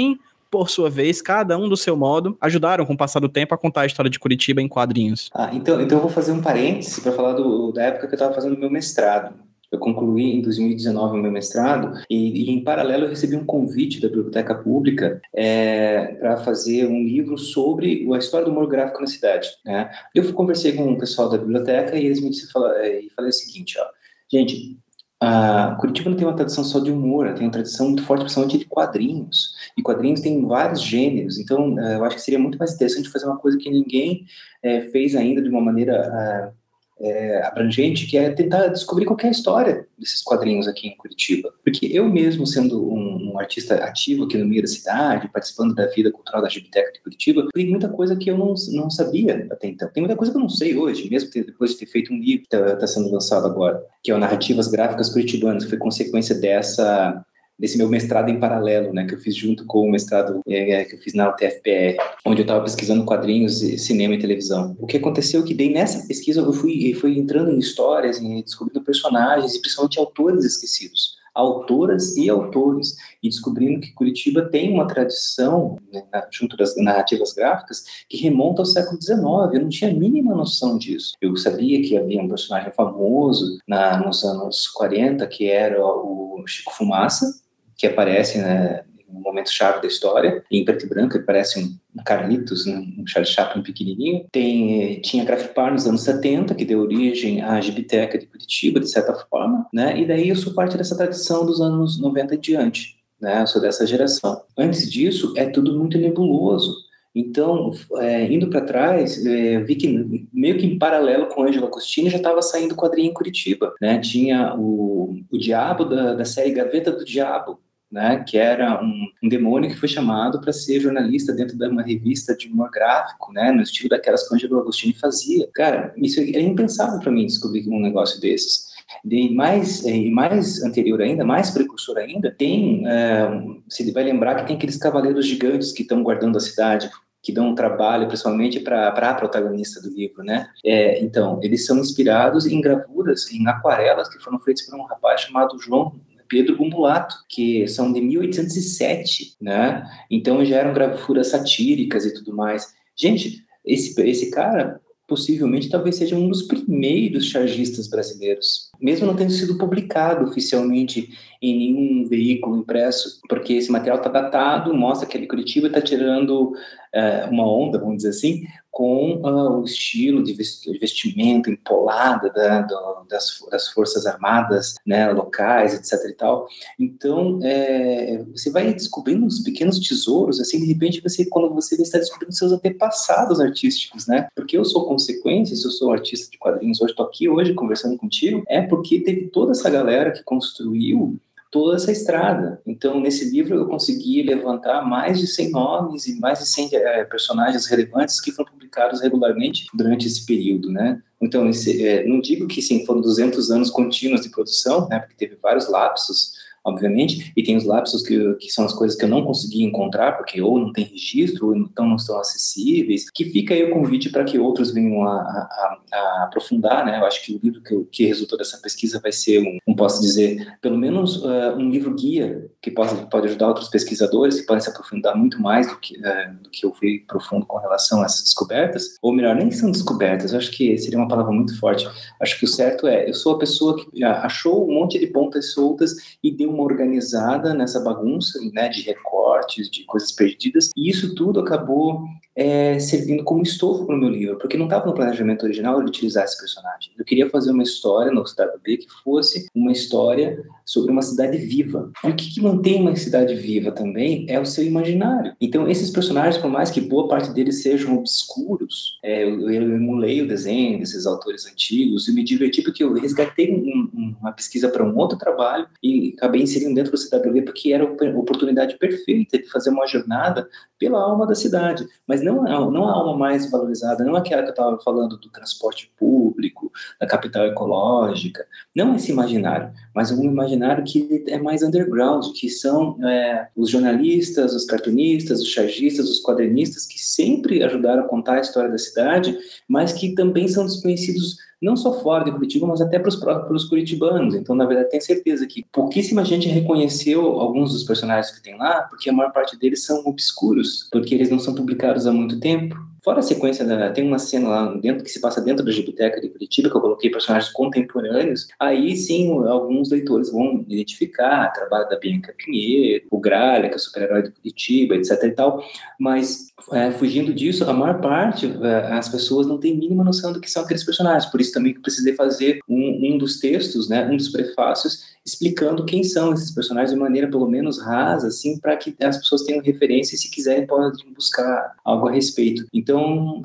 por 0.53 0.69
sua 0.69 0.87
vez, 0.87 1.19
cada 1.19 1.57
um 1.57 1.67
do 1.67 1.75
seu 1.75 1.97
modo, 1.97 2.37
ajudaram 2.39 2.85
com 2.85 2.93
o 2.93 2.97
passar 2.97 3.19
do 3.19 3.27
tempo 3.27 3.55
a 3.55 3.57
contar 3.57 3.81
a 3.81 3.85
história 3.87 4.09
de 4.09 4.19
Curitiba 4.19 4.61
em 4.61 4.67
quadrinhos. 4.67 5.31
Ah, 5.33 5.49
então, 5.51 5.81
então 5.81 5.97
eu 5.97 6.01
vou 6.03 6.11
fazer 6.11 6.31
um 6.31 6.41
parêntese 6.41 7.01
para 7.01 7.11
falar 7.11 7.33
do, 7.33 7.71
da 7.71 7.83
época 7.85 8.05
que 8.05 8.13
eu 8.13 8.17
estava 8.17 8.35
fazendo 8.35 8.55
meu 8.55 8.69
mestrado. 8.69 9.33
Eu 9.71 9.79
concluí 9.79 10.35
em 10.35 10.41
2019 10.43 11.17
o 11.17 11.21
meu 11.21 11.31
mestrado 11.31 11.99
e, 12.07 12.43
e, 12.43 12.51
em 12.51 12.63
paralelo, 12.63 13.05
eu 13.05 13.09
recebi 13.09 13.35
um 13.35 13.43
convite 13.43 13.99
da 13.99 14.07
Biblioteca 14.07 14.53
Pública 14.53 15.19
é, 15.35 16.13
para 16.19 16.37
fazer 16.37 16.85
um 16.85 17.03
livro 17.03 17.35
sobre 17.35 18.07
a 18.13 18.17
história 18.19 18.45
do 18.45 18.51
humor 18.51 18.67
gráfico 18.67 19.01
na 19.01 19.07
cidade. 19.07 19.49
Né? 19.65 19.89
Eu 20.13 20.31
conversei 20.33 20.73
com 20.73 20.93
o 20.93 20.99
pessoal 20.99 21.27
da 21.27 21.39
biblioteca 21.39 21.97
e 21.97 22.05
eles 22.05 22.21
me 22.21 22.29
disseram, 22.29 22.71
é, 22.73 22.99
e 22.99 23.09
falei 23.09 23.31
o 23.31 23.33
seguinte, 23.33 23.79
ó, 23.79 23.85
gente, 24.31 24.77
a 25.25 25.75
Curitiba 25.79 26.09
não 26.09 26.17
tem 26.17 26.27
uma 26.27 26.35
tradição 26.35 26.65
só 26.65 26.79
de 26.79 26.91
humor, 26.91 27.33
tem 27.33 27.45
uma 27.45 27.51
tradição 27.51 27.87
muito 27.87 28.03
forte, 28.03 28.21
principalmente 28.23 28.57
de 28.57 28.65
quadrinhos. 28.65 29.53
E 29.77 29.81
quadrinhos 29.81 30.19
tem 30.19 30.45
vários 30.45 30.81
gêneros, 30.81 31.39
então 31.39 31.79
eh, 31.79 31.95
eu 31.95 32.03
acho 32.03 32.17
que 32.17 32.21
seria 32.21 32.39
muito 32.39 32.57
mais 32.57 32.73
interessante 32.73 33.09
fazer 33.09 33.25
uma 33.27 33.37
coisa 33.37 33.57
que 33.57 33.69
ninguém 33.69 34.25
é, 34.61 34.81
fez 34.81 35.15
ainda 35.15 35.41
de 35.41 35.47
uma 35.49 35.61
maneira 35.61 36.53
é, 36.99 37.45
abrangente, 37.45 38.05
que 38.05 38.17
é 38.17 38.29
tentar 38.31 38.67
descobrir 38.67 39.05
qualquer 39.05 39.31
história 39.31 39.87
desses 39.97 40.21
quadrinhos 40.21 40.67
aqui 40.67 40.87
em 40.87 40.97
Curitiba. 40.97 41.53
Porque 41.63 41.85
eu 41.85 42.07
mesmo, 42.09 42.45
sendo 42.45 42.93
um, 42.93 43.12
um, 43.33 43.39
artista 43.39 43.75
ativo 43.75 44.23
aqui 44.23 44.37
no 44.37 44.45
meio 44.45 44.61
da 44.61 44.67
cidade, 44.67 45.29
participando 45.29 45.73
da 45.73 45.87
vida 45.87 46.11
cultural 46.11 46.41
da 46.41 46.49
Gibiteca 46.49 46.91
de 46.91 47.01
Curitiba, 47.01 47.47
tem 47.53 47.69
muita 47.69 47.89
coisa 47.89 48.15
que 48.15 48.29
eu 48.29 48.37
não, 48.37 48.53
não 48.71 48.89
sabia 48.89 49.47
até 49.51 49.67
então. 49.67 49.89
Tem 49.91 50.01
muita 50.01 50.15
coisa 50.15 50.31
que 50.31 50.37
eu 50.37 50.41
não 50.41 50.49
sei 50.49 50.75
hoje, 50.77 51.09
mesmo 51.09 51.29
depois 51.33 51.71
de 51.71 51.77
ter 51.77 51.85
feito 51.85 52.13
um 52.13 52.17
livro 52.17 52.47
que 52.47 52.55
está 52.55 52.75
tá 52.75 52.87
sendo 52.87 53.11
lançado 53.11 53.45
agora, 53.45 53.83
que 54.03 54.11
é 54.11 54.15
o 54.15 54.19
Narrativas 54.19 54.67
Gráficas 54.67 55.09
Curitibanas, 55.09 55.63
que 55.63 55.69
foi 55.69 55.77
consequência 55.77 56.35
dessa 56.35 57.23
desse 57.57 57.77
meu 57.77 57.87
mestrado 57.87 58.29
em 58.29 58.39
paralelo, 58.39 58.91
né, 58.93 59.05
que 59.05 59.13
eu 59.13 59.19
fiz 59.19 59.35
junto 59.35 59.65
com 59.65 59.87
o 59.87 59.91
mestrado 59.91 60.41
é, 60.47 60.71
é 60.71 60.85
que 60.85 60.95
eu 60.95 60.99
fiz 60.99 61.13
na 61.13 61.29
UTFPR, 61.29 61.97
onde 62.25 62.41
eu 62.41 62.43
estava 62.43 62.63
pesquisando 62.63 63.05
quadrinhos, 63.05 63.59
cinema 63.81 64.15
e 64.15 64.19
televisão. 64.19 64.75
O 64.79 64.87
que 64.87 64.97
aconteceu 64.97 65.41
é 65.41 65.45
que 65.45 65.53
daí 65.53 65.71
nessa 65.71 66.05
pesquisa 66.07 66.41
eu 66.41 66.51
fui, 66.51 66.93
fui 66.95 67.17
entrando 67.17 67.51
em 67.51 67.59
histórias, 67.59 68.17
e 68.17 68.43
descobrindo 68.43 68.83
personagens 68.83 69.55
e 69.55 69.61
principalmente 69.61 69.99
autores 69.99 70.43
esquecidos 70.43 71.22
autoras 71.33 72.15
e 72.15 72.29
autores, 72.29 72.95
e 73.21 73.29
descobrindo 73.29 73.81
que 73.81 73.93
Curitiba 73.93 74.43
tem 74.49 74.71
uma 74.71 74.87
tradição, 74.87 75.77
né, 75.91 76.03
junto 76.31 76.55
das 76.55 76.75
narrativas 76.77 77.33
gráficas, 77.33 77.83
que 78.07 78.17
remonta 78.17 78.61
ao 78.61 78.65
século 78.65 79.01
XIX. 79.01 79.17
Eu 79.53 79.61
não 79.61 79.69
tinha 79.69 79.91
a 79.91 79.93
mínima 79.93 80.35
noção 80.35 80.77
disso. 80.77 81.13
Eu 81.19 81.35
sabia 81.35 81.81
que 81.81 81.97
havia 81.97 82.21
um 82.21 82.27
personagem 82.27 82.71
famoso 82.71 83.57
na, 83.67 83.97
nos 83.97 84.23
anos 84.23 84.67
40, 84.67 85.25
que 85.27 85.49
era 85.49 85.83
o 85.83 86.43
Chico 86.45 86.73
Fumaça, 86.73 87.41
que 87.75 87.87
aparece 87.87 88.37
né, 88.37 88.83
um 89.09 89.19
momento 89.19 89.51
chave 89.51 89.81
da 89.81 89.87
história, 89.87 90.43
em 90.51 90.63
preto 90.65 90.85
e 90.85 90.89
branco, 90.89 91.17
ele 91.17 91.23
parece 91.23 91.59
um 91.59 91.77
Carlitos, 92.03 92.65
né, 92.65 92.83
um 92.97 93.05
Charles 93.05 93.31
Chaplin 93.31 93.61
pequenininho. 93.61 94.25
Tem, 94.31 94.99
tinha 95.01 95.23
Grafipar 95.23 95.71
nos 95.71 95.85
anos 95.87 96.01
70, 96.01 96.55
que 96.55 96.65
deu 96.65 96.81
origem 96.81 97.41
à 97.41 97.61
Gibiteca 97.61 98.17
de 98.17 98.25
Curitiba, 98.25 98.79
de 98.79 98.89
certa 98.89 99.13
forma, 99.13 99.67
né? 99.71 99.99
E 99.99 100.05
daí 100.05 100.29
eu 100.29 100.35
sou 100.35 100.53
parte 100.53 100.77
dessa 100.77 100.97
tradição 100.97 101.45
dos 101.45 101.61
anos 101.61 101.99
90 101.99 102.35
em 102.35 102.39
diante, 102.39 102.97
né? 103.21 103.41
Eu 103.41 103.47
sou 103.47 103.61
dessa 103.61 103.85
geração. 103.85 104.41
Antes 104.57 104.91
disso, 104.91 105.33
é 105.37 105.45
tudo 105.45 105.77
muito 105.77 105.97
nebuloso. 105.97 106.75
Então, 107.15 107.71
é, 107.97 108.25
indo 108.31 108.49
para 108.49 108.61
trás, 108.61 109.23
é, 109.23 109.59
vi 109.59 109.75
que 109.75 110.27
meio 110.33 110.57
que 110.57 110.65
em 110.65 110.79
paralelo 110.79 111.27
com 111.27 111.43
Ângelo 111.43 111.67
Agostini 111.67 112.09
já 112.09 112.17
estava 112.17 112.41
saindo 112.41 112.75
quadrinho 112.75 113.11
em 113.11 113.13
Curitiba, 113.13 113.73
né? 113.79 113.99
Tinha 113.99 114.55
o, 114.55 115.19
o 115.31 115.37
Diabo 115.37 115.85
da, 115.85 116.15
da 116.15 116.25
série 116.25 116.51
Gaveta 116.51 116.91
do 116.91 117.05
Diabo, 117.05 117.59
né, 117.93 118.23
que 118.27 118.39
era 118.39 118.83
um, 118.83 119.07
um 119.21 119.29
demônio 119.29 119.69
que 119.69 119.77
foi 119.77 119.87
chamado 119.87 120.41
para 120.41 120.51
ser 120.51 120.79
jornalista 120.79 121.31
dentro 121.31 121.55
de 121.55 121.67
uma 121.67 121.83
revista 121.83 122.35
de 122.35 122.47
humor 122.47 122.71
gráfico, 122.71 123.31
né, 123.31 123.51
no 123.51 123.61
estilo 123.61 123.89
daquelas 123.89 124.27
que 124.27 124.33
o 124.33 124.35
Angelo 124.35 124.59
Agostini 124.59 124.95
fazia. 124.95 125.47
Cara, 125.53 125.93
isso 125.95 126.19
é 126.19 126.41
impensável 126.41 126.99
para 126.99 127.11
mim 127.11 127.27
descobrir 127.27 127.69
um 127.69 127.79
negócio 127.79 128.19
desses. 128.19 128.73
E 129.05 129.33
mais, 129.33 129.85
e 129.85 130.09
mais 130.09 130.63
anterior 130.63 131.01
ainda, 131.01 131.23
mais 131.23 131.51
precursor 131.51 131.97
ainda, 131.97 132.31
tem, 132.31 132.83
é, 132.87 133.29
se 133.69 133.91
vai 133.91 134.03
lembrar 134.03 134.35
que 134.35 134.47
tem 134.47 134.55
aqueles 134.55 134.77
cavaleiros 134.77 135.27
gigantes 135.27 135.71
que 135.71 135.83
estão 135.83 136.01
guardando 136.01 136.37
a 136.37 136.41
cidade, 136.41 136.89
que 137.21 137.31
dão 137.31 137.49
um 137.49 137.55
trabalho, 137.55 138.07
principalmente 138.07 138.59
para 138.59 138.89
a 138.89 139.13
protagonista 139.13 139.79
do 139.81 139.89
livro, 139.89 140.23
né? 140.23 140.49
É, 140.65 141.01
então, 141.01 141.39
eles 141.43 141.65
são 141.65 141.77
inspirados 141.77 142.45
em 142.45 142.59
gravuras, 142.59 143.31
em 143.31 143.47
aquarelas 143.47 144.09
que 144.09 144.21
foram 144.21 144.39
feitas 144.39 144.65
por 144.65 144.77
um 144.77 144.83
rapaz 144.83 145.21
chamado 145.21 145.59
João 145.59 145.95
Pedro 146.33 146.59
o 146.59 146.67
Mulato, 146.67 147.15
que 147.29 147.67
são 147.67 147.93
de 147.93 148.01
1807, 148.01 149.35
né? 149.39 149.87
Então 150.09 150.43
já 150.43 150.57
eram 150.57 150.73
gravuras 150.73 151.27
satíricas 151.27 152.05
e 152.05 152.13
tudo 152.15 152.35
mais. 152.35 152.73
Gente, 152.95 153.43
esse, 153.63 154.01
esse 154.01 154.31
cara 154.31 154.81
possivelmente 155.07 155.69
talvez 155.69 155.95
seja 155.95 156.15
um 156.15 156.27
dos 156.27 156.41
primeiros 156.41 157.27
chargistas 157.27 157.87
brasileiros, 157.87 158.71
mesmo 158.79 159.07
não 159.07 159.15
tendo 159.15 159.31
sido 159.31 159.57
publicado 159.57 160.25
oficialmente 160.25 161.09
em 161.41 161.57
nenhum 161.57 162.07
veículo 162.07 162.57
impresso, 162.57 163.21
porque 163.27 163.53
esse 163.53 163.71
material 163.71 163.97
está 163.97 164.09
datado, 164.09 164.73
mostra 164.73 165.07
que 165.07 165.17
ele 165.17 165.27
Curitiba 165.27 165.67
está 165.67 165.81
tirando 165.81 166.53
é, 166.93 167.25
uma 167.25 167.45
onda, 167.45 167.79
vamos 167.79 167.97
dizer 167.97 168.09
assim, 168.09 168.43
com 168.73 169.17
uh, 169.17 169.61
o 169.61 169.65
estilo 169.65 170.23
de 170.23 170.33
vestimento 170.79 171.47
empolada 171.47 172.31
da, 172.31 172.61
do, 172.61 173.05
das, 173.07 173.45
das, 173.51 173.67
forças 173.67 174.07
armadas 174.07 174.75
né, 174.83 175.11
locais, 175.11 175.75
etc. 175.75 176.09
E 176.09 176.13
tal. 176.13 176.47
Então, 176.79 177.39
é, 177.43 178.23
você 178.31 178.49
vai 178.49 178.73
descobrindo 178.73 179.27
uns 179.27 179.41
pequenos 179.41 179.79
tesouros, 179.79 180.39
assim, 180.39 180.59
de 180.59 180.65
repente, 180.65 181.01
você, 181.01 181.23
quando 181.25 181.53
você 181.53 181.79
está 181.79 181.99
descobrindo 181.99 182.33
seus 182.33 182.51
antepassados 182.51 183.39
artísticos, 183.39 184.07
né? 184.07 184.27
Porque 184.35 184.57
eu 184.57 184.65
sou 184.65 184.87
consequência, 184.87 185.55
se 185.55 185.65
eu 185.65 185.71
sou 185.71 185.91
artista 185.91 186.31
de 186.31 186.39
quadrinhos 186.39 186.81
hoje, 186.81 186.93
estou 186.93 187.05
aqui 187.05 187.29
hoje 187.29 187.53
conversando 187.53 187.95
contigo, 187.95 188.43
é 188.47 188.62
porque 188.63 188.99
teve 188.99 189.27
toda 189.27 189.51
essa 189.51 189.69
galera 189.69 190.11
que 190.11 190.23
construiu 190.23 191.19
toda 191.53 191.75
essa 191.75 191.91
estrada. 191.91 192.59
Então, 192.65 192.99
nesse 192.99 193.29
livro, 193.29 193.55
eu 193.55 193.67
consegui 193.67 194.23
levantar 194.23 194.81
mais 194.81 195.19
de 195.19 195.27
100 195.27 195.51
nomes 195.51 196.07
e 196.07 196.19
mais 196.19 196.39
de 196.39 196.47
100 196.47 196.69
é, 196.73 197.03
personagens 197.03 197.67
relevantes 197.67 198.19
que 198.19 198.31
foram 198.31 198.51
publicados 198.51 199.01
regularmente 199.01 199.67
durante 199.71 200.07
esse 200.07 200.25
período, 200.25 200.71
né? 200.71 200.99
Então, 201.21 201.47
esse, 201.47 201.85
é, 201.85 202.07
não 202.07 202.19
digo 202.19 202.47
que 202.47 202.59
sim, 202.59 202.83
foram 202.85 203.01
200 203.01 203.51
anos 203.51 203.69
contínuos 203.69 204.21
de 204.21 204.29
produção, 204.29 204.89
né? 204.89 204.99
Porque 204.99 205.15
teve 205.15 205.37
vários 205.39 205.69
lapsos, 205.69 206.33
obviamente, 206.63 207.31
e 207.35 207.43
tem 207.43 207.57
os 207.57 207.65
lapsos 207.65 208.01
que, 208.01 208.35
que 208.35 208.49
são 208.49 208.65
as 208.65 208.73
coisas 208.73 208.97
que 208.97 209.03
eu 209.03 209.09
não 209.09 209.23
consegui 209.23 209.63
encontrar, 209.63 210.13
porque 210.13 210.41
ou 210.41 210.57
não 210.57 210.71
tem 210.71 210.85
registro, 210.85 211.47
ou 211.47 211.55
então 211.55 211.87
não 211.87 211.97
estão 211.97 212.19
acessíveis, 212.19 213.09
que 213.09 213.25
fica 213.25 213.53
aí 213.53 213.63
o 213.63 213.73
convite 213.73 214.09
para 214.09 214.23
que 214.23 214.39
outros 214.39 214.71
venham 214.71 215.03
a, 215.03 215.13
a, 215.13 215.77
a, 215.91 216.23
aprofundar, 216.23 216.85
né? 216.85 216.99
Eu 216.99 217.05
acho 217.05 217.23
que 217.23 217.35
o 217.35 217.39
livro 217.43 217.61
que, 217.61 217.83
que 217.91 218.05
resultou 218.05 218.37
dessa 218.37 218.57
pesquisa 218.57 218.99
vai 219.01 219.11
ser, 219.11 219.39
um, 219.39 219.57
um 219.67 219.75
posso 219.75 220.01
dizer, 220.01 220.57
pelo 220.61 220.77
menos 220.77 221.17
uh, 221.23 221.55
um 221.57 221.69
livro 221.69 221.93
guia 221.93 222.49
que 222.61 222.71
pode, 222.71 223.09
pode 223.09 223.27
ajudar 223.27 223.47
outros 223.47 223.69
pesquisadores 223.69 224.39
que 224.39 224.47
podem 224.47 224.63
se 224.63 224.69
aprofundar 224.69 225.15
muito 225.15 225.41
mais 225.41 225.67
do 225.67 225.77
que, 225.77 225.97
uh, 225.97 226.33
do 226.41 226.49
que 226.49 226.65
eu 226.65 226.73
fui 226.73 227.03
profundo 227.07 227.45
com 227.45 227.57
relação 227.57 228.01
a 228.01 228.05
essas 228.05 228.23
descobertas, 228.23 228.97
ou 229.01 229.11
melhor, 229.11 229.35
nem 229.35 229.51
são 229.51 229.71
descobertas, 229.71 230.31
eu 230.31 230.37
acho 230.37 230.51
que 230.51 230.77
seria 230.77 230.97
uma 230.97 231.07
palavra 231.07 231.31
muito 231.31 231.59
forte. 231.59 231.87
Acho 232.21 232.39
que 232.39 232.45
o 232.45 232.47
certo 232.47 232.87
é, 232.87 233.09
eu 233.09 233.13
sou 233.13 233.35
a 233.35 233.39
pessoa 233.39 233.75
que 233.77 234.03
achou 234.03 234.69
um 234.69 234.73
monte 234.73 234.97
de 234.99 235.07
pontas 235.07 235.51
soltas 235.51 235.95
e 236.23 236.31
deu 236.31 236.52
uma 236.53 236.63
organizada 236.63 237.53
nessa 237.53 237.79
bagunça, 237.79 238.39
né, 238.53 238.69
de 238.69 238.81
recortes, 238.81 239.69
de 239.69 239.83
coisas 239.85 240.11
perdidas, 240.11 240.69
e 240.75 240.89
isso 240.89 241.15
tudo 241.15 241.39
acabou 241.39 242.07
é, 242.35 242.79
servindo 242.79 243.23
como 243.23 243.43
estofo 243.43 243.85
para 243.85 243.95
o 243.95 243.99
meu 243.99 244.09
livro, 244.09 244.37
porque 244.37 244.57
não 244.57 244.65
estava 244.65 244.85
no 244.85 244.93
planejamento 244.93 245.43
original 245.43 245.79
ele 245.79 245.89
utilizar 245.89 246.23
esse 246.23 246.37
personagem. 246.37 246.91
Eu 246.97 247.05
queria 247.05 247.29
fazer 247.29 247.51
uma 247.51 247.63
história 247.63 248.11
no 248.11 248.25
Cidade 248.25 248.53
B 248.63 248.77
que 248.77 248.87
fosse 249.03 249.47
uma 249.53 249.71
história 249.71 250.43
sobre 250.65 250.91
uma 250.91 251.01
cidade 251.01 251.37
viva. 251.37 251.91
E 252.03 252.09
o 252.09 252.15
que, 252.15 252.33
que, 252.33 252.41
mantém 252.41 252.81
uma 252.81 252.95
cidade 252.95 253.35
viva 253.35 253.71
também 253.71 254.25
é 254.29 254.39
o 254.39 254.45
seu 254.45 254.63
imaginário. 254.63 255.35
Então, 255.39 255.67
esses 255.67 255.89
personagens, 255.89 256.37
por 256.37 256.49
mais 256.49 256.71
que 256.71 256.81
boa 256.81 257.07
parte 257.07 257.31
deles 257.31 257.61
sejam 257.61 257.97
obscuros, 257.97 258.99
é, 259.03 259.23
eu, 259.23 259.49
eu, 259.49 259.75
emulei 259.75 260.21
o 260.21 260.27
desenho 260.27 260.79
desses 260.79 261.05
autores 261.05 261.45
antigos 261.45 262.07
e 262.07 262.13
me 262.13 262.23
diverti 262.23 262.61
porque 262.61 262.83
eu 262.83 262.93
resgatei 262.93 263.53
um, 263.53 264.15
uma 264.19 264.31
pesquisa 264.31 264.69
para 264.69 264.83
um 264.83 264.97
outro 264.97 265.17
trabalho 265.17 265.67
e 265.81 266.13
acabei 266.17 266.41
inserindo 266.41 266.75
dentro 266.75 266.91
do 266.91 266.97
CWB 266.97 267.43
porque 267.43 267.73
era 267.73 267.83
a 267.83 268.17
oportunidade 268.17 268.77
perfeita 268.77 269.37
de 269.37 269.49
fazer 269.49 269.69
uma 269.69 269.85
jornada 269.85 270.47
pela 270.79 270.99
alma 270.99 271.27
da 271.27 271.35
cidade. 271.35 271.85
Mas 272.07 272.22
não, 272.23 272.71
não 272.71 272.87
a 272.87 272.91
alma 272.91 273.17
mais 273.17 273.49
valorizada, 273.49 274.03
não 274.03 274.15
aquela 274.15 274.41
que 274.41 274.49
eu 274.49 274.53
estava 274.53 274.79
falando 274.79 275.17
do 275.17 275.29
transporte 275.29 275.91
público, 275.97 276.71
da 276.99 277.07
capital 277.07 277.45
ecológica, 277.45 278.45
não 278.75 278.95
esse 278.95 279.11
imaginário, 279.11 279.71
mas 279.93 280.11
um 280.11 280.23
imaginário 280.23 280.83
que 280.83 281.23
é 281.27 281.37
mais 281.37 281.63
underground, 281.63 282.25
que 282.33 282.49
são 282.49 282.97
é, 283.05 283.47
os 283.55 283.69
jornalistas, 283.69 284.53
os 284.53 284.65
cartunistas, 284.65 285.41
os 285.41 285.49
chargistas, 285.49 286.09
os 286.09 286.21
quadrinistas, 286.21 286.85
que 286.85 286.99
sempre 286.99 287.63
ajudaram 287.63 288.03
a 288.03 288.07
contar 288.07 288.35
a 288.35 288.41
história 288.41 288.69
da 288.69 288.77
cidade, 288.77 289.37
mas 289.67 289.93
que 289.93 290.13
também 290.13 290.47
são 290.47 290.65
desconhecidos 290.65 291.37
não 291.63 291.75
só 291.75 291.93
fora 292.01 292.25
de 292.25 292.31
Curitiba, 292.31 292.67
mas 292.67 292.81
até 292.81 292.99
para 292.99 293.09
os 293.09 293.15
próprios 293.15 293.65
curitibanos. 293.65 294.35
Então, 294.35 294.55
na 294.55 294.65
verdade, 294.65 294.89
tenho 294.89 295.01
certeza 295.01 295.47
que 295.47 295.65
pouquíssima 295.71 296.25
gente 296.25 296.47
reconheceu 296.47 297.39
alguns 297.39 297.71
dos 297.71 297.83
personagens 297.83 298.35
que 298.35 298.43
tem 298.43 298.57
lá, 298.57 298.81
porque 298.89 299.09
a 299.09 299.13
maior 299.13 299.31
parte 299.31 299.57
deles 299.57 299.85
são 299.85 300.03
obscuros, 300.05 300.87
porque 300.91 301.15
eles 301.15 301.29
não 301.29 301.39
são 301.39 301.55
publicados 301.55 302.05
há 302.05 302.11
muito 302.11 302.39
tempo. 302.39 302.75
Fora 303.03 303.19
a 303.19 303.21
sequência, 303.21 303.65
tem 303.93 304.07
uma 304.07 304.17
cena 304.17 304.47
lá 304.47 304.73
dentro 304.75 305.03
que 305.03 305.11
se 305.11 305.19
passa 305.19 305.41
dentro 305.41 305.65
da 305.65 305.71
biblioteca 305.71 306.21
de 306.21 306.29
Curitiba, 306.29 306.69
que 306.69 306.77
eu 306.77 306.81
coloquei 306.81 307.09
personagens 307.09 307.51
contemporâneos. 307.51 308.47
Aí 308.57 308.95
sim, 308.95 309.29
alguns 309.45 309.91
leitores 309.91 310.31
vão 310.31 310.63
identificar 310.69 311.49
o 311.49 311.53
trabalho 311.53 311.89
da 311.89 311.99
Bianca 311.99 312.33
Pinheiro, 312.37 313.05
o 313.11 313.19
Gralha, 313.19 313.67
que 313.67 313.73
é 313.73 313.77
o 313.77 313.79
super-herói 313.79 314.23
de 314.23 314.31
Curitiba, 314.31 314.95
etc 314.95 315.21
e 315.21 315.31
tal. 315.31 315.61
Mas, 315.99 316.53
é, 316.71 316.91
fugindo 316.91 317.33
disso, 317.33 317.69
a 317.69 317.73
maior 317.73 317.99
parte, 317.99 318.45
é, 318.61 318.93
as 318.93 319.09
pessoas 319.09 319.47
não 319.47 319.57
têm 319.57 319.75
mínima 319.75 320.03
noção 320.03 320.31
do 320.31 320.39
que 320.39 320.49
são 320.49 320.63
aqueles 320.63 320.85
personagens. 320.85 321.29
Por 321.29 321.41
isso 321.41 321.51
também 321.51 321.73
que 321.73 321.81
precisei 321.81 322.15
fazer 322.15 322.59
um, 322.69 323.13
um 323.13 323.17
dos 323.17 323.37
textos, 323.37 323.89
né, 323.89 324.05
um 324.05 324.15
dos 324.15 324.29
prefácios, 324.29 325.11
explicando 325.25 325.85
quem 325.85 326.03
são 326.03 326.33
esses 326.33 326.51
personagens 326.51 326.91
de 326.91 326.99
maneira 326.99 327.29
pelo 327.29 327.47
menos 327.47 327.81
rasa, 327.81 328.27
assim, 328.27 328.59
para 328.59 328.75
que 328.75 328.93
as 329.01 329.17
pessoas 329.17 329.43
tenham 329.43 329.61
referência 329.61 330.15
e 330.15 330.17
se 330.17 330.29
quiserem 330.29 330.67
podem 330.67 330.91
buscar 331.13 331.75
algo 331.83 332.07
a 332.07 332.11
respeito. 332.11 332.65
Então, 332.73 332.92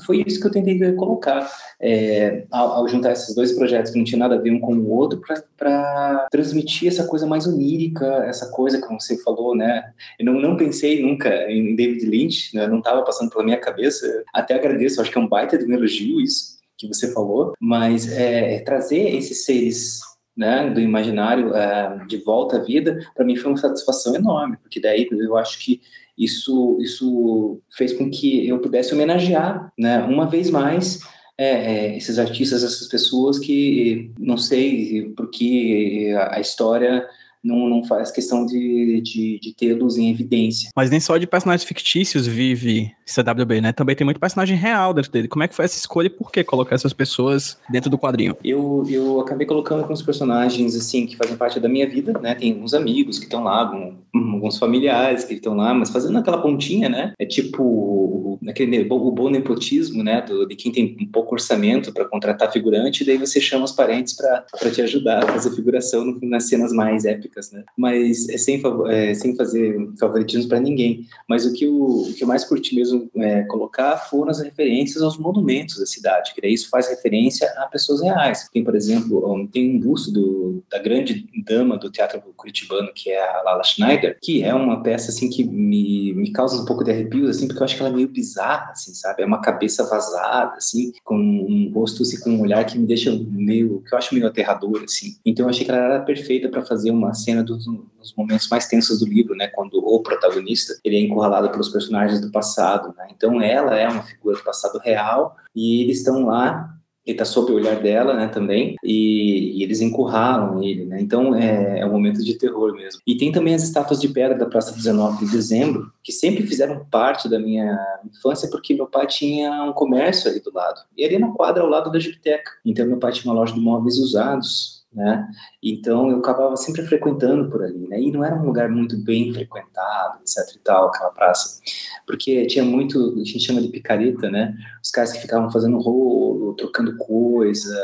foi 0.05 0.25
isso 0.27 0.41
que 0.41 0.47
eu 0.47 0.51
tentei 0.51 0.93
colocar 0.95 1.51
é, 1.81 2.45
ao, 2.51 2.69
ao, 2.73 2.89
juntar 2.89 3.13
esses 3.13 3.35
dois 3.35 3.53
projetos 3.53 3.93
que 3.93 3.99
não 3.99 4.05
tinha 4.05 4.19
nada 4.19 4.35
a 4.35 4.39
ver 4.39 4.51
um 4.51 4.61
com 4.61 4.75
o 4.75 4.91
outro 4.91 5.21
para 5.57 6.27
transmitir 6.31 6.89
essa 6.89 7.07
coisa 7.07 7.27
mais 7.27 7.47
onírica, 7.47 8.07
essa 8.27 8.51
coisa 8.51 8.81
como 8.81 9.01
você 9.01 9.17
falou, 9.23 9.57
né? 9.57 9.93
Eu 10.19 10.27
não, 10.27 10.35
não 10.41 10.57
pensei 10.57 11.03
nunca 11.03 11.51
em 11.51 11.75
David 11.77 12.07
Lynch, 12.07 12.55
né? 12.55 12.67
não 12.67 12.79
estava 12.79 13.03
passando 13.03 13.31
pela 13.31 13.45
minha 13.45 13.59
cabeça. 13.59 14.25
Até 14.33 14.55
agradeço, 14.55 15.01
acho 15.01 15.11
que 15.11 15.19
é 15.19 15.21
um 15.21 15.29
baita 15.29 15.59
de 15.59 15.65
um 15.65 15.73
elogio 15.73 16.21
isso 16.21 16.59
que 16.77 16.87
você 16.87 17.13
falou, 17.13 17.55
mas 17.61 18.11
é, 18.13 18.61
trazer 18.61 19.17
esses 19.17 19.45
seres 19.45 20.01
né, 20.39 20.71
do 20.71 20.81
imaginário 20.81 21.51
uh, 21.51 22.07
de 22.07 22.19
volta 22.19 22.59
à 22.59 22.61
vida, 22.61 23.05
para 23.13 23.25
mim 23.25 23.35
foi 23.35 23.51
uma 23.51 23.59
satisfação 23.59 24.15
enorme, 24.15 24.57
porque 24.63 24.81
daí 24.81 25.09
eu 25.11 25.37
acho 25.37 25.59
que 25.59 25.81
isso, 26.19 26.77
isso 26.81 27.61
fez 27.71 27.93
com 27.93 28.11
que 28.11 28.49
eu 28.49 28.59
pudesse 28.59 28.93
homenagear, 28.93 29.73
né, 29.79 30.01
uma 30.03 30.27
vez 30.27 30.51
mais, 30.51 31.01
é, 31.37 31.47
é, 31.93 31.97
esses 31.97 32.19
artistas, 32.19 32.65
essas 32.65 32.89
pessoas 32.89 33.39
que 33.39 34.11
não 34.19 34.37
sei 34.37 35.13
porque 35.17 36.13
a 36.31 36.41
história 36.41 37.07
não, 37.43 37.69
não 37.69 37.85
faz 37.85 38.11
questão 38.11 38.45
de, 38.45 39.01
de, 39.03 39.39
de 39.41 39.55
tê-los 39.55 39.97
em 39.97 40.11
evidência. 40.11 40.71
Mas 40.75 40.91
nem 40.91 41.01
só 41.01 41.17
de 41.17 41.27
personagens 41.27 41.67
fictícios 41.67 42.27
vive 42.27 42.93
CWB, 43.07 43.61
né? 43.61 43.73
Também 43.73 43.97
tem 43.97 44.05
muito 44.05 44.21
personagem 44.21 44.57
real 44.57 44.93
dentro 44.93 45.11
dele. 45.11 45.29
Como 45.29 45.43
é 45.43 45.49
que 45.49 45.55
foi 45.55 45.65
essa 45.65 45.79
escolha 45.79 46.07
e 46.07 46.11
por 46.11 46.31
que 46.31 46.45
colocar 46.45 46.75
essas 46.75 46.93
pessoas 46.93 47.59
dentro 47.71 47.91
do 47.91 47.99
quadrinho? 47.99 48.37
Eu, 48.45 48.85
eu 48.89 49.21
acabei 49.21 49.47
colocando 49.47 49.83
alguns 49.83 50.03
personagens, 50.03 50.77
assim, 50.77 51.07
que 51.07 51.17
fazem 51.17 51.37
parte 51.37 51.59
da 51.59 51.69
minha 51.69 51.89
vida, 51.89 52.13
né? 52.21 52.35
Tem 52.35 52.61
uns 52.63 52.75
amigos 52.75 53.19
que 53.19 53.25
estão 53.25 53.45
lá, 53.45 53.71
alguns 54.15 54.59
familiares 54.59 55.25
que 55.25 55.35
estão 55.35 55.55
lá, 55.55 55.73
mas 55.73 55.91
fazendo 55.91 56.19
aquela 56.19 56.41
pontinha, 56.41 56.89
né? 56.89 57.13
É 57.19 57.25
tipo 57.25 58.39
aquele, 58.47 58.87
o 58.91 59.11
bom 59.11 59.31
nepotismo, 59.31 60.03
né? 60.03 60.23
Do, 60.23 60.47
de 60.47 60.55
quem 60.55 60.71
tem 60.71 60.97
um 61.01 61.07
pouco 61.07 61.35
orçamento 61.35 61.93
para 61.93 62.05
contratar 62.05 62.53
figurante, 62.53 63.03
e 63.03 63.07
daí 63.07 63.17
você 63.17 63.41
chama 63.41 63.65
os 63.65 63.73
parentes 63.73 64.15
para 64.15 64.71
te 64.71 64.83
ajudar 64.83 65.25
a 65.25 65.33
fazer 65.33 65.55
figuração 65.55 66.19
nas 66.23 66.49
cenas 66.49 66.73
mais 66.73 67.05
épicas, 67.05 67.28
né? 67.53 67.65
Mas 67.77 68.29
é 68.29 68.39
sem, 68.39 68.63
é, 68.89 69.15
sem 69.15 69.37
fazer 69.37 69.77
favoritismo 69.99 70.49
para 70.49 70.61
ninguém. 70.61 71.07
Mas 71.29 71.47
o 71.47 71.53
que, 71.53 71.67
o, 71.67 72.03
o 72.03 72.15
que 72.15 72.23
eu 72.23 72.29
mais 72.29 72.45
curti 72.45 72.75
mesmo 72.75 73.11
é, 73.17 73.43
colocar 73.45 73.97
foram 73.97 74.31
as 74.31 74.41
referências 74.41 75.03
aos 75.03 75.19
monumentos 75.19 75.79
da 75.79 75.87
cidade, 75.87 76.35
que 76.35 76.41
daí 76.41 76.53
isso 76.53 76.69
faz 76.69 76.89
referência 76.89 77.49
a 77.59 77.67
pessoas 77.67 78.03
reais. 78.03 78.49
Tem, 78.53 78.65
por 78.65 78.75
exemplo, 78.75 79.49
tem 79.53 79.77
um 79.77 79.81
busto 79.81 80.11
do, 80.11 80.63
da 80.71 80.79
grande 80.79 81.27
dama 81.45 81.77
do 81.77 81.91
teatro 81.91 82.21
curitibano, 82.37 82.91
que 82.95 83.11
é 83.11 83.23
a 83.23 83.43
Lala 83.43 83.65
Schneider, 83.65 84.19
que 84.23 84.43
é 84.43 84.55
uma 84.55 84.83
peça, 84.83 85.11
assim, 85.11 85.29
que 85.29 85.45
me, 85.45 86.13
me 86.15 86.33
causa 86.33 86.61
um 86.61 86.65
pouco 86.65 86.85
de 86.85 86.91
arrepios, 86.91 87.31
assim, 87.31 87.47
porque 87.47 87.61
eu 87.61 87.65
acho 87.65 87.77
que 87.77 87.83
ela 87.83 87.91
é 87.91 87.95
meio 87.95 88.09
bizarra, 88.09 88.73
assim, 88.73 88.95
sabe? 88.95 89.23
É 89.23 89.27
uma 89.27 89.41
cabeça 89.41 89.85
vazada, 89.85 90.57
assim, 90.57 90.93
com 91.05 91.17
um 91.17 91.71
rosto, 91.75 92.03
assim, 92.03 92.21
com 92.21 92.31
um 92.31 92.41
olhar 92.41 92.65
que 92.65 92.79
me 92.79 92.87
deixa 92.87 93.11
meio, 93.31 93.83
que 93.87 93.95
eu 93.95 93.99
acho 93.99 94.15
meio 94.15 94.27
aterrador, 94.27 94.83
assim. 94.85 95.17
Então 95.25 95.47
eu 95.47 95.51
achei 95.51 95.65
que 95.65 95.71
ela 95.71 95.81
era 95.81 96.01
perfeita 96.01 96.49
para 96.49 96.65
fazer 96.65 96.91
uma 96.91 97.11
cena 97.19 97.43
dos, 97.43 97.67
nos 97.67 98.15
momentos 98.17 98.49
mais 98.49 98.67
tensos 98.67 99.01
do 99.01 99.07
livro, 99.07 99.35
né? 99.35 99.49
Quando 99.49 99.75
o 99.75 100.03
protagonista, 100.03 100.79
ele 100.85 100.97
é 100.97 101.01
encurralado 101.01 101.51
pelos 101.51 101.69
personagens 101.69 102.21
do 102.21 102.31
passado. 102.31 102.95
Né? 102.97 103.09
Então, 103.11 103.43
ela 103.43 103.77
é 103.77 103.89
uma 103.89 104.03
figura 104.03 104.37
do 104.37 104.45
passado 104.45 104.79
real 104.79 105.37
e 105.55 105.83
eles 105.83 105.99
estão 105.99 106.27
lá 106.27 106.79
ele 107.09 107.17
tá 107.17 107.25
sob 107.25 107.51
o 107.51 107.55
olhar 107.55 107.81
dela, 107.81 108.13
né, 108.13 108.29
também, 108.29 108.77
e, 108.85 109.59
e 109.59 109.63
eles 109.63 109.81
encurralam 109.81 110.63
ele, 110.63 110.85
né, 110.85 111.01
então 111.01 111.35
é, 111.35 111.81
é, 111.81 111.87
um 111.87 111.91
momento 111.91 112.23
de 112.23 112.37
terror 112.37 112.75
mesmo. 112.75 113.01
E 113.07 113.17
tem 113.17 113.33
também 113.33 113.55
as 113.55 113.63
estátuas 113.63 113.99
de 113.99 114.09
pedra 114.09 114.37
da 114.37 114.45
Praça 114.45 114.75
19 114.75 115.25
de 115.25 115.33
Dezembro, 115.33 115.91
que 116.05 116.13
sempre 116.13 116.47
fizeram 116.47 116.85
parte 116.91 117.27
da 117.27 117.39
minha 117.39 117.79
infância, 118.05 118.51
porque 118.51 118.75
meu 118.75 118.87
pai 118.87 119.07
tinha 119.07 119.65
um 119.65 119.73
comércio 119.73 120.31
ali 120.31 120.39
do 120.41 120.53
lado, 120.53 120.83
e 120.95 121.03
ali 121.03 121.19
na 121.19 121.31
quadra 121.33 121.63
ao 121.63 121.69
lado 121.71 121.91
da 121.91 121.99
Gipteca, 121.99 122.51
então 122.63 122.87
meu 122.87 122.99
pai 122.99 123.13
tinha 123.13 123.33
uma 123.33 123.41
loja 123.41 123.55
de 123.55 123.61
móveis 123.61 123.97
usados, 123.97 124.78
né? 124.93 125.29
Então 125.63 126.11
eu 126.11 126.19
acabava 126.19 126.57
sempre 126.57 126.83
frequentando 126.87 127.51
por 127.51 127.63
ali, 127.63 127.87
né? 127.89 128.01
E 128.01 128.11
não 128.11 128.25
era 128.25 128.35
um 128.35 128.47
lugar 128.47 128.69
muito 128.71 128.97
bem 128.97 129.33
frequentado, 129.33 130.21
etc 130.21 130.57
e 130.57 130.59
tal, 130.61 130.89
aquela 130.89 131.11
praça, 131.11 131.61
porque 132.07 132.47
tinha 132.47 132.65
muito, 132.65 133.15
a 133.15 133.25
gente 133.25 133.41
chama 133.41 133.61
de 133.61 133.69
picareta, 133.69 134.31
né? 134.31 134.57
Os 134.83 134.91
caras 134.91 135.13
que 135.13 135.21
ficavam 135.21 135.51
fazendo 135.51 135.79
rolo, 135.79 136.55
trocando 136.55 136.97
coisa, 136.97 137.77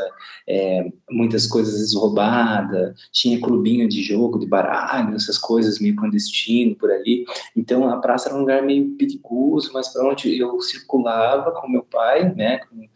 é, 0.47 0.91
muitas 1.09 1.45
coisas 1.45 1.93
roubadas, 1.93 2.95
tinha 3.11 3.39
clubinho 3.39 3.87
de 3.87 4.01
jogo, 4.01 4.39
de 4.39 4.47
baralho, 4.47 5.15
essas 5.15 5.37
coisas 5.37 5.79
meio 5.79 5.95
clandestino 5.95 6.75
por 6.75 6.91
ali. 6.91 7.25
Então 7.55 7.87
a 7.87 7.97
praça 7.97 8.29
era 8.29 8.35
um 8.35 8.41
lugar 8.41 8.63
meio 8.63 8.97
perigoso, 8.97 9.71
mas 9.73 9.89
para 9.89 10.07
onde 10.07 10.37
eu 10.37 10.59
circulava 10.61 11.51
com 11.51 11.69
meu 11.69 11.83
pai, 11.83 12.33
né? 12.33 12.57
Com, 12.57 12.87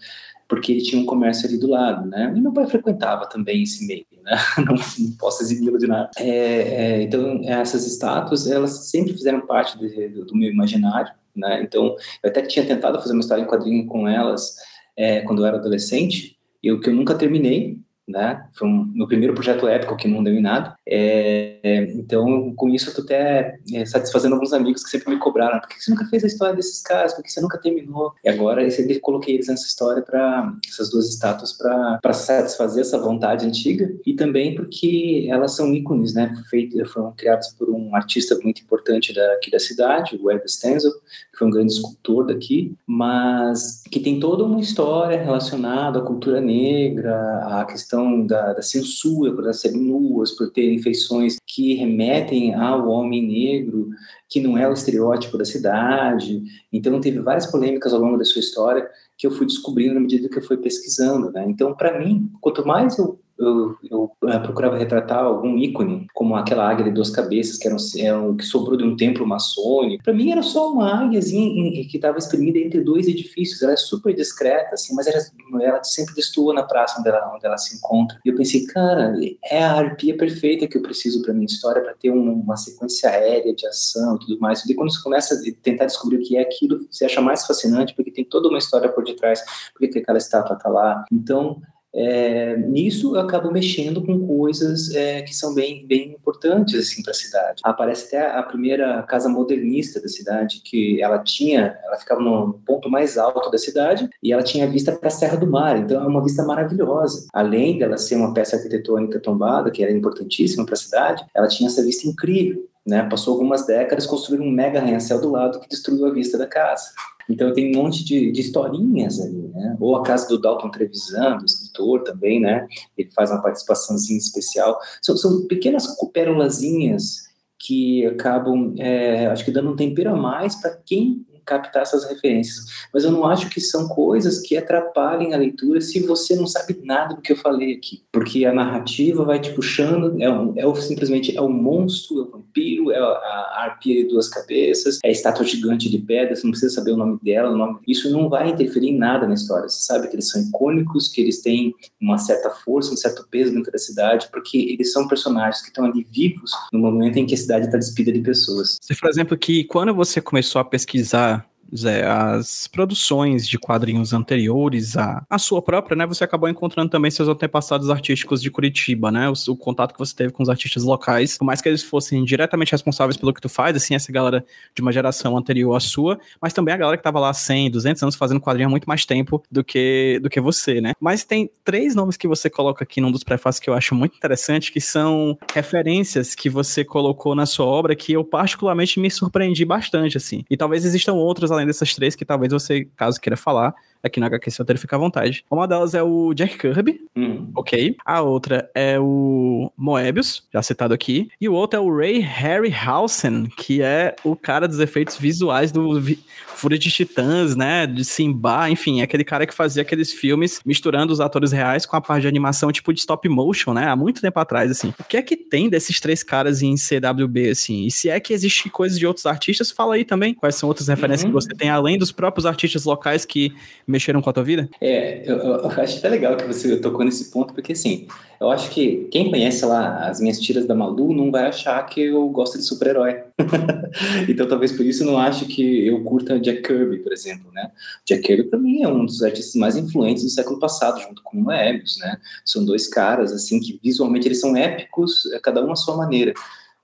porque 0.49 0.71
ele 0.71 0.81
tinha 0.81 0.99
um 0.99 1.05
comércio 1.05 1.47
ali 1.47 1.59
do 1.59 1.69
lado, 1.69 2.09
né? 2.09 2.33
E 2.35 2.41
meu 2.41 2.51
pai 2.51 2.65
frequentava 2.65 3.27
também 3.27 3.61
esse 3.61 3.85
meio, 3.85 4.05
né? 4.23 4.35
Não, 4.57 4.75
não 4.75 5.11
posso 5.17 5.43
eximi-lo 5.43 5.77
de 5.77 5.85
nada. 5.85 6.09
É, 6.17 6.27
é, 6.27 7.01
então, 7.03 7.39
essas 7.45 7.85
estátuas, 7.85 8.49
elas 8.49 8.89
sempre 8.89 9.13
fizeram 9.13 9.45
parte 9.45 9.77
de, 9.77 10.09
do, 10.09 10.25
do, 10.25 10.35
meu 10.35 10.49
imaginário, 10.49 11.13
né? 11.35 11.61
Então, 11.61 11.95
eu 12.23 12.29
até 12.29 12.41
tinha 12.41 12.65
tentado 12.65 12.99
fazer 12.99 13.13
uma 13.13 13.21
história 13.21 13.43
em 13.43 13.47
quadrinho 13.47 13.85
com 13.85 14.07
elas 14.07 14.55
é, 14.97 15.21
quando 15.21 15.43
eu 15.43 15.45
era 15.45 15.57
adolescente, 15.57 16.35
e 16.61 16.71
o 16.71 16.81
que 16.81 16.89
eu 16.89 16.95
nunca 16.95 17.15
terminei, 17.15 17.77
né? 18.10 18.43
Foi 18.53 18.68
um, 18.68 18.91
meu 18.93 19.07
primeiro 19.07 19.34
projeto 19.34 19.68
épico 19.68 19.95
que 19.95 20.07
não 20.07 20.24
deu 20.24 20.34
em 20.34 20.41
nada. 20.41 20.76
É, 20.86 21.57
é, 21.64 21.84
então, 21.93 22.53
com 22.55 22.70
isso, 22.70 22.89
eu 22.89 22.95
tô 22.95 23.01
até 23.01 23.60
é, 23.74 23.86
satisfazendo 23.86 24.34
alguns 24.34 24.51
amigos 24.51 24.84
que 24.84 24.89
sempre 24.89 25.14
me 25.14 25.20
cobraram: 25.20 25.60
por 25.60 25.70
que 25.70 25.82
você 25.82 25.91
nunca 25.91 26.05
fez 26.05 26.24
a 26.24 26.28
história 26.28 26.55
desses 26.55 26.82
caras? 26.82 27.14
Por 27.14 27.24
que 27.24 27.32
você 27.32 27.39
nunca 27.39 27.57
terminou? 27.57 28.14
E 28.24 28.30
agora 28.30 28.64
eu 28.64 28.99
coloquei 29.01 29.36
eles 29.36 29.47
nessa 29.47 29.68
história 29.68 30.01
para 30.01 30.51
essas 30.68 30.89
duas 30.89 31.07
estátuas 31.07 31.53
para 31.53 32.14
satisfazer 32.14 32.82
essa 32.82 32.97
vontade 32.97 33.45
antiga 33.45 33.93
e 34.05 34.14
também 34.14 34.55
porque 34.55 35.28
elas 35.30 35.55
são 35.55 35.74
ícones, 35.74 36.14
né? 36.14 36.36
Feitas, 36.49 36.91
foram 36.91 37.14
criadas 37.16 37.53
por 37.53 37.70
um 37.70 37.95
artista 37.95 38.38
muito 38.43 38.62
importante 38.62 39.14
daqui 39.14 39.51
da 39.51 39.60
cidade, 39.60 40.16
o 40.16 40.26
Web 40.26 40.43
Stenzel, 40.49 40.91
foi 41.39 41.47
um 41.47 41.51
grande 41.51 41.71
escultor 41.71 42.27
daqui, 42.27 42.75
mas 42.85 43.81
que 43.89 44.01
tem 44.01 44.19
toda 44.19 44.43
uma 44.43 44.59
história 44.59 45.17
relacionada 45.17 45.99
à 45.99 46.01
cultura 46.01 46.41
negra, 46.41 47.61
à 47.61 47.65
questão 47.65 48.25
da, 48.27 48.51
da 48.51 48.61
censura 48.61 49.31
por 49.31 49.51
serem 49.53 49.81
nuas, 49.81 50.31
por 50.31 50.51
terem 50.51 50.81
feições 50.81 51.37
que 51.47 51.73
remetem 51.75 52.53
ao 52.53 52.89
homem 52.89 53.25
negro, 53.25 53.89
que 54.27 54.41
não 54.41 54.57
é 54.57 54.67
o 54.67 54.73
estereótipo 54.73 55.37
da 55.37 55.45
cidade. 55.45 56.43
Então, 56.71 56.99
teve 56.99 57.19
várias 57.19 57.47
polêmicas 57.47 57.93
ao 57.93 58.01
longo 58.01 58.17
da 58.17 58.25
sua 58.25 58.41
história 58.41 58.85
que 59.17 59.25
eu 59.25 59.31
fui 59.31 59.45
descobrindo 59.45 59.93
na 59.93 60.01
medida 60.01 60.29
que 60.29 60.37
eu 60.37 60.43
fui 60.43 60.57
pesquisando. 60.57 61.31
Né? 61.31 61.45
Então, 61.47 61.73
para 61.73 61.97
mim, 61.97 62.29
quanto 62.41 62.67
mais 62.67 62.97
eu 62.97 63.17
eu, 63.39 63.77
eu, 63.89 64.11
eh, 64.27 64.39
procurava 64.39 64.77
retratar 64.77 65.23
algum 65.23 65.57
ícone, 65.57 66.07
como 66.13 66.35
aquela 66.35 66.69
águia 66.69 66.85
de 66.85 66.91
duas 66.91 67.09
cabeças, 67.09 67.57
que 67.57 67.67
era, 67.67 67.75
um, 67.75 68.29
um, 68.29 68.35
que 68.35 68.43
sobrou 68.43 68.77
de 68.77 68.83
um 68.83 68.97
templo 68.97 69.25
maçônico. 69.25 70.03
Para 70.03 70.13
mim 70.13 70.31
era 70.31 70.43
só 70.43 70.71
uma 70.71 71.05
águiazinha 71.05 71.71
que 71.87 71.95
estava 71.95 72.17
espremida 72.17 72.59
entre 72.59 72.81
dois 72.81 73.07
edifícios. 73.07 73.61
Ela 73.61 73.73
é 73.73 73.77
super 73.77 74.13
discreta, 74.13 74.75
assim, 74.75 74.93
mas 74.93 75.07
era, 75.07 75.19
ela 75.61 75.83
sempre 75.83 76.13
destoa 76.13 76.53
na 76.53 76.63
praça 76.63 76.99
onde 76.99 77.07
ela, 77.07 77.33
onde 77.33 77.45
ela 77.45 77.57
se 77.57 77.77
encontra. 77.77 78.19
E 78.25 78.29
eu 78.29 78.35
pensei, 78.35 78.65
cara, 78.65 79.13
é 79.45 79.63
a 79.63 79.73
arpia 79.73 80.17
perfeita 80.17 80.67
que 80.67 80.77
eu 80.77 80.81
preciso 80.81 81.21
para 81.21 81.33
minha 81.33 81.45
história, 81.45 81.81
para 81.81 81.93
ter 81.93 82.11
um, 82.11 82.33
uma 82.33 82.57
sequência 82.57 83.09
aérea 83.09 83.55
de 83.55 83.65
ação 83.65 84.15
e 84.15 84.19
tudo 84.19 84.39
mais. 84.39 84.65
E 84.65 84.75
quando 84.75 84.91
você 84.91 85.01
começa 85.01 85.35
a 85.35 85.37
tentar 85.63 85.85
descobrir 85.85 86.17
o 86.17 86.21
que 86.21 86.35
é 86.35 86.41
aquilo, 86.41 86.85
você 86.91 87.05
acha 87.05 87.21
mais 87.21 87.45
fascinante, 87.45 87.95
porque 87.95 88.11
tem 88.11 88.25
toda 88.25 88.49
uma 88.49 88.57
história 88.57 88.89
por 88.89 89.05
detrás, 89.05 89.41
porque 89.73 89.99
aquela 89.99 90.17
estátua 90.17 90.57
está 90.57 90.69
lá. 90.69 91.05
Então, 91.11 91.61
é, 91.93 92.55
nisso 92.57 93.15
eu 93.15 93.21
acabo 93.21 93.51
mexendo 93.51 94.05
com 94.05 94.27
coisas 94.27 94.93
é, 94.93 95.21
que 95.21 95.35
são 95.35 95.53
bem, 95.53 95.85
bem 95.87 96.11
importantes 96.11 96.75
assim 96.75 97.01
para 97.01 97.11
a 97.11 97.15
cidade. 97.15 97.61
Aparece 97.63 98.15
até 98.15 98.31
a 98.31 98.43
primeira 98.43 99.01
casa 99.03 99.27
modernista 99.27 99.99
da 99.99 100.07
cidade, 100.07 100.61
que 100.63 101.01
ela 101.01 101.19
tinha, 101.19 101.77
ela 101.83 101.97
ficava 101.97 102.21
no 102.21 102.53
ponto 102.65 102.89
mais 102.89 103.17
alto 103.17 103.49
da 103.49 103.57
cidade 103.57 104.09
e 104.21 104.31
ela 104.31 104.43
tinha 104.43 104.67
vista 104.67 104.91
para 104.91 105.07
a 105.07 105.11
Serra 105.11 105.37
do 105.37 105.47
Mar, 105.47 105.77
então 105.77 106.01
é 106.03 106.07
uma 106.07 106.23
vista 106.23 106.43
maravilhosa. 106.43 107.27
Além 107.33 107.77
dela 107.79 107.97
ser 107.97 108.15
uma 108.15 108.33
peça 108.33 108.55
arquitetônica 108.55 109.19
tombada, 109.19 109.71
que 109.71 109.83
era 109.83 109.91
importantíssima 109.91 110.65
para 110.65 110.75
a 110.75 110.77
cidade, 110.77 111.25
ela 111.33 111.47
tinha 111.47 111.67
essa 111.67 111.83
vista 111.83 112.07
incrível. 112.07 112.68
Né? 112.89 113.07
Passou 113.07 113.33
algumas 113.33 113.65
décadas, 113.65 114.07
construíram 114.07 114.45
um 114.45 114.51
mega 114.51 114.79
arranha-céu 114.79 115.21
do 115.21 115.29
lado 115.29 115.59
que 115.59 115.69
destruiu 115.69 116.07
a 116.07 116.11
vista 116.11 116.37
da 116.37 116.47
casa. 116.47 116.89
Então 117.29 117.53
tem 117.53 117.75
um 117.75 117.83
monte 117.83 118.03
de, 118.03 118.31
de 118.31 118.41
historinhas 118.41 119.19
ali, 119.19 119.47
né? 119.53 119.77
Ou 119.79 119.95
a 119.95 120.01
casa 120.01 120.27
do 120.27 120.41
Dalton 120.41 120.71
Trevisan, 120.71 121.37
do 121.37 121.45
escritor 121.45 122.01
também, 122.03 122.41
né? 122.41 122.67
Ele 122.97 123.11
faz 123.11 123.29
uma 123.29 123.41
participaçãozinha 123.41 124.17
especial. 124.17 124.79
São, 124.99 125.15
são 125.15 125.45
pequenas 125.45 125.87
pérolazinhas 126.11 127.29
que 127.59 128.03
acabam, 128.07 128.73
é, 128.79 129.27
acho 129.27 129.45
que 129.45 129.51
dando 129.51 129.69
um 129.69 129.75
tempero 129.75 130.09
a 130.09 130.15
mais 130.15 130.55
para 130.55 130.75
quem 130.83 131.23
captar 131.49 131.81
essas 131.81 132.07
referências. 132.07 132.65
Mas 132.93 133.03
eu 133.03 133.11
não 133.11 133.25
acho 133.25 133.49
que 133.49 133.59
são 133.59 133.87
coisas 133.87 134.39
que 134.39 134.55
atrapalhem 134.55 135.33
a 135.33 135.37
leitura 135.37 135.81
se 135.81 135.99
você 136.05 136.35
não 136.35 136.45
sabe 136.45 136.79
nada 136.83 137.15
do 137.15 137.21
que 137.21 137.31
eu 137.31 137.37
falei 137.37 137.73
aqui. 137.73 138.03
Porque 138.11 138.45
a 138.45 138.53
narrativa 138.53 139.25
vai 139.25 139.39
te 139.39 139.51
puxando, 139.51 140.21
é, 140.21 140.29
um, 140.29 140.53
é 140.55 140.65
o, 140.65 140.75
simplesmente 140.75 141.35
é 141.35 141.41
o 141.41 141.49
monstro, 141.49 142.19
é 142.19 142.21
o 142.21 142.31
vampiro, 142.31 142.91
é 142.91 142.99
a, 142.99 143.03
a 143.03 143.63
arpia 143.63 144.03
de 144.03 144.09
duas 144.09 144.29
cabeças, 144.29 144.99
é 145.03 145.07
a 145.09 145.11
estátua 145.11 145.45
gigante 145.45 145.89
de 145.89 145.97
pedra, 145.97 146.35
você 146.35 146.43
não 146.43 146.51
precisa 146.51 146.75
saber 146.75 146.91
o 146.91 146.97
nome 146.97 147.17
dela, 147.23 147.49
o 147.49 147.57
nome. 147.57 147.79
Isso 147.87 148.11
não 148.11 148.29
vai 148.29 148.49
interferir 148.49 148.89
em 148.89 148.97
nada 148.97 149.27
na 149.27 149.33
história. 149.33 149.67
Você 149.67 149.81
sabe 149.81 150.07
que 150.07 150.15
eles 150.15 150.29
são 150.29 150.41
icônicos, 150.41 151.07
que 151.07 151.21
eles 151.21 151.41
têm 151.41 151.73
uma 151.99 152.17
certa 152.17 152.51
força, 152.51 152.93
um 152.93 152.97
certo 152.97 153.25
peso 153.29 153.53
dentro 153.53 153.71
da 153.71 153.77
cidade, 153.77 154.29
porque 154.31 154.57
eles 154.57 154.91
são 154.91 155.07
personagens 155.07 155.61
que 155.61 155.69
estão 155.69 155.85
ali 155.85 156.05
vivos 156.11 156.51
no 156.71 156.79
momento 156.79 157.17
em 157.17 157.25
que 157.25 157.33
a 157.33 157.37
cidade 157.37 157.65
está 157.65 157.77
despida 157.77 158.11
de 158.11 158.21
pessoas. 158.21 158.77
Você, 158.81 158.95
por 158.95 159.09
exemplo, 159.09 159.37
que 159.37 159.63
quando 159.63 159.93
você 159.93 160.21
começou 160.21 160.59
a 160.59 160.65
pesquisar 160.65 161.38
Zé, 161.76 162.05
as 162.05 162.67
produções 162.67 163.47
de 163.47 163.57
quadrinhos 163.57 164.13
anteriores 164.13 164.97
à, 164.97 165.24
à 165.30 165.38
sua 165.38 165.61
própria, 165.61 165.95
né? 165.95 166.05
Você 166.07 166.24
acabou 166.24 166.49
encontrando 166.49 166.89
também 166.89 167.11
seus 167.11 167.28
antepassados 167.28 167.89
artísticos 167.89 168.41
de 168.41 168.51
Curitiba, 168.51 169.11
né? 169.11 169.30
O, 169.30 169.34
o, 169.51 169.55
contato 169.55 169.93
que 169.93 169.99
você 169.99 170.15
teve 170.15 170.32
com 170.32 170.43
os 170.43 170.49
artistas 170.49 170.84
locais, 170.84 171.38
por 171.38 171.45
mais 171.45 171.61
que 171.61 171.70
eles 171.70 171.84
fossem 171.84 172.24
diretamente 172.24 172.72
responsáveis 172.72 173.17
pelo 173.17 173.34
que 173.34 173.41
tu 173.41 173.49
faz, 173.49 173.76
assim, 173.76 173.95
essa 173.95 174.11
galera 174.11 174.45
de 174.76 174.82
uma 174.82 174.91
geração 174.91 175.38
anterior 175.38 175.76
à 175.76 175.80
sua, 175.80 176.20
mas 176.41 176.53
também 176.53 176.74
a 176.74 176.78
galera 176.78 176.97
que 176.97 177.03
tava 177.03 177.20
lá 177.20 177.34
100, 177.34 177.72
200 177.72 178.03
anos 178.03 178.15
fazendo 178.15 178.39
quadrinho 178.39 178.67
há 178.67 178.72
muito 178.72 178.86
mais 178.86 179.05
tempo 179.05 179.43
do 179.51 179.63
que, 179.63 180.20
do 180.22 180.30
que 180.30 180.39
você, 180.39 180.82
né? 180.82 180.93
Mas 180.99 181.24
tem 181.24 181.49
três 181.63 181.95
nomes 181.95 182.17
que 182.17 182.28
você 182.28 182.49
coloca 182.49 182.84
aqui 182.84 183.01
num 183.01 183.11
dos 183.11 183.24
prefácios 183.24 183.59
que 183.59 183.70
eu 183.70 183.74
acho 183.74 183.93
muito 183.95 184.15
interessante, 184.15 184.72
que 184.72 184.82
são 184.82 185.38
referências 185.53 186.36
que 186.36 186.49
você 186.49 186.84
colocou 186.84 187.36
na 187.36 187.45
sua 187.45 187.65
obra 187.65 187.95
que 187.95 188.13
eu 188.13 188.24
particularmente 188.24 188.99
me 188.99 189.09
surpreendi 189.09 189.65
bastante, 189.65 190.17
assim. 190.17 190.43
E 190.49 190.57
talvez 190.57 190.86
existam 190.86 191.13
outros 191.13 191.51
além 191.51 191.59
dessas 191.68 191.93
três 191.93 192.16
que 192.16 192.26
talvez 192.26 192.51
você, 192.51 192.86
caso 192.95 193.20
queira 193.20 193.38
falar, 193.38 193.74
aqui 194.03 194.19
no 194.19 194.25
HQ 194.25 194.49
Roteiro 194.57 194.79
fica 194.79 194.95
à 194.95 194.99
vontade. 194.99 195.43
Uma 195.49 195.67
delas 195.67 195.93
é 195.93 196.03
o 196.03 196.33
Jack 196.33 196.57
Kirby, 196.57 197.01
uhum. 197.15 197.51
ok. 197.55 197.95
A 198.05 198.21
outra 198.21 198.69
é 198.73 198.99
o 198.99 199.71
Moebius, 199.77 200.43
já 200.53 200.61
citado 200.61 200.93
aqui. 200.93 201.29
E 201.39 201.47
o 201.47 201.53
outro 201.53 201.79
é 201.79 201.81
o 201.81 201.95
Ray 201.95 202.19
Harryhausen, 202.19 203.47
que 203.57 203.81
é 203.81 204.15
o 204.23 204.35
cara 204.35 204.67
dos 204.67 204.79
efeitos 204.79 205.17
visuais 205.17 205.71
do 205.71 206.01
Fúria 206.47 206.77
de 206.77 206.89
Titãs, 206.91 207.55
né? 207.55 207.87
De 207.87 208.03
Simba, 208.03 208.69
enfim, 208.69 208.99
é 208.99 209.03
aquele 209.03 209.23
cara 209.23 209.45
que 209.45 209.53
fazia 209.53 209.81
aqueles 209.81 210.11
filmes 210.11 210.59
misturando 210.65 211.13
os 211.13 211.19
atores 211.19 211.51
reais 211.51 211.85
com 211.85 211.95
a 211.95 212.01
parte 212.01 212.23
de 212.23 212.27
animação 212.27 212.71
tipo 212.71 212.93
de 212.93 212.99
stop 212.99 213.27
motion, 213.29 213.73
né? 213.73 213.87
Há 213.87 213.95
muito 213.95 214.21
tempo 214.21 214.39
atrás, 214.39 214.69
assim. 214.69 214.93
O 214.99 215.03
que 215.03 215.17
é 215.17 215.21
que 215.21 215.35
tem 215.35 215.69
desses 215.69 215.99
três 215.99 216.23
caras 216.23 216.61
em 216.61 216.75
CWB, 216.75 217.49
assim? 217.49 217.85
E 217.85 217.91
se 217.91 218.09
é 218.09 218.19
que 218.19 218.33
existe 218.33 218.69
coisas 218.69 218.99
de 218.99 219.07
outros 219.07 219.25
artistas, 219.25 219.71
fala 219.71 219.95
aí 219.95 220.03
também. 220.03 220.33
Quais 220.33 220.55
são 220.55 220.67
outras 220.67 220.87
referências 220.87 221.23
uhum. 221.23 221.29
que 221.29 221.33
você 221.33 221.53
tem, 221.55 221.69
além 221.69 221.97
dos 221.97 222.11
próprios 222.11 222.45
artistas 222.45 222.85
locais 222.85 223.25
que 223.25 223.53
mexeram 223.89 224.21
com 224.21 224.29
a 224.29 224.33
tua 224.33 224.43
vida? 224.43 224.69
É, 224.79 225.23
eu, 225.29 225.37
eu 225.37 225.71
acho 225.71 225.97
até 225.97 226.09
legal 226.09 226.37
que 226.37 226.45
você 226.45 226.77
tocou 226.77 227.03
nesse 227.03 227.31
ponto, 227.31 227.53
porque 227.53 227.73
assim, 227.73 228.07
eu 228.39 228.51
acho 228.51 228.69
que 228.69 229.07
quem 229.11 229.29
conhece 229.29 229.65
lá 229.65 230.07
as 230.07 230.19
minhas 230.19 230.39
tiras 230.39 230.65
da 230.65 230.75
Malu 230.75 231.13
não 231.13 231.31
vai 231.31 231.47
achar 231.47 231.83
que 231.85 232.01
eu 232.01 232.29
gosto 232.29 232.57
de 232.57 232.63
super-herói. 232.63 233.23
então 234.29 234.47
talvez 234.47 234.71
por 234.71 234.85
isso 234.85 235.03
não 235.03 235.17
acho 235.17 235.45
que 235.45 235.87
eu 235.87 236.03
curta 236.03 236.39
Jack 236.39 236.61
Kirby, 236.61 236.99
por 236.99 237.11
exemplo, 237.11 237.51
né? 237.51 237.71
Jack 238.05 238.21
Kirby 238.21 238.57
mim 238.57 238.83
é 238.83 238.87
um 238.87 239.05
dos 239.05 239.23
artistas 239.23 239.55
mais 239.55 239.75
influentes 239.75 240.23
do 240.23 240.29
século 240.29 240.59
passado, 240.59 241.01
junto 241.01 241.23
com 241.23 241.37
o 241.37 241.41
Moebius, 241.41 241.97
né? 241.99 242.17
São 242.45 242.63
dois 242.63 242.87
caras 242.87 243.31
assim 243.31 243.59
que 243.59 243.79
visualmente 243.83 244.27
eles 244.27 244.39
são 244.39 244.55
épicos, 244.55 245.25
é, 245.33 245.39
cada 245.39 245.65
um 245.65 245.71
à 245.71 245.75
sua 245.75 245.97
maneira 245.97 246.33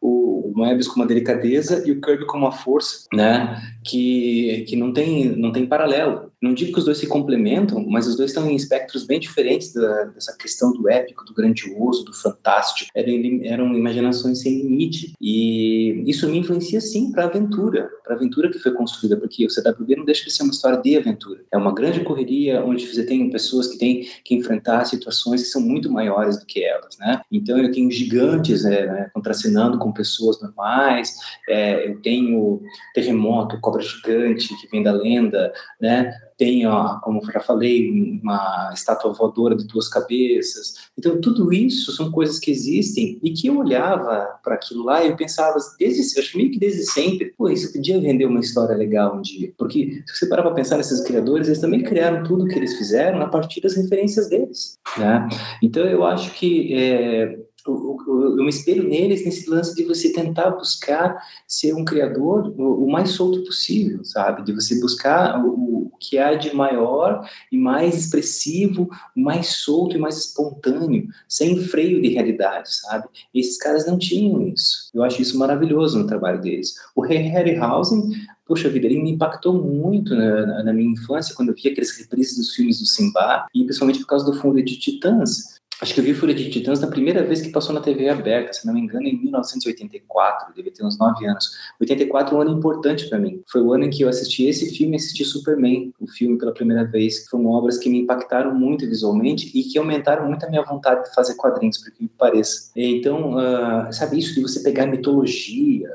o 0.02 0.52
Moebius 0.56 0.88
com 0.88 0.98
uma 0.98 1.08
delicadeza 1.08 1.84
e 1.88 1.92
o 1.92 2.00
Kirby 2.00 2.28
com 2.28 2.38
uma 2.38 2.52
força, 2.52 3.08
né, 3.12 3.60
que, 3.84 4.64
que 4.68 4.76
não 4.76 4.94
tem 4.94 5.36
não 5.36 5.52
tem 5.52 5.66
paralelo 5.66 6.32
Não 6.46 6.54
digo 6.54 6.72
que 6.72 6.80
os 6.80 6.86
dois 6.86 7.00
se 7.00 7.08
complementam, 7.08 7.84
mas 7.88 8.06
os 8.06 8.16
dois 8.16 8.30
estão 8.30 8.48
em 8.48 8.56
espectros 8.56 9.04
bem 9.04 9.20
diferentes 9.20 9.74
da, 9.74 10.04
dessa 10.06 10.38
questão 10.38 10.72
do 10.72 10.88
épico, 10.88 11.26
do 11.26 11.34
grandioso, 11.34 12.06
do 12.06 12.14
fantástico. 12.14 12.92
Eram, 12.94 13.12
eram 13.44 13.74
imaginações 13.74 14.42
sem 14.42 14.62
limite. 14.62 15.14
E 15.20 16.04
isso 16.06 16.30
me 16.30 16.38
influencia, 16.38 16.80
sim, 16.80 17.12
para 17.12 17.24
a 17.24 17.28
aventura, 17.28 17.90
para 18.04 18.14
a 18.14 18.16
aventura 18.18 18.52
que 18.52 18.60
foi 18.60 18.74
construída, 18.74 19.18
porque 19.18 19.46
o 19.46 19.50
CWB 19.50 19.96
não 19.96 20.06
deixa 20.06 20.26
de 20.26 20.32
ser 20.32 20.44
uma 20.44 20.52
história 20.52 20.78
de 20.78 20.96
aventura. 20.96 21.42
É 21.52 21.58
uma 21.58 21.74
grande 21.74 22.02
correria 22.02 22.64
onde 22.64 22.86
você 22.86 23.04
tem 23.04 23.30
pessoas 23.32 23.68
que 23.68 23.78
têm 23.80 24.08
que 24.24 24.36
enfrentar 24.36 24.86
situações 24.86 25.42
que 25.42 25.48
são 25.48 25.62
muito 25.62 25.92
maiores 25.92 26.40
do 26.40 26.46
que 26.46 26.64
elas, 26.64 26.98
né? 27.00 27.22
Então 27.32 27.58
eu 27.58 27.72
tenho 27.72 27.90
gigantes 27.90 28.66
é, 28.66 28.86
né, 28.86 29.10
contracenando 29.14 29.80
com 29.80 29.92
pessoas 29.92 30.40
normais, 30.40 31.16
é, 31.50 31.90
eu 31.90 32.00
tenho 32.02 32.62
terremoto, 32.94 33.60
cobra 33.60 33.82
gigante 33.82 34.50
que 34.62 34.68
vem 34.70 34.84
da 34.84 34.92
lenda, 34.92 35.52
né? 35.80 36.14
Tem, 36.38 36.66
ó, 36.68 37.00
como 37.00 37.22
já 37.32 37.40
falei, 37.40 37.90
uma 38.22 38.72
estátua 38.74 39.14
voadora 39.14 39.56
de 39.56 39.66
duas 39.66 39.88
cabeças. 39.88 40.90
Então, 40.98 41.20
tudo 41.22 41.54
isso 41.54 41.92
são 41.94 42.12
coisas 42.12 42.40
que 42.40 42.52
existem 42.52 43.20
e 43.24 43.32
que 43.32 43.48
eu 43.48 43.58
olhava 43.58 44.38
para 44.44 44.56
aquilo 44.56 44.84
lá 44.84 45.04
e 45.04 45.10
eu 45.10 45.16
pensava, 45.16 45.58
desde, 45.80 46.18
eu 46.18 46.24
acho 46.24 46.38
meio 46.38 46.52
que 46.52 46.60
desde 46.60 46.84
sempre, 46.86 47.34
pô, 47.38 47.50
isso 47.50 47.72
podia 47.72 48.00
vender 48.00 48.26
uma 48.26 48.42
história 48.42 48.76
legal 48.76 49.16
um 49.16 49.22
dia. 49.22 49.54
Porque 49.58 50.04
se 50.06 50.20
você 50.20 50.26
parar 50.28 50.44
para 50.44 50.54
pensar 50.54 50.78
nesses 50.78 51.02
criadores, 51.02 51.48
eles 51.48 51.62
também 51.62 51.84
criaram 51.84 52.24
tudo 52.24 52.48
que 52.48 52.56
eles 52.56 52.78
fizeram 52.78 53.22
a 53.22 53.28
partir 53.28 53.62
das 53.62 53.76
referências 53.76 54.30
deles, 54.30 54.78
né? 54.98 55.28
Então, 55.62 55.86
eu 55.86 56.06
acho 56.06 56.32
que 56.34 56.74
é, 56.74 57.40
eu, 57.68 58.36
me 58.38 58.50
espelho 58.50 58.88
neles 58.88 59.26
nesse 59.26 59.50
lance 59.50 59.76
de 59.76 59.84
você 59.84 60.12
tentar 60.12 60.52
buscar 60.52 61.18
ser 61.48 61.74
um 61.74 61.84
criador 61.84 62.54
o, 62.58 62.90
mais 62.90 63.12
solto 63.12 63.44
possível, 63.44 64.04
sabe? 64.04 64.44
De 64.44 64.54
você 64.54 64.80
buscar 64.80 65.44
o, 65.44 65.92
que 66.00 66.18
há 66.18 66.36
de 66.36 66.54
maior 66.54 67.28
e 67.52 67.58
mais 67.58 67.98
expressivo, 67.98 68.90
mais 69.16 69.48
solto 69.64 69.96
e 69.96 70.00
mais 70.00 70.18
espontâneo, 70.18 71.08
sem 71.28 71.58
freio 71.58 72.02
de 72.02 72.10
realidade, 72.10 72.76
sabe? 72.76 73.08
E 73.34 73.40
esses 73.40 73.58
caras 73.58 73.88
não 73.88 73.98
tinham 73.98 74.48
isso. 74.48 74.90
Eu 74.94 75.04
acho 75.04 75.22
isso 75.22 75.38
maravilhoso 75.38 75.98
no 75.98 76.08
trabalho 76.08 76.42
deles. 76.42 76.76
O 76.96 77.02
Harryhausen 77.02 78.12
poxa 78.46 78.70
vida, 78.70 78.86
ele 78.86 79.02
me 79.02 79.12
impactou 79.12 79.54
muito 79.54 80.16
na, 80.16 80.64
na, 80.64 80.72
minha 80.72 80.92
infância, 80.92 81.34
quando 81.34 81.50
eu 81.50 81.56
via 81.56 81.72
aqueles 81.72 81.98
reprises 81.98 82.38
dos 82.38 82.54
filmes 82.54 82.80
do 82.80 82.86
Simba, 82.86 83.48
e 83.54 83.64
principalmente 83.64 84.00
por 84.00 84.06
causa 84.06 84.24
do 84.24 84.38
fundo 84.38 84.62
de 84.62 84.78
Titãs. 84.78 85.55
Acho 85.82 85.94
que 85.94 86.00
eu 86.00 86.04
vi 86.06 86.14
Fúria 86.14 86.34
de 86.34 86.50
Titãs 86.50 86.80
na 86.80 86.88
primeira 86.88 87.22
vez 87.24 87.42
que 87.42 87.50
passou 87.50 87.76
na 87.76 87.82
TV 87.82 88.08
aberta, 88.08 88.54
se 88.54 88.66
não 88.66 88.74
me 88.74 88.80
engano, 88.80 89.08
em 89.08 89.22
1984, 89.22 90.54
devia 90.56 90.72
ter 90.72 90.86
uns 90.86 90.98
9 90.98 91.26
anos. 91.26 91.52
84 91.82 92.34
é 92.34 92.38
um 92.38 92.42
ano 92.42 92.58
importante 92.58 93.10
para 93.10 93.20
mim. 93.20 93.42
Foi 93.52 93.62
o 93.62 93.74
ano 93.74 93.84
em 93.84 93.90
que 93.90 94.02
eu 94.02 94.08
assisti 94.08 94.46
esse 94.46 94.74
filme 94.74 94.96
assisti 94.96 95.26
Superman, 95.26 95.94
o 96.00 96.08
filme 96.08 96.38
pela 96.38 96.54
primeira 96.54 96.86
vez, 96.86 97.28
foram 97.28 97.48
obras 97.48 97.78
que 97.78 97.90
me 97.90 98.00
impactaram 98.00 98.56
muito 98.56 98.88
visualmente 98.88 99.52
e 99.54 99.64
que 99.64 99.78
aumentaram 99.78 100.26
muito 100.28 100.46
a 100.46 100.50
minha 100.50 100.64
vontade 100.64 101.04
de 101.04 101.14
fazer 101.14 101.36
quadrinhos, 101.36 101.78
por 101.78 101.92
que 101.92 102.04
me 102.04 102.10
pareça. 102.10 102.72
Então, 102.76 103.34
uh, 103.36 103.92
sabe 103.92 104.18
isso 104.18 104.34
de 104.34 104.42
você 104.42 104.62
pegar 104.64 104.86
mitologia 104.86 105.90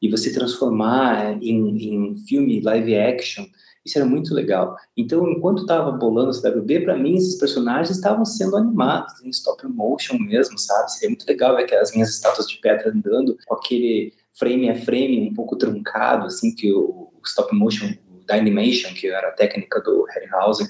e 0.00 0.08
você 0.08 0.32
transformar 0.32 1.32
em, 1.42 2.10
em 2.10 2.16
filme 2.26 2.60
live 2.60 2.96
action 2.96 3.44
isso 3.86 3.98
era 3.98 4.06
muito 4.06 4.34
legal. 4.34 4.76
Então, 4.96 5.30
enquanto 5.30 5.62
estava 5.62 5.92
bolando 5.92 6.30
o 6.30 6.34
CWB, 6.34 6.80
para 6.80 6.96
mim, 6.96 7.16
esses 7.16 7.36
personagens 7.36 7.96
estavam 7.96 8.24
sendo 8.24 8.56
animados 8.56 9.24
em 9.24 9.30
stop 9.30 9.66
motion 9.68 10.18
mesmo, 10.18 10.58
sabe? 10.58 10.92
Seria 10.92 11.10
muito 11.10 11.26
legal 11.26 11.56
ver 11.56 11.62
aquelas 11.62 11.92
minhas 11.92 12.10
estátuas 12.10 12.48
de 12.48 12.58
pedra 12.58 12.90
andando 12.90 13.38
com 13.46 13.54
aquele 13.54 14.12
frame 14.34 14.68
a 14.68 14.78
frame 14.78 15.30
um 15.30 15.34
pouco 15.34 15.56
truncado, 15.56 16.26
assim, 16.26 16.54
que 16.54 16.72
o, 16.72 17.12
stop 17.24 17.54
motion, 17.54 17.86
o 17.86 18.24
Dynamation, 18.26 18.92
que 18.92 19.06
era 19.08 19.28
a 19.28 19.32
técnica 19.32 19.80
do 19.80 20.04
Harryhausen, 20.04 20.66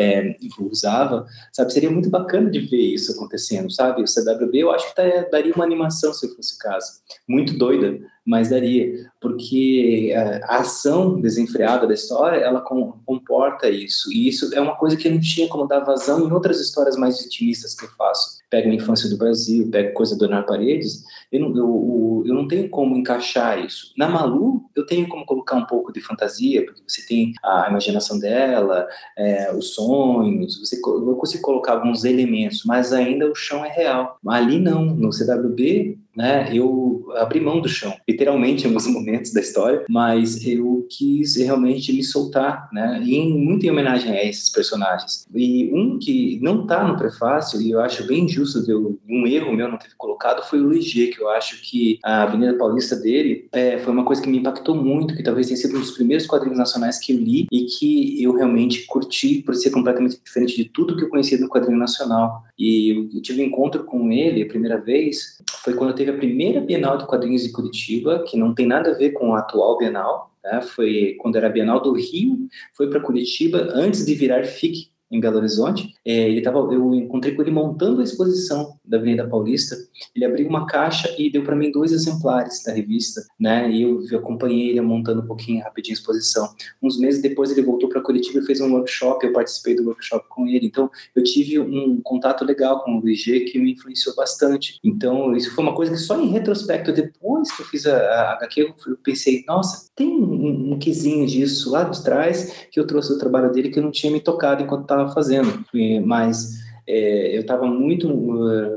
é, 0.00 0.36
usava, 0.60 1.26
sabe? 1.52 1.72
Seria 1.72 1.90
muito 1.90 2.08
bacana 2.08 2.50
de 2.50 2.60
ver 2.60 2.94
isso 2.94 3.12
acontecendo, 3.12 3.70
sabe? 3.70 4.02
O 4.02 4.06
CWB 4.06 4.58
eu 4.58 4.70
acho 4.70 4.88
que 4.88 4.96
tá, 4.96 5.02
daria 5.30 5.54
uma 5.54 5.64
animação 5.64 6.12
se 6.14 6.34
fosse 6.34 6.56
o 6.56 6.58
caso. 6.58 7.00
Muito 7.28 7.56
doida, 7.56 7.98
mas 8.24 8.50
daria, 8.50 9.10
porque 9.20 10.12
é, 10.14 10.40
a 10.44 10.58
ação 10.58 11.20
desenfreada 11.20 11.86
da 11.86 11.94
história, 11.94 12.36
ela 12.36 12.60
comporta 12.60 13.68
isso, 13.68 14.12
e 14.12 14.28
isso 14.28 14.54
é 14.54 14.60
uma 14.60 14.76
coisa 14.76 14.96
que 14.96 15.08
não 15.08 15.20
tinha 15.20 15.48
como 15.48 15.66
dar 15.66 15.80
vazão 15.80 16.26
em 16.26 16.32
outras 16.32 16.60
histórias 16.60 16.96
mais 16.96 17.24
intimistas 17.24 17.74
que 17.74 17.84
eu 17.84 17.90
faço. 17.90 18.38
Pego 18.48 18.68
a 18.68 18.74
infância 18.74 19.08
do 19.08 19.16
Brasil, 19.16 19.68
pego 19.70 19.94
coisa 19.94 20.16
do 20.16 20.22
Leonardo 20.22 20.48
Paredes, 20.48 21.02
eu 21.30 21.40
não, 21.40 21.56
eu, 21.56 22.24
eu 22.26 22.34
não 22.34 22.48
tenho 22.48 22.68
como 22.68 22.96
encaixar 22.96 23.64
isso. 23.64 23.92
Na 23.96 24.08
Malu, 24.08 24.64
eu 24.74 24.84
tenho 24.84 25.08
como 25.08 25.24
colocar 25.24 25.56
um 25.56 25.64
pouco 25.64 25.92
de 25.92 26.00
fantasia, 26.00 26.64
porque 26.64 26.82
você 26.86 27.06
tem 27.06 27.32
a 27.42 27.66
imaginação 27.70 28.18
dela, 28.18 28.86
é, 29.16 29.52
os 29.54 29.74
sonhos, 29.74 30.58
você, 30.58 30.80
consigo 30.80 31.42
colocar 31.42 31.72
alguns 31.72 32.04
elementos, 32.04 32.64
mas 32.64 32.92
ainda 32.92 33.30
o 33.30 33.34
chão 33.34 33.64
é 33.64 33.68
real. 33.68 34.18
Ali 34.26 34.58
não, 34.58 34.84
no 34.84 35.10
CWB 35.10 35.98
né, 36.16 36.50
eu 36.52 37.06
abri 37.16 37.40
mão 37.40 37.60
do 37.60 37.68
chão, 37.68 37.94
literalmente 38.08 38.64
em 38.64 38.68
alguns 38.68 38.86
momentos 38.88 39.32
da 39.32 39.40
história, 39.40 39.84
mas 39.88 40.46
eu 40.46 40.86
quis 40.88 41.36
realmente 41.36 41.92
me 41.92 42.02
soltar, 42.02 42.68
né, 42.72 43.00
em, 43.04 43.32
muito 43.38 43.64
em 43.64 43.70
homenagem 43.70 44.12
a 44.12 44.24
esses 44.24 44.50
personagens. 44.50 45.26
E 45.34 45.70
um 45.72 45.98
que 45.98 46.38
não 46.42 46.62
está 46.62 46.86
no 46.86 46.96
prefácio, 46.96 47.60
e 47.60 47.70
eu 47.70 47.80
acho 47.80 48.06
bem 48.06 48.24
injusto, 48.24 48.60
um 49.08 49.26
erro 49.26 49.52
meu 49.54 49.68
não 49.68 49.78
ter 49.78 49.88
colocado, 49.96 50.42
foi 50.48 50.60
o 50.60 50.80
G, 50.80 51.08
que 51.08 51.20
eu 51.20 51.28
acho 51.30 51.60
que 51.62 51.98
a 52.02 52.22
Avenida 52.22 52.54
Paulista 52.54 52.96
dele 52.96 53.48
é, 53.52 53.78
foi 53.78 53.92
uma 53.92 54.04
coisa 54.04 54.22
que 54.22 54.28
me 54.28 54.38
impactou 54.38 54.74
muito, 54.74 55.14
que 55.14 55.22
talvez 55.22 55.46
tenha 55.46 55.56
sido 55.56 55.76
um 55.76 55.80
dos 55.80 55.92
primeiros 55.92 56.26
quadrinhos 56.26 56.58
nacionais 56.58 56.98
que 56.98 57.12
eu 57.12 57.18
li 57.18 57.46
e 57.50 57.64
que 57.64 58.22
eu 58.22 58.34
realmente 58.34 58.86
curti 58.86 59.42
por 59.42 59.54
ser 59.54 59.70
completamente 59.70 60.20
diferente 60.22 60.56
de 60.56 60.64
tudo 60.64 60.96
que 60.96 61.04
eu 61.04 61.08
conhecia 61.08 61.38
do 61.38 61.48
quadrinho 61.48 61.78
nacional. 61.78 62.44
E 62.58 63.08
eu 63.14 63.22
tive 63.22 63.42
um 63.42 63.46
encontro 63.46 63.84
com 63.84 64.10
ele 64.12 64.42
a 64.42 64.46
primeira 64.46 64.78
vez, 64.78 65.38
foi 65.62 65.74
quando 65.74 65.90
eu 65.90 65.96
teve 66.00 66.12
a 66.12 66.16
primeira 66.16 66.62
Bienal 66.62 66.96
de 66.96 67.06
Quadrinhos 67.06 67.42
de 67.42 67.52
Curitiba, 67.52 68.24
que 68.26 68.34
não 68.34 68.54
tem 68.54 68.66
nada 68.66 68.90
a 68.90 68.94
ver 68.94 69.10
com 69.10 69.34
a 69.34 69.40
atual 69.40 69.76
Bienal, 69.76 70.34
né? 70.42 70.62
foi 70.62 71.14
quando 71.18 71.36
era 71.36 71.50
Bienal 71.50 71.78
do 71.82 71.92
Rio, 71.92 72.48
foi 72.72 72.88
para 72.88 73.00
Curitiba 73.00 73.68
antes 73.74 74.06
de 74.06 74.14
virar 74.14 74.44
FIC 74.44 74.90
em 75.10 75.20
Belo 75.20 75.38
Horizonte. 75.38 75.94
É, 76.04 76.28
ele 76.28 76.40
tava, 76.40 76.58
eu 76.72 76.94
encontrei 76.94 77.34
com 77.34 77.42
ele 77.42 77.50
montando 77.50 78.00
a 78.00 78.04
exposição 78.04 78.78
da 78.84 78.96
Avenida 78.98 79.26
Paulista. 79.26 79.76
Ele 80.14 80.24
abriu 80.24 80.48
uma 80.48 80.66
caixa 80.66 81.14
e 81.18 81.30
deu 81.30 81.42
para 81.42 81.56
mim 81.56 81.70
dois 81.72 81.92
exemplares 81.92 82.62
da 82.64 82.72
revista, 82.72 83.22
né? 83.38 83.70
E 83.70 83.82
eu, 83.82 84.00
acompanhei 84.18 84.70
ele 84.70 84.80
montando 84.80 85.22
um 85.22 85.26
pouquinho 85.26 85.62
rapidinho 85.62 85.94
a 85.94 85.98
exposição. 85.98 86.48
Uns 86.82 86.98
meses 86.98 87.20
depois 87.20 87.50
ele 87.50 87.62
voltou 87.62 87.88
para 87.88 88.00
Curitiba 88.00 88.38
e 88.38 88.46
fez 88.46 88.60
um 88.60 88.72
workshop. 88.72 89.24
Eu 89.24 89.32
participei 89.32 89.74
do 89.74 89.84
workshop 89.84 90.26
com 90.28 90.46
ele. 90.46 90.66
Então 90.66 90.90
eu 91.14 91.22
tive 91.22 91.58
um 91.58 92.00
contato 92.02 92.44
legal 92.44 92.84
com 92.84 92.96
o 92.96 93.00
Luiz 93.00 93.20
G 93.20 93.40
que 93.40 93.58
me 93.58 93.72
influenciou 93.72 94.14
bastante. 94.14 94.78
Então 94.84 95.34
isso 95.34 95.54
foi 95.54 95.64
uma 95.64 95.74
coisa 95.74 95.92
que 95.92 95.98
só 95.98 96.20
em 96.20 96.28
retrospecto 96.28 96.92
depois 96.92 97.50
que 97.52 97.62
eu 97.62 97.66
fiz 97.66 97.86
a, 97.86 97.96
a 97.96 98.32
HQ 98.34 98.60
eu, 98.60 98.96
pensei, 99.02 99.44
nossa, 99.46 99.88
tem 99.94 100.08
um, 100.08 100.72
um 100.72 100.78
disso 100.78 101.70
lá 101.70 101.84
de 101.84 102.02
trás 102.02 102.66
que 102.70 102.78
eu 102.78 102.86
trouxe 102.86 103.10
do 103.10 103.18
trabalho 103.18 103.50
dele 103.52 103.70
que 103.70 103.78
eu 103.78 103.82
não 103.82 103.90
tinha 103.90 104.12
me 104.12 104.20
tocado 104.20 104.62
enquanto 104.62 104.82
estava 104.82 104.99
estava 105.02 105.14
fazendo. 105.14 105.64
Mas 106.04 106.60
é, 106.86 107.36
eu 107.36 107.42
estava 107.42 107.66
muito, 107.66 108.08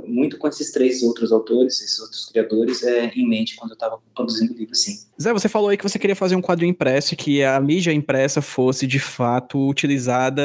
muito 0.05 0.37
com 0.37 0.47
esses 0.47 0.71
três 0.71 1.01
outros 1.01 1.31
autores, 1.31 1.81
esses 1.81 1.99
outros 1.99 2.25
criadores 2.25 2.83
é, 2.83 3.11
em 3.15 3.27
mente 3.27 3.55
quando 3.55 3.71
eu 3.71 3.75
estava 3.75 3.97
produzindo 4.13 4.53
o 4.53 4.55
livro, 4.55 4.75
sim. 4.75 4.99
Zé, 5.19 5.33
você 5.33 5.49
falou 5.49 5.69
aí 5.69 5.77
que 5.77 5.87
você 5.87 5.97
queria 5.97 6.15
fazer 6.15 6.35
um 6.35 6.41
quadrinho 6.41 6.69
impresso 6.69 7.13
e 7.13 7.17
que 7.17 7.43
a 7.43 7.59
mídia 7.59 7.91
impressa 7.91 8.41
fosse 8.41 8.85
de 8.85 8.99
fato 8.99 9.67
utilizada 9.67 10.43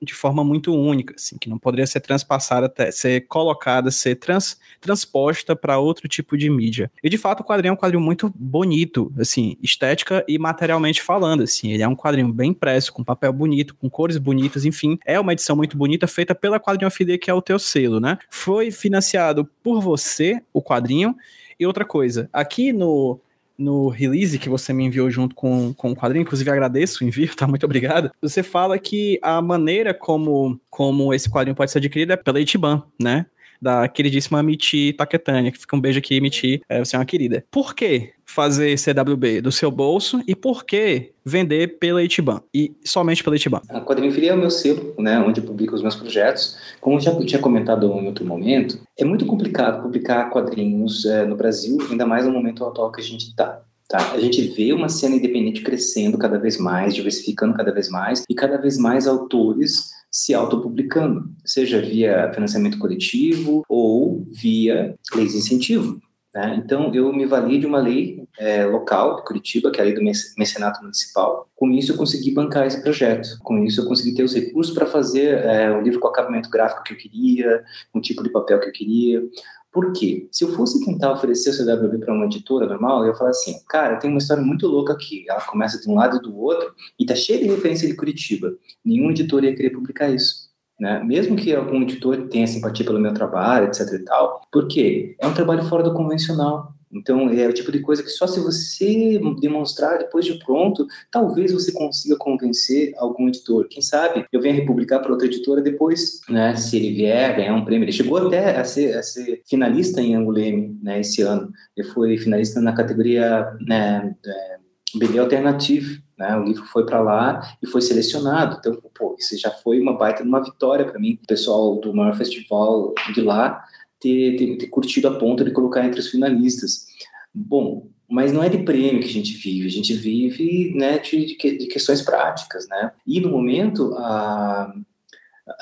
de 0.00 0.14
forma 0.14 0.44
muito 0.44 0.74
única, 0.74 1.14
assim, 1.16 1.36
que 1.38 1.48
não 1.48 1.58
poderia 1.58 1.86
ser 1.86 2.00
transpassada, 2.00 2.66
até, 2.66 2.90
ser 2.90 3.26
colocada, 3.26 3.90
ser 3.90 4.16
trans, 4.16 4.58
transposta 4.80 5.56
para 5.56 5.78
outro 5.78 6.08
tipo 6.08 6.36
de 6.36 6.48
mídia. 6.48 6.90
E 7.02 7.08
de 7.08 7.18
fato 7.18 7.40
o 7.40 7.44
quadrinho 7.44 7.70
é 7.70 7.74
um 7.74 7.76
quadrinho 7.76 8.02
muito 8.02 8.32
bonito, 8.34 9.12
assim, 9.18 9.56
estética 9.62 10.24
e 10.28 10.38
materialmente 10.38 11.02
falando, 11.02 11.42
assim, 11.42 11.72
ele 11.72 11.82
é 11.82 11.88
um 11.88 11.96
quadrinho 11.96 12.32
bem 12.32 12.50
impresso, 12.50 12.92
com 12.92 13.02
papel 13.02 13.32
bonito, 13.32 13.74
com 13.74 13.90
cores 13.90 14.18
bonitas, 14.18 14.64
enfim, 14.64 14.98
é 15.04 15.18
uma 15.18 15.32
edição 15.32 15.56
muito 15.56 15.76
bonita 15.76 16.06
feita 16.06 16.34
pela 16.34 16.60
Quadrinho 16.60 16.90
FD, 16.90 17.18
que 17.18 17.30
é 17.30 17.34
o 17.34 17.42
teu 17.42 17.58
selo, 17.58 18.00
né? 18.00 18.18
Foi 18.30 18.70
financiado 18.70 19.48
por 19.62 19.80
você, 19.80 20.40
o 20.52 20.62
quadrinho, 20.62 21.14
e 21.58 21.66
outra 21.66 21.84
coisa, 21.84 22.28
aqui 22.32 22.72
no 22.72 23.20
no 23.58 23.88
release 23.88 24.38
que 24.38 24.48
você 24.48 24.72
me 24.72 24.84
enviou 24.84 25.10
junto 25.10 25.34
com, 25.34 25.74
com 25.74 25.90
o 25.90 25.96
quadrinho, 25.96 26.22
inclusive 26.22 26.48
agradeço 26.50 27.02
o 27.02 27.06
envio, 27.06 27.34
tá? 27.36 27.46
Muito 27.46 27.64
obrigado. 27.64 28.10
Você 28.22 28.42
fala 28.42 28.78
que 28.78 29.18
a 29.20 29.42
maneira 29.42 29.92
como, 29.92 30.60
como 30.70 31.12
esse 31.12 31.28
quadrinho 31.28 31.56
pode 31.56 31.70
ser 31.70 31.78
adquirido 31.78 32.12
é 32.12 32.16
pela 32.16 32.40
Itiban, 32.40 32.82
né? 33.00 33.26
Da 33.60 33.88
queridíssima 33.88 34.42
Miti 34.42 34.92
Taketânia, 34.92 35.50
que 35.50 35.58
fica 35.58 35.76
um 35.76 35.80
beijo 35.80 35.98
aqui, 35.98 36.20
Miti, 36.20 36.62
é, 36.68 36.78
você 36.84 36.96
é 36.96 36.98
uma 36.98 37.04
querida. 37.04 37.44
Por 37.50 37.74
que 37.74 38.12
fazer 38.24 38.78
CWB 38.78 39.40
do 39.40 39.50
seu 39.50 39.70
bolso 39.70 40.22
e 40.26 40.36
por 40.36 40.64
que 40.64 41.12
vender 41.24 41.78
pela 41.78 42.02
Itiban 42.02 42.40
e 42.54 42.72
somente 42.84 43.24
pela 43.24 43.36
Itiban? 43.36 43.62
A 43.70 43.80
Quadrinho 43.80 44.12
Fria 44.12 44.32
é 44.32 44.34
o 44.34 44.38
meu 44.38 44.50
selo, 44.50 44.94
né, 44.98 45.18
onde 45.18 45.40
eu 45.40 45.44
publico 45.44 45.74
os 45.74 45.82
meus 45.82 45.96
projetos. 45.96 46.56
Como 46.80 47.00
já 47.00 47.18
tinha 47.24 47.40
comentado 47.40 47.86
em 47.86 48.06
outro 48.06 48.24
momento, 48.24 48.78
é 48.98 49.04
muito 49.04 49.24
complicado 49.24 49.82
publicar 49.82 50.28
quadrinhos 50.30 51.06
é, 51.06 51.24
no 51.24 51.36
Brasil, 51.36 51.78
ainda 51.90 52.06
mais 52.06 52.26
no 52.26 52.32
momento 52.32 52.64
atual 52.64 52.92
que 52.92 53.00
a 53.00 53.04
gente 53.04 53.28
está. 53.28 53.62
Tá? 53.88 54.12
A 54.12 54.20
gente 54.20 54.42
vê 54.42 54.74
uma 54.74 54.90
cena 54.90 55.16
independente 55.16 55.62
crescendo 55.62 56.18
cada 56.18 56.38
vez 56.38 56.58
mais, 56.58 56.94
diversificando 56.94 57.54
cada 57.54 57.72
vez 57.72 57.88
mais, 57.88 58.22
e 58.28 58.34
cada 58.34 58.58
vez 58.58 58.76
mais 58.76 59.06
autores 59.06 59.90
se 60.18 60.34
autopublicando, 60.34 61.30
seja 61.44 61.80
via 61.80 62.32
financiamento 62.34 62.76
coletivo 62.76 63.62
ou 63.68 64.26
via 64.32 64.96
leis 65.14 65.30
de 65.30 65.38
incentivo. 65.38 66.00
Né? 66.34 66.60
Então, 66.62 66.92
eu 66.92 67.12
me 67.12 67.24
vali 67.24 67.56
de 67.56 67.66
uma 67.66 67.78
lei 67.78 68.24
é, 68.36 68.64
local 68.66 69.14
de 69.14 69.24
Curitiba, 69.24 69.70
que 69.70 69.78
é 69.78 69.82
a 69.82 69.84
lei 69.84 69.94
do 69.94 70.02
mecenato 70.36 70.82
municipal. 70.82 71.48
Com 71.54 71.70
isso, 71.70 71.92
eu 71.92 71.96
consegui 71.96 72.32
bancar 72.32 72.66
esse 72.66 72.82
projeto. 72.82 73.38
Com 73.44 73.64
isso, 73.64 73.80
eu 73.80 73.86
consegui 73.86 74.12
ter 74.12 74.24
os 74.24 74.34
recursos 74.34 74.74
para 74.74 74.86
fazer 74.86 75.38
é, 75.38 75.70
o 75.70 75.80
livro 75.80 76.00
com 76.00 76.08
acabamento 76.08 76.50
gráfico 76.50 76.82
que 76.82 76.94
eu 76.94 76.98
queria, 76.98 77.62
um 77.94 78.00
tipo 78.00 78.20
de 78.24 78.30
papel 78.30 78.58
que 78.58 78.68
eu 78.68 78.72
queria. 78.72 79.22
Por 79.70 79.92
quê? 79.92 80.28
Se 80.32 80.44
eu 80.44 80.52
fosse 80.52 80.84
tentar 80.84 81.12
oferecer 81.12 81.50
o 81.50 81.52
CWB 81.52 81.98
para 81.98 82.14
uma 82.14 82.24
editora 82.24 82.66
normal, 82.66 83.02
eu 83.02 83.08
ia 83.08 83.14
falar 83.14 83.30
assim, 83.30 83.54
cara, 83.68 83.96
tem 83.96 84.10
uma 84.10 84.18
história 84.18 84.42
muito 84.42 84.66
louca 84.66 84.92
aqui. 84.92 85.24
Ela 85.28 85.40
começa 85.42 85.80
de 85.80 85.88
um 85.90 85.94
lado 85.94 86.16
e 86.16 86.22
do 86.22 86.36
outro 86.36 86.72
e 86.98 87.04
tá 87.04 87.14
cheia 87.14 87.38
de 87.38 87.48
referência 87.48 87.86
de 87.86 87.94
Curitiba. 87.94 88.52
Nenhum 88.84 89.10
editor 89.10 89.44
ia 89.44 89.54
querer 89.54 89.70
publicar 89.70 90.08
isso. 90.08 90.48
Né? 90.80 91.02
Mesmo 91.04 91.36
que 91.36 91.54
algum 91.54 91.82
editor 91.82 92.28
tenha 92.28 92.46
simpatia 92.46 92.86
pelo 92.86 93.00
meu 93.00 93.12
trabalho, 93.12 93.66
etc 93.66 93.92
e 93.92 94.04
tal, 94.04 94.40
porque 94.50 95.16
é 95.20 95.26
um 95.26 95.34
trabalho 95.34 95.64
fora 95.64 95.82
do 95.82 95.92
convencional. 95.92 96.72
Então, 96.92 97.28
é 97.28 97.46
o 97.46 97.52
tipo 97.52 97.70
de 97.70 97.80
coisa 97.80 98.02
que 98.02 98.08
só 98.08 98.26
se 98.26 98.40
você 98.40 99.20
demonstrar 99.40 99.98
depois 99.98 100.24
de 100.24 100.38
pronto, 100.38 100.86
talvez 101.10 101.52
você 101.52 101.72
consiga 101.72 102.16
convencer 102.16 102.92
algum 102.96 103.28
editor. 103.28 103.68
Quem 103.68 103.82
sabe 103.82 104.24
eu 104.32 104.40
venha 104.40 104.54
republicar 104.54 105.00
para 105.00 105.12
outra 105.12 105.26
editora 105.26 105.60
depois, 105.60 106.20
né? 106.28 106.56
Se 106.56 106.76
ele 106.76 106.94
vier 106.94 107.36
ganhar 107.36 107.54
um 107.54 107.64
prêmio. 107.64 107.84
Ele 107.84 107.92
chegou 107.92 108.18
até 108.18 108.56
a 108.56 108.64
ser, 108.64 108.96
a 108.96 109.02
ser 109.02 109.42
finalista 109.46 110.00
em 110.00 110.14
Anguleme, 110.14 110.78
né? 110.82 111.00
Esse 111.00 111.22
ano. 111.22 111.52
Ele 111.76 111.88
foi 111.88 112.16
finalista 112.18 112.60
na 112.60 112.72
categoria 112.72 113.46
né, 113.66 114.14
é, 114.24 114.56
BD 114.96 115.18
Alternativo. 115.18 116.00
Né, 116.18 116.36
o 116.36 116.42
livro 116.42 116.64
foi 116.64 116.84
para 116.84 117.00
lá 117.00 117.40
e 117.62 117.66
foi 117.68 117.80
selecionado. 117.80 118.56
Então, 118.58 118.76
pô, 118.92 119.14
isso 119.16 119.38
já 119.38 119.52
foi 119.52 119.80
uma 119.80 119.96
baita 119.96 120.24
uma 120.24 120.42
vitória 120.42 120.84
para 120.84 120.98
mim. 120.98 121.16
O 121.22 121.26
pessoal 121.28 121.76
do 121.80 121.94
maior 121.94 122.16
festival 122.16 122.92
de 123.14 123.20
lá 123.20 123.64
ter, 124.00 124.36
ter, 124.36 124.56
ter 124.56 124.66
curtido 124.68 125.08
a 125.08 125.18
ponta 125.18 125.44
de 125.44 125.50
colocar 125.50 125.84
entre 125.84 126.00
os 126.00 126.08
finalistas. 126.08 126.86
Bom, 127.34 127.88
mas 128.08 128.32
não 128.32 128.42
é 128.42 128.48
de 128.48 128.58
prêmio 128.58 129.00
que 129.00 129.08
a 129.08 129.12
gente 129.12 129.34
vive, 129.36 129.66
a 129.66 129.70
gente 129.70 129.92
vive 129.92 130.72
né, 130.74 130.98
de, 130.98 131.36
de, 131.36 131.66
questões 131.66 132.00
práticas, 132.00 132.66
né? 132.68 132.92
E 133.06 133.20
no 133.20 133.30
momento 133.30 133.94
a, 133.96 134.72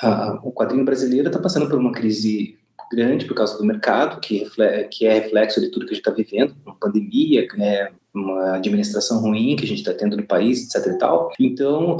a, 0.01 0.39
o 0.43 0.51
quadrinho 0.53 0.85
brasileiro 0.85 1.27
está 1.27 1.39
passando 1.39 1.67
por 1.67 1.77
uma 1.77 1.91
crise 1.91 2.57
grande 2.89 3.25
por 3.25 3.35
causa 3.35 3.57
do 3.57 3.65
mercado, 3.65 4.21
que, 4.21 4.39
reflete, 4.39 4.97
que 4.97 5.05
é 5.05 5.13
reflexo 5.15 5.59
de 5.59 5.69
tudo 5.69 5.85
que 5.85 5.91
a 5.91 5.95
gente 5.95 6.07
está 6.07 6.11
vivendo, 6.11 6.55
pandemia, 6.79 7.45
né, 7.57 7.91
uma 8.19 8.55
administração 8.55 9.19
ruim 9.21 9.55
que 9.55 9.65
a 9.65 9.67
gente 9.67 9.79
está 9.79 9.93
tendo 9.93 10.17
no 10.17 10.25
país, 10.25 10.63
etc 10.63 10.93
e 10.93 10.97
tal. 10.97 11.31
Então, 11.39 11.97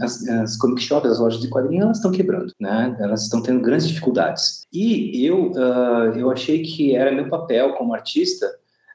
as, 0.00 0.26
as 0.28 0.56
comic 0.56 0.82
shops, 0.82 1.10
as 1.10 1.18
lojas 1.18 1.40
de 1.40 1.48
quadrinhos, 1.48 1.84
elas 1.84 1.96
estão 1.98 2.10
quebrando, 2.10 2.52
né? 2.60 2.96
Elas 3.00 3.22
estão 3.22 3.42
tendo 3.42 3.60
grandes 3.60 3.88
dificuldades. 3.88 4.66
E 4.72 5.24
eu, 5.24 5.50
uh, 5.52 6.16
eu 6.16 6.30
achei 6.30 6.62
que 6.62 6.94
era 6.94 7.12
meu 7.12 7.28
papel 7.28 7.74
como 7.74 7.94
artista 7.94 8.50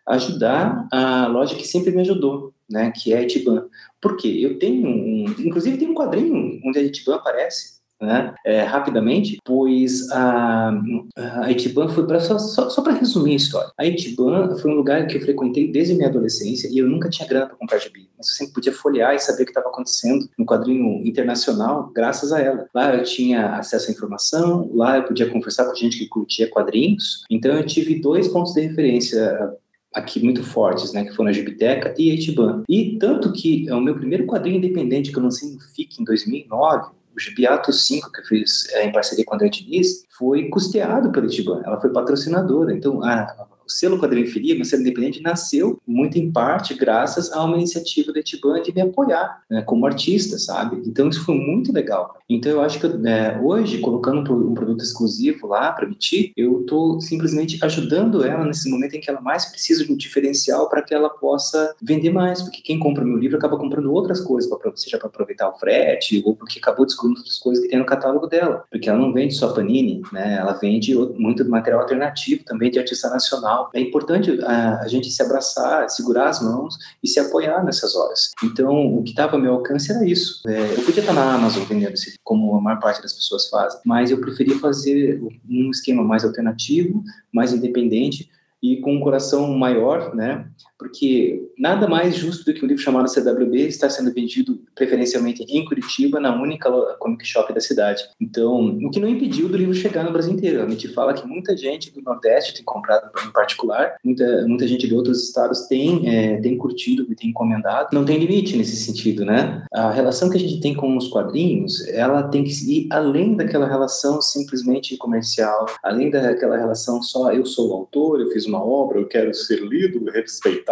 ajudar 0.08 0.88
a 0.92 1.28
loja 1.28 1.56
que 1.56 1.68
sempre 1.68 1.92
me 1.92 2.02
ajudou, 2.02 2.54
né? 2.70 2.92
Que 2.96 3.14
é 3.14 3.18
a 3.18 3.22
Itiban. 3.22 3.68
Por 4.02 4.18
quê? 4.18 4.40
Eu 4.42 4.58
tenho 4.58 4.88
um... 4.88 5.26
Inclusive, 5.40 5.78
tem 5.78 5.90
um 5.90 5.94
quadrinho 5.94 6.60
onde 6.66 6.80
a 6.80 6.82
Itiban 6.82 7.16
aparece, 7.16 7.79
né, 8.02 8.34
é, 8.46 8.62
rapidamente, 8.62 9.38
pois 9.44 10.10
a, 10.12 10.72
a 11.16 11.52
Itiban 11.52 11.90
foi 11.90 12.08
para 12.08 12.20
só, 12.20 12.40
só, 12.40 12.70
só 12.70 12.82
para 12.82 12.94
resumir 12.94 13.34
a 13.34 13.36
história. 13.36 13.72
A 13.78 13.86
Itiban 13.86 14.58
foi 14.58 14.72
um 14.72 14.76
lugar 14.76 15.06
que 15.08 15.18
eu 15.18 15.22
frequentei 15.22 15.72
desde 15.72 15.96
minha 15.96 16.08
adolescência 16.08 16.70
e 16.72 16.78
eu 16.78 16.88
nunca 16.88 17.10
tinha 17.10 17.28
grana 17.28 17.48
para 17.48 17.58
comprar 17.58 17.78
gibi, 17.80 18.10
mas 18.18 18.28
eu 18.30 18.34
sempre 18.34 18.54
podia 18.54 18.74
folhear 18.74 19.14
e 19.16 19.20
saber 19.20 19.44
o 19.44 19.46
que 19.46 19.52
estava 19.52 19.68
acontecendo 19.68 20.30
no 20.38 20.46
quadrinho 20.46 21.06
internacional 21.06 21.92
graças 21.94 22.32
a 22.32 22.40
ela. 22.40 22.68
Lá 22.74 22.96
eu 22.96 23.04
tinha 23.04 23.56
acesso 23.56 23.90
à 23.90 23.94
informação, 23.94 24.70
lá 24.74 24.98
eu 24.98 25.04
podia 25.04 25.30
conversar 25.30 25.66
com 25.66 25.76
gente 25.76 25.98
que 25.98 26.08
curtia 26.08 26.50
quadrinhos, 26.50 27.24
então 27.30 27.52
eu 27.54 27.66
tive 27.66 28.00
dois 28.00 28.28
pontos 28.28 28.54
de 28.54 28.62
referência 28.62 29.58
aqui 29.94 30.24
muito 30.24 30.44
fortes, 30.44 30.94
né, 30.94 31.04
que 31.04 31.16
foram 31.16 31.30
a 31.30 31.34
Gibiteca 31.34 31.94
e 31.98 32.12
a 32.12 32.14
Itiban. 32.14 32.64
E 32.70 32.98
tanto 32.98 33.32
que 33.32 33.68
é 33.68 33.74
o 33.74 33.82
meu 33.82 33.96
primeiro 33.96 34.26
quadrinho 34.26 34.58
independente 34.58 35.12
que 35.12 35.18
eu 35.18 35.24
lancei 35.24 35.50
no 35.50 35.60
FIC 35.60 36.02
em 36.02 36.06
2009, 36.06 36.92
o 37.20 37.22
Gibiato 37.22 37.72
5, 37.72 38.12
que 38.12 38.22
eu 38.22 38.26
fiz 38.26 38.68
é, 38.70 38.86
em 38.86 38.92
parceria 38.92 39.26
com 39.26 39.34
a 39.34 39.36
André 39.36 39.50
Diniz, 39.50 40.06
foi 40.18 40.48
custeado 40.50 41.12
pela 41.12 41.26
Itiban, 41.26 41.62
ela 41.66 41.80
foi 41.80 41.92
patrocinadora. 41.92 42.74
Então, 42.74 43.04
a, 43.04 43.48
o 43.70 43.72
selo 43.72 44.00
Quadrinfilia, 44.00 44.56
meu 44.56 44.66
selo 44.66 44.82
independente, 44.82 45.22
nasceu 45.22 45.80
muito 45.88 46.18
em 46.18 46.32
parte 46.32 46.74
graças 46.74 47.32
a 47.32 47.44
uma 47.44 47.56
iniciativa 47.56 48.12
da 48.12 48.20
Itiban 48.20 48.62
de 48.62 48.74
me 48.74 48.82
apoiar 48.82 49.44
né, 49.50 49.62
como 49.62 49.86
artista, 49.86 50.40
sabe? 50.40 50.82
Então 50.86 51.08
isso 51.08 51.24
foi 51.24 51.36
muito 51.36 51.72
legal. 51.72 52.18
Então 52.28 52.52
eu 52.52 52.62
acho 52.62 52.80
que 52.80 52.88
né, 52.88 53.40
hoje, 53.40 53.78
colocando 53.78 54.20
um 54.34 54.54
produto 54.54 54.84
exclusivo 54.84 55.48
lá 55.48 55.72
para 55.72 55.86
emitir, 55.86 56.32
eu 56.36 56.62
estou 56.62 57.00
simplesmente 57.00 57.60
ajudando 57.64 58.26
ela 58.26 58.44
nesse 58.44 58.70
momento 58.70 58.96
em 58.96 59.00
que 59.00 59.10
ela 59.10 59.22
mais 59.22 59.46
precisa 59.46 59.86
de 59.86 59.94
um 59.94 59.98
diferencial 59.98 60.68
para 60.68 60.82
que 60.82 60.94
ela 60.94 61.10
possa 61.10 61.76
vender 61.82 62.10
mais, 62.10 62.42
porque 62.42 62.62
quem 62.62 62.80
compra 62.80 63.06
meu 63.06 63.18
livro 63.18 63.38
acaba 63.38 63.58
comprando 63.58 63.94
outras 63.94 64.20
coisas, 64.20 64.50
seja 64.76 64.98
para 64.98 65.08
aproveitar 65.08 65.50
o 65.50 65.58
frete 65.58 66.24
ou 66.26 66.36
porque 66.36 66.60
acabou 66.60 66.86
descobrindo 66.86 67.20
outras 67.20 67.38
coisas 67.38 67.64
que 67.64 67.70
tem 67.70 67.80
no 67.80 67.86
catálogo 67.86 68.28
dela, 68.28 68.64
porque 68.72 68.90
ela 68.90 68.98
não 68.98 69.14
vende 69.14 69.36
só 69.36 69.54
Panini, 69.54 70.02
né? 70.12 70.38
Ela 70.40 70.54
vende 70.54 70.96
muito 71.18 71.48
material 71.48 71.82
alternativo 71.82 72.44
também 72.44 72.72
de 72.72 72.80
artista 72.80 73.10
nacional 73.10 73.59
é 73.74 73.80
importante 73.80 74.40
a, 74.44 74.80
a, 74.80 74.88
gente 74.88 75.10
se 75.10 75.22
abraçar, 75.22 75.90
segurar 75.90 76.30
as 76.30 76.42
mãos 76.42 76.78
e 77.04 77.08
se 77.08 77.20
apoiar 77.20 77.64
nessas 77.64 77.96
horas. 77.96 78.32
Então, 78.44 78.96
o 78.96 79.04
que 79.04 79.12
estava 79.12 79.36
ao 79.36 79.42
meu 79.42 79.54
alcance 79.54 79.92
era 79.92 80.06
isso. 80.06 80.42
É, 80.48 80.74
eu 80.78 80.84
podia 80.84 81.02
estar 81.02 81.14
na 81.14 81.34
Amazon 81.34 81.64
vendendo 81.64 81.94
como 82.24 82.56
a 82.56 82.62
maior 82.62 82.80
parte 82.80 83.02
das 83.02 83.14
pessoas 83.14 83.48
fazem, 83.50 83.80
mas 83.86 84.12
eu 84.12 84.20
preferia 84.20 84.58
fazer 84.60 85.22
um 85.50 85.72
esquema 85.72 86.04
mais 86.04 86.24
alternativo, 86.24 87.04
mais 87.32 87.54
independente 87.54 88.30
e 88.62 88.78
com 88.78 88.96
um 88.96 89.00
coração 89.00 89.48
maior, 89.58 90.14
né? 90.16 90.46
Porque 90.80 91.52
nada 91.58 91.90
mais 91.90 92.16
justo 92.16 92.46
do 92.46 92.54
que 92.54 92.64
um 92.64 92.68
livro 92.68 92.82
chamado 92.82 93.10
CWB 93.10 93.68
estar 93.68 93.90
sendo 93.90 94.14
vendido 94.14 94.62
preferencialmente 94.74 95.44
em 95.50 95.66
Curitiba, 95.66 96.22
na 96.22 96.34
única 96.42 96.72
comic 96.98 97.28
shop 97.28 97.54
da 97.54 97.60
cidade. 97.60 98.02
Então, 98.20 98.78
o 98.82 98.90
que 98.90 99.00
não 99.00 99.10
impediu 99.10 99.50
do 99.50 99.58
livro 99.58 99.74
chegar 99.74 100.06
no 100.06 100.14
Brasil 100.14 100.32
inteiro. 100.32 100.64
A 100.64 100.70
gente 100.70 100.88
fala 100.88 101.14
que 101.14 101.28
muita 101.28 101.56
gente 101.58 101.92
do 101.92 102.02
Nordeste 102.02 102.54
tem 102.54 102.64
comprado 102.64 103.12
em 103.28 103.32
particular, 103.32 103.98
muita, 104.02 104.48
muita 104.48 104.66
gente 104.66 104.88
de 104.88 104.96
outros 104.96 105.22
estados 105.22 105.68
tem, 105.68 106.08
é, 106.08 106.38
tem 106.40 106.58
curtido 106.58 107.06
e 107.10 107.16
tem 107.16 107.32
encomendado. 107.32 107.90
Não 107.92 108.06
tem 108.06 108.18
limite 108.18 108.56
nesse 108.56 108.78
sentido, 108.78 109.26
né? 109.26 109.66
A 109.74 109.92
relação 109.92 110.30
que 110.30 110.38
a 110.38 110.40
gente 110.40 110.62
tem 110.62 110.74
com 110.74 110.96
os 110.96 111.10
quadrinhos, 111.10 111.86
ela 111.90 112.24
tem 112.24 112.46
que 112.46 112.52
ir 112.52 112.88
além 112.90 113.36
daquela 113.36 113.68
relação 113.68 114.22
simplesmente 114.22 114.96
comercial, 114.96 115.66
além 115.84 116.10
daquela 116.10 116.56
relação 116.56 117.02
só 117.04 117.34
eu 117.34 117.46
sou 117.46 117.70
o 117.70 117.74
autor, 117.74 118.22
eu 118.22 118.32
fiz 118.32 118.46
uma 118.46 118.64
obra, 118.64 118.98
eu 118.98 119.08
quero 119.08 119.34
ser 119.34 119.60
lido, 119.62 120.10
respeitado 120.10 120.69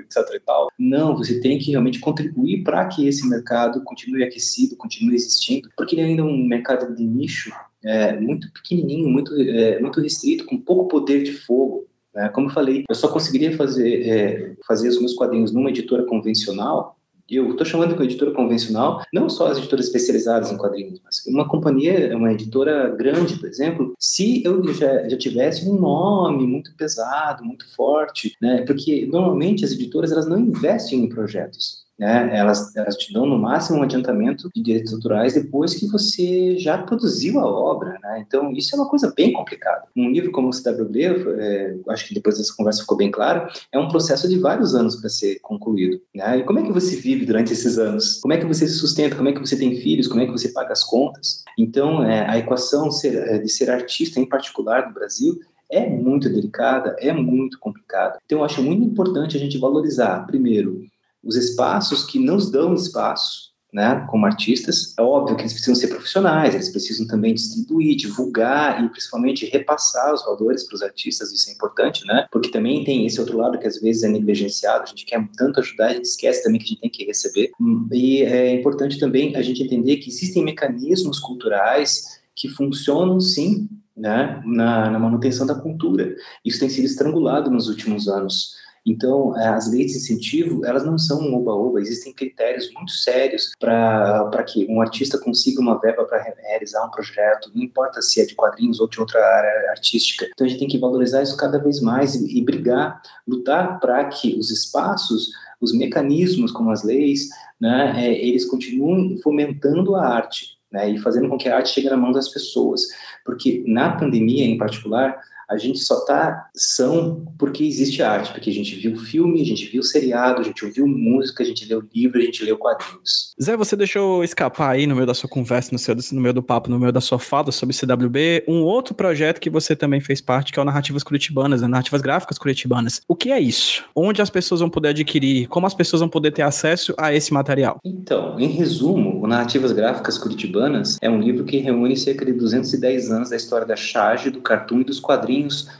etc 0.00 0.34
e 0.34 0.40
tal. 0.40 0.68
Não, 0.78 1.16
você 1.16 1.40
tem 1.40 1.58
que 1.58 1.70
realmente 1.70 2.00
contribuir 2.00 2.62
para 2.62 2.86
que 2.86 3.06
esse 3.06 3.28
mercado 3.28 3.82
continue 3.82 4.24
aquecido, 4.24 4.76
continue 4.76 5.14
existindo, 5.14 5.68
porque 5.76 5.94
ele 5.94 6.02
é 6.02 6.04
ainda 6.04 6.24
um 6.24 6.46
mercado 6.46 6.94
de 6.94 7.04
nicho 7.04 7.52
é, 7.84 8.18
muito 8.18 8.52
pequenininho, 8.52 9.08
muito, 9.08 9.34
é, 9.34 9.78
muito 9.80 10.00
restrito, 10.00 10.44
com 10.44 10.58
pouco 10.58 10.88
poder 10.88 11.22
de 11.22 11.32
fogo. 11.32 11.86
Né? 12.14 12.28
Como 12.30 12.48
eu 12.48 12.52
falei, 12.52 12.84
eu 12.88 12.94
só 12.94 13.08
conseguiria 13.08 13.56
fazer, 13.56 14.08
é, 14.08 14.54
fazer 14.66 14.88
os 14.88 14.98
meus 14.98 15.14
quadrinhos 15.14 15.52
numa 15.52 15.70
editora 15.70 16.04
convencional 16.04 16.95
eu 17.30 17.50
estou 17.50 17.66
chamando 17.66 17.96
de 17.96 18.02
editora 18.02 18.30
convencional, 18.30 19.02
não 19.12 19.28
só 19.28 19.48
as 19.48 19.58
editoras 19.58 19.86
especializadas 19.86 20.50
em 20.50 20.56
quadrinhos, 20.56 21.00
mas 21.04 21.24
uma 21.26 21.48
companhia, 21.48 22.16
uma 22.16 22.32
editora 22.32 22.90
grande, 22.90 23.36
por 23.36 23.48
exemplo, 23.48 23.94
se 23.98 24.44
eu 24.44 24.62
já, 24.72 25.08
já 25.08 25.16
tivesse 25.16 25.68
um 25.68 25.78
nome 25.78 26.46
muito 26.46 26.74
pesado, 26.76 27.44
muito 27.44 27.66
forte, 27.74 28.36
né? 28.40 28.62
Porque 28.62 29.06
normalmente 29.06 29.64
as 29.64 29.72
editoras 29.72 30.12
elas 30.12 30.26
não 30.26 30.38
investem 30.38 31.00
em 31.00 31.08
projetos 31.08 31.85
né? 31.98 32.30
Elas, 32.36 32.74
elas 32.76 32.96
te 32.96 33.12
dão 33.12 33.26
no 33.26 33.38
máximo 33.38 33.78
um 33.78 33.82
adiantamento 33.82 34.50
de 34.54 34.62
direitos 34.62 34.92
autorais 34.92 35.34
depois 35.34 35.74
que 35.74 35.86
você 35.86 36.58
já 36.58 36.78
produziu 36.78 37.40
a 37.40 37.46
obra, 37.46 37.98
né? 38.02 38.24
Então 38.26 38.52
isso 38.52 38.74
é 38.74 38.78
uma 38.78 38.88
coisa 38.88 39.12
bem 39.16 39.32
complicada. 39.32 39.84
Um 39.96 40.10
livro 40.10 40.30
como 40.30 40.48
o 40.48 40.52
CWB, 40.52 41.04
é, 41.38 41.76
acho 41.88 42.08
que 42.08 42.14
depois 42.14 42.36
dessa 42.36 42.54
conversa 42.54 42.82
ficou 42.82 42.96
bem 42.96 43.10
claro, 43.10 43.48
é 43.72 43.78
um 43.78 43.88
processo 43.88 44.28
de 44.28 44.38
vários 44.38 44.74
anos 44.74 44.96
para 44.96 45.08
ser 45.08 45.38
concluído, 45.40 46.00
né? 46.14 46.38
E 46.38 46.44
como 46.44 46.58
é 46.58 46.62
que 46.62 46.72
você 46.72 46.96
vive 46.96 47.24
durante 47.24 47.52
esses 47.52 47.78
anos? 47.78 48.20
Como 48.20 48.34
é 48.34 48.36
que 48.36 48.46
você 48.46 48.66
se 48.66 48.74
sustenta? 48.74 49.16
Como 49.16 49.28
é 49.28 49.32
que 49.32 49.40
você 49.40 49.56
tem 49.56 49.76
filhos? 49.76 50.06
Como 50.06 50.20
é 50.20 50.26
que 50.26 50.32
você 50.32 50.50
paga 50.50 50.72
as 50.72 50.84
contas? 50.84 51.44
Então 51.58 52.04
é, 52.04 52.28
a 52.28 52.38
equação 52.38 52.90
ser, 52.90 53.16
é, 53.16 53.38
de 53.38 53.48
ser 53.48 53.70
artista 53.70 54.20
em 54.20 54.26
particular 54.26 54.86
no 54.86 54.94
Brasil 54.94 55.38
é 55.70 55.88
muito 55.88 56.28
delicada, 56.28 56.94
é 56.98 57.12
muito 57.12 57.58
complicada. 57.58 58.18
Então 58.24 58.38
eu 58.38 58.44
acho 58.44 58.62
muito 58.62 58.84
importante 58.84 59.36
a 59.36 59.40
gente 59.40 59.58
valorizar, 59.58 60.24
primeiro, 60.26 60.84
os 61.26 61.34
espaços 61.36 62.04
que 62.04 62.18
nos 62.18 62.50
dão 62.50 62.72
espaço, 62.72 63.46
né, 63.72 64.06
como 64.08 64.24
artistas. 64.24 64.94
É 64.98 65.02
óbvio 65.02 65.36
que 65.36 65.42
eles 65.42 65.52
precisam 65.52 65.74
ser 65.74 65.88
profissionais, 65.88 66.54
eles 66.54 66.70
precisam 66.70 67.06
também 67.06 67.34
distribuir, 67.34 67.96
divulgar 67.96 68.82
e 68.82 68.88
principalmente 68.88 69.44
repassar 69.44 70.14
os 70.14 70.24
valores 70.24 70.64
para 70.64 70.76
os 70.76 70.82
artistas, 70.82 71.32
isso 71.32 71.50
é 71.50 71.52
importante, 71.52 72.06
né? 72.06 72.26
Porque 72.30 72.48
também 72.48 72.84
tem 72.84 73.04
esse 73.04 73.20
outro 73.20 73.36
lado 73.36 73.58
que 73.58 73.66
às 73.66 73.80
vezes 73.80 74.04
é 74.04 74.08
negligenciado, 74.08 74.84
a 74.84 74.86
gente 74.86 75.04
quer 75.04 75.22
tanto 75.36 75.60
ajudar, 75.60 75.88
a 75.88 75.94
gente 75.94 76.04
esquece 76.04 76.44
também 76.44 76.60
que 76.60 76.64
a 76.64 76.68
gente 76.68 76.80
tem 76.80 76.90
que 76.90 77.04
receber. 77.04 77.50
E 77.92 78.22
é 78.22 78.54
importante 78.54 78.98
também 78.98 79.34
a 79.36 79.42
gente 79.42 79.62
entender 79.62 79.96
que 79.96 80.08
existem 80.08 80.44
mecanismos 80.44 81.18
culturais 81.18 82.20
que 82.34 82.48
funcionam 82.48 83.20
sim 83.20 83.68
né, 83.96 84.42
na, 84.44 84.90
na 84.90 84.98
manutenção 84.98 85.46
da 85.46 85.54
cultura. 85.54 86.14
Isso 86.44 86.60
tem 86.60 86.68
sido 86.68 86.84
estrangulado 86.84 87.50
nos 87.50 87.68
últimos 87.68 88.08
anos. 88.08 88.54
Então, 88.86 89.36
é, 89.36 89.48
as 89.48 89.68
leis 89.68 89.90
de 89.90 89.98
incentivo, 89.98 90.64
elas 90.64 90.84
não 90.84 90.96
são 90.96 91.20
um 91.20 91.34
oba-oba, 91.34 91.80
existem 91.80 92.12
critérios 92.12 92.72
muito 92.72 92.92
sérios 92.92 93.50
para 93.58 94.44
que 94.44 94.64
um 94.70 94.80
artista 94.80 95.18
consiga 95.18 95.60
uma 95.60 95.80
verba 95.80 96.04
para 96.04 96.22
realizar 96.22 96.86
um 96.86 96.90
projeto, 96.90 97.50
não 97.52 97.64
importa 97.64 98.00
se 98.00 98.20
é 98.20 98.24
de 98.24 98.36
quadrinhos 98.36 98.78
ou 98.78 98.88
de 98.88 99.00
outra 99.00 99.18
área 99.18 99.70
artística. 99.70 100.26
Então, 100.32 100.46
a 100.46 100.48
gente 100.48 100.60
tem 100.60 100.68
que 100.68 100.78
valorizar 100.78 101.20
isso 101.22 101.36
cada 101.36 101.58
vez 101.58 101.80
mais 101.80 102.14
e, 102.14 102.38
e 102.38 102.44
brigar, 102.44 103.02
lutar 103.26 103.80
para 103.80 104.04
que 104.04 104.38
os 104.38 104.52
espaços, 104.52 105.32
os 105.60 105.76
mecanismos, 105.76 106.52
como 106.52 106.70
as 106.70 106.84
leis, 106.84 107.28
né, 107.60 107.92
é, 107.96 108.12
eles 108.12 108.44
continuem 108.44 109.16
fomentando 109.18 109.96
a 109.96 110.06
arte, 110.06 110.56
né, 110.70 110.90
e 110.90 110.98
fazendo 110.98 111.28
com 111.28 111.38
que 111.38 111.48
a 111.48 111.56
arte 111.56 111.70
chegue 111.70 111.90
na 111.90 111.96
mão 111.96 112.12
das 112.12 112.28
pessoas. 112.28 112.82
Porque 113.24 113.64
na 113.66 113.96
pandemia, 113.96 114.44
em 114.44 114.58
particular, 114.58 115.18
a 115.48 115.56
gente 115.56 115.78
só 115.78 116.04
tá 116.04 116.48
são 116.54 117.32
porque 117.38 117.64
existe 117.64 118.02
arte, 118.02 118.32
porque 118.32 118.50
a 118.50 118.52
gente 118.52 118.74
viu 118.74 118.96
filme, 118.96 119.40
a 119.40 119.44
gente 119.44 119.66
viu 119.66 119.82
seriado, 119.82 120.40
a 120.40 120.44
gente 120.44 120.64
ouviu 120.64 120.86
música, 120.86 121.42
a 121.42 121.46
gente 121.46 121.64
leu 121.66 121.82
livro, 121.94 122.18
a 122.18 122.22
gente 122.22 122.44
leu 122.44 122.56
quadrinhos. 122.58 123.34
Zé, 123.40 123.56
você 123.56 123.76
deixou 123.76 124.24
escapar 124.24 124.70
aí 124.70 124.86
no 124.86 124.94
meio 124.94 125.06
da 125.06 125.14
sua 125.14 125.28
conversa, 125.28 125.70
no, 125.72 125.78
seu, 125.78 125.94
no 126.12 126.20
meio 126.20 126.34
do 126.34 126.42
papo, 126.42 126.70
no 126.70 126.78
meio 126.78 126.92
da 126.92 127.00
sua 127.00 127.18
fala 127.18 127.52
sobre 127.52 127.74
CWB, 127.74 128.44
um 128.48 128.62
outro 128.62 128.94
projeto 128.94 129.40
que 129.40 129.50
você 129.50 129.76
também 129.76 130.00
fez 130.00 130.20
parte, 130.20 130.52
que 130.52 130.58
é 130.58 130.62
o 130.62 130.64
Narrativas 130.64 131.02
Curitibanas, 131.02 131.62
né? 131.62 131.68
Narrativas 131.68 132.00
Gráficas 132.00 132.38
Curitibanas. 132.38 133.00
O 133.06 133.14
que 133.14 133.30
é 133.30 133.40
isso? 133.40 133.84
Onde 133.94 134.20
as 134.20 134.30
pessoas 134.30 134.60
vão 134.60 134.70
poder 134.70 134.88
adquirir? 134.88 135.46
Como 135.48 135.66
as 135.66 135.74
pessoas 135.74 136.00
vão 136.00 136.08
poder 136.08 136.32
ter 136.32 136.42
acesso 136.42 136.94
a 136.98 137.14
esse 137.14 137.32
material? 137.32 137.78
Então, 137.84 138.38
em 138.40 138.48
resumo, 138.48 139.22
o 139.22 139.26
Narrativas 139.26 139.72
Gráficas 139.72 140.18
Curitibanas 140.18 140.96
é 141.00 141.08
um 141.08 141.20
livro 141.20 141.44
que 141.44 141.58
reúne 141.58 141.96
cerca 141.96 142.24
de 142.24 142.32
210 142.32 143.10
anos 143.10 143.30
da 143.30 143.36
história 143.36 143.66
da 143.66 143.76
charge, 143.76 144.30
do 144.30 144.40
cartoon 144.40 144.80
e 144.80 144.84
dos 144.84 144.98
quadrinhos 144.98 145.35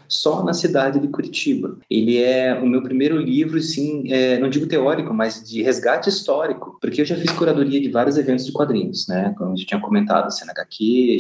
só 0.09 0.45
na 0.45 0.53
cidade 0.53 0.99
de 0.99 1.09
Curitiba. 1.09 1.79
Ele 1.91 2.23
é 2.23 2.55
o 2.55 2.67
meu 2.67 2.83
primeiro 2.83 3.19
livro, 3.19 3.61
sim, 3.61 4.13
é, 4.13 4.39
não 4.39 4.49
digo 4.49 4.67
teórico, 4.67 5.13
mas 5.13 5.43
de 5.49 5.63
resgate 5.63 6.09
histórico, 6.09 6.79
porque 6.81 7.01
eu 7.01 7.05
já 7.05 7.17
fiz 7.17 7.31
curadoria 7.33 7.81
de 7.81 7.91
vários 7.91 8.17
eventos 8.17 8.47
de 8.47 8.53
quadrinhos, 8.53 9.07
né? 9.09 9.35
Como 9.37 9.53
a 9.53 9.57
gente 9.57 9.67
tinha 9.67 9.81
comentado, 9.81 10.31
CNHQ, 10.31 11.19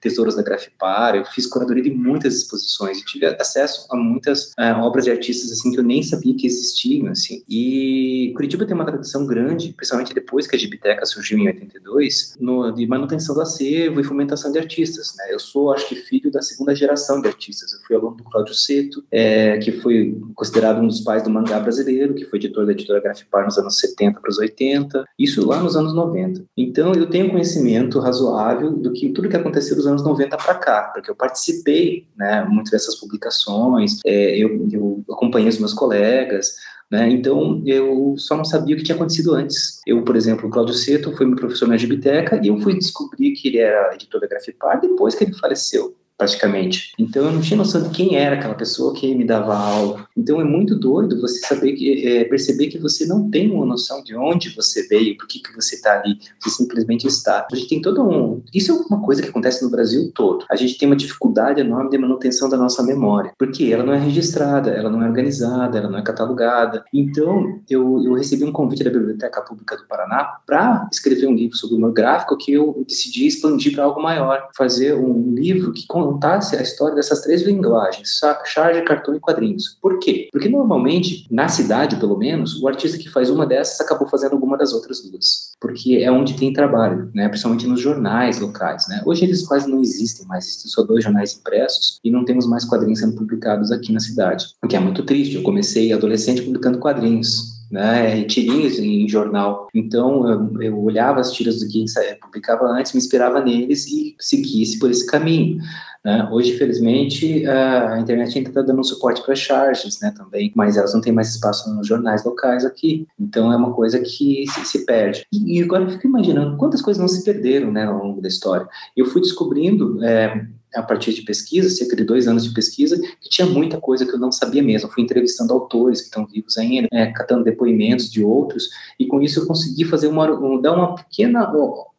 Tesouros 0.00 0.36
da 0.36 0.42
Grafipar, 0.42 1.16
eu 1.16 1.24
fiz 1.24 1.46
curadoria 1.46 1.82
de 1.82 1.90
muitas 1.90 2.34
exposições 2.34 2.98
e 2.98 3.04
tive 3.04 3.26
acesso 3.26 3.86
a 3.90 3.96
muitas 3.96 4.52
é, 4.58 4.72
obras 4.72 5.04
de 5.04 5.10
artistas 5.10 5.50
assim 5.50 5.72
que 5.72 5.78
eu 5.78 5.82
nem 5.82 6.02
sabia 6.02 6.34
que 6.36 6.46
existiam, 6.46 7.08
assim. 7.08 7.42
E 7.48 8.32
Curitiba 8.36 8.66
tem 8.66 8.74
uma 8.74 8.84
tradição 8.84 9.26
grande, 9.26 9.72
principalmente 9.72 10.14
depois 10.14 10.46
que 10.46 10.56
a 10.56 10.58
Gibiteca 10.58 11.06
surgiu 11.06 11.38
em 11.38 11.46
82, 11.46 12.36
no, 12.40 12.70
de 12.70 12.86
manutenção 12.86 13.34
do 13.34 13.40
acervo 13.40 14.00
e 14.00 14.04
fomentação 14.04 14.52
de 14.52 14.58
artistas, 14.58 15.14
né? 15.16 15.32
Eu 15.32 15.38
sou, 15.38 15.72
acho 15.72 15.88
que, 15.88 15.96
filho 15.96 16.30
da 16.30 16.42
segunda 16.42 16.74
geração 16.74 17.20
de 17.20 17.28
artistas. 17.28 17.72
Eu 17.72 17.78
fui 17.86 17.96
aluno 17.96 18.16
do 18.16 18.24
Cláudio 18.24 18.54
Seto, 18.54 19.04
é, 19.10 19.58
que 19.58 19.72
foi 19.72 20.20
considerado 20.34 20.80
um 20.80 20.86
dos 20.86 21.00
pais 21.00 21.22
do 21.22 21.30
mangá 21.30 21.58
brasileiro, 21.60 22.14
que 22.14 22.24
foi 22.24 22.38
editor 22.38 22.66
da 22.66 22.72
editora 22.72 23.00
Grafipar 23.00 23.44
nos 23.44 23.58
anos 23.58 23.78
70 23.78 24.20
para 24.20 24.30
os 24.30 24.38
80, 24.38 25.04
isso 25.18 25.46
lá 25.46 25.62
nos 25.62 25.76
anos 25.76 25.94
90. 25.94 26.44
Então, 26.56 26.92
eu 26.92 27.06
tenho 27.06 27.30
conhecimento 27.30 27.98
razoável 27.98 28.72
do 28.72 28.92
que 28.92 29.10
tudo 29.10 29.28
que 29.28 29.36
aconteceu 29.44 29.76
dos 29.76 29.86
anos 29.86 30.02
90 30.02 30.36
para 30.36 30.54
cá, 30.54 30.82
porque 30.94 31.10
eu 31.10 31.14
participei, 31.14 32.06
né, 32.16 32.44
muito 32.48 32.70
dessas 32.70 32.96
publicações, 32.96 34.00
é, 34.04 34.36
eu, 34.36 34.68
eu 34.72 35.04
acompanhei 35.10 35.48
os 35.48 35.58
meus 35.58 35.74
colegas, 35.74 36.54
né? 36.90 37.08
Então, 37.08 37.62
eu 37.64 38.14
só 38.18 38.36
não 38.36 38.44
sabia 38.44 38.74
o 38.74 38.78
que 38.78 38.84
tinha 38.84 38.94
acontecido 38.94 39.34
antes. 39.34 39.80
Eu, 39.86 40.02
por 40.02 40.16
exemplo, 40.16 40.48
o 40.48 40.50
Cláudio 40.50 40.74
Seto 40.74 41.12
foi 41.12 41.26
meu 41.26 41.36
professor 41.36 41.66
na 41.66 41.76
Gibiteca 41.76 42.40
e 42.42 42.48
eu 42.48 42.58
fui 42.58 42.76
descobrir 42.76 43.32
que 43.32 43.48
ele 43.48 43.58
era 43.58 43.94
editor 43.94 44.20
da 44.20 44.26
Grafipar 44.26 44.80
depois 44.80 45.14
que 45.14 45.24
ele 45.24 45.34
faleceu 45.34 45.96
praticamente. 46.16 46.92
Então 46.98 47.24
eu 47.24 47.32
não 47.32 47.40
tinha 47.40 47.56
noção 47.56 47.82
de 47.82 47.90
quem 47.90 48.16
era 48.16 48.36
aquela 48.36 48.54
pessoa 48.54 48.94
que 48.94 49.14
me 49.14 49.24
dava 49.24 49.56
aula. 49.56 50.06
Então 50.16 50.40
é 50.40 50.44
muito 50.44 50.74
doido 50.74 51.20
você 51.20 51.38
saber 51.40 51.72
que 51.72 52.06
é, 52.06 52.24
perceber 52.24 52.68
que 52.68 52.78
você 52.78 53.06
não 53.06 53.30
tem 53.30 53.50
uma 53.50 53.66
noção 53.66 54.02
de 54.02 54.14
onde 54.16 54.50
você 54.50 54.86
veio, 54.86 55.16
por 55.16 55.26
que 55.26 55.40
que 55.40 55.54
você 55.54 55.76
está 55.76 56.00
ali, 56.00 56.18
você 56.40 56.50
simplesmente 56.50 57.06
está. 57.06 57.46
A 57.50 57.56
gente 57.56 57.68
tem 57.68 57.80
todo 57.80 58.02
um 58.02 58.42
isso 58.52 58.72
é 58.72 58.74
uma 58.74 59.02
coisa 59.02 59.22
que 59.22 59.28
acontece 59.28 59.64
no 59.64 59.70
Brasil 59.70 60.10
todo. 60.14 60.44
A 60.50 60.56
gente 60.56 60.78
tem 60.78 60.88
uma 60.88 60.96
dificuldade 60.96 61.60
enorme 61.60 61.90
de 61.90 61.98
manutenção 61.98 62.48
da 62.48 62.56
nossa 62.56 62.82
memória, 62.82 63.32
porque 63.38 63.72
ela 63.72 63.84
não 63.84 63.92
é 63.92 63.98
registrada, 63.98 64.70
ela 64.70 64.90
não 64.90 65.02
é 65.02 65.08
organizada, 65.08 65.78
ela 65.78 65.90
não 65.90 65.98
é 65.98 66.02
catalogada. 66.02 66.84
Então 66.92 67.60
eu, 67.68 68.02
eu 68.04 68.14
recebi 68.14 68.44
um 68.44 68.52
convite 68.52 68.84
da 68.84 68.90
Biblioteca 68.90 69.42
Pública 69.42 69.76
do 69.76 69.86
Paraná 69.86 70.38
para 70.46 70.88
escrever 70.92 71.26
um 71.26 71.34
livro 71.34 71.56
sobre 71.56 71.76
o 71.76 71.78
meu 71.78 71.92
gráfico 71.92 72.36
que 72.36 72.52
eu 72.52 72.84
decidi 72.86 73.26
expandir 73.26 73.74
para 73.74 73.84
algo 73.84 74.02
maior, 74.02 74.48
fazer 74.56 74.94
um 74.94 75.34
livro 75.34 75.72
que 75.72 75.86
contasse 76.04 76.56
a 76.56 76.62
história 76.62 76.94
dessas 76.94 77.22
três 77.22 77.42
linguagens, 77.42 78.20
charge, 78.44 78.82
cartão 78.82 79.14
e 79.14 79.20
quadrinhos. 79.20 79.78
Por 79.80 79.98
quê? 79.98 80.28
Porque 80.30 80.48
normalmente, 80.48 81.26
na 81.30 81.48
cidade 81.48 81.96
pelo 81.96 82.18
menos, 82.18 82.60
o 82.60 82.68
artista 82.68 82.98
que 82.98 83.08
faz 83.08 83.30
uma 83.30 83.46
dessas 83.46 83.80
acabou 83.80 84.06
fazendo 84.08 84.32
alguma 84.32 84.56
das 84.56 84.72
outras 84.72 85.00
duas. 85.00 85.52
Porque 85.60 85.96
é 85.96 86.10
onde 86.10 86.34
tem 86.34 86.52
trabalho, 86.52 87.10
né? 87.14 87.28
principalmente 87.28 87.66
nos 87.66 87.80
jornais 87.80 88.38
locais. 88.38 88.86
Né? 88.88 89.02
Hoje 89.06 89.24
eles 89.24 89.46
quase 89.46 89.70
não 89.70 89.80
existem 89.80 90.26
mais, 90.26 90.44
existem 90.44 90.70
só 90.70 90.82
dois 90.82 91.02
jornais 91.02 91.36
impressos 91.36 91.98
e 92.04 92.10
não 92.10 92.24
temos 92.24 92.46
mais 92.46 92.64
quadrinhos 92.64 93.00
sendo 93.00 93.16
publicados 93.16 93.72
aqui 93.72 93.92
na 93.92 94.00
cidade. 94.00 94.46
O 94.62 94.68
que 94.68 94.76
é 94.76 94.80
muito 94.80 95.02
triste. 95.02 95.36
Eu 95.36 95.42
comecei 95.42 95.92
adolescente 95.92 96.42
publicando 96.42 96.78
quadrinhos 96.78 97.53
né, 97.74 98.22
tirinhas 98.22 98.78
em 98.78 99.08
jornal. 99.08 99.66
Então, 99.74 100.28
eu, 100.30 100.62
eu, 100.62 100.78
olhava 100.78 101.18
as 101.20 101.32
tiras 101.32 101.58
do 101.58 101.66
que 101.66 101.84
publicava 102.20 102.66
antes, 102.66 102.92
me 102.92 102.98
inspirava 102.98 103.42
neles 103.42 103.88
e 103.88 104.14
seguisse 104.20 104.78
por 104.78 104.92
esse 104.92 105.04
caminho. 105.04 105.60
Né? 106.04 106.28
Hoje, 106.30 106.56
felizmente, 106.56 107.44
a 107.48 107.98
internet 107.98 108.38
ainda 108.38 108.50
está 108.50 108.62
dando 108.62 108.84
suporte 108.84 109.24
para 109.24 109.34
charges 109.34 109.98
né, 110.00 110.14
também, 110.16 110.52
mas 110.54 110.76
elas 110.76 110.94
não 110.94 111.00
têm 111.00 111.12
mais 111.12 111.30
espaço 111.30 111.68
nos 111.74 111.88
jornais 111.88 112.24
locais 112.24 112.64
aqui. 112.64 113.08
Então, 113.18 113.52
é 113.52 113.56
uma 113.56 113.72
coisa 113.72 113.98
que 113.98 114.44
se, 114.48 114.64
se 114.66 114.86
perde. 114.86 115.26
E, 115.32 115.58
e, 115.58 115.62
agora 115.62 115.82
eu 115.82 115.90
fico 115.90 116.06
imaginando 116.06 116.56
quantas 116.56 116.80
coisas 116.80 117.00
não 117.00 117.08
se 117.08 117.24
perderam 117.24 117.72
né, 117.72 117.86
ao 117.86 117.98
longo 117.98 118.22
da 118.22 118.28
história. 118.28 118.68
Eu 118.96 119.06
fui 119.06 119.20
descobrindo. 119.20 120.02
É, 120.04 120.46
a 120.74 120.82
partir 120.82 121.12
de 121.12 121.22
pesquisa, 121.22 121.68
cerca 121.68 121.96
de 121.96 122.04
dois 122.04 122.26
anos 122.26 122.44
de 122.44 122.52
pesquisa, 122.52 123.00
que 123.20 123.28
tinha 123.28 123.46
muita 123.46 123.80
coisa 123.80 124.04
que 124.04 124.12
eu 124.12 124.18
não 124.18 124.32
sabia 124.32 124.62
mesmo. 124.62 124.90
Fui 124.90 125.02
entrevistando 125.02 125.52
autores 125.52 126.00
que 126.00 126.06
estão 126.06 126.26
vivos 126.26 126.58
ainda, 126.58 126.88
é, 126.92 127.06
catando 127.06 127.44
depoimentos 127.44 128.10
de 128.10 128.22
outros, 128.22 128.68
e 128.98 129.06
com 129.06 129.22
isso 129.22 129.40
eu 129.40 129.46
consegui 129.46 129.84
fazer 129.84 130.08
uma, 130.08 130.26
dar 130.60 130.74
uma 130.74 130.94
pequena 130.94 131.50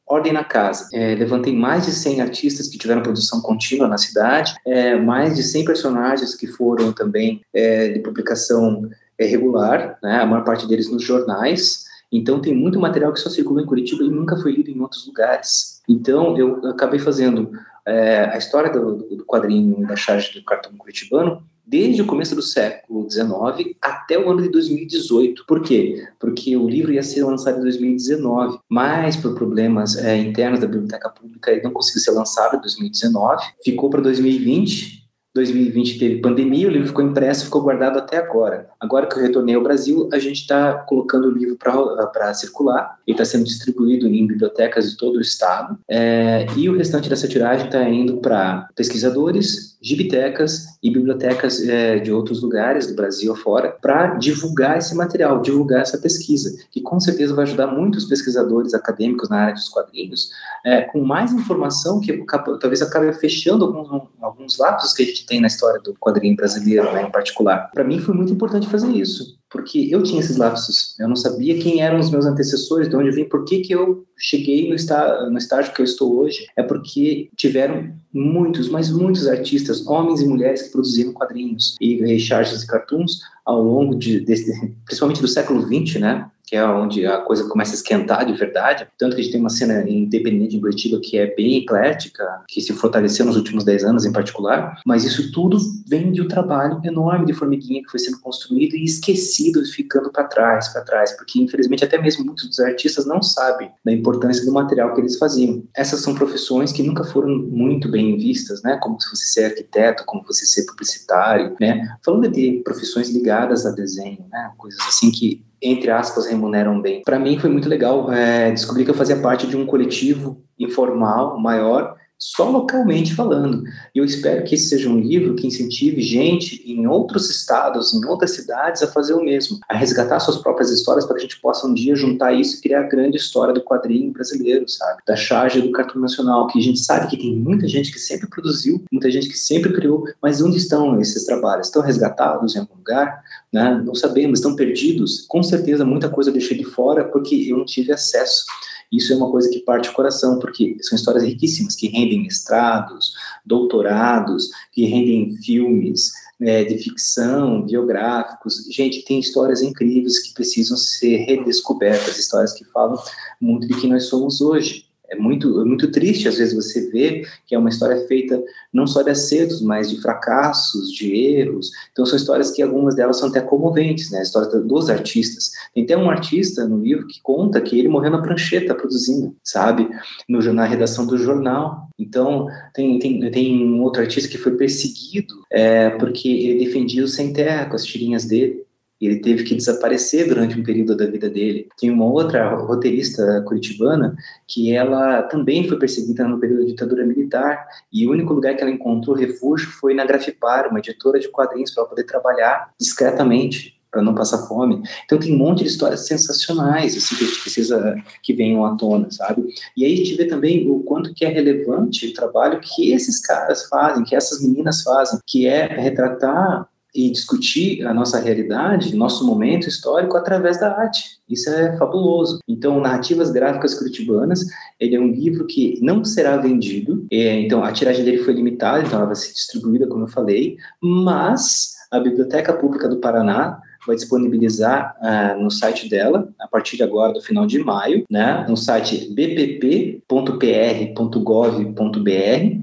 ordem 0.07 0.31
na 0.31 0.43
casa. 0.43 0.87
É, 0.93 1.15
levantei 1.15 1.53
mais 1.53 1.85
de 1.85 1.91
100 1.91 2.21
artistas 2.21 2.67
que 2.67 2.77
tiveram 2.77 3.01
produção 3.01 3.41
contínua 3.41 3.87
na 3.87 3.97
cidade, 3.97 4.55
é, 4.65 4.95
mais 4.95 5.35
de 5.35 5.43
100 5.43 5.65
personagens 5.65 6.35
que 6.35 6.47
foram 6.47 6.93
também 6.93 7.41
é, 7.53 7.89
de 7.89 7.99
publicação 7.99 8.89
é, 9.17 9.25
regular, 9.25 9.97
né, 10.03 10.19
a 10.19 10.25
maior 10.25 10.43
parte 10.43 10.67
deles 10.67 10.89
nos 10.89 11.03
jornais. 11.03 11.85
Então 12.11 12.39
tem 12.39 12.53
muito 12.53 12.79
material 12.79 13.11
que 13.11 13.19
só 13.19 13.29
circula 13.29 13.61
em 13.61 13.65
Curitiba 13.65 14.03
e 14.03 14.09
nunca 14.09 14.37
foi 14.37 14.53
lido 14.53 14.69
em 14.69 14.79
outros 14.79 15.05
lugares. 15.07 15.81
Então 15.89 16.37
eu 16.37 16.65
acabei 16.67 16.99
fazendo 16.99 17.51
é, 17.87 18.29
a 18.31 18.37
história 18.37 18.71
do, 18.71 18.95
do 18.95 19.25
quadrinho 19.25 19.85
da 19.87 19.95
charge 19.95 20.33
do 20.33 20.43
cartão 20.43 20.71
curitibano 20.77 21.43
desde 21.65 22.01
o 22.01 22.05
começo 22.05 22.35
do 22.35 22.41
século 22.41 23.09
XIX 23.09 23.75
até 23.81 24.19
o 24.19 24.29
ano 24.29 24.41
de 24.41 24.49
2018. 24.49 25.45
Por 25.47 25.61
quê? 25.61 26.07
Porque 26.19 26.55
o 26.55 26.69
livro 26.69 26.93
ia 26.93 27.01
ser 27.01 27.23
lançado 27.23 27.57
em 27.57 27.61
2019, 27.61 28.59
mas 28.69 29.15
por 29.15 29.33
problemas 29.33 29.97
é, 29.97 30.15
internos 30.17 30.59
da 30.59 30.67
Biblioteca 30.67 31.09
Pública 31.09 31.51
ele 31.51 31.63
não 31.63 31.71
conseguiu 31.71 32.01
ser 32.01 32.11
lançado 32.11 32.57
em 32.57 32.61
2019, 32.61 33.43
ficou 33.63 33.89
para 33.89 34.01
2020 34.01 35.04
2020 35.35 35.99
teve 35.99 36.21
pandemia, 36.21 36.65
o 36.65 36.71
livro 36.71 36.87
ficou 36.87 37.03
impresso, 37.03 37.43
ficou 37.43 37.61
guardado 37.61 37.99
até 37.99 38.15
agora. 38.17 38.69
Agora 38.79 39.05
que 39.05 39.17
eu 39.17 39.21
retornei 39.21 39.53
ao 39.53 39.61
Brasil, 39.61 40.09
a 40.13 40.17
gente 40.17 40.37
está 40.37 40.73
colocando 40.73 41.27
o 41.27 41.31
livro 41.31 41.57
para 41.57 42.33
circular, 42.33 42.97
ele 43.05 43.15
está 43.15 43.25
sendo 43.25 43.43
distribuído 43.43 44.07
em 44.07 44.25
bibliotecas 44.25 44.89
de 44.89 44.95
todo 44.95 45.17
o 45.17 45.21
estado, 45.21 45.77
é, 45.89 46.47
e 46.55 46.69
o 46.69 46.77
restante 46.77 47.09
dessa 47.09 47.27
tiragem 47.27 47.65
está 47.65 47.83
indo 47.89 48.17
para 48.17 48.69
pesquisadores, 48.75 49.74
gibitecas 49.85 50.65
e 50.81 50.89
bibliotecas 50.89 51.61
é, 51.61 51.99
de 51.99 52.11
outros 52.11 52.41
lugares 52.41 52.87
do 52.87 52.95
Brasil 52.95 53.31
afora, 53.31 53.69
para 53.69 54.15
divulgar 54.15 54.79
esse 54.79 54.95
material, 54.95 55.39
divulgar 55.39 55.81
essa 55.81 55.99
pesquisa, 55.99 56.57
que 56.71 56.81
com 56.81 56.99
certeza 56.99 57.35
vai 57.35 57.43
ajudar 57.43 57.67
muitos 57.67 58.05
pesquisadores 58.05 58.73
acadêmicos 58.73 59.29
na 59.29 59.37
área 59.37 59.53
dos 59.53 59.69
quadrinhos, 59.69 60.31
é, 60.65 60.81
com 60.81 61.05
mais 61.05 61.31
informação 61.31 61.99
que 61.99 62.25
talvez 62.59 62.81
acabe 62.81 63.13
fechando 63.13 63.63
alguns, 63.63 64.07
alguns 64.19 64.57
lapsos 64.57 64.91
que 64.91 65.03
a 65.03 65.05
gente 65.05 65.23
tem 65.27 65.39
na 65.39 65.47
história 65.47 65.79
do 65.79 65.93
quadrinho 65.93 66.35
brasileiro, 66.35 66.91
né, 66.91 67.03
em 67.03 67.11
particular. 67.11 67.69
Para 67.71 67.83
mim 67.83 67.99
foi 67.99 68.15
muito 68.15 68.33
importante 68.33 68.67
fazer 68.67 68.89
isso. 68.89 69.37
Porque 69.49 69.87
eu 69.89 70.03
tinha 70.03 70.19
esses 70.19 70.37
lapsos. 70.37 70.95
Eu 70.99 71.07
não 71.07 71.15
sabia 71.15 71.57
quem 71.59 71.81
eram 71.81 71.99
os 71.99 72.09
meus 72.09 72.25
antecessores, 72.25 72.89
de 72.89 72.95
onde 72.95 73.11
vim, 73.11 73.25
por 73.25 73.45
que, 73.45 73.59
que 73.59 73.73
eu 73.73 74.05
cheguei 74.17 74.67
no, 74.69 74.75
está, 74.75 75.29
no 75.29 75.37
estágio 75.37 75.73
que 75.73 75.81
eu 75.81 75.85
estou 75.85 76.17
hoje. 76.17 76.45
É 76.55 76.63
porque 76.63 77.29
tiveram 77.35 77.93
muitos, 78.13 78.69
mas 78.69 78.89
muitos 78.89 79.27
artistas, 79.27 79.85
homens 79.87 80.21
e 80.21 80.27
mulheres, 80.27 80.63
que 80.63 80.71
produziram 80.71 81.13
quadrinhos 81.13 81.75
e 81.79 82.19
charges 82.19 82.63
e 82.63 82.67
cartoons 82.67 83.19
ao 83.45 83.61
longo 83.61 83.95
de, 83.95 84.19
desse, 84.19 84.51
principalmente 84.85 85.21
do 85.21 85.27
século 85.27 85.61
XX, 85.61 85.99
né? 85.99 86.29
Que 86.45 86.55
é 86.55 86.65
onde 86.65 87.05
a 87.05 87.17
coisa 87.17 87.47
começa 87.47 87.71
a 87.71 87.75
esquentar 87.75 88.25
de 88.25 88.33
verdade. 88.33 88.87
Tanto 88.97 89.15
que 89.15 89.21
a 89.21 89.23
gente 89.23 89.31
tem 89.31 89.41
uma 89.41 89.49
cena 89.49 89.87
independente 89.89 90.55
em 90.55 90.61
Curitiba 90.61 90.99
que 91.01 91.17
é 91.17 91.33
bem 91.35 91.57
eclética, 91.57 92.43
que 92.47 92.61
se 92.61 92.73
fortaleceu 92.73 93.25
nos 93.25 93.35
últimos 93.35 93.63
10 93.63 93.83
anos 93.83 94.05
em 94.05 94.11
particular, 94.11 94.79
mas 94.85 95.03
isso 95.03 95.31
tudo 95.31 95.57
vem 95.87 96.11
de 96.11 96.21
um 96.21 96.27
trabalho 96.27 96.79
enorme 96.83 97.25
de 97.25 97.33
formiguinha 97.33 97.83
que 97.83 97.89
foi 97.89 97.99
sendo 97.99 98.19
construído 98.19 98.75
e 98.75 98.83
esquecido, 98.83 99.63
ficando 99.65 100.11
para 100.11 100.25
trás, 100.25 100.69
para 100.69 100.81
trás, 100.81 101.11
porque 101.13 101.39
infelizmente 101.39 101.83
até 101.83 101.99
mesmo 101.99 102.25
muitos 102.25 102.47
dos 102.47 102.59
artistas 102.59 103.05
não 103.05 103.21
sabem 103.21 103.71
da 103.83 103.91
importância 103.91 104.45
do 104.45 104.51
material 104.51 104.93
que 104.93 105.01
eles 105.01 105.17
faziam. 105.17 105.63
Essas 105.75 106.01
são 106.01 106.13
profissões 106.13 106.71
que 106.71 106.83
nunca 106.83 107.03
foram 107.03 107.37
muito 107.37 107.89
bem 107.89 108.17
vistas, 108.17 108.61
né? 108.61 108.77
Como 108.81 108.99
se 108.99 109.09
você 109.09 109.25
ser 109.25 109.45
arquiteto, 109.45 110.03
como 110.05 110.23
você 110.23 110.45
ser 110.45 110.65
publicitário, 110.65 111.55
né? 111.59 111.95
Falando 112.03 112.29
de 112.29 112.61
profissões 112.63 113.09
ligadas 113.09 113.65
a 113.65 113.71
desenho, 113.71 114.25
né? 114.31 114.51
Coisas 114.57 114.79
assim 114.81 115.11
que 115.11 115.43
entre 115.71 115.91
aspas, 115.91 116.27
remuneram 116.27 116.79
bem. 116.81 117.01
Para 117.03 117.19
mim 117.19 117.37
foi 117.39 117.49
muito 117.49 117.69
legal 117.69 118.11
é, 118.11 118.51
descobrir 118.51 118.85
que 118.85 118.91
eu 118.91 118.95
fazia 118.95 119.17
parte 119.17 119.47
de 119.47 119.57
um 119.57 119.65
coletivo 119.65 120.41
informal 120.59 121.39
maior 121.39 121.95
só 122.17 122.49
localmente 122.49 123.13
falando. 123.13 123.63
E 123.93 123.99
eu 123.99 124.05
espero 124.05 124.43
que 124.43 124.55
esse 124.55 124.69
seja 124.69 124.89
um 124.89 124.99
livro 124.99 125.35
que 125.35 125.45
incentive 125.45 126.01
gente 126.01 126.63
em 126.65 126.87
outros 126.87 127.29
estados, 127.29 127.93
em 127.93 128.05
outras 128.05 128.31
cidades, 128.31 128.81
a 128.81 128.87
fazer 128.87 129.13
o 129.13 129.23
mesmo, 129.23 129.59
a 129.69 129.75
resgatar 129.75 130.19
suas 130.19 130.37
próprias 130.37 130.71
histórias 130.71 131.05
para 131.05 131.15
que 131.15 131.21
a 131.21 131.23
gente 131.23 131.39
possa 131.39 131.67
um 131.67 131.73
dia 131.73 131.95
juntar 131.95 132.33
isso 132.33 132.57
e 132.57 132.61
criar 132.61 132.81
a 132.81 132.87
grande 132.87 133.17
história 133.17 133.53
do 133.53 133.61
quadrinho 133.61 134.11
brasileiro, 134.11 134.67
sabe? 134.67 135.01
Da 135.05 135.15
charge 135.15 135.61
do 135.61 135.71
cartão 135.71 136.01
nacional, 136.01 136.47
que 136.47 136.57
a 136.57 136.61
gente 136.61 136.79
sabe 136.79 137.07
que 137.07 137.17
tem 137.17 137.35
muita 137.35 137.67
gente 137.67 137.91
que 137.91 137.99
sempre 137.99 138.27
produziu, 138.27 138.83
muita 138.91 139.11
gente 139.11 139.27
que 139.27 139.37
sempre 139.37 139.73
criou, 139.73 140.05
mas 140.21 140.41
onde 140.41 140.57
estão 140.57 140.99
esses 140.99 141.25
trabalhos? 141.25 141.67
Estão 141.67 141.81
resgatados 141.81 142.55
em 142.55 142.59
algum 142.59 142.75
lugar? 142.75 143.23
Né? 143.51 143.81
Não 143.85 143.93
sabemos, 143.93 144.39
estão 144.39 144.55
perdidos? 144.55 145.25
Com 145.27 145.43
certeza 145.43 145.85
muita 145.85 146.09
coisa 146.09 146.29
eu 146.29 146.33
deixei 146.33 146.57
de 146.57 146.65
fora 146.65 147.03
porque 147.03 147.35
eu 147.49 147.57
não 147.57 147.65
tive 147.65 147.91
acesso. 147.91 148.45
Isso 148.91 149.13
é 149.13 149.15
uma 149.15 149.29
coisa 149.29 149.49
que 149.49 149.59
parte 149.59 149.89
do 149.89 149.95
coração, 149.95 150.39
porque 150.39 150.77
são 150.81 150.95
histórias 150.95 151.23
riquíssimas 151.23 151.75
que 151.75 151.87
rendem 151.87 152.21
mestrados, 152.21 153.13
doutorados, 153.45 154.49
que 154.71 154.85
rendem 154.85 155.35
filmes 155.37 156.11
né, 156.39 156.63
de 156.63 156.77
ficção, 156.77 157.65
biográficos. 157.65 158.65
Gente, 158.71 159.03
tem 159.03 159.19
histórias 159.19 159.61
incríveis 159.61 160.19
que 160.19 160.33
precisam 160.33 160.77
ser 160.77 161.17
redescobertas, 161.17 162.17
histórias 162.17 162.53
que 162.53 162.65
falam 162.65 163.01
muito 163.39 163.67
de 163.67 163.79
quem 163.79 163.89
nós 163.89 164.05
somos 164.05 164.41
hoje. 164.41 164.85
É 165.09 165.15
muito, 165.15 165.61
é 165.61 165.65
muito 165.65 165.91
triste, 165.91 166.27
às 166.27 166.37
vezes, 166.37 166.53
você 166.53 166.89
ver 166.89 167.27
que 167.45 167.55
é 167.55 167.59
uma 167.59 167.69
história 167.69 168.05
feita 168.07 168.41
não 168.73 168.87
só 168.87 169.01
de 169.01 169.09
acertos, 169.09 169.61
mas 169.61 169.89
de 169.89 170.01
fracassos, 170.01 170.91
de 170.91 171.13
erros. 171.13 171.71
Então, 171.91 172.05
são 172.05 172.17
histórias 172.17 172.51
que 172.51 172.61
algumas 172.61 172.95
delas 172.95 173.17
são 173.17 173.29
até 173.29 173.41
comoventes, 173.41 174.11
né? 174.11 174.21
Histórias 174.21 174.51
dos 174.65 174.89
artistas. 174.89 175.51
Tem 175.73 175.83
até 175.83 175.97
um 175.97 176.09
artista 176.09 176.67
no 176.67 176.79
livro 176.79 177.07
que 177.07 177.21
conta 177.21 177.61
que 177.61 177.79
ele 177.79 177.87
morreu 177.87 178.11
na 178.11 178.21
prancheta 178.21 178.75
produzindo, 178.75 179.35
sabe? 179.43 179.87
No, 180.27 180.41
na 180.53 180.65
redação 180.65 181.05
do 181.05 181.17
jornal. 181.17 181.87
Então, 181.97 182.47
tem, 182.73 182.99
tem, 182.99 183.31
tem 183.31 183.65
um 183.65 183.81
outro 183.81 184.01
artista 184.01 184.29
que 184.29 184.37
foi 184.37 184.55
perseguido 184.57 185.33
é, 185.51 185.89
porque 185.91 186.27
ele 186.27 186.65
defendia 186.65 187.03
o 187.03 187.07
sem 187.07 187.31
terra 187.31 187.65
com 187.65 187.75
as 187.75 187.85
tirinhas 187.85 188.25
dele. 188.25 188.64
Ele 189.01 189.19
teve 189.19 189.43
que 189.43 189.55
desaparecer 189.55 190.27
durante 190.27 190.59
um 190.59 190.63
período 190.63 190.95
da 190.95 191.05
vida 191.05 191.29
dele. 191.29 191.67
Tem 191.77 191.91
uma 191.91 192.05
outra 192.05 192.55
roteirista 192.55 193.43
curitibana 193.45 194.15
que 194.47 194.71
ela 194.71 195.23
também 195.23 195.67
foi 195.67 195.77
perseguida 195.77 196.27
no 196.27 196.39
período 196.39 196.61
da 196.61 196.67
ditadura 196.67 197.05
militar 197.05 197.67
e 197.91 198.07
o 198.07 198.11
único 198.11 198.33
lugar 198.33 198.55
que 198.55 198.61
ela 198.61 198.71
encontrou 198.71 199.15
refúgio 199.15 199.69
foi 199.69 199.93
na 199.93 200.05
Grafipar, 200.05 200.69
uma 200.69 200.79
editora 200.79 201.19
de 201.19 201.29
quadrinhos, 201.29 201.71
para 201.71 201.85
poder 201.85 202.03
trabalhar 202.03 202.71
discretamente 202.79 203.75
para 203.95 204.03
não 204.03 204.13
passar 204.13 204.45
fome. 204.45 204.83
Então 205.05 205.17
tem 205.17 205.33
um 205.33 205.37
monte 205.37 205.63
de 205.63 205.69
histórias 205.69 206.05
sensacionais 206.05 206.97
assim 206.97 207.15
que 207.15 207.23
a 207.23 207.27
gente 207.27 207.41
precisa 207.41 207.95
que 208.21 208.33
venham 208.33 208.65
à 208.65 208.75
tona, 208.75 209.09
sabe? 209.09 209.45
E 209.75 209.85
aí 209.85 209.93
a 209.93 209.95
gente 209.95 210.15
vê 210.15 210.25
também 210.25 210.69
o 210.69 210.79
quanto 210.81 211.13
que 211.13 211.23
é 211.23 211.29
relevante 211.29 212.07
o 212.07 212.13
trabalho 212.13 212.59
que 212.59 212.91
esses 212.91 213.25
caras 213.25 213.67
fazem, 213.69 214.03
que 214.03 214.13
essas 214.13 214.41
meninas 214.41 214.83
fazem, 214.83 215.17
que 215.25 215.47
é 215.47 215.65
retratar 215.65 216.67
e 216.95 217.11
discutir 217.11 217.85
a 217.85 217.93
nossa 217.93 218.19
realidade, 218.19 218.95
nosso 218.95 219.25
momento 219.25 219.67
histórico 219.67 220.15
através 220.15 220.59
da 220.59 220.71
arte. 220.71 221.19
Isso 221.29 221.49
é 221.49 221.75
fabuloso. 221.77 222.39
Então, 222.47 222.79
Narrativas 222.79 223.31
Gráficas 223.31 223.73
Curitibanas, 223.73 224.39
ele 224.79 224.95
é 224.95 224.99
um 224.99 225.11
livro 225.11 225.45
que 225.45 225.77
não 225.81 226.05
será 226.05 226.37
vendido. 226.37 227.05
É, 227.11 227.39
então, 227.41 227.63
a 227.63 227.71
tiragem 227.71 228.05
dele 228.05 228.19
foi 228.19 228.33
limitada, 228.33 228.81
então 228.81 228.97
ela 228.97 229.07
vai 229.07 229.15
ser 229.15 229.33
distribuída, 229.33 229.87
como 229.87 230.03
eu 230.03 230.07
falei, 230.07 230.55
mas 230.81 231.75
a 231.91 231.99
Biblioteca 231.99 232.53
Pública 232.53 232.87
do 232.87 232.97
Paraná 232.97 233.59
vai 233.85 233.95
disponibilizar 233.95 234.95
uh, 235.01 235.41
no 235.41 235.49
site 235.51 235.89
dela, 235.89 236.29
a 236.39 236.47
partir 236.47 236.77
de 236.77 236.83
agora, 236.83 237.13
do 237.13 237.21
final 237.21 237.45
de 237.45 237.59
maio, 237.59 238.05
né, 238.09 238.45
no 238.47 238.57
site 238.57 239.13
bpp.pr.gov.br, 239.13 240.09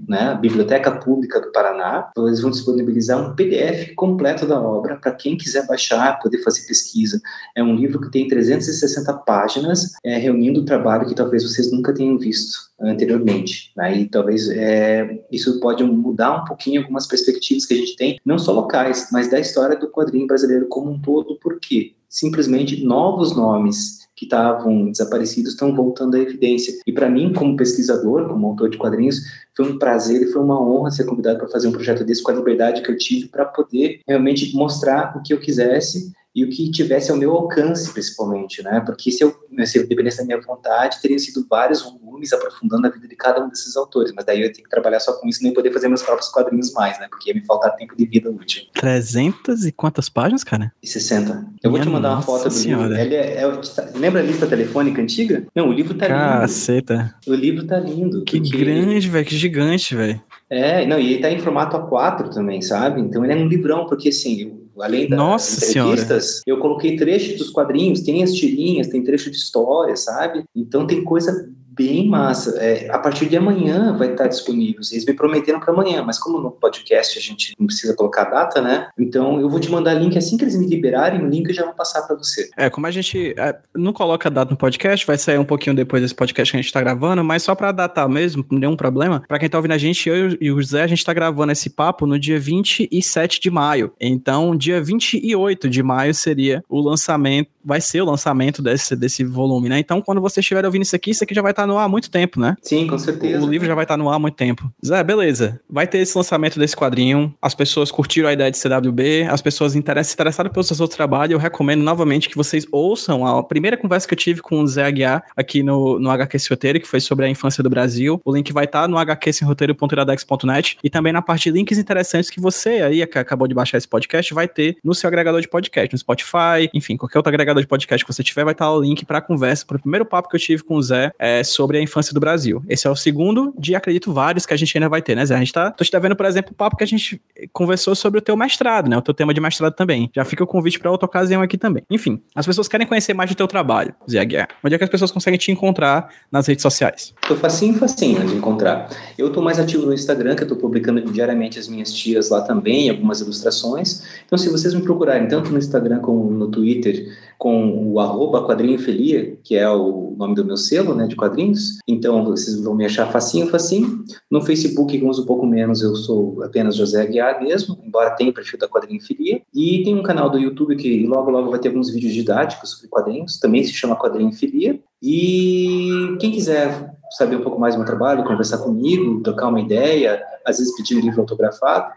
né, 0.08 0.38
Biblioteca 0.40 0.90
Pública 0.92 1.40
do 1.40 1.52
Paraná. 1.52 2.10
Eles 2.16 2.40
vão 2.40 2.50
disponibilizar 2.50 3.20
um 3.20 3.34
PDF 3.34 3.94
completo 3.94 4.46
da 4.46 4.60
obra 4.60 4.96
para 4.96 5.12
quem 5.12 5.36
quiser 5.36 5.66
baixar, 5.66 6.18
poder 6.20 6.38
fazer 6.42 6.66
pesquisa. 6.66 7.20
É 7.56 7.62
um 7.62 7.74
livro 7.74 8.00
que 8.00 8.10
tem 8.10 8.26
360 8.28 9.12
páginas, 9.18 9.92
é, 10.04 10.16
reunindo 10.18 10.60
o 10.60 10.64
trabalho 10.64 11.06
que 11.06 11.14
talvez 11.14 11.42
vocês 11.42 11.70
nunca 11.70 11.94
tenham 11.94 12.18
visto 12.18 12.72
anteriormente. 12.82 13.72
Aí 13.78 14.06
talvez 14.06 14.48
é, 14.50 15.20
isso 15.30 15.60
pode 15.60 15.84
mudar 15.84 16.42
um 16.42 16.44
pouquinho 16.44 16.80
algumas 16.80 17.06
perspectivas 17.06 17.64
que 17.64 17.74
a 17.74 17.76
gente 17.76 17.96
tem, 17.96 18.20
não 18.24 18.38
só 18.38 18.52
locais, 18.52 19.08
mas 19.12 19.30
da 19.30 19.38
história 19.38 19.76
do 19.76 19.88
quadrinho 19.88 20.26
brasileiro 20.26 20.66
como 20.66 20.90
um 20.90 21.00
todo, 21.00 21.11
porque 21.40 21.94
simplesmente 22.08 22.84
novos 22.84 23.34
nomes 23.34 24.02
que 24.14 24.26
estavam 24.26 24.90
desaparecidos 24.90 25.52
estão 25.52 25.74
voltando 25.74 26.14
à 26.14 26.20
evidência. 26.20 26.74
E 26.86 26.92
para 26.92 27.08
mim, 27.08 27.32
como 27.32 27.56
pesquisador, 27.56 28.28
como 28.28 28.46
autor 28.46 28.70
de 28.70 28.78
quadrinhos, 28.78 29.20
foi 29.56 29.72
um 29.72 29.78
prazer 29.78 30.22
e 30.22 30.26
foi 30.26 30.42
uma 30.42 30.60
honra 30.60 30.90
ser 30.90 31.04
convidado 31.04 31.38
para 31.38 31.48
fazer 31.48 31.68
um 31.68 31.72
projeto 31.72 32.04
desse 32.04 32.22
com 32.22 32.30
a 32.30 32.34
liberdade 32.34 32.82
que 32.82 32.90
eu 32.90 32.96
tive 32.96 33.28
para 33.28 33.44
poder 33.44 34.00
realmente 34.06 34.54
mostrar 34.54 35.16
o 35.16 35.22
que 35.22 35.32
eu 35.32 35.40
quisesse 35.40 36.12
e 36.34 36.44
o 36.44 36.48
que 36.48 36.70
tivesse 36.70 37.10
ao 37.10 37.16
meu 37.16 37.32
alcance, 37.32 37.92
principalmente, 37.92 38.62
né? 38.62 38.80
Porque 38.86 39.10
se 39.10 39.22
eu, 39.22 39.34
se 39.66 39.78
eu 39.78 39.86
dependesse 39.86 40.18
da 40.18 40.24
minha 40.24 40.40
vontade, 40.40 41.00
teriam 41.02 41.18
sido 41.18 41.46
vários 41.48 41.82
volumes 41.82 42.32
aprofundando 42.32 42.86
a 42.86 42.90
vida 42.90 43.06
de 43.06 43.14
cada 43.16 43.44
um 43.44 43.48
desses 43.48 43.76
autores, 43.76 44.12
mas 44.14 44.24
daí 44.24 44.40
eu 44.40 44.46
ia 44.46 44.52
ter 44.52 44.62
que 44.62 44.68
trabalhar 44.70 44.98
só 45.00 45.12
com 45.14 45.28
isso 45.28 45.40
e 45.40 45.44
nem 45.44 45.52
poder 45.52 45.70
fazer 45.72 45.88
meus 45.88 46.02
próprios 46.02 46.30
quadrinhos 46.30 46.72
mais, 46.72 46.98
né? 46.98 47.06
Porque 47.10 47.30
ia 47.30 47.34
me 47.34 47.44
faltar 47.44 47.74
tempo 47.76 47.94
de 47.96 48.06
vida 48.06 48.30
útil. 48.30 48.62
300 48.72 49.66
e 49.66 49.72
quantas 49.72 50.08
páginas, 50.08 50.42
cara? 50.42 50.72
E 50.82 50.86
60. 50.86 51.46
Eu 51.62 51.70
vou 51.70 51.72
Minha 51.72 51.82
te 51.84 51.88
mandar 51.90 52.12
uma 52.12 52.22
foto 52.22 52.44
do 52.44 52.50
senhora. 52.50 52.88
livro. 52.88 53.00
Ele 53.02 53.14
é, 53.14 53.42
é- 53.42 53.98
lembra 53.98 54.20
a 54.20 54.24
lista 54.24 54.46
telefônica 54.46 55.02
antiga? 55.02 55.46
Não, 55.54 55.68
o 55.68 55.72
livro 55.72 55.94
tá 55.94 56.06
Caceta. 56.08 57.14
lindo. 57.26 57.36
O 57.36 57.40
livro 57.40 57.66
tá 57.66 57.78
lindo. 57.78 58.24
Que 58.24 58.40
porque- 58.40 58.56
grande, 58.56 59.08
velho. 59.08 59.26
Que 59.26 59.36
gigante, 59.36 59.94
velho. 59.94 60.20
É, 60.48 60.86
não, 60.86 60.98
e 60.98 61.12
ele 61.14 61.22
tá 61.22 61.30
em 61.30 61.38
formato 61.38 61.76
A4 61.76 62.28
também, 62.32 62.60
sabe? 62.62 63.00
Então 63.00 63.24
ele 63.24 63.32
é 63.32 63.36
um 63.36 63.46
livrão, 63.48 63.86
porque 63.86 64.08
assim, 64.10 64.40
eu- 64.42 64.61
além 64.80 65.08
das 65.08 65.18
Nossa 65.18 65.64
entrevistas, 65.64 66.40
eu 66.46 66.58
coloquei 66.58 66.96
trechos 66.96 67.38
dos 67.38 67.50
quadrinhos, 67.50 68.00
tem 68.00 68.22
as 68.22 68.32
tirinhas, 68.32 68.88
tem 68.88 69.02
trecho 69.02 69.30
de 69.30 69.36
história, 69.36 69.96
sabe? 69.96 70.44
Então 70.54 70.86
tem 70.86 71.04
coisa 71.04 71.50
bem 71.74 72.08
massa. 72.08 72.58
É, 72.58 72.90
a 72.90 72.98
partir 72.98 73.28
de 73.28 73.36
amanhã 73.36 73.96
vai 73.96 74.12
estar 74.12 74.26
disponível. 74.26 74.80
Eles 74.90 75.04
me 75.04 75.14
prometeram 75.14 75.60
para 75.60 75.72
amanhã, 75.72 76.02
mas 76.02 76.18
como 76.18 76.38
no 76.38 76.50
podcast 76.50 77.18
a 77.18 77.22
gente 77.22 77.54
não 77.58 77.66
precisa 77.66 77.94
colocar 77.94 78.24
data, 78.24 78.60
né? 78.60 78.88
Então 78.98 79.40
eu 79.40 79.48
vou 79.48 79.60
te 79.60 79.70
mandar 79.70 79.94
link 79.94 80.16
assim 80.16 80.36
que 80.36 80.44
eles 80.44 80.56
me 80.56 80.66
liberarem, 80.66 81.22
o 81.22 81.28
link 81.28 81.48
eu 81.48 81.54
já 81.54 81.64
vou 81.64 81.74
passar 81.74 82.02
para 82.02 82.16
você. 82.16 82.50
É, 82.56 82.68
como 82.68 82.86
a 82.86 82.90
gente 82.90 83.34
é, 83.36 83.58
não 83.74 83.92
coloca 83.92 84.30
data 84.30 84.50
no 84.50 84.56
podcast, 84.56 85.06
vai 85.06 85.18
sair 85.18 85.38
um 85.38 85.44
pouquinho 85.44 85.74
depois 85.74 86.02
desse 86.02 86.14
podcast 86.14 86.50
que 86.50 86.58
a 86.58 86.62
gente 86.62 86.72
tá 86.72 86.80
gravando, 86.80 87.24
mas 87.24 87.42
só 87.42 87.54
pra 87.54 87.72
datar 87.72 88.08
mesmo, 88.08 88.44
nenhum 88.50 88.76
problema. 88.76 89.22
Pra 89.26 89.38
quem 89.38 89.48
tá 89.48 89.58
ouvindo 89.58 89.72
a 89.72 89.78
gente, 89.78 90.08
eu 90.08 90.36
e 90.40 90.50
o 90.50 90.60
José, 90.60 90.82
a 90.82 90.86
gente 90.86 91.04
tá 91.04 91.12
gravando 91.12 91.52
esse 91.52 91.70
papo 91.70 92.06
no 92.06 92.18
dia 92.18 92.38
27 92.38 93.40
de 93.40 93.50
maio. 93.50 93.92
Então, 94.00 94.56
dia 94.56 94.82
28 94.82 95.68
de 95.68 95.82
maio 95.82 96.14
seria 96.14 96.62
o 96.68 96.80
lançamento, 96.80 97.48
vai 97.64 97.80
ser 97.80 98.00
o 98.00 98.04
lançamento 98.04 98.62
desse, 98.62 98.94
desse 98.96 99.24
volume, 99.24 99.68
né? 99.68 99.78
Então, 99.78 100.00
quando 100.00 100.20
você 100.20 100.40
estiver 100.40 100.64
ouvindo 100.64 100.82
isso 100.82 100.94
aqui, 100.96 101.10
isso 101.10 101.24
aqui 101.24 101.34
já 101.34 101.42
vai 101.42 101.52
estar 101.52 101.66
no 101.66 101.78
ar 101.78 101.84
há 101.84 101.88
muito 101.88 102.10
tempo, 102.10 102.40
né? 102.40 102.56
Sim, 102.62 102.86
com 102.86 102.98
certeza. 102.98 103.44
O 103.44 103.48
livro 103.48 103.66
já 103.66 103.74
vai 103.74 103.84
estar 103.84 103.96
no 103.96 104.08
ar 104.08 104.16
há 104.16 104.18
muito 104.18 104.34
tempo. 104.34 104.70
Zé, 104.84 105.02
beleza. 105.02 105.60
Vai 105.68 105.86
ter 105.86 105.98
esse 105.98 106.16
lançamento 106.16 106.58
desse 106.58 106.76
quadrinho. 106.76 107.34
As 107.40 107.54
pessoas 107.54 107.90
curtiram 107.90 108.28
a 108.28 108.32
ideia 108.32 108.50
de 108.50 108.58
CWB, 108.58 109.26
as 109.30 109.40
pessoas 109.42 109.74
interess- 109.74 110.12
interessadas 110.12 110.52
pelos 110.52 110.66
seus 110.66 110.80
outros 110.80 110.96
trabalhos. 110.96 111.32
Eu 111.32 111.38
recomendo 111.38 111.82
novamente 111.82 112.28
que 112.28 112.36
vocês 112.36 112.66
ouçam 112.70 113.26
a 113.26 113.42
primeira 113.42 113.76
conversa 113.76 114.06
que 114.06 114.14
eu 114.14 114.18
tive 114.18 114.40
com 114.42 114.60
o 114.60 114.66
Zé 114.66 114.84
Aguiar 114.84 115.22
aqui 115.36 115.62
no, 115.62 115.98
no 115.98 116.10
HQ 116.10 116.38
Sem 116.38 116.48
Roteiro, 116.54 116.80
que 116.80 116.86
foi 116.88 117.00
sobre 117.00 117.24
a 117.26 117.28
infância 117.28 117.62
do 117.62 117.70
Brasil. 117.70 118.20
O 118.24 118.34
link 118.34 118.52
vai 118.52 118.64
estar 118.64 118.88
no 118.88 118.96
hqsemroteiro.iradex.net 118.98 120.78
e 120.82 120.90
também 120.90 121.12
na 121.12 121.22
parte 121.22 121.44
de 121.44 121.50
links 121.50 121.78
interessantes 121.78 122.30
que 122.30 122.40
você 122.40 122.82
aí, 122.82 123.06
que 123.06 123.18
acabou 123.18 123.46
de 123.48 123.54
baixar 123.54 123.78
esse 123.78 123.88
podcast, 123.88 124.32
vai 124.34 124.48
ter 124.48 124.76
no 124.84 124.94
seu 124.94 125.08
agregador 125.08 125.40
de 125.40 125.48
podcast, 125.48 125.92
no 125.92 125.98
Spotify, 125.98 126.68
enfim, 126.74 126.96
qualquer 126.96 127.18
outro 127.18 127.28
agregador 127.30 127.51
de 127.60 127.66
podcast 127.66 128.04
que 128.04 128.12
você 128.12 128.22
tiver, 128.22 128.44
vai 128.44 128.52
estar 128.52 128.70
o 128.70 128.80
link 128.80 129.04
para 129.04 129.18
a 129.18 129.20
conversa, 129.20 129.66
para 129.66 129.76
o 129.76 129.80
primeiro 129.80 130.04
papo 130.04 130.28
que 130.28 130.36
eu 130.36 130.40
tive 130.40 130.62
com 130.62 130.76
o 130.76 130.82
Zé 130.82 131.12
é, 131.18 131.44
sobre 131.44 131.78
a 131.78 131.82
infância 131.82 132.14
do 132.14 132.20
Brasil. 132.20 132.62
Esse 132.68 132.86
é 132.86 132.90
o 132.90 132.96
segundo 132.96 133.54
de, 133.58 133.74
acredito, 133.74 134.12
vários 134.12 134.46
que 134.46 134.54
a 134.54 134.56
gente 134.56 134.76
ainda 134.76 134.88
vai 134.88 135.02
ter, 135.02 135.14
né, 135.14 135.26
Zé? 135.26 135.34
A 135.34 135.38
gente 135.38 135.52
tá, 135.52 135.70
tô 135.70 135.84
te 135.84 135.90
devendo, 135.90 136.16
por 136.16 136.26
exemplo, 136.26 136.52
o 136.52 136.54
papo 136.54 136.76
que 136.76 136.84
a 136.84 136.86
gente 136.86 137.20
conversou 137.52 137.94
sobre 137.94 138.18
o 138.18 138.22
teu 138.22 138.36
mestrado, 138.36 138.88
né, 138.88 138.96
o 138.96 139.02
teu 139.02 139.14
tema 139.14 139.34
de 139.34 139.40
mestrado 139.40 139.74
também. 139.74 140.10
Já 140.14 140.24
fica 140.24 140.42
o 140.44 140.46
convite 140.46 140.78
para 140.78 140.90
outra 140.90 141.06
ocasião 141.06 141.42
aqui 141.42 141.58
também. 141.58 141.82
Enfim, 141.90 142.22
as 142.34 142.46
pessoas 142.46 142.68
querem 142.68 142.86
conhecer 142.86 143.14
mais 143.14 143.30
do 143.30 143.36
teu 143.36 143.46
trabalho, 143.46 143.94
Zé 144.10 144.20
Aguiar. 144.20 144.48
Onde 144.62 144.74
é 144.74 144.78
que 144.78 144.84
as 144.84 144.90
pessoas 144.90 145.10
conseguem 145.10 145.38
te 145.38 145.50
encontrar 145.50 146.08
nas 146.30 146.46
redes 146.46 146.62
sociais? 146.62 147.14
Tô 147.26 147.36
facinho, 147.36 147.74
facinho 147.74 148.26
de 148.26 148.34
encontrar. 148.34 148.88
Eu 149.16 149.30
tô 149.30 149.40
mais 149.40 149.58
ativo 149.58 149.86
no 149.86 149.92
Instagram, 149.92 150.34
que 150.34 150.42
eu 150.42 150.48
tô 150.48 150.56
publicando 150.56 151.00
diariamente 151.12 151.58
as 151.58 151.68
minhas 151.68 151.92
tiras 151.92 152.30
lá 152.30 152.40
também, 152.40 152.90
algumas 152.90 153.20
ilustrações. 153.20 154.02
Então, 154.24 154.38
se 154.38 154.48
vocês 154.48 154.74
me 154.74 154.82
procurarem 154.82 155.28
tanto 155.28 155.50
no 155.50 155.58
Instagram 155.58 155.98
como 156.00 156.30
no 156.30 156.48
Twitter, 156.48 157.06
com 157.42 157.92
o 157.92 157.98
arroba 157.98 158.46
quadrinhofilia, 158.46 159.36
que 159.42 159.56
é 159.56 159.68
o 159.68 160.14
nome 160.16 160.32
do 160.32 160.44
meu 160.44 160.56
selo, 160.56 160.94
né, 160.94 161.08
de 161.08 161.16
quadrinhos, 161.16 161.80
então 161.88 162.24
vocês 162.24 162.62
vão 162.62 162.72
me 162.72 162.84
achar 162.84 163.10
facinho, 163.10 163.48
facinho. 163.48 164.04
No 164.30 164.40
Facebook, 164.40 164.96
eu 164.96 165.08
uso 165.08 165.24
um 165.24 165.26
pouco 165.26 165.44
menos, 165.44 165.82
eu 165.82 165.92
sou 165.96 166.40
apenas 166.44 166.76
José 166.76 167.02
Aguiar 167.02 167.42
mesmo, 167.42 167.76
embora 167.84 168.14
tenha 168.14 168.30
o 168.30 168.32
perfil 168.32 168.60
da 168.60 168.68
Quadrinhofilia. 168.68 169.42
E 169.52 169.82
tem 169.82 169.92
um 169.92 170.04
canal 170.04 170.30
do 170.30 170.38
YouTube 170.38 170.76
que 170.76 171.04
logo, 171.04 171.32
logo 171.32 171.50
vai 171.50 171.58
ter 171.58 171.66
alguns 171.66 171.90
vídeos 171.90 172.12
didáticos 172.12 172.70
sobre 172.70 172.86
quadrinhos, 172.86 173.40
também 173.40 173.64
se 173.64 173.72
chama 173.72 173.98
Quadrinhofilia. 173.98 174.78
E 175.02 176.16
quem 176.20 176.30
quiser 176.30 176.94
saber 177.18 177.34
um 177.34 177.42
pouco 177.42 177.58
mais 177.58 177.74
do 177.74 177.78
meu 177.78 177.86
trabalho, 177.88 178.22
conversar 178.22 178.58
comigo, 178.58 179.20
trocar 179.20 179.48
uma 179.48 179.60
ideia, 179.60 180.22
às 180.46 180.58
vezes 180.58 180.76
pedir 180.76 180.96
um 180.96 181.00
livro 181.00 181.22
autografado, 181.22 181.90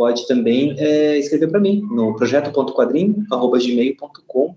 pode 0.00 0.26
também 0.26 0.74
é, 0.78 1.18
escrever 1.18 1.48
para 1.48 1.60
mim 1.60 1.86
no 1.90 2.16
projeto.quadrinho.gmail.com 2.16 4.54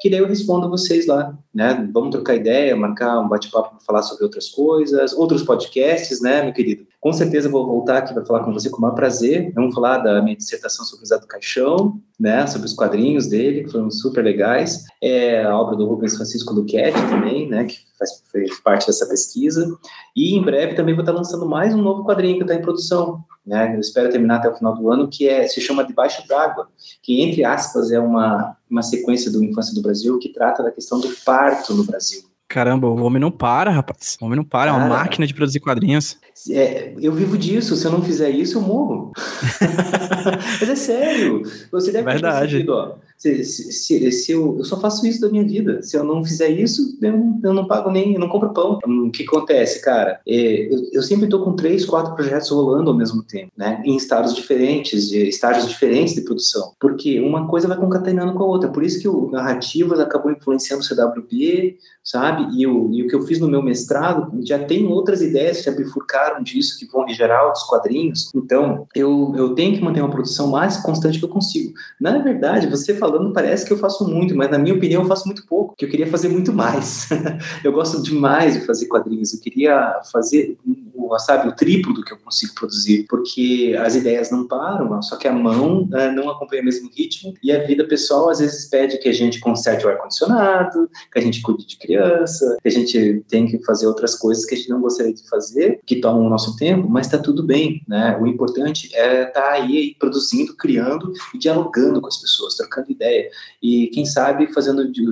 que 0.00 0.10
daí 0.10 0.20
eu 0.20 0.26
respondo 0.26 0.68
vocês 0.68 1.06
lá, 1.06 1.36
né? 1.54 1.88
Vamos 1.92 2.10
trocar 2.10 2.34
ideia, 2.34 2.76
marcar 2.76 3.18
um 3.20 3.28
bate-papo 3.28 3.70
para 3.70 3.80
falar 3.80 4.02
sobre 4.02 4.24
outras 4.24 4.48
coisas, 4.48 5.12
outros 5.12 5.42
podcasts, 5.42 6.20
né, 6.20 6.42
meu 6.42 6.52
querido? 6.52 6.86
Com 7.00 7.12
certeza 7.12 7.48
vou 7.48 7.66
voltar 7.66 7.98
aqui 7.98 8.12
para 8.12 8.24
falar 8.24 8.44
com 8.44 8.52
você 8.52 8.68
com 8.68 8.78
o 8.78 8.80
maior 8.80 8.94
prazer. 8.94 9.52
Vamos 9.54 9.74
falar 9.74 9.98
da 9.98 10.20
minha 10.20 10.36
dissertação 10.36 10.84
sobre 10.84 11.04
o 11.04 11.06
Zé 11.06 11.18
do 11.18 11.26
Caixão, 11.26 12.00
né? 12.18 12.46
Sobre 12.46 12.66
os 12.66 12.74
quadrinhos 12.74 13.26
dele, 13.26 13.64
que 13.64 13.70
foram 13.70 13.90
super 13.90 14.24
legais. 14.24 14.84
É 15.00 15.44
a 15.44 15.56
obra 15.56 15.76
do 15.76 15.86
Rubens 15.86 16.16
Francisco 16.16 16.52
Luquete 16.52 16.98
também, 17.08 17.48
né? 17.48 17.64
Que 17.64 17.76
faz, 17.98 18.10
fez 18.32 18.60
parte 18.60 18.86
dessa 18.86 19.06
pesquisa. 19.06 19.72
E 20.16 20.36
em 20.36 20.42
breve 20.42 20.74
também 20.74 20.94
vou 20.94 21.02
estar 21.02 21.12
lançando 21.12 21.46
mais 21.48 21.74
um 21.74 21.82
novo 21.82 22.04
quadrinho 22.04 22.38
que 22.38 22.42
está 22.42 22.54
em 22.54 22.62
produção, 22.62 23.24
né? 23.46 23.74
Eu 23.76 23.80
espero 23.80 24.10
terminar 24.10 24.38
até 24.38 24.48
o 24.48 24.54
final 24.56 24.74
do 24.74 24.90
ano, 24.90 25.08
que 25.08 25.28
é, 25.28 25.46
se 25.46 25.60
chama 25.60 25.84
Debaixo 25.84 26.26
d'Água, 26.26 26.68
que, 27.02 27.22
entre 27.22 27.44
aspas, 27.44 27.92
é 27.92 28.00
uma, 28.00 28.56
uma 28.70 28.82
sequência 28.82 29.30
do 29.30 29.42
Infância 29.44 29.74
do 29.74 29.82
Brasil 29.82 30.18
que 30.18 30.28
trata 30.28 30.62
da 30.62 30.70
questão 30.70 31.00
do 31.00 31.08
parto 31.24 31.74
no 31.74 31.84
Brasil. 31.84 32.22
Caramba, 32.48 32.88
o 32.88 33.02
homem 33.02 33.20
não 33.20 33.30
para, 33.30 33.70
rapaz. 33.70 34.16
O 34.20 34.24
homem 34.24 34.36
não 34.36 34.44
para, 34.44 34.70
é 34.70 34.72
uma 34.72 34.86
máquina 34.88 35.26
de 35.26 35.34
produzir 35.34 35.60
quadrinhos. 35.60 36.16
É, 36.50 36.94
eu 37.00 37.12
vivo 37.12 37.36
disso, 37.36 37.74
se 37.76 37.84
eu 37.86 37.90
não 37.92 38.02
fizer 38.02 38.30
isso, 38.30 38.58
eu 38.58 38.62
morro. 38.62 39.12
Mas 40.60 40.68
é 40.68 40.76
sério, 40.76 41.42
você 41.70 41.92
deve 41.92 42.04
ter 42.04 42.12
Verdade. 42.12 42.40
percebido, 42.40 42.72
ó. 42.72 42.94
Se, 43.18 43.44
se, 43.44 43.72
se- 43.72 44.12
se 44.12 44.32
eu, 44.32 44.56
eu 44.58 44.64
só 44.64 44.78
faço 44.78 45.06
isso 45.06 45.20
da 45.22 45.30
minha 45.30 45.42
vida. 45.44 45.80
Se 45.82 45.96
eu 45.96 46.04
não 46.04 46.22
fizer 46.22 46.48
isso, 46.50 46.98
eu 47.00 47.12
não, 47.12 47.40
eu 47.44 47.54
não 47.54 47.66
pago 47.66 47.90
nem, 47.90 48.12
eu 48.12 48.20
não 48.20 48.28
compro 48.28 48.52
pão. 48.52 48.78
Hum, 48.86 49.06
O 49.08 49.10
que 49.10 49.22
acontece, 49.22 49.80
cara? 49.80 50.20
É, 50.28 50.72
eu, 50.72 50.78
eu 50.92 51.02
sempre 51.02 51.24
estou 51.24 51.42
com 51.42 51.54
três, 51.56 51.86
quatro 51.86 52.14
projetos 52.14 52.50
rolando 52.50 52.90
ao 52.90 52.96
mesmo 52.96 53.22
tempo, 53.22 53.50
né? 53.56 53.82
Em 53.86 53.96
estados 53.96 54.34
diferentes, 54.34 55.08
de 55.08 55.26
estágios 55.28 55.66
diferentes 55.66 56.14
de 56.14 56.20
produção. 56.20 56.72
Porque 56.78 57.18
uma 57.20 57.46
coisa 57.48 57.66
vai 57.66 57.78
concatenando 57.78 58.34
com 58.34 58.42
a 58.42 58.46
outra. 58.46 58.68
Por 58.68 58.84
isso 58.84 59.00
que 59.00 59.08
o 59.08 59.30
Narrativas 59.30 59.98
acabou 59.98 60.30
influenciando 60.30 60.82
o 60.82 60.86
CWB, 60.86 61.78
sabe? 62.04 62.48
E 62.60 62.66
o, 62.66 62.90
e 62.92 63.02
o 63.02 63.08
que 63.08 63.14
eu 63.14 63.22
fiz 63.22 63.40
no 63.40 63.48
meu 63.48 63.62
mestrado, 63.62 64.30
já 64.44 64.58
tem 64.58 64.86
outras 64.86 65.22
ideias 65.22 65.58
que 65.58 65.64
já 65.64 65.72
bifurcaram 65.72 66.35
disso, 66.42 66.78
que 66.78 66.86
vão 66.86 67.08
gerar 67.08 67.44
outros 67.44 67.64
quadrinhos. 67.64 68.30
Então, 68.34 68.86
eu, 68.94 69.32
eu 69.36 69.54
tenho 69.54 69.74
que 69.74 69.82
manter 69.82 70.00
uma 70.00 70.10
produção 70.10 70.48
mais 70.48 70.76
constante 70.78 71.18
que 71.18 71.24
eu 71.24 71.28
consigo. 71.28 71.72
Na 72.00 72.18
verdade, 72.18 72.66
você 72.66 72.94
falando 72.94 73.32
parece 73.32 73.66
que 73.66 73.72
eu 73.72 73.78
faço 73.78 74.08
muito, 74.08 74.34
mas 74.36 74.50
na 74.50 74.58
minha 74.58 74.74
opinião 74.74 75.02
eu 75.02 75.08
faço 75.08 75.26
muito 75.26 75.46
pouco, 75.46 75.74
que 75.76 75.84
eu 75.84 75.88
queria 75.88 76.06
fazer 76.06 76.28
muito 76.28 76.52
mais. 76.52 77.08
eu 77.64 77.72
gosto 77.72 78.02
demais 78.02 78.54
de 78.54 78.66
fazer 78.66 78.86
quadrinhos, 78.86 79.34
eu 79.34 79.40
queria 79.40 80.00
fazer, 80.12 80.56
o- 81.10 81.18
sabe, 81.18 81.48
o 81.48 81.52
triplo 81.54 81.92
do 81.94 82.02
que 82.04 82.12
eu 82.12 82.18
consigo 82.18 82.54
produzir, 82.54 83.06
porque 83.08 83.76
as 83.78 83.94
ideias 83.94 84.30
não 84.30 84.46
param, 84.46 85.00
só 85.02 85.16
que 85.16 85.26
a 85.28 85.32
mão 85.32 85.88
eh, 85.94 86.10
não 86.12 86.28
acompanha 86.30 86.62
o 86.62 86.64
mesmo 86.64 86.90
ritmo 86.94 87.34
e 87.42 87.52
a 87.52 87.64
vida 87.64 87.84
pessoal 87.86 88.28
às 88.30 88.38
vezes 88.38 88.68
pede 88.68 88.98
que 88.98 89.08
a 89.08 89.12
gente 89.12 89.40
conserte 89.40 89.84
o 89.86 89.88
ar-condicionado, 89.88 90.88
que 91.12 91.18
a 91.18 91.22
gente 91.22 91.40
cuide 91.42 91.66
de 91.66 91.76
criança, 91.78 92.56
que 92.62 92.68
a 92.68 92.70
gente 92.72 93.24
tem 93.28 93.46
que 93.46 93.62
fazer 93.64 93.86
outras 93.86 94.14
coisas 94.14 94.44
que 94.44 94.54
a 94.54 94.58
gente 94.58 94.68
não 94.70 94.80
gostaria 94.80 95.12
de 95.14 95.28
fazer, 95.28 95.80
que 95.86 95.96
tomam 95.96 96.26
o 96.26 96.30
nosso 96.30 96.56
tempo, 96.56 96.88
mas 96.88 97.06
está 97.06 97.18
tudo 97.18 97.42
bem, 97.42 97.82
né? 97.88 98.16
O 98.20 98.26
importante 98.26 98.90
é 98.94 99.24
estar 99.24 99.50
aí, 99.52 99.76
aí 99.76 99.94
produzindo, 99.98 100.54
criando 100.56 101.12
e 101.34 101.38
dialogando 101.38 102.00
com 102.00 102.08
as 102.08 102.16
pessoas, 102.18 102.54
trocando 102.56 102.90
ideia 102.90 103.30
e 103.62 103.88
quem 103.88 104.04
sabe 104.04 104.52
fazendo 104.52 104.90
de- 104.90 105.04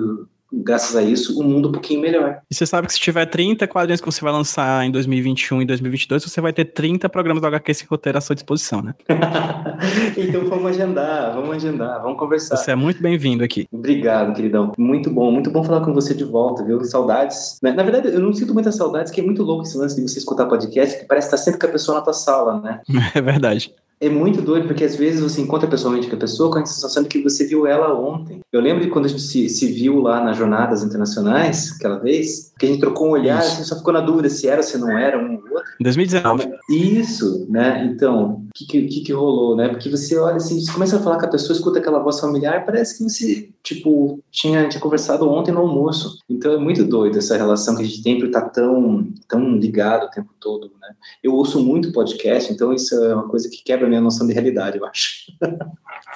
graças 0.62 0.94
a 0.96 1.02
isso 1.02 1.40
um 1.40 1.44
mundo 1.44 1.68
um 1.68 1.72
pouquinho 1.72 2.00
melhor. 2.00 2.40
E 2.50 2.54
você 2.54 2.66
sabe 2.66 2.86
que 2.86 2.92
se 2.92 3.00
tiver 3.00 3.26
30 3.26 3.66
quadrinhos 3.66 4.00
que 4.00 4.06
você 4.06 4.20
vai 4.20 4.32
lançar 4.32 4.84
em 4.84 4.90
2021 4.90 5.62
e 5.62 5.66
2022, 5.66 6.24
você 6.24 6.40
vai 6.40 6.52
ter 6.52 6.66
30 6.66 7.08
programas 7.08 7.40
do 7.40 7.46
HQ 7.46 7.74
sem 7.74 7.86
roteiro 7.88 8.18
à 8.18 8.20
sua 8.20 8.34
disposição, 8.34 8.82
né? 8.82 8.94
então 10.16 10.44
vamos 10.46 10.66
agendar, 10.66 11.34
vamos 11.34 11.56
agendar, 11.56 12.02
vamos 12.02 12.18
conversar. 12.18 12.56
Você 12.56 12.70
é 12.70 12.76
muito 12.76 13.02
bem-vindo 13.02 13.42
aqui. 13.42 13.66
Obrigado, 13.72 14.34
queridão. 14.34 14.72
Muito 14.78 15.10
bom, 15.10 15.30
muito 15.30 15.50
bom 15.50 15.64
falar 15.64 15.84
com 15.84 15.92
você 15.92 16.14
de 16.14 16.24
volta, 16.24 16.64
viu? 16.64 16.82
Saudades. 16.84 17.58
Na, 17.62 17.72
na 17.72 17.82
verdade, 17.82 18.08
eu 18.08 18.20
não 18.20 18.32
sinto 18.32 18.54
muitas 18.54 18.76
saudades, 18.76 19.10
que 19.10 19.20
é 19.20 19.24
muito 19.24 19.42
louco 19.42 19.64
esse 19.64 19.76
lance 19.76 19.96
de 19.96 20.02
você 20.02 20.18
escutar 20.18 20.46
podcast, 20.46 20.98
que 20.98 21.06
parece 21.06 21.28
estar 21.28 21.38
sempre 21.38 21.60
com 21.60 21.66
a 21.66 21.70
pessoa 21.70 21.98
na 21.98 22.04
tua 22.04 22.12
sala, 22.12 22.60
né? 22.60 22.80
É 23.14 23.20
verdade. 23.20 23.72
É 24.00 24.08
muito 24.08 24.42
doido, 24.42 24.66
porque 24.66 24.84
às 24.84 24.96
vezes 24.96 25.20
você 25.20 25.40
encontra 25.40 25.68
pessoalmente 25.68 26.08
com 26.08 26.16
a 26.16 26.18
pessoa 26.18 26.50
com 26.50 26.58
a 26.58 26.66
sensação 26.66 27.02
de 27.02 27.08
que 27.08 27.22
você 27.22 27.46
viu 27.46 27.66
ela 27.66 27.94
ontem. 27.94 28.40
Eu 28.52 28.60
lembro 28.60 28.84
de 28.84 28.90
quando 28.90 29.06
a 29.06 29.08
gente 29.08 29.22
se, 29.22 29.48
se 29.48 29.66
viu 29.66 30.00
lá 30.00 30.22
nas 30.22 30.36
jornadas 30.36 30.82
internacionais, 30.82 31.74
aquela 31.76 31.98
vez, 31.98 32.52
que 32.58 32.66
a 32.66 32.68
gente 32.68 32.80
trocou 32.80 33.08
um 33.08 33.10
olhar, 33.10 33.40
Isso. 33.40 33.56
você 33.56 33.64
só 33.64 33.76
ficou 33.76 33.92
na 33.92 34.00
dúvida 34.00 34.28
se 34.30 34.46
era 34.46 34.58
ou 34.58 34.62
se 34.62 34.78
não 34.78 34.96
era 34.96 35.18
um 35.18 35.34
ou 35.34 35.42
outro. 35.56 35.64
Em 35.80 35.82
2019. 35.84 36.48
Isso, 36.70 37.46
né? 37.50 37.84
Então, 37.84 38.44
o 38.44 38.46
que, 38.54 38.64
que, 38.86 39.00
que 39.00 39.12
rolou, 39.12 39.56
né? 39.56 39.68
Porque 39.68 39.88
você 39.88 40.16
olha 40.18 40.36
assim, 40.36 40.60
você 40.60 40.72
começa 40.72 40.96
a 40.96 41.00
falar 41.00 41.18
com 41.18 41.26
a 41.26 41.30
pessoa, 41.30 41.56
escuta 41.56 41.78
aquela 41.80 41.98
voz 41.98 42.20
familiar, 42.20 42.64
parece 42.64 42.98
que 42.98 43.04
você, 43.04 43.50
tipo, 43.62 44.20
tinha, 44.30 44.68
tinha 44.68 44.80
conversado 44.80 45.28
ontem 45.28 45.50
no 45.52 45.60
almoço. 45.60 46.18
Então 46.28 46.52
é 46.52 46.58
muito 46.58 46.84
doido 46.84 47.18
essa 47.18 47.36
relação 47.36 47.74
que 47.76 47.82
a 47.82 47.84
gente 47.86 48.02
tem 48.02 48.18
por 48.18 48.26
estar 48.26 48.42
tão, 48.50 49.08
tão 49.28 49.56
ligado 49.56 50.04
o 50.06 50.10
tempo 50.10 50.30
todo, 50.38 50.70
né? 50.80 50.88
Eu 51.22 51.34
ouço 51.34 51.58
muito 51.62 51.92
podcast, 51.92 52.52
então 52.52 52.72
isso 52.72 52.94
é 53.02 53.14
uma 53.14 53.28
coisa 53.28 53.48
que 53.48 53.62
quebra 53.64 53.86
a 53.86 53.88
minha 53.88 54.00
noção 54.00 54.26
de 54.26 54.32
realidade, 54.32 54.78
eu 54.78 54.86
acho. 54.86 55.32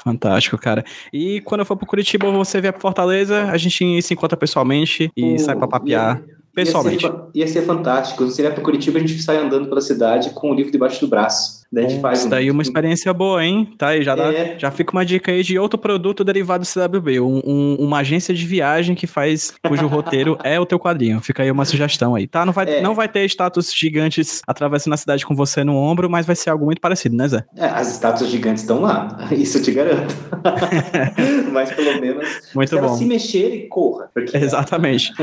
Fantástico, 0.02 0.56
cara. 0.58 0.84
E 1.12 1.40
quando 1.42 1.60
eu 1.60 1.66
for 1.66 1.76
pro 1.76 1.86
Curitiba, 1.86 2.30
você 2.30 2.60
vier 2.60 2.72
pro 2.72 2.80
Fortaleza, 2.82 3.44
a 3.50 3.56
gente 3.56 4.00
se 4.02 4.14
encontra 4.14 4.36
pessoalmente 4.36 5.10
e 5.16 5.38
sai 5.38 5.56
pra 5.56 5.66
papear 5.66 6.18
ia- 6.18 6.37
pessoalmente. 6.64 7.04
Ia 7.06 7.10
ser, 7.12 7.18
ia 7.34 7.48
ser 7.48 7.62
fantástico. 7.62 8.26
Se 8.30 8.40
vier 8.42 8.52
para 8.54 8.62
Curitiba, 8.62 8.98
a 8.98 9.00
gente 9.00 9.20
sai 9.22 9.36
andando 9.38 9.68
pela 9.68 9.80
cidade 9.80 10.30
com 10.30 10.50
o 10.50 10.54
livro 10.54 10.70
debaixo 10.72 11.00
do 11.00 11.08
braço. 11.08 11.58
Daí 11.70 11.84
a 11.84 11.88
gente 11.88 12.00
faz 12.00 12.18
Isso 12.20 12.26
um- 12.28 12.30
daí 12.30 12.48
é 12.48 12.50
uma 12.52 12.62
experiência 12.62 13.12
boa, 13.12 13.44
hein? 13.44 13.74
Tá 13.76 13.88
aí, 13.88 14.02
já, 14.02 14.14
dá, 14.16 14.32
É. 14.32 14.56
já 14.58 14.70
fica 14.70 14.90
uma 14.90 15.04
dica 15.04 15.30
aí 15.30 15.42
de 15.42 15.58
outro 15.58 15.78
produto 15.78 16.24
derivado 16.24 16.62
do 16.62 16.66
CWB. 16.66 17.20
Um, 17.20 17.42
um- 17.44 17.76
uma 17.80 17.98
agência 17.98 18.32
de 18.32 18.46
viagem 18.46 18.94
que 18.94 19.06
faz, 19.06 19.52
cujo 19.66 19.86
roteiro 19.86 20.38
é 20.42 20.58
o 20.58 20.64
teu 20.64 20.78
quadrinho. 20.78 21.20
Fica 21.20 21.42
aí 21.42 21.50
uma 21.50 21.66
sugestão 21.66 22.14
aí, 22.14 22.26
tá? 22.26 22.46
Não 22.46 22.54
vai, 22.54 22.66
É. 22.76 22.80
não 22.80 22.94
vai 22.94 23.06
ter 23.06 23.22
status 23.26 23.70
gigantes 23.74 24.40
atravessando 24.46 24.94
a 24.94 24.96
cidade 24.96 25.26
com 25.26 25.34
você 25.34 25.62
no 25.62 25.76
ombro, 25.76 26.08
mas 26.08 26.24
vai 26.24 26.34
ser 26.34 26.48
algo 26.48 26.64
muito 26.64 26.80
parecido, 26.80 27.14
né, 27.14 27.28
Zé? 27.28 27.44
É, 27.54 27.66
as 27.66 27.92
estátuas 27.92 28.30
gigantes 28.30 28.62
estão 28.62 28.80
lá, 28.80 29.18
isso 29.30 29.58
eu 29.58 29.62
te 29.62 29.70
garanto. 29.72 30.14
Mas 31.52 31.70
pelo 31.72 32.00
menos 32.00 32.28
Muito 32.54 32.68
se 32.68 32.76
ela 32.78 32.88
bom. 32.88 32.96
se 32.96 33.04
mexer 33.04 33.54
e 33.54 33.68
corra. 33.68 34.08
Porque 34.14 34.36
Exatamente. 34.36 35.12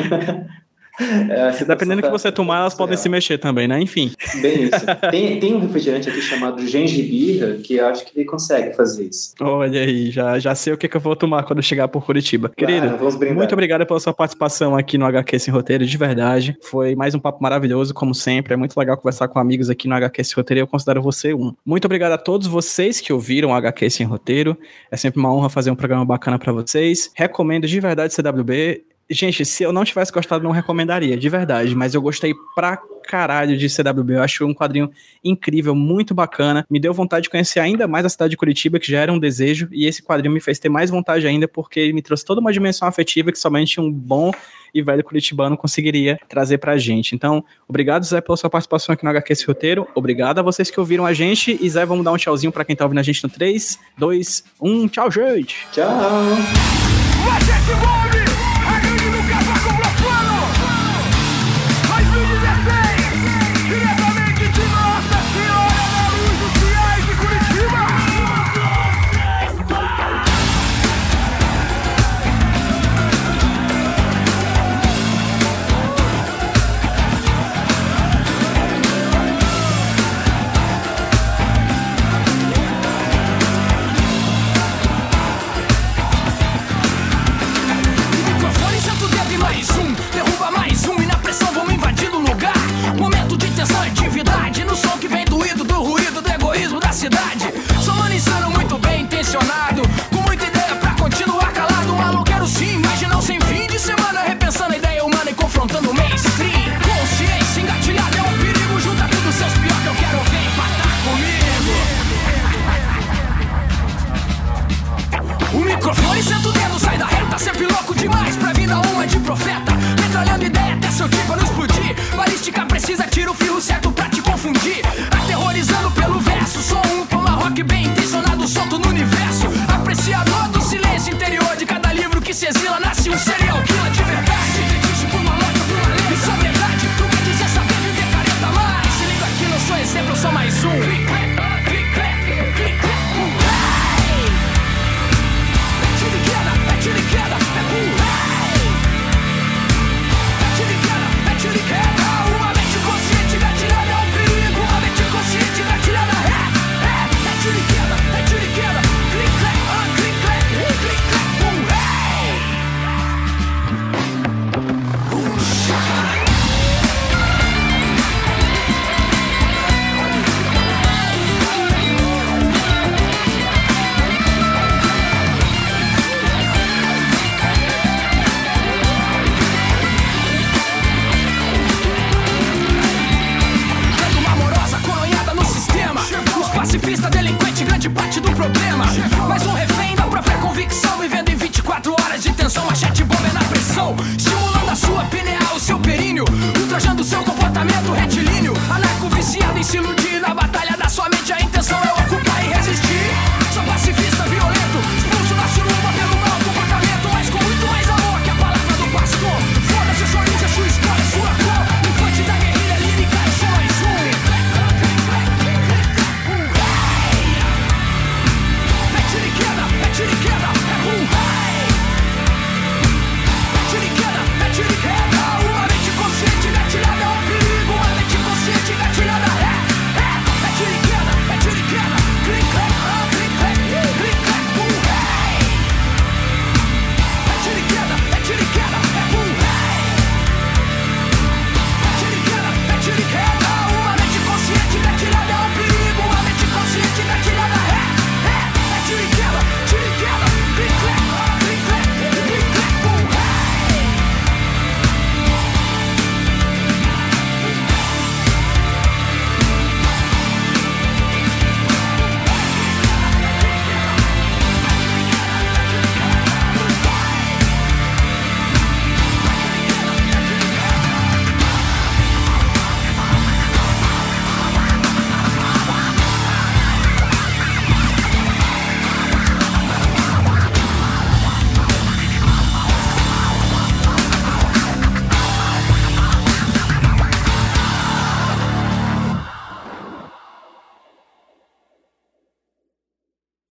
É, 0.99 1.51
Dependendo 1.65 1.97
do 1.97 2.01
tá- 2.01 2.07
que 2.07 2.11
você 2.11 2.31
tomar, 2.31 2.59
elas 2.59 2.73
podem 2.73 2.93
é. 2.93 2.97
se 2.97 3.09
mexer 3.09 3.37
também, 3.37 3.67
né? 3.67 3.79
Enfim. 3.81 4.11
Bem 4.41 4.63
isso. 4.63 4.85
Tem, 5.11 5.39
tem 5.39 5.53
um 5.53 5.59
refrigerante 5.59 6.09
aqui 6.09 6.21
chamado 6.21 6.65
gengibirra 6.65 7.55
que 7.55 7.75
eu 7.75 7.85
acho 7.87 8.05
que 8.05 8.17
ele 8.17 8.25
consegue 8.25 8.75
fazer 8.75 9.05
isso. 9.05 9.33
Olha 9.39 9.81
aí, 9.81 10.09
já, 10.11 10.39
já 10.39 10.55
sei 10.55 10.73
o 10.73 10.77
que, 10.77 10.87
que 10.87 10.97
eu 10.97 11.01
vou 11.01 11.15
tomar 11.15 11.43
quando 11.43 11.61
chegar 11.61 11.87
por 11.87 12.05
Curitiba. 12.05 12.49
Querido, 12.55 12.97
vamos 12.97 13.15
brindar. 13.15 13.37
muito 13.37 13.53
obrigado 13.53 13.85
pela 13.85 13.99
sua 13.99 14.13
participação 14.13 14.75
aqui 14.75 14.97
no 14.97 15.05
HQ 15.05 15.39
Sem 15.39 15.53
Roteiro, 15.53 15.85
de 15.85 15.97
verdade. 15.97 16.57
Foi 16.61 16.95
mais 16.95 17.13
um 17.13 17.19
papo 17.19 17.41
maravilhoso, 17.41 17.93
como 17.93 18.13
sempre. 18.13 18.53
É 18.53 18.57
muito 18.57 18.77
legal 18.77 18.97
conversar 18.97 19.27
com 19.27 19.39
amigos 19.39 19.69
aqui 19.69 19.87
no 19.87 19.95
HQ 19.95 20.23
Sem 20.23 20.35
Roteiro 20.35 20.59
e 20.59 20.63
eu 20.63 20.67
considero 20.67 21.01
você 21.01 21.33
um. 21.33 21.53
Muito 21.65 21.85
obrigado 21.85 22.13
a 22.13 22.17
todos 22.17 22.47
vocês 22.47 22.99
que 22.99 23.13
ouviram 23.13 23.49
o 23.49 23.53
HQ 23.53 23.89
Sem 23.89 24.05
Roteiro. 24.05 24.57
É 24.91 24.97
sempre 24.97 25.19
uma 25.19 25.33
honra 25.33 25.49
fazer 25.49 25.71
um 25.71 25.75
programa 25.75 26.05
bacana 26.05 26.39
pra 26.39 26.51
vocês. 26.51 27.11
Recomendo 27.15 27.67
de 27.67 27.79
verdade 27.79 28.13
CWB. 28.13 28.83
Gente, 29.09 29.45
se 29.45 29.63
eu 29.63 29.71
não 29.71 29.85
tivesse 29.85 30.11
gostado, 30.11 30.43
não 30.43 30.51
recomendaria, 30.51 31.15
de 31.15 31.29
verdade. 31.29 31.75
Mas 31.75 31.93
eu 31.93 32.01
gostei 32.01 32.33
pra 32.55 32.77
caralho 33.07 33.55
de 33.55 33.69
CWB. 33.69 34.15
Eu 34.15 34.23
acho 34.23 34.45
um 34.45 34.53
quadrinho 34.53 34.89
incrível, 35.23 35.75
muito 35.75 36.13
bacana. 36.13 36.65
Me 36.69 36.79
deu 36.79 36.93
vontade 36.93 37.23
de 37.23 37.29
conhecer 37.29 37.59
ainda 37.59 37.87
mais 37.87 38.03
a 38.05 38.09
cidade 38.09 38.31
de 38.31 38.37
Curitiba, 38.37 38.79
que 38.79 38.91
já 38.91 38.99
era 38.99 39.13
um 39.13 39.19
desejo. 39.19 39.69
E 39.71 39.85
esse 39.85 40.01
quadrinho 40.01 40.33
me 40.33 40.39
fez 40.39 40.57
ter 40.57 40.69
mais 40.69 40.89
vontade 40.89 41.27
ainda, 41.27 41.47
porque 41.47 41.79
ele 41.79 41.93
me 41.93 42.01
trouxe 42.01 42.25
toda 42.25 42.41
uma 42.41 42.51
dimensão 42.51 42.87
afetiva 42.87 43.31
que 43.31 43.37
somente 43.37 43.79
um 43.79 43.91
bom 43.91 44.31
e 44.73 44.81
velho 44.81 45.03
curitibano 45.03 45.55
conseguiria 45.55 46.19
trazer 46.27 46.57
pra 46.57 46.77
gente. 46.77 47.15
Então, 47.15 47.45
obrigado, 47.67 48.03
Zé, 48.03 48.19
pela 48.19 48.35
sua 48.35 48.49
participação 48.49 48.91
aqui 48.91 49.05
no 49.05 49.09
HQ 49.11 49.31
Esse 49.31 49.45
Roteiro. 49.45 49.87
Obrigado 49.95 50.39
a 50.39 50.41
vocês 50.41 50.69
que 50.69 50.79
ouviram 50.79 51.05
a 51.05 51.13
gente. 51.13 51.57
E 51.61 51.69
Zé, 51.69 51.85
vamos 51.85 52.03
dar 52.03 52.11
um 52.11 52.17
tchauzinho 52.17 52.51
pra 52.51 52.65
quem 52.65 52.75
tá 52.75 52.83
ouvindo 52.83 52.99
a 52.99 53.03
gente 53.03 53.23
no 53.23 53.29
3, 53.29 53.79
2, 53.97 54.43
1. 54.59 54.87
Tchau, 54.89 55.11
gente! 55.11 55.67
Tchau! 55.71 55.85